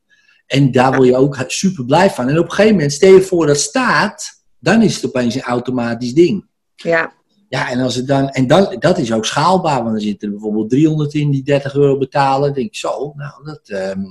En 0.45 0.71
daar 0.71 0.95
word 0.95 1.07
je 1.07 1.15
ook 1.15 1.43
super 1.47 1.85
blij 1.85 2.09
van. 2.09 2.27
En 2.27 2.39
op 2.39 2.45
een 2.45 2.51
gegeven 2.51 2.73
moment, 2.73 2.93
stel 2.93 3.13
je 3.13 3.21
voor 3.21 3.45
dat 3.45 3.59
staat, 3.59 4.43
dan 4.59 4.81
is 4.81 4.95
het 4.95 5.05
opeens 5.05 5.35
een 5.35 5.41
automatisch 5.41 6.13
ding. 6.13 6.45
ja, 6.75 7.13
Ja, 7.49 7.69
en, 7.69 7.79
als 7.79 7.95
het 7.95 8.07
dan, 8.07 8.29
en 8.29 8.47
dan, 8.47 8.75
dat 8.79 8.97
is 8.97 9.13
ook 9.13 9.25
schaalbaar, 9.25 9.83
want 9.83 9.95
er 9.95 10.01
zitten 10.01 10.27
er 10.27 10.33
bijvoorbeeld 10.33 10.69
300 10.69 11.13
in 11.13 11.31
die 11.31 11.43
30 11.43 11.75
euro 11.75 11.97
betalen. 11.97 12.41
Dan 12.41 12.53
denk 12.53 12.67
ik 12.67 12.75
zo, 12.75 13.13
nou, 13.15 13.43
dat 13.43 13.69
ehm, 13.69 14.03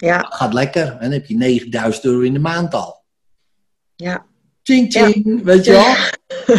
ja, 0.00 0.18
gaat 0.28 0.52
lekker. 0.52 0.86
En 0.86 0.98
dan 1.00 1.10
heb 1.10 1.26
je 1.26 1.36
9000 1.36 2.04
euro 2.04 2.20
in 2.20 2.32
de 2.32 2.38
maand 2.38 2.74
al. 2.74 3.02
ja. 3.96 4.28
Ching, 4.62 4.92
ching, 4.92 5.44
weet 5.44 5.64
je 5.64 5.70
wel? 5.72 5.94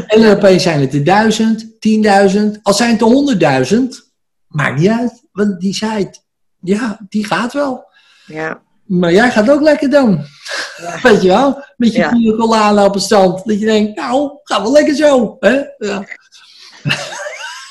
En 0.08 0.22
dan 0.22 0.36
opeens 0.36 0.64
zijn 0.64 0.80
het 0.80 0.94
er 0.94 1.04
1000, 1.04 1.64
10.000. 1.64 2.62
Al 2.62 2.74
zijn 2.74 2.92
het 2.98 3.02
er 3.02 3.68
100.000, 3.72 3.88
maakt 4.48 4.80
niet 4.80 4.90
uit. 4.90 5.28
Want 5.32 5.60
die 5.60 5.74
site, 5.74 6.20
ja, 6.62 7.00
die 7.10 7.26
gaat 7.26 7.54
wel. 7.54 7.86
ja. 8.26 8.62
Maar 8.86 9.12
jij 9.12 9.32
gaat 9.32 9.50
ook 9.50 9.62
lekker 9.62 9.90
doen. 9.90 10.26
Weet 11.02 11.22
je 11.22 11.28
wel? 11.28 11.64
Met 11.78 11.92
je 11.94 11.98
Ja. 11.98 12.86
op 12.86 12.94
het 12.94 13.04
strand. 13.04 13.46
Dat 13.46 13.60
je 13.60 13.66
denkt, 13.66 13.96
nou, 13.96 14.32
gaat 14.44 14.62
wel 14.62 14.72
lekker 14.72 14.96
zo. 14.96 15.36
Hè? 15.40 15.62
Ja. 15.78 16.04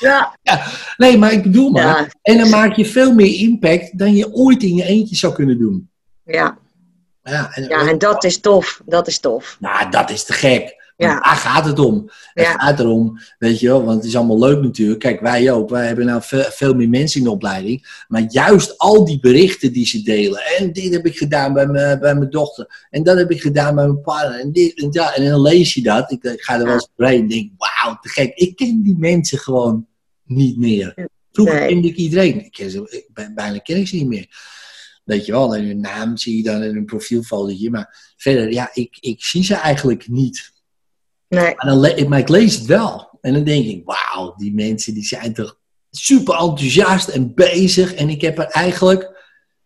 Ja, 0.01 0.35
Nee, 0.97 1.17
maar 1.17 1.31
ik 1.31 1.43
bedoel 1.43 1.69
maar. 1.69 1.83
Ja. 1.83 2.07
En 2.21 2.37
dan 2.37 2.49
maak 2.49 2.75
je 2.75 2.85
veel 2.85 3.13
meer 3.13 3.39
impact 3.39 3.97
dan 3.97 4.15
je 4.15 4.33
ooit 4.33 4.63
in 4.63 4.75
je 4.75 4.83
eentje 4.83 5.15
zou 5.15 5.33
kunnen 5.33 5.57
doen. 5.59 5.89
ja, 6.25 6.57
Ja, 7.23 7.51
en, 7.53 7.63
ja, 7.63 7.87
en 7.87 7.97
dat 7.97 8.23
is 8.23 8.39
tof. 8.39 8.81
Dat 8.85 9.07
is 9.07 9.19
tof. 9.19 9.57
Nou, 9.59 9.89
dat 9.91 10.09
is 10.09 10.23
te 10.25 10.33
gek. 10.33 10.79
Ja. 10.97 11.07
Daar 11.19 11.35
gaat 11.35 11.65
het 11.65 11.79
om. 11.79 12.09
Het 12.33 12.45
Ja. 12.45 12.51
gaat 12.53 12.79
erom, 12.79 13.19
weet 13.37 13.59
je 13.59 13.67
wel, 13.67 13.83
want 13.83 13.97
het 13.97 14.05
is 14.05 14.15
allemaal 14.15 14.39
leuk 14.39 14.61
natuurlijk. 14.61 14.99
Kijk, 14.99 15.19
wij 15.21 15.51
ook. 15.51 15.69
Wij 15.69 15.87
hebben 15.87 16.05
nou 16.05 16.21
veel, 16.23 16.43
veel 16.43 16.73
meer 16.73 16.89
mensen 16.89 17.19
in 17.19 17.25
de 17.25 17.31
opleiding. 17.31 18.03
Maar 18.07 18.25
juist 18.27 18.77
al 18.77 19.05
die 19.05 19.19
berichten 19.19 19.73
die 19.73 19.85
ze 19.85 20.01
delen. 20.01 20.41
En 20.57 20.73
dit 20.73 20.93
heb 20.93 21.05
ik 21.05 21.17
gedaan 21.17 21.53
bij 21.53 21.67
mijn, 21.67 21.99
bij 21.99 22.15
mijn 22.15 22.29
dochter. 22.29 22.85
En 22.89 23.03
dat 23.03 23.17
heb 23.17 23.31
ik 23.31 23.41
gedaan 23.41 23.75
bij 23.75 23.85
mijn 23.85 24.01
partner. 24.01 24.39
En 24.39 24.51
dit 24.51 24.79
en 24.81 24.91
dat. 24.91 25.13
En 25.15 25.29
dan 25.29 25.41
lees 25.41 25.73
je 25.73 25.81
dat. 25.81 26.11
Ik, 26.11 26.23
ik 26.23 26.41
ga 26.41 26.59
er 26.59 26.63
wel 26.65 26.73
eens 26.73 26.89
doorheen 26.95 27.21
en 27.21 27.27
denk, 27.27 27.51
wauw, 27.57 27.97
te 28.01 28.09
gek. 28.09 28.31
Ik 28.35 28.55
ken 28.55 28.81
die 28.83 28.95
mensen 28.97 29.37
gewoon 29.37 29.87
niet 30.31 30.57
meer. 30.57 31.09
Vroeger 31.31 31.59
Nee. 31.59 31.67
kende 31.67 31.87
ik 31.87 31.95
iedereen. 31.95 32.45
Ik 32.45 32.51
ken 32.51 32.69
ze, 32.69 33.05
bijna 33.33 33.57
ken 33.57 33.77
ik 33.77 33.87
ze 33.87 33.95
niet 33.95 34.07
meer. 34.07 34.27
Weet 35.03 35.25
je 35.25 35.31
wel, 35.31 35.43
alleen 35.43 35.65
hun 35.65 35.79
naam 35.79 36.17
zie 36.17 36.37
je 36.37 36.43
dan 36.43 36.63
in 36.63 36.75
een 36.75 36.85
profielfotootje. 36.85 37.69
Maar 37.69 38.13
verder, 38.17 38.51
ja, 38.51 38.69
ik, 38.73 38.97
ik 38.99 39.23
zie 39.23 39.43
ze 39.43 39.55
eigenlijk 39.55 40.07
niet. 40.07 40.51
Nee, 41.27 41.55
Maar, 41.55 41.65
dan 41.65 42.09
maar 42.09 42.19
ik 42.19 42.29
lees 42.29 42.55
het 42.55 42.65
wel. 42.65 43.17
En 43.21 43.33
dan 43.33 43.43
denk 43.43 43.65
ik, 43.65 43.81
wauw, 43.85 44.35
die 44.35 44.53
mensen 44.53 44.93
die 44.93 45.03
zijn 45.05 45.33
toch 45.33 45.59
super 45.91 46.33
enthousiast 46.33 47.07
en 47.07 47.33
bezig. 47.33 47.93
En 47.93 48.09
ik 48.09 48.21
heb 48.21 48.37
er 48.37 48.45
eigenlijk 48.45 49.23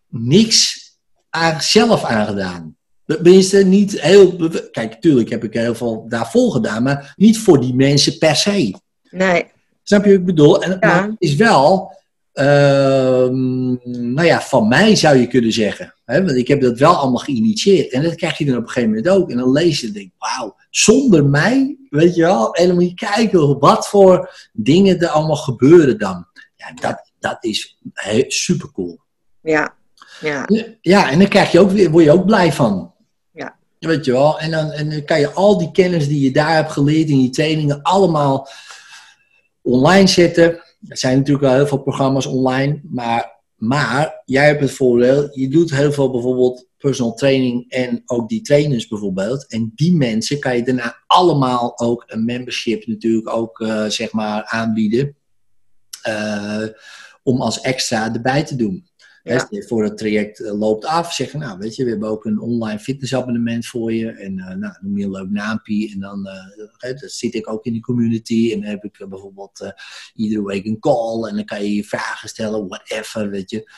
niks 0.08 0.90
aan, 1.30 1.60
zelf 1.60 2.04
aan 2.04 2.26
gedaan. 2.26 2.76
Tenminste, 3.06 3.64
niet 3.64 4.00
heel... 4.00 4.36
Kijk, 4.70 4.94
natuurlijk 4.94 5.28
heb 5.28 5.44
ik 5.44 5.52
heel 5.52 5.74
veel 5.74 6.04
daarvoor 6.08 6.52
gedaan. 6.52 6.82
Maar 6.82 7.14
niet 7.16 7.38
voor 7.38 7.60
die 7.60 7.74
mensen 7.74 8.18
per 8.18 8.36
se. 8.36 8.74
nee, 9.10 9.44
Snap 9.88 10.04
je 10.04 10.10
wat 10.10 10.18
ik 10.20 10.26
bedoel? 10.26 10.62
En, 10.62 10.76
maar 10.80 11.02
het 11.02 11.14
is 11.18 11.34
wel... 11.34 11.92
ehm, 12.32 13.66
nou 14.14 14.24
ja, 14.24 14.40
van 14.40 14.68
mij 14.68 14.96
zou 14.96 15.16
je 15.16 15.26
kunnen 15.26 15.52
zeggen. 15.52 15.94
Hè? 16.04 16.24
Want 16.24 16.36
ik 16.36 16.48
heb 16.48 16.60
dat 16.60 16.78
wel 16.78 16.94
allemaal 16.94 17.18
geïnitieerd. 17.18 17.92
En 17.92 18.02
dat 18.02 18.14
krijg 18.14 18.38
je 18.38 18.44
dan 18.44 18.56
op 18.56 18.62
een 18.62 18.68
gegeven 18.68 18.88
moment 18.88 19.08
ook. 19.08 19.30
En 19.30 19.36
dan 19.36 19.52
lees 19.52 19.80
je 19.80 19.86
en 19.86 19.92
denk 19.92 20.10
wauw, 20.18 20.56
zonder 20.70 21.24
mij, 21.24 21.76
weet 21.90 22.14
je 22.14 22.22
wel. 22.22 22.54
En 22.54 22.66
dan 22.66 22.74
moet 22.74 22.88
je 22.88 22.94
kijken 22.94 23.58
wat 23.58 23.88
voor 23.88 24.48
dingen 24.52 25.00
er 25.00 25.08
allemaal 25.08 25.36
gebeuren 25.36 25.98
dan. 25.98 26.26
Ja, 26.56 26.72
dat, 26.80 27.10
dat 27.18 27.36
is 27.40 27.78
super 28.28 28.72
cool. 28.72 28.98
ja, 29.40 29.74
ja, 30.20 30.48
Ja, 30.80 31.10
en 31.10 31.18
dan 31.18 31.28
krijg 31.28 31.52
je 31.52 31.60
ook 31.60 31.70
weer, 31.70 31.90
word 31.90 32.04
je 32.04 32.12
ook 32.12 32.26
blij 32.26 32.52
van. 32.52 32.92
Ja. 33.32 33.56
Weet 33.78 34.04
je 34.04 34.12
wel? 34.12 34.38
En 34.38 34.50
dan, 34.50 34.70
en 34.70 34.90
dan 34.90 35.04
kan 35.04 35.20
je 35.20 35.30
al 35.30 35.58
die 35.58 35.70
kennis 35.70 36.08
die 36.08 36.20
je 36.20 36.30
daar 36.30 36.54
hebt 36.54 36.72
geleerd 36.72 37.08
in 37.08 37.22
je 37.22 37.30
trainingen 37.30 37.82
allemaal 37.82 38.48
online 39.66 40.06
zetten. 40.06 40.44
Er 40.88 40.98
zijn 40.98 41.16
natuurlijk 41.16 41.44
wel 41.44 41.54
heel 41.54 41.66
veel 41.66 41.82
programma's 41.82 42.26
online, 42.26 42.80
maar, 42.82 43.42
maar 43.56 44.22
jij 44.24 44.46
hebt 44.46 44.60
het 44.60 44.70
voordeel, 44.70 45.28
je 45.38 45.48
doet 45.48 45.70
heel 45.70 45.92
veel 45.92 46.10
bijvoorbeeld 46.10 46.68
personal 46.76 47.14
training 47.14 47.70
en 47.70 48.02
ook 48.06 48.28
die 48.28 48.40
trainers 48.40 48.88
bijvoorbeeld. 48.88 49.46
En 49.48 49.72
die 49.74 49.96
mensen 49.96 50.38
kan 50.38 50.56
je 50.56 50.62
daarna 50.62 51.02
allemaal 51.06 51.78
ook 51.78 52.04
een 52.06 52.24
membership 52.24 52.86
natuurlijk 52.86 53.28
ook 53.28 53.60
eh, 53.60 53.86
zeg 53.86 54.12
maar 54.12 54.44
aanbieden. 54.44 55.16
eh, 56.02 56.62
om 57.22 57.40
als 57.40 57.60
extra 57.60 58.14
erbij 58.14 58.44
te 58.44 58.56
doen. 58.56 58.85
Ja. 59.26 59.38
Stel 59.38 59.58
je 59.58 59.66
voor 59.66 59.84
het 59.84 59.98
traject 59.98 60.40
eh, 60.40 60.58
loopt 60.58 60.84
af, 60.84 61.12
zeggen 61.12 61.38
nou 61.38 61.58
weet 61.58 61.76
je, 61.76 61.84
we 61.84 61.90
hebben 61.90 62.08
ook 62.08 62.24
een 62.24 62.40
online 62.40 62.78
fitnessabonnement 62.78 63.66
voor 63.66 63.92
je. 63.92 64.10
En 64.10 64.38
eh, 64.38 64.56
nou, 64.56 64.74
noem 64.80 64.98
je 64.98 65.04
een 65.04 65.10
leuk 65.10 65.30
naampje. 65.30 65.90
En 65.92 66.00
dan, 66.00 66.26
eh, 66.26 66.98
dan 67.00 67.08
zit 67.08 67.34
ik 67.34 67.50
ook 67.50 67.64
in 67.64 67.72
die 67.72 67.82
community. 67.82 68.50
En 68.52 68.60
dan 68.60 68.70
heb 68.70 68.84
ik 68.84 69.06
bijvoorbeeld 69.08 69.72
iedere 70.14 70.44
week 70.44 70.64
een 70.64 70.78
call. 70.78 71.28
En 71.28 71.34
dan 71.34 71.44
kan 71.44 71.62
je 71.62 71.74
je 71.74 71.84
vragen 71.84 72.28
stellen, 72.28 72.68
whatever, 72.68 73.30
weet 73.30 73.50
je. 73.50 73.70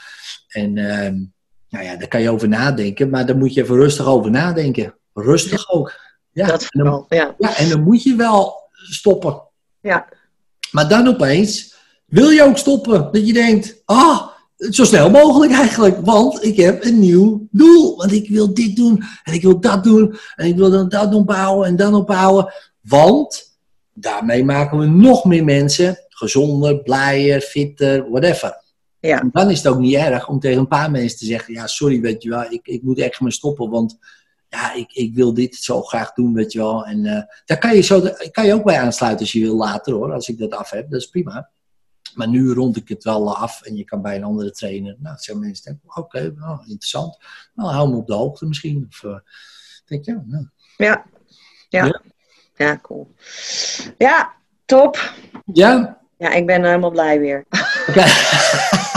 En 0.49 0.79
ehm, 0.79 1.17
nou 1.69 1.85
ja, 1.85 1.97
daar 1.97 2.09
kan 2.09 2.23
je 2.23 2.31
over 2.31 2.49
nadenken. 2.49 3.11
Maar 3.11 3.27
daar 3.27 3.37
moet 3.37 3.55
je 3.55 3.63
even 3.63 3.77
rustig 3.77 4.07
over 4.07 4.31
nadenken. 4.31 4.95
Rustig 5.15 5.71
ook. 5.71 6.01
Ja, 6.33 6.47
dat 6.47 6.67
en 6.69 6.85
dan, 6.85 7.07
ja, 7.09 7.37
en 7.57 7.69
dan 7.69 7.83
moet 7.83 8.03
je 8.03 8.17
wel 8.17 8.69
stoppen. 8.73 9.43
ja, 9.81 10.09
Maar 10.71 10.89
dan 10.89 11.09
opeens 11.09 11.75
wil 12.07 12.29
je 12.29 12.43
ook 12.43 12.59
stoppen. 12.59 13.13
Dat 13.13 13.27
je 13.27 13.33
denkt, 13.33 13.83
ah, 13.85 14.37
zo 14.59 14.85
snel 14.85 15.11
mogelijk 15.11 15.53
eigenlijk. 15.53 15.97
Want 16.05 16.45
ik 16.45 16.57
heb 16.57 16.85
een 16.85 16.99
nieuw 16.99 17.49
doel. 17.51 17.97
Want 17.97 18.13
ik 18.13 18.29
wil 18.29 18.55
dit 18.55 18.77
doen 18.77 19.03
en 19.25 19.33
ik 19.35 19.43
wil 19.43 19.61
dat 19.61 19.85
doen. 19.85 20.19
En 20.37 20.47
ik 20.47 20.57
wil 20.57 20.71
dan 20.71 20.89
dat 20.89 21.15
opbouwen 21.15 21.67
en 21.67 21.77
dan 21.77 21.95
opbouwen. 21.95 22.53
Want 22.81 23.59
daarmee 23.93 24.45
maken 24.45 24.79
we 24.79 24.87
nog 24.87 25.25
meer 25.25 25.45
mensen 25.45 25.99
gezonder, 26.09 26.83
blijer, 26.83 27.41
fitter, 27.41 28.11
whatever. 28.11 28.63
ja, 29.01 29.21
En 29.21 29.31
dan 29.33 29.51
is 29.51 29.63
het 29.63 29.73
ook 29.73 29.79
niet 29.79 29.95
erg 29.95 30.29
om 30.29 30.41
tegen 30.41 30.59
een 30.59 30.69
paar 30.69 30.91
mensen 30.91 31.19
te 31.19 31.25
zeggen: 31.25 31.55
Ja, 31.55 31.67
sorry, 31.67 32.01
weet 32.01 32.23
je 32.23 32.29
wel, 32.29 32.45
ik, 32.51 32.67
ik 32.67 32.83
moet 32.83 32.99
echt 32.99 33.21
maar 33.21 33.33
stoppen. 33.33 33.71
Want 33.71 33.99
ja, 34.49 34.75
ik, 34.75 34.93
ik 34.93 35.15
wil 35.15 35.35
dit 35.35 35.55
zo 35.55 35.83
graag 35.83 36.13
doen, 36.13 36.35
weet 36.35 36.53
je 36.53 36.59
wel. 36.59 36.85
En 36.85 37.07
eh, 37.07 37.23
daar 37.45 37.59
kan 37.59 37.75
je, 37.75 37.81
zo, 37.81 38.03
kan 38.31 38.47
je 38.47 38.55
ook 38.55 38.65
bij 38.65 38.81
aansluiten 38.81 39.21
als 39.21 39.33
je 39.33 39.41
wil 39.41 39.57
later 39.57 39.93
hoor, 39.93 40.13
als 40.13 40.29
ik 40.29 40.39
dat 40.39 40.51
af 40.55 40.71
heb. 40.71 40.91
Dat 40.91 41.01
is 41.01 41.07
prima. 41.07 41.51
Maar 42.15 42.29
nu 42.29 42.53
rond 42.53 42.77
ik 42.77 42.89
het 42.89 43.05
wel 43.05 43.37
af 43.37 43.63
en 43.63 43.77
je 43.77 43.85
kan 43.85 44.03
bij 44.03 44.17
een 44.17 44.25
andere 44.25 44.51
trainer. 44.51 44.97
Nou, 44.99 45.17
zeggen 45.19 45.45
mensen: 45.45 45.65
denken, 45.65 46.03
Oké, 46.03 46.33
nou, 46.37 46.61
interessant. 46.61 47.19
Nou, 47.55 47.71
hou 47.71 47.91
me 47.91 47.97
op 47.97 48.07
de 48.07 48.15
hoogte 48.15 48.47
misschien. 48.47 48.87
Of 48.89 49.03
uh, 49.03 49.19
denk 49.85 50.05
je, 50.05 50.21
nou. 50.25 50.49
ja, 50.77 51.05
ja, 51.69 51.85
Ja? 51.85 52.01
ja, 52.57 52.79
cool. 52.83 53.15
Ja, 53.99 54.35
top. 54.65 55.13
Ja, 55.53 55.99
Ja, 56.19 56.33
ik 56.33 56.47
ben 56.47 56.65
helemaal 56.65 56.91
blij 56.91 57.21
weer. 57.21 57.45
oké. 57.89 58.05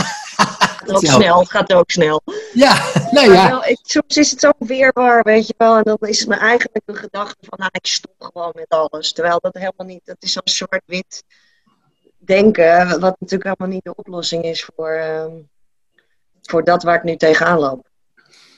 Het 0.82 0.90
gaat 0.90 1.14
ook 1.16 1.22
snel, 1.22 1.38
het 1.38 1.50
gaat 1.50 1.72
ook 1.72 1.90
snel. 1.90 2.22
Ja, 2.52 2.90
nee, 3.10 3.30
ja. 3.30 3.48
wel, 3.48 3.64
ik, 3.64 3.78
soms 3.82 4.16
is 4.16 4.30
het 4.30 4.40
zo 4.40 4.50
weerbaar, 4.58 5.22
weet 5.22 5.46
je 5.46 5.54
wel. 5.56 5.76
En 5.76 5.82
dan 5.82 5.96
is 6.00 6.18
het 6.18 6.28
me 6.28 6.34
eigenlijk 6.34 6.88
een 6.88 6.96
gedachte 6.96 7.46
van, 7.48 7.58
nou, 7.58 7.70
ik 7.72 7.86
stop 7.86 8.14
gewoon 8.18 8.52
met 8.54 8.68
alles. 8.68 9.12
Terwijl 9.12 9.38
dat 9.40 9.54
helemaal 9.54 9.86
niet, 9.86 10.00
dat 10.04 10.16
is 10.18 10.32
zo'n 10.32 10.42
zwart-wit 10.44 11.24
denken, 12.24 13.00
wat 13.00 13.16
natuurlijk 13.20 13.56
helemaal 13.58 13.74
niet 13.74 13.84
de 13.84 13.94
oplossing 13.94 14.44
is 14.44 14.64
voor, 14.74 14.90
ehm, 14.90 15.30
voor 16.42 16.64
dat 16.64 16.82
waar 16.82 16.96
ik 16.96 17.02
nu 17.02 17.16
tegenaan 17.16 17.58
loop. 17.58 17.90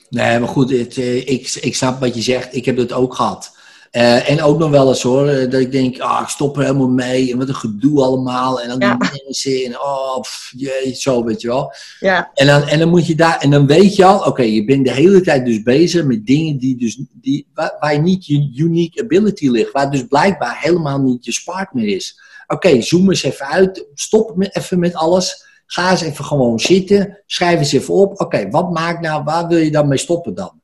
Nee, 0.09 0.39
maar 0.39 0.49
goed, 0.49 0.71
het, 0.71 0.99
eh, 0.99 1.17
ik, 1.17 1.55
ik 1.61 1.75
snap 1.75 2.01
wat 2.01 2.15
je 2.15 2.23
zegt. 2.23 2.55
Ik 2.55 2.65
heb 2.65 2.77
dat 2.77 2.93
ook 2.93 3.15
gehad. 3.15 3.53
Eh, 3.91 4.31
en 4.31 4.43
ook 4.43 4.59
nog 4.59 4.71
wel 4.71 4.89
eens 4.89 5.03
hoor, 5.03 5.29
eh, 5.29 5.51
dat 5.51 5.61
ik 5.61 5.73
denk, 5.73 5.99
ah, 6.01 6.21
ik 6.23 6.29
stop 6.29 6.57
er 6.57 6.63
helemaal 6.63 6.89
mee. 6.89 7.33
En 7.33 7.39
wat 7.39 7.49
een 7.49 7.55
gedoe 7.55 8.03
allemaal. 8.03 8.61
En 8.61 8.69
dan 8.69 8.79
Ja. 8.81 8.97
die 8.97 9.23
mensen. 9.25 9.65
En 9.65 9.81
oh, 9.81 10.21
pff, 10.21 10.53
jee, 10.57 10.95
zo 10.95 11.25
weet 11.25 11.41
je 11.41 11.49
wel. 11.49 11.73
Ja, 12.01 12.31
En 12.35 12.47
dan, 12.47 12.63
en 12.63 12.79
dan 12.79 12.89
moet 12.89 13.07
je 13.07 13.15
daar, 13.15 13.39
en 13.39 13.51
dan 13.51 13.67
weet 13.67 13.97
je 13.97 14.05
al, 14.05 14.19
oké, 14.27 14.43
je 14.43 14.65
bent 14.65 14.85
de 14.85 14.93
hele 14.93 15.21
tijd 15.21 15.45
dus 15.47 15.63
bezig 15.63 16.05
met 16.05 16.27
dingen 16.27 16.59
die 16.59 16.77
dus, 16.77 17.01
die, 17.13 17.47
waar, 17.55 17.77
waar 17.81 18.01
niet 18.01 18.27
je 18.27 18.53
unique 18.57 19.03
ability 19.03 19.49
ligt. 19.49 19.73
Waar 19.73 19.91
dus 19.91 20.07
blijkbaar 20.07 20.59
helemaal 20.61 20.99
niet 20.99 21.25
je 21.25 21.33
spark 21.33 21.73
meer 21.73 21.95
is. 21.97 22.21
Oké, 22.47 22.81
zoom 22.83 23.11
eens 23.11 23.23
even 23.23 23.47
uit. 23.47 23.87
Stop 23.95 24.37
met, 24.37 24.57
even 24.57 24.79
met 24.79 24.95
alles. 24.95 25.47
Ga 25.67 25.91
eens 25.91 26.03
even 26.03 26.25
gewoon 26.25 26.61
zitten. 26.61 27.23
Schrijf 27.27 27.59
eens 27.59 27.73
even 27.73 27.95
op. 27.95 28.21
Oké, 28.21 28.51
wat 28.51 28.73
maakt 28.73 29.01
nou, 29.01 29.25
waar 29.25 29.47
wil 29.47 29.59
je 29.59 29.71
dan 29.71 29.89
mee 29.89 29.99
stoppen 29.99 30.35
dan? 30.35 30.63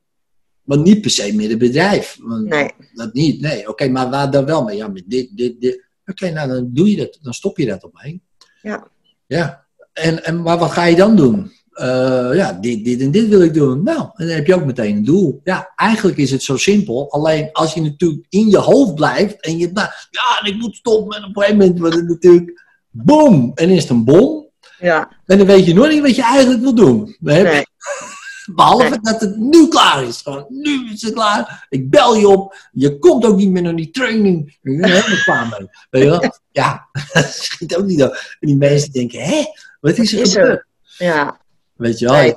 Want 0.63 0.85
niet 0.85 1.01
per 1.01 1.11
se 1.11 1.35
met 1.35 1.49
het 1.49 1.59
bedrijf. 1.59 2.19
Nee, 2.45 2.71
Dat 2.93 3.13
niet, 3.13 3.41
nee. 3.41 3.69
Oké, 3.69 3.89
maar 3.89 4.11
waar 4.11 4.31
dan 4.31 4.45
wel 4.45 4.65
mee? 4.65 4.77
Ja, 4.77 4.89
met 4.89 5.05
dit, 5.07 5.37
dit, 5.37 5.61
dit. 5.61 5.85
Oké, 6.07 6.31
nou 6.31 6.49
dan 6.49 6.71
doe 6.73 6.91
je 6.91 6.97
dat. 6.97 7.19
Dan 7.23 7.35
stop 7.35 7.59
je 7.59 7.67
dat 7.67 7.85
opeen. 7.85 8.23
ja, 8.63 8.89
Ja. 9.27 9.69
En, 9.93 10.25
en, 10.25 10.43
maar 10.43 10.59
wat 10.59 10.71
ga 10.71 10.85
je 10.85 10.97
dan 10.97 11.17
doen? 11.17 11.53
Eh, 11.81 12.31
ja, 12.37 12.53
dit, 12.53 12.85
dit 12.85 13.01
en 13.01 13.11
dit 13.11 13.29
wil 13.29 13.43
ik 13.43 13.55
doen. 13.55 13.83
Nou, 13.83 13.99
en 14.01 14.27
dan 14.27 14.37
heb 14.37 14.47
je 14.47 14.55
ook 14.55 14.65
meteen 14.65 14.97
een 14.97 15.05
doel. 15.05 15.41
Ja, 15.45 15.73
eigenlijk 15.77 16.19
is 16.19 16.31
het 16.31 16.43
zo 16.43 16.57
simpel. 16.57 17.11
Alleen 17.13 17.49
als 17.53 17.75
je 17.75 17.81
natuurlijk 17.83 18.27
in 18.29 18.49
je 18.49 18.59
hoofd 18.59 18.95
blijft 18.95 19.41
en 19.41 19.59
je 19.59 19.71
nou, 19.73 19.89
ja, 20.11 20.41
en 20.41 20.53
ik 20.53 20.57
moet 20.61 20.75
stoppen. 20.77 21.17
En 21.17 21.23
op 21.25 21.29
een 21.29 21.43
gegeven 21.43 21.59
moment 21.59 21.79
wordt 21.79 21.95
het 21.95 22.09
natuurlijk 22.09 22.63
boom. 22.91 23.53
En 23.55 23.69
is 23.71 23.81
het 23.83 23.91
een 23.91 24.05
bom. 24.05 24.49
ja, 24.79 25.09
En 25.27 25.39
dan 25.39 25.47
weet 25.47 25.67
je 25.67 25.75
nog 25.75 25.89
niet 25.89 26.01
wat 26.03 26.17
je 26.17 26.23
eigenlijk 26.23 26.61
wil 26.63 26.75
doen. 26.75 27.17
Nee, 27.21 27.45
Behalve 28.55 28.89
Nee. 28.89 28.99
dat 29.01 29.21
het 29.21 29.37
nu 29.37 29.69
klaar 29.69 30.05
is. 30.05 30.21
Gewoon, 30.21 30.47
nu 30.49 30.91
is 30.93 31.03
het 31.03 31.13
klaar. 31.13 31.67
Ik 31.69 31.91
bel 31.91 32.15
je 32.17 32.29
op. 32.29 32.69
Je 32.73 32.99
komt 32.99 33.25
ook 33.25 33.37
niet 33.37 33.51
meer 33.51 33.63
naar 33.63 33.77
die 33.77 33.91
training. 33.91 34.49
Ik 34.63 34.79
ben 34.81 34.91
helemaal 34.91 35.23
klaar 35.25 35.57
mee. 35.59 35.69
Weet 35.91 36.03
je 36.03 36.09
wel? 36.09 36.35
Ja, 36.51 36.89
dat 37.13 37.25
schiet 37.27 37.77
ook 37.77 37.85
niet 37.85 38.03
op. 38.03 38.11
En 38.41 38.49
die 38.49 38.57
mensen 38.57 38.93
denken, 38.93 39.21
hè? 39.23 39.45
Wat 39.81 39.99
is 39.99 40.13
er 40.13 40.21
Is 40.21 40.35
er? 40.35 40.41
gebeurd? 40.43 40.65
ja. 40.99 41.39
Weet 41.81 41.99
je 41.99 42.05
wel? 42.07 42.15
Nee, 42.15 42.35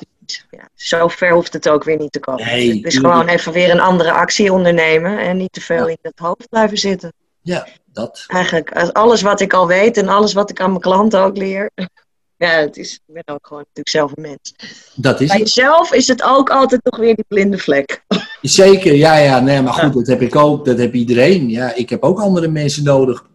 ja, 0.50 0.70
zo 0.76 1.08
ver 1.08 1.32
hoeft 1.34 1.54
het 1.54 1.70
ook 1.70 1.84
weer 1.84 1.98
niet 1.98 2.12
te 2.12 2.20
komen. 2.20 2.46
Nee, 2.46 2.76
het 2.76 2.86
is 2.86 2.98
gewoon 2.98 3.28
even 3.28 3.52
weer 3.54 3.70
een 3.70 3.80
andere 3.80 4.12
actie 4.12 4.54
ondernemen 4.54 5.20
en 5.20 5.38
niet 5.38 5.52
te 5.54 5.62
veel 5.62 5.88
in 5.88 5.98
het 6.02 6.20
hoofd 6.20 6.50
blijven 6.50 6.78
zitten. 6.78 7.14
Ja, 7.42 7.68
dat. 7.86 8.24
Eigenlijk 8.28 8.72
alles 8.92 9.22
wat 9.22 9.42
ik 9.42 9.54
al 9.54 9.68
weet 9.68 9.98
en 9.98 10.08
alles 10.08 10.34
wat 10.34 10.50
ik 10.50 10.62
aan 10.62 10.70
mijn 10.70 10.82
klanten 10.82 11.20
ook 11.20 11.38
leer. 11.38 11.70
ja, 12.38 12.50
het 12.50 12.78
is, 12.78 12.94
ik 12.94 13.14
ben 13.14 13.36
ook 13.36 13.48
gewoon 13.48 13.64
natuurlijk 13.74 13.90
zelf 13.90 14.12
een 14.16 14.22
mens. 14.22 14.54
Dat 14.96 15.22
is 15.22 15.28
Bij 15.28 15.38
het. 15.38 15.54
jezelf 15.54 15.94
is 15.94 16.08
het 16.08 16.24
ook 16.24 16.50
altijd 16.50 16.84
toch 16.84 16.98
weer 17.00 17.16
die 17.16 17.26
blinde 17.28 17.58
vlek. 17.58 18.04
Zeker, 18.42 18.94
ja, 18.96 19.18
ja. 19.18 19.40
Nee, 19.40 19.62
maar 19.62 19.74
goed, 19.74 19.94
dat 19.94 20.08
heb 20.08 20.22
ik 20.22 20.36
ook. 20.36 20.66
Dat 20.66 20.78
heb 20.78 20.94
iedereen. 20.94 21.50
Ja, 21.50 21.74
ik 21.76 21.90
heb 21.90 22.04
ook 22.04 22.20
andere 22.20 22.48
mensen 22.48 22.84
nodig 22.84 23.26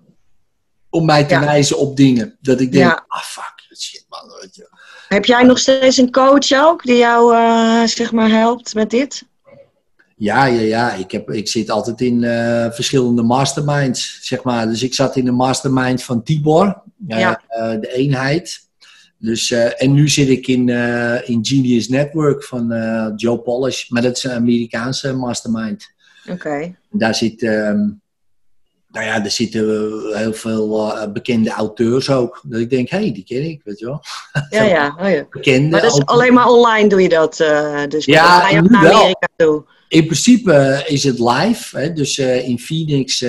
om 0.91 1.05
mij 1.05 1.25
te 1.25 1.35
Ja. 1.35 1.41
wijzen 1.41 1.79
op 1.79 1.97
dingen. 1.97 2.37
Dat 2.41 2.61
ik 2.61 2.73
denk, 2.73 2.85
Ja. 2.85 3.05
ah 3.09 3.21
fuck, 3.23 3.77
shit 3.77 4.05
man. 4.09 4.21
Heb 5.09 5.25
jij 5.25 5.43
nog 5.43 5.59
steeds 5.59 5.97
een 5.97 6.11
coach 6.11 6.53
ook 6.53 6.83
die 6.83 6.97
jou 6.97 7.35
eh, 7.35 7.83
zeg 7.85 8.13
maar 8.13 8.29
helpt 8.29 8.75
met 8.75 8.91
dit? 8.91 9.25
Ja, 10.17 10.45
ja, 10.47 10.61
ja. 10.61 10.95
Ik, 10.95 11.11
heb, 11.11 11.31
ik 11.31 11.49
zit 11.49 11.71
altijd 11.71 12.01
in 12.01 12.25
eh, 12.25 12.71
verschillende 12.71 13.23
masterminds, 13.23 14.19
zeg 14.23 14.43
maar. 14.43 14.67
Dus 14.67 14.83
ik 14.83 14.95
zat 14.95 15.17
in 15.17 15.25
de 15.25 15.31
mastermind 15.31 16.03
van 16.03 16.23
Tibor, 16.23 16.83
eh, 17.09 17.19
Ja. 17.19 17.41
de 17.81 17.93
eenheid. 17.93 18.67
Dus, 19.19 19.51
en 19.51 19.93
nu 19.93 20.09
zit 20.09 20.29
ik 20.29 20.47
in, 20.47 20.69
in 21.25 21.39
Genius 21.47 21.89
Network 21.89 22.45
van 22.45 22.73
Joe 23.17 23.39
Polish. 23.39 23.89
Maar 23.89 24.03
dat 24.03 24.17
is 24.17 24.25
een 24.25 24.31
Amerikaanse 24.31 25.13
mastermind. 25.13 25.91
Oké. 26.31 26.75
Daar 26.91 27.15
zit, 27.15 27.43
ehm, 27.43 27.89
nou 28.91 29.07
ja, 29.07 29.25
er 29.25 29.31
zitten 29.31 29.61
heel 30.17 30.33
veel 30.33 30.93
eh, 30.97 31.13
bekende 31.13 31.51
auteurs 31.51 32.11
ook. 32.11 32.41
Dat 32.43 32.61
ik 32.61 32.71
denk, 32.71 32.89
hé, 32.89 32.99
hey, 32.99 33.13
die 33.13 33.25
ken 33.25 33.43
ik, 33.43 33.61
weet 33.65 33.79
je 33.79 33.85
wel. 33.85 34.01
Ja, 34.51 34.63
ja. 34.63 34.97
Oh, 35.01 35.11
ja. 35.11 35.27
Bekende. 35.31 35.69
Maar 35.69 35.81
dat 35.83 35.93
is 35.93 36.05
alleen 36.07 36.35
maar 36.35 36.47
online 36.49 36.89
doe 36.89 37.03
je 37.03 37.09
dat. 37.09 37.41
eh, 37.41 37.83
dus 37.89 38.05
Ja, 38.05 38.41
ga 38.41 38.49
je 38.49 38.63
naar 38.63 38.83
wel. 38.83 38.93
Amerika 38.95 39.29
toe. 39.37 39.65
In 39.89 40.05
principe 40.07 40.53
eh, 40.53 40.93
is 40.93 41.05
het 41.05 41.19
live, 41.19 41.79
hè, 41.79 41.93
dus 41.93 42.19
in 42.19 42.59
Phoenix 42.59 43.21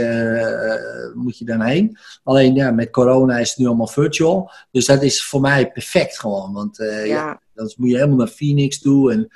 moet 1.14 1.38
je 1.38 1.46
dan 1.46 1.62
heen. 1.62 1.98
Alleen 2.24 2.56
ja, 2.56 2.72
met 2.72 2.90
corona 2.90 3.38
is 3.38 3.50
het 3.50 3.58
nu 3.58 3.66
allemaal 3.68 3.88
virtual. 3.88 4.52
Dus 4.72 4.86
dat 4.86 5.04
is 5.04 5.24
voor 5.24 5.42
mij 5.42 5.72
perfect 5.72 6.20
gewoon. 6.20 6.54
Want 6.54 6.78
ja. 6.78 7.04
Ja. 7.04 7.42
dan 7.54 7.74
moet 7.78 7.90
je 7.90 7.96
helemaal 7.96 8.18
naar 8.18 8.28
Phoenix 8.28 8.82
toe. 8.82 9.12
En 9.12 9.28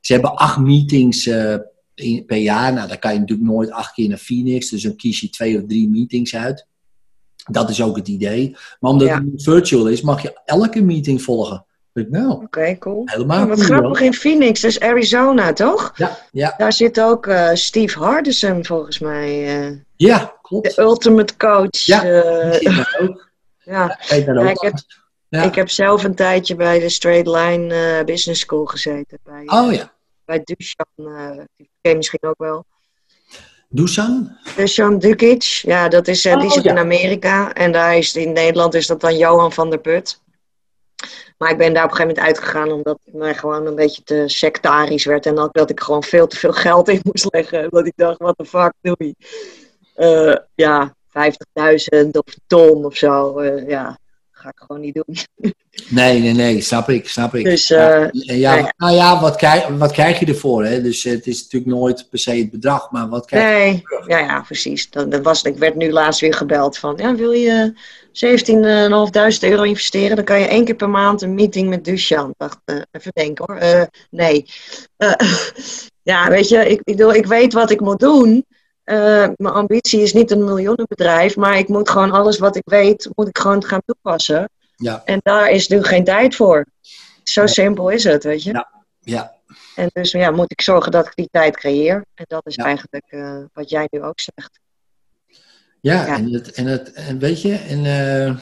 ze 0.00 0.12
hebben 0.12 0.34
acht 0.34 0.58
meetings 0.58 1.26
in- 1.26 1.64
per 2.26 2.36
jaar. 2.36 2.72
Nou, 2.72 2.88
dan 2.88 2.98
kan 2.98 3.12
je 3.12 3.18
natuurlijk 3.18 3.48
nooit 3.50 3.70
acht 3.70 3.92
keer 3.92 4.08
naar 4.08 4.18
Phoenix. 4.18 4.68
Dus 4.70 4.82
dan 4.82 4.96
kies 4.96 5.20
je 5.20 5.30
twee 5.30 5.56
of 5.56 5.62
drie 5.66 5.88
meetings 5.88 6.34
uit. 6.36 6.66
Dat 7.50 7.70
is 7.70 7.82
ook 7.82 7.96
het 7.96 8.08
idee. 8.08 8.56
Maar 8.80 8.90
omdat 8.90 9.08
Ja. 9.08 9.14
het 9.32 9.42
virtual 9.42 9.86
is, 9.88 10.00
mag 10.00 10.22
je 10.22 10.40
elke 10.44 10.82
meeting 10.82 11.22
volgen. 11.22 11.64
Nou, 11.92 12.30
Oké, 12.44 12.78
cool. 12.78 13.02
helemaal 13.04 13.42
Oh, 13.42 13.48
wat 13.48 13.54
cool, 13.56 13.66
grappig 13.68 13.98
hoor. 13.98 14.06
in 14.06 14.14
Phoenix, 14.14 14.64
is 14.64 14.80
Arizona, 14.80 15.52
toch? 15.52 15.92
Ja, 15.96 16.18
ja, 16.32 16.54
Daar 16.58 16.72
zit 16.72 17.00
ook 17.00 17.26
eh, 17.26 17.50
Steve 17.54 17.98
Hardison 17.98 18.64
volgens 18.64 18.98
mij. 18.98 19.60
eh, 19.68 19.76
ja, 19.96 20.34
klopt. 20.42 20.76
de 20.76 20.82
ultimate 20.82 21.36
coach. 21.36 21.68
Ja, 21.70 22.04
eh, 22.04 22.60
daar 22.76 22.98
ook. 23.02 23.30
ja. 23.64 23.90
Ik 24.00 24.06
weet 24.08 24.26
daar 24.26 24.34
Ja, 24.34 24.42
ook 24.42 24.50
ik 24.50 24.60
heb- 24.60 24.72
van. 24.72 24.82
Ja. 25.28 25.42
Ik 25.42 25.54
heb 25.54 25.68
zelf 25.70 26.04
een 26.04 26.14
tijdje 26.14 26.54
bij 26.56 26.78
de 26.78 26.88
Straight 26.88 27.26
Line 27.26 28.02
Business 28.04 28.40
School 28.40 28.64
gezeten. 28.64 29.18
Bij, 29.24 29.42
Oh 29.46 29.72
ja. 29.72 29.92
Bij 30.30 30.42
Dusan. 30.44 31.16
eh 31.16 31.44
die 31.56 31.70
ken 31.80 31.90
je 31.90 31.96
misschien 31.96 32.22
ook 32.22 32.38
wel. 32.38 32.64
Dusan? 33.68 34.36
Dusan 34.56 34.98
Dukic. 34.98 35.42
Ja, 35.42 35.88
dat 35.88 36.08
is, 36.08 36.24
eh, 36.24 36.36
die 36.38 36.46
Oh, 36.48 36.52
zit 36.52 36.62
ja. 36.64 36.70
in 36.70 36.78
Amerika. 36.78 37.52
En 37.54 37.72
daar 37.72 37.96
is, 37.96 38.14
in 38.16 38.32
Nederland 38.32 38.74
is 38.74 38.86
dat 38.86 39.00
dan 39.00 39.16
Johan 39.16 39.52
van 39.52 39.70
der 39.70 39.78
Put. 39.78 40.20
Maar 41.38 41.50
ik 41.50 41.58
ben 41.58 41.74
daar 41.74 41.84
op 41.84 41.90
een 41.90 41.96
gegeven 41.96 42.16
moment 42.16 42.36
uitgegaan 42.36 42.70
omdat 42.72 42.98
het 43.04 43.14
mij 43.14 43.34
gewoon 43.34 43.66
een 43.66 43.74
beetje 43.74 44.02
te 44.02 44.22
sectarisch 44.26 45.04
werd. 45.04 45.26
En 45.26 45.38
ook 45.38 45.52
dat 45.52 45.70
ik 45.70 45.80
gewoon 45.80 46.02
veel 46.02 46.26
te 46.26 46.36
veel 46.36 46.52
geld 46.52 46.88
in 46.88 47.00
moest 47.02 47.26
leggen. 47.32 47.70
Dat 47.70 47.86
ik 47.86 47.92
dacht, 47.96 48.18
what 48.18 48.36
the 48.36 48.44
fuck 48.44 48.72
doe 48.80 48.94
je? 48.98 49.14
Eh, 49.94 50.36
ja, 50.54 50.94
50.000 51.08 52.08
of 52.12 52.34
ton 52.46 52.84
of 52.84 52.96
zo. 52.96 53.42
ja, 53.44 53.98
ga 54.40 54.48
ik 54.48 54.58
gewoon 54.66 54.82
niet 54.82 54.94
doen. 54.94 55.16
Nee, 55.88 56.20
nee, 56.20 56.32
nee, 56.32 56.60
snap 56.60 56.88
ik, 56.88 57.08
snap 57.08 57.34
ik. 57.34 57.44
Dus, 57.44 57.68
ja, 57.68 58.10
eh, 58.10 58.40
ja, 58.40 58.54
nee. 58.54 58.64
nou 58.76 58.94
ja, 58.94 59.20
wat 59.20 59.36
krijg, 59.36 59.68
wat 59.68 59.92
krijg 59.92 60.18
je 60.18 60.26
ervoor? 60.26 60.64
Hè? 60.64 60.82
Dus 60.82 61.04
eh, 61.04 61.12
het 61.12 61.26
is 61.26 61.42
natuurlijk 61.42 61.72
nooit 61.72 62.06
per 62.10 62.18
se 62.18 62.30
het 62.30 62.50
bedrag, 62.50 62.90
maar 62.90 63.08
wat 63.08 63.26
krijg 63.26 63.42
je? 63.44 63.64
Nee, 63.64 63.82
ja, 64.06 64.18
ja, 64.18 64.40
precies. 64.40 64.90
Dan, 64.90 65.10
dan 65.10 65.22
was, 65.22 65.42
ik 65.42 65.56
werd 65.56 65.74
nu 65.74 65.92
laatst 65.92 66.20
weer 66.20 66.34
gebeld 66.34 66.78
van, 66.78 66.94
ja, 66.96 67.14
wil 67.14 67.32
je 67.32 67.72
17.500 68.12 69.48
euro 69.48 69.62
investeren? 69.62 70.16
Dan 70.16 70.24
kan 70.24 70.40
je 70.40 70.46
één 70.46 70.64
keer 70.64 70.74
per 70.74 70.90
maand 70.90 71.22
een 71.22 71.34
meeting 71.34 71.68
met 71.68 71.84
Dushan. 71.84 72.28
Ik 72.28 72.34
dacht, 72.36 72.58
eh, 72.64 72.76
even 72.90 73.10
denken 73.14 73.44
hoor. 73.46 73.88
Nee. 74.10 74.44
Ja, 76.02 76.28
weet 76.28 76.48
je, 76.48 76.58
ik, 76.58 76.78
ik, 76.78 76.96
bedoel, 76.96 77.14
ik 77.14 77.26
weet 77.26 77.52
wat 77.52 77.70
ik 77.70 77.80
moet 77.80 77.98
doen. 77.98 78.46
Eh, 78.90 79.28
mijn 79.36 79.54
ambitie 79.54 80.00
is 80.02 80.12
niet 80.12 80.30
een 80.30 80.44
miljoenenbedrijf, 80.44 81.36
maar 81.36 81.58
ik 81.58 81.68
moet 81.68 81.90
gewoon 81.90 82.10
alles 82.10 82.38
wat 82.38 82.56
ik 82.56 82.62
weet, 82.64 83.08
moet 83.14 83.28
ik 83.28 83.38
gewoon 83.38 83.64
gaan 83.64 83.82
toepassen. 83.86 84.48
Ja, 84.76 85.02
En 85.04 85.20
daar 85.22 85.50
is 85.50 85.68
nu 85.68 85.82
geen 85.82 86.04
tijd 86.04 86.34
voor. 86.36 86.66
Zo 87.22 87.46
simpel 87.46 87.88
is 87.88 88.04
het, 88.04 88.24
weet 88.24 88.42
je. 88.42 88.52
Ja. 88.52 88.68
ja, 89.00 89.34
En 89.74 89.90
dus 89.92 90.10
ja, 90.10 90.30
moet 90.30 90.50
ik 90.52 90.60
zorgen 90.60 90.92
dat 90.92 91.06
ik 91.06 91.12
die 91.14 91.28
tijd 91.30 91.56
creëer. 91.56 92.04
En 92.14 92.24
dat 92.28 92.46
is 92.46 92.54
Ja. 92.54 92.64
eigenlijk 92.64 93.04
eh, 93.08 93.36
wat 93.52 93.70
jij 93.70 93.86
nu 93.90 94.02
ook 94.02 94.20
zegt. 94.20 94.60
ja, 95.80 96.06
Ja. 96.06 96.16
En, 96.16 96.32
het, 96.32 96.50
en, 96.52 96.66
het, 96.66 96.92
en 96.92 97.18
weet 97.18 97.42
je, 97.42 97.54
en, 97.54 97.84
eh, 97.84 98.36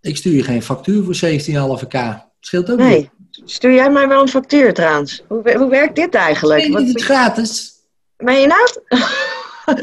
ik 0.00 0.16
stuur 0.16 0.32
je 0.34 0.42
geen 0.42 0.62
factuur 0.62 1.04
voor 1.04 1.14
17,5k. 1.14 2.24
Scheelt 2.40 2.70
ook 2.70 2.78
Nee. 2.78 3.10
Stuur 3.44 3.72
jij 3.74 3.90
mij 3.90 4.08
wel 4.08 4.20
een 4.20 4.28
factuur 4.28 4.74
trouwens? 4.74 5.22
Hoe, 5.28 5.56
hoe 5.56 5.68
werkt 5.70 5.96
dit 5.96 6.14
eigenlijk? 6.14 6.60
Nee, 6.62 6.72
Wat, 6.72 6.86
dit 6.86 6.96
is 6.96 7.04
gratis. 7.04 7.72
ben 8.16 8.40
je 8.40 8.46
nou? 8.46 8.68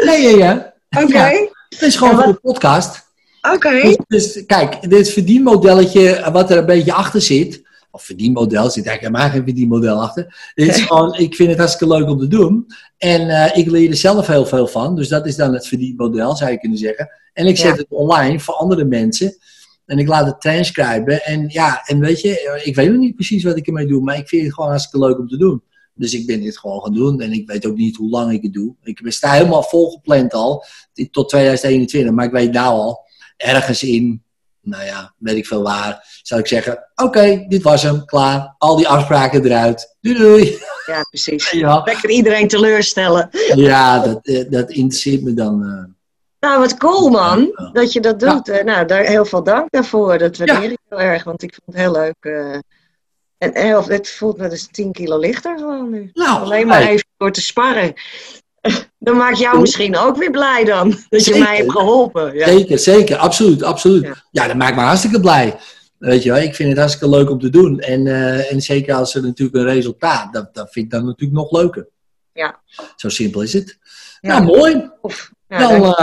Nee, 0.05 0.21
ja, 0.21 0.37
ja. 0.37 0.73
Oké, 1.03 1.17
Ja, 1.29 1.47
het 1.69 1.81
is 1.81 1.95
gewoon 1.95 2.15
wat- 2.15 2.23
voor 2.23 2.33
de 2.33 2.39
podcast. 2.39 3.05
oké. 3.53 3.81
Dus, 3.81 3.97
dus 4.07 4.45
kijk, 4.45 4.89
dit 4.89 5.09
verdienmodelletje 5.09 6.29
wat 6.31 6.51
er 6.51 6.57
een 6.57 6.65
beetje 6.65 6.93
achter 6.93 7.21
zit. 7.21 7.61
Of 7.91 8.03
verdienmodel, 8.03 8.69
zit 8.69 8.85
eigenlijk 8.85 9.01
helemaal 9.01 9.29
geen 9.29 9.43
verdienmodel 9.43 10.01
achter. 10.01 10.51
Dit 10.55 10.67
is 10.67 10.81
gewoon, 10.85 11.13
ik 11.17 11.35
vind 11.35 11.49
het 11.49 11.57
hartstikke 11.57 11.97
leuk 11.97 12.09
om 12.09 12.19
te 12.19 12.27
doen. 12.27 12.65
En 12.97 13.29
eh, 13.29 13.57
ik 13.57 13.69
leer 13.71 13.89
er 13.89 13.95
zelf 13.95 14.27
heel 14.27 14.45
veel 14.45 14.67
van. 14.67 14.95
Dus 14.95 15.07
dat 15.07 15.25
is 15.25 15.35
dan 15.35 15.53
het 15.53 15.67
verdienmodel, 15.67 16.35
zou 16.35 16.51
je 16.51 16.59
kunnen 16.59 16.77
zeggen. 16.77 17.09
En 17.33 17.45
ik 17.47 17.57
zet 17.57 17.65
Ja. 17.67 17.75
het 17.75 17.85
online 17.89 18.39
voor 18.39 18.53
andere 18.53 18.85
mensen. 18.85 19.37
En 19.85 19.97
ik 19.97 20.07
laat 20.07 20.25
het 20.25 20.41
transcriben. 20.41 21.23
En 21.25 21.45
ja, 21.47 21.81
en 21.85 21.99
weet 21.99 22.21
je, 22.21 22.61
ik 22.63 22.75
weet 22.75 22.89
nog 22.89 22.99
niet 22.99 23.15
precies 23.15 23.43
wat 23.43 23.57
ik 23.57 23.67
ermee 23.67 23.87
doe. 23.87 24.01
Maar 24.01 24.17
ik 24.17 24.27
vind 24.27 24.43
het 24.45 24.53
gewoon 24.53 24.69
hartstikke 24.69 25.07
leuk 25.07 25.17
om 25.19 25.27
te 25.27 25.37
doen. 25.37 25.63
Dus 25.95 26.13
ik 26.13 26.25
ben 26.27 26.41
dit 26.41 26.57
gewoon 26.57 26.81
gaan 26.81 26.93
doen. 26.93 27.21
En 27.21 27.31
ik 27.31 27.47
weet 27.49 27.65
ook 27.65 27.75
niet 27.75 27.95
hoe 27.95 28.09
lang 28.09 28.31
ik 28.33 28.41
het 28.43 28.53
doe. 28.53 28.75
Ik 28.83 29.01
sta 29.05 29.31
helemaal 29.31 29.63
volgepland 29.63 30.33
al. 30.33 30.65
Tot 31.11 31.29
2021. 31.29 32.13
Maar 32.13 32.25
ik 32.25 32.31
weet 32.31 32.51
nou 32.51 32.67
al, 32.73 33.05
ergens 33.37 33.83
in, 33.83 34.23
nou 34.61 34.83
ja, 34.85 35.13
weet 35.17 35.35
ik 35.35 35.45
veel 35.47 35.61
waar, 35.63 36.19
zal 36.21 36.39
ik 36.39 36.47
zeggen: 36.47 36.89
Oké, 36.95 37.45
dit 37.47 37.61
was 37.63 37.83
hem, 37.83 38.05
klaar. 38.05 38.55
Al 38.57 38.75
die 38.75 38.87
afspraken 38.87 39.45
eruit. 39.45 39.95
Doei 40.01 40.17
doei. 40.17 40.57
Ja, 40.85 41.01
precies. 41.09 41.51
Ja, 41.63 41.81
Lekker 41.85 42.09
iedereen 42.09 42.47
teleurstellen. 42.47 43.29
ja 43.55 43.99
dat, 43.99 44.25
eh, 44.25 44.49
dat 44.49 44.69
interesseert 44.71 45.21
me 45.23 45.33
dan. 45.33 45.63
eh. 45.63 45.91
Nou, 46.39 46.59
wat 46.59 46.77
cool 46.77 47.09
man, 47.09 47.69
dat 47.73 47.93
je 47.93 47.99
dat 47.99 48.19
doet. 48.19 48.63
Nou, 48.65 48.85
daar, 48.87 49.03
heel 49.03 49.25
veel 49.25 49.43
dank 49.43 49.71
daarvoor. 49.71 50.17
Dat 50.17 50.37
waardeer 50.37 50.71
ik 50.71 50.77
heel 50.89 50.99
erg, 50.99 51.23
want 51.23 51.43
ik 51.43 51.53
vond 51.63 51.77
het 51.77 51.85
heel 51.85 51.91
leuk. 51.91 52.15
eh. 52.19 52.57
En 53.51 53.83
het 53.83 54.09
voelt 54.09 54.37
me 54.37 54.49
dus 54.49 54.67
10 54.71 54.91
kilo 54.91 55.19
lichter 55.19 55.57
gewoon 55.57 55.89
nu. 55.89 56.09
Nou, 56.13 56.41
Alleen 56.41 56.67
maar 56.67 56.81
even 56.81 57.05
door 57.17 57.31
te 57.31 57.41
sparren. 57.41 57.93
Dan 58.99 59.17
maak 59.17 59.33
jou 59.33 59.59
misschien 59.61 59.97
ook 59.97 60.17
weer 60.17 60.31
blij 60.31 60.63
dan. 60.63 60.95
Dat 61.09 61.25
je 61.25 61.39
mij 61.39 61.57
hebt 61.57 61.71
geholpen. 61.71 62.33
Ja. 62.33 62.47
Zeker, 62.47 62.79
zeker, 62.79 63.17
absoluut, 63.17 63.63
absoluut. 63.63 64.03
Ja. 64.03 64.23
Ja. 64.31 64.47
dat 64.47 64.55
maakt 64.55 64.75
me 64.75 64.81
hartstikke 64.81 65.19
blij. 65.19 65.55
Weet 65.97 66.23
je 66.23 66.31
wel, 66.31 66.41
ik 66.41 66.55
vind 66.55 66.69
het 66.69 66.77
hartstikke 66.77 67.15
leuk 67.15 67.29
om 67.29 67.39
te 67.39 67.49
doen. 67.49 67.79
En, 67.79 68.07
eh, 68.07 68.51
en 68.51 68.61
zeker 68.61 68.95
als 68.95 69.15
er 69.15 69.23
natuurlijk 69.23 69.57
een 69.57 69.73
resultaat, 69.73 70.33
dat, 70.33 70.53
dat 70.53 70.71
vind 70.71 70.85
ik 70.85 70.91
dan 70.91 71.05
natuurlijk 71.05 71.39
nog 71.39 71.51
leuker. 71.51 71.87
Ja. 72.33 72.59
Zo 72.95 73.09
simpel 73.09 73.41
is 73.41 73.53
het. 73.53 73.77
Ja. 74.21 74.39
Nou, 74.39 74.57
mooi. 74.57 74.89
Of, 75.01 75.31
Dan, 75.47 75.95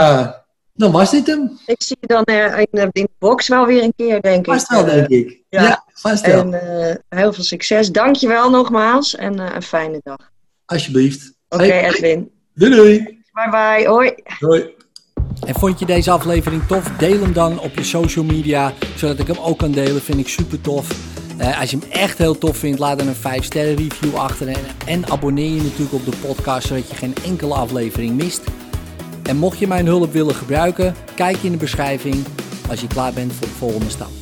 dan 0.73 0.91
was 0.91 1.11
dit 1.11 1.27
hem. 1.27 1.59
Ik 1.65 1.83
zie 1.83 1.97
je 1.99 2.07
dan 2.07 2.23
eh, 2.23 2.57
in, 2.59 2.67
de- 2.71 2.89
in 2.91 3.03
de 3.03 3.09
box 3.19 3.47
wel 3.47 3.65
weer 3.65 3.83
een 3.83 3.93
keer, 3.95 4.21
denk 4.21 4.45
ik. 4.47 4.53
Vast 4.53 4.67
wel, 4.69 4.85
Eh, 4.85 4.93
denk 4.93 5.07
ik. 5.07 5.41
ja. 5.49 5.61
Ja, 5.63 5.83
vast 5.93 6.25
wel. 6.25 6.39
En 6.39 6.53
eh, 6.89 6.95
heel 7.19 7.33
veel 7.33 7.43
succes. 7.43 7.91
Dank 7.91 8.15
je 8.15 8.27
wel 8.27 8.49
nogmaals 8.49 9.15
en 9.15 9.39
eh, 9.39 9.55
een 9.55 9.61
fijne 9.63 9.99
dag. 10.03 10.31
Alsjeblieft. 10.65 11.33
Oké, 11.49 11.63
Edwin. 11.63 12.31
doei 12.53 12.75
doei. 12.75 12.97
Bye 13.33 13.49
bye. 13.49 13.87
Hoi. 13.87 14.13
Doei. 14.39 14.69
En 15.45 15.55
vond 15.55 15.79
je 15.79 15.85
deze 15.85 16.11
aflevering 16.11 16.67
tof? 16.67 16.91
Deel 16.97 17.19
hem 17.21 17.33
dan 17.33 17.59
op 17.59 17.75
je 17.75 17.83
social 17.83 18.25
media, 18.25 18.73
zodat 18.95 19.19
ik 19.19 19.27
hem 19.27 19.37
ook 19.37 19.57
kan 19.57 19.71
delen. 19.71 20.01
Vind 20.01 20.19
ik 20.19 20.27
super 20.27 20.61
tof. 20.61 20.89
Eh, 21.37 21.59
als 21.59 21.71
je 21.71 21.77
hem 21.79 21.89
echt 21.91 22.17
heel 22.17 22.37
tof 22.37 22.57
vindt, 22.57 22.79
laat 22.79 22.97
dan 22.99 23.07
een 23.07 23.15
5 23.15 23.43
sterren 23.43 23.75
review 23.75 24.15
achter. 24.15 24.47
En, 24.47 24.55
en 24.85 25.07
abonneer 25.09 25.49
je 25.55 25.61
natuurlijk 25.61 25.93
op 25.93 26.05
de 26.05 26.17
podcast, 26.27 26.67
zodat 26.67 26.89
je 26.89 26.95
geen 26.95 27.13
enkele 27.25 27.53
aflevering 27.53 28.15
mist. 28.15 28.41
En 29.31 29.37
mocht 29.37 29.59
je 29.59 29.67
mijn 29.67 29.85
hulp 29.85 30.11
willen 30.11 30.35
gebruiken, 30.35 30.95
kijk 31.15 31.37
in 31.37 31.51
de 31.51 31.57
beschrijving 31.57 32.15
als 32.69 32.81
je 32.81 32.87
klaar 32.87 33.13
bent 33.13 33.33
voor 33.33 33.47
de 33.47 33.53
volgende 33.53 33.89
stap. 33.89 34.20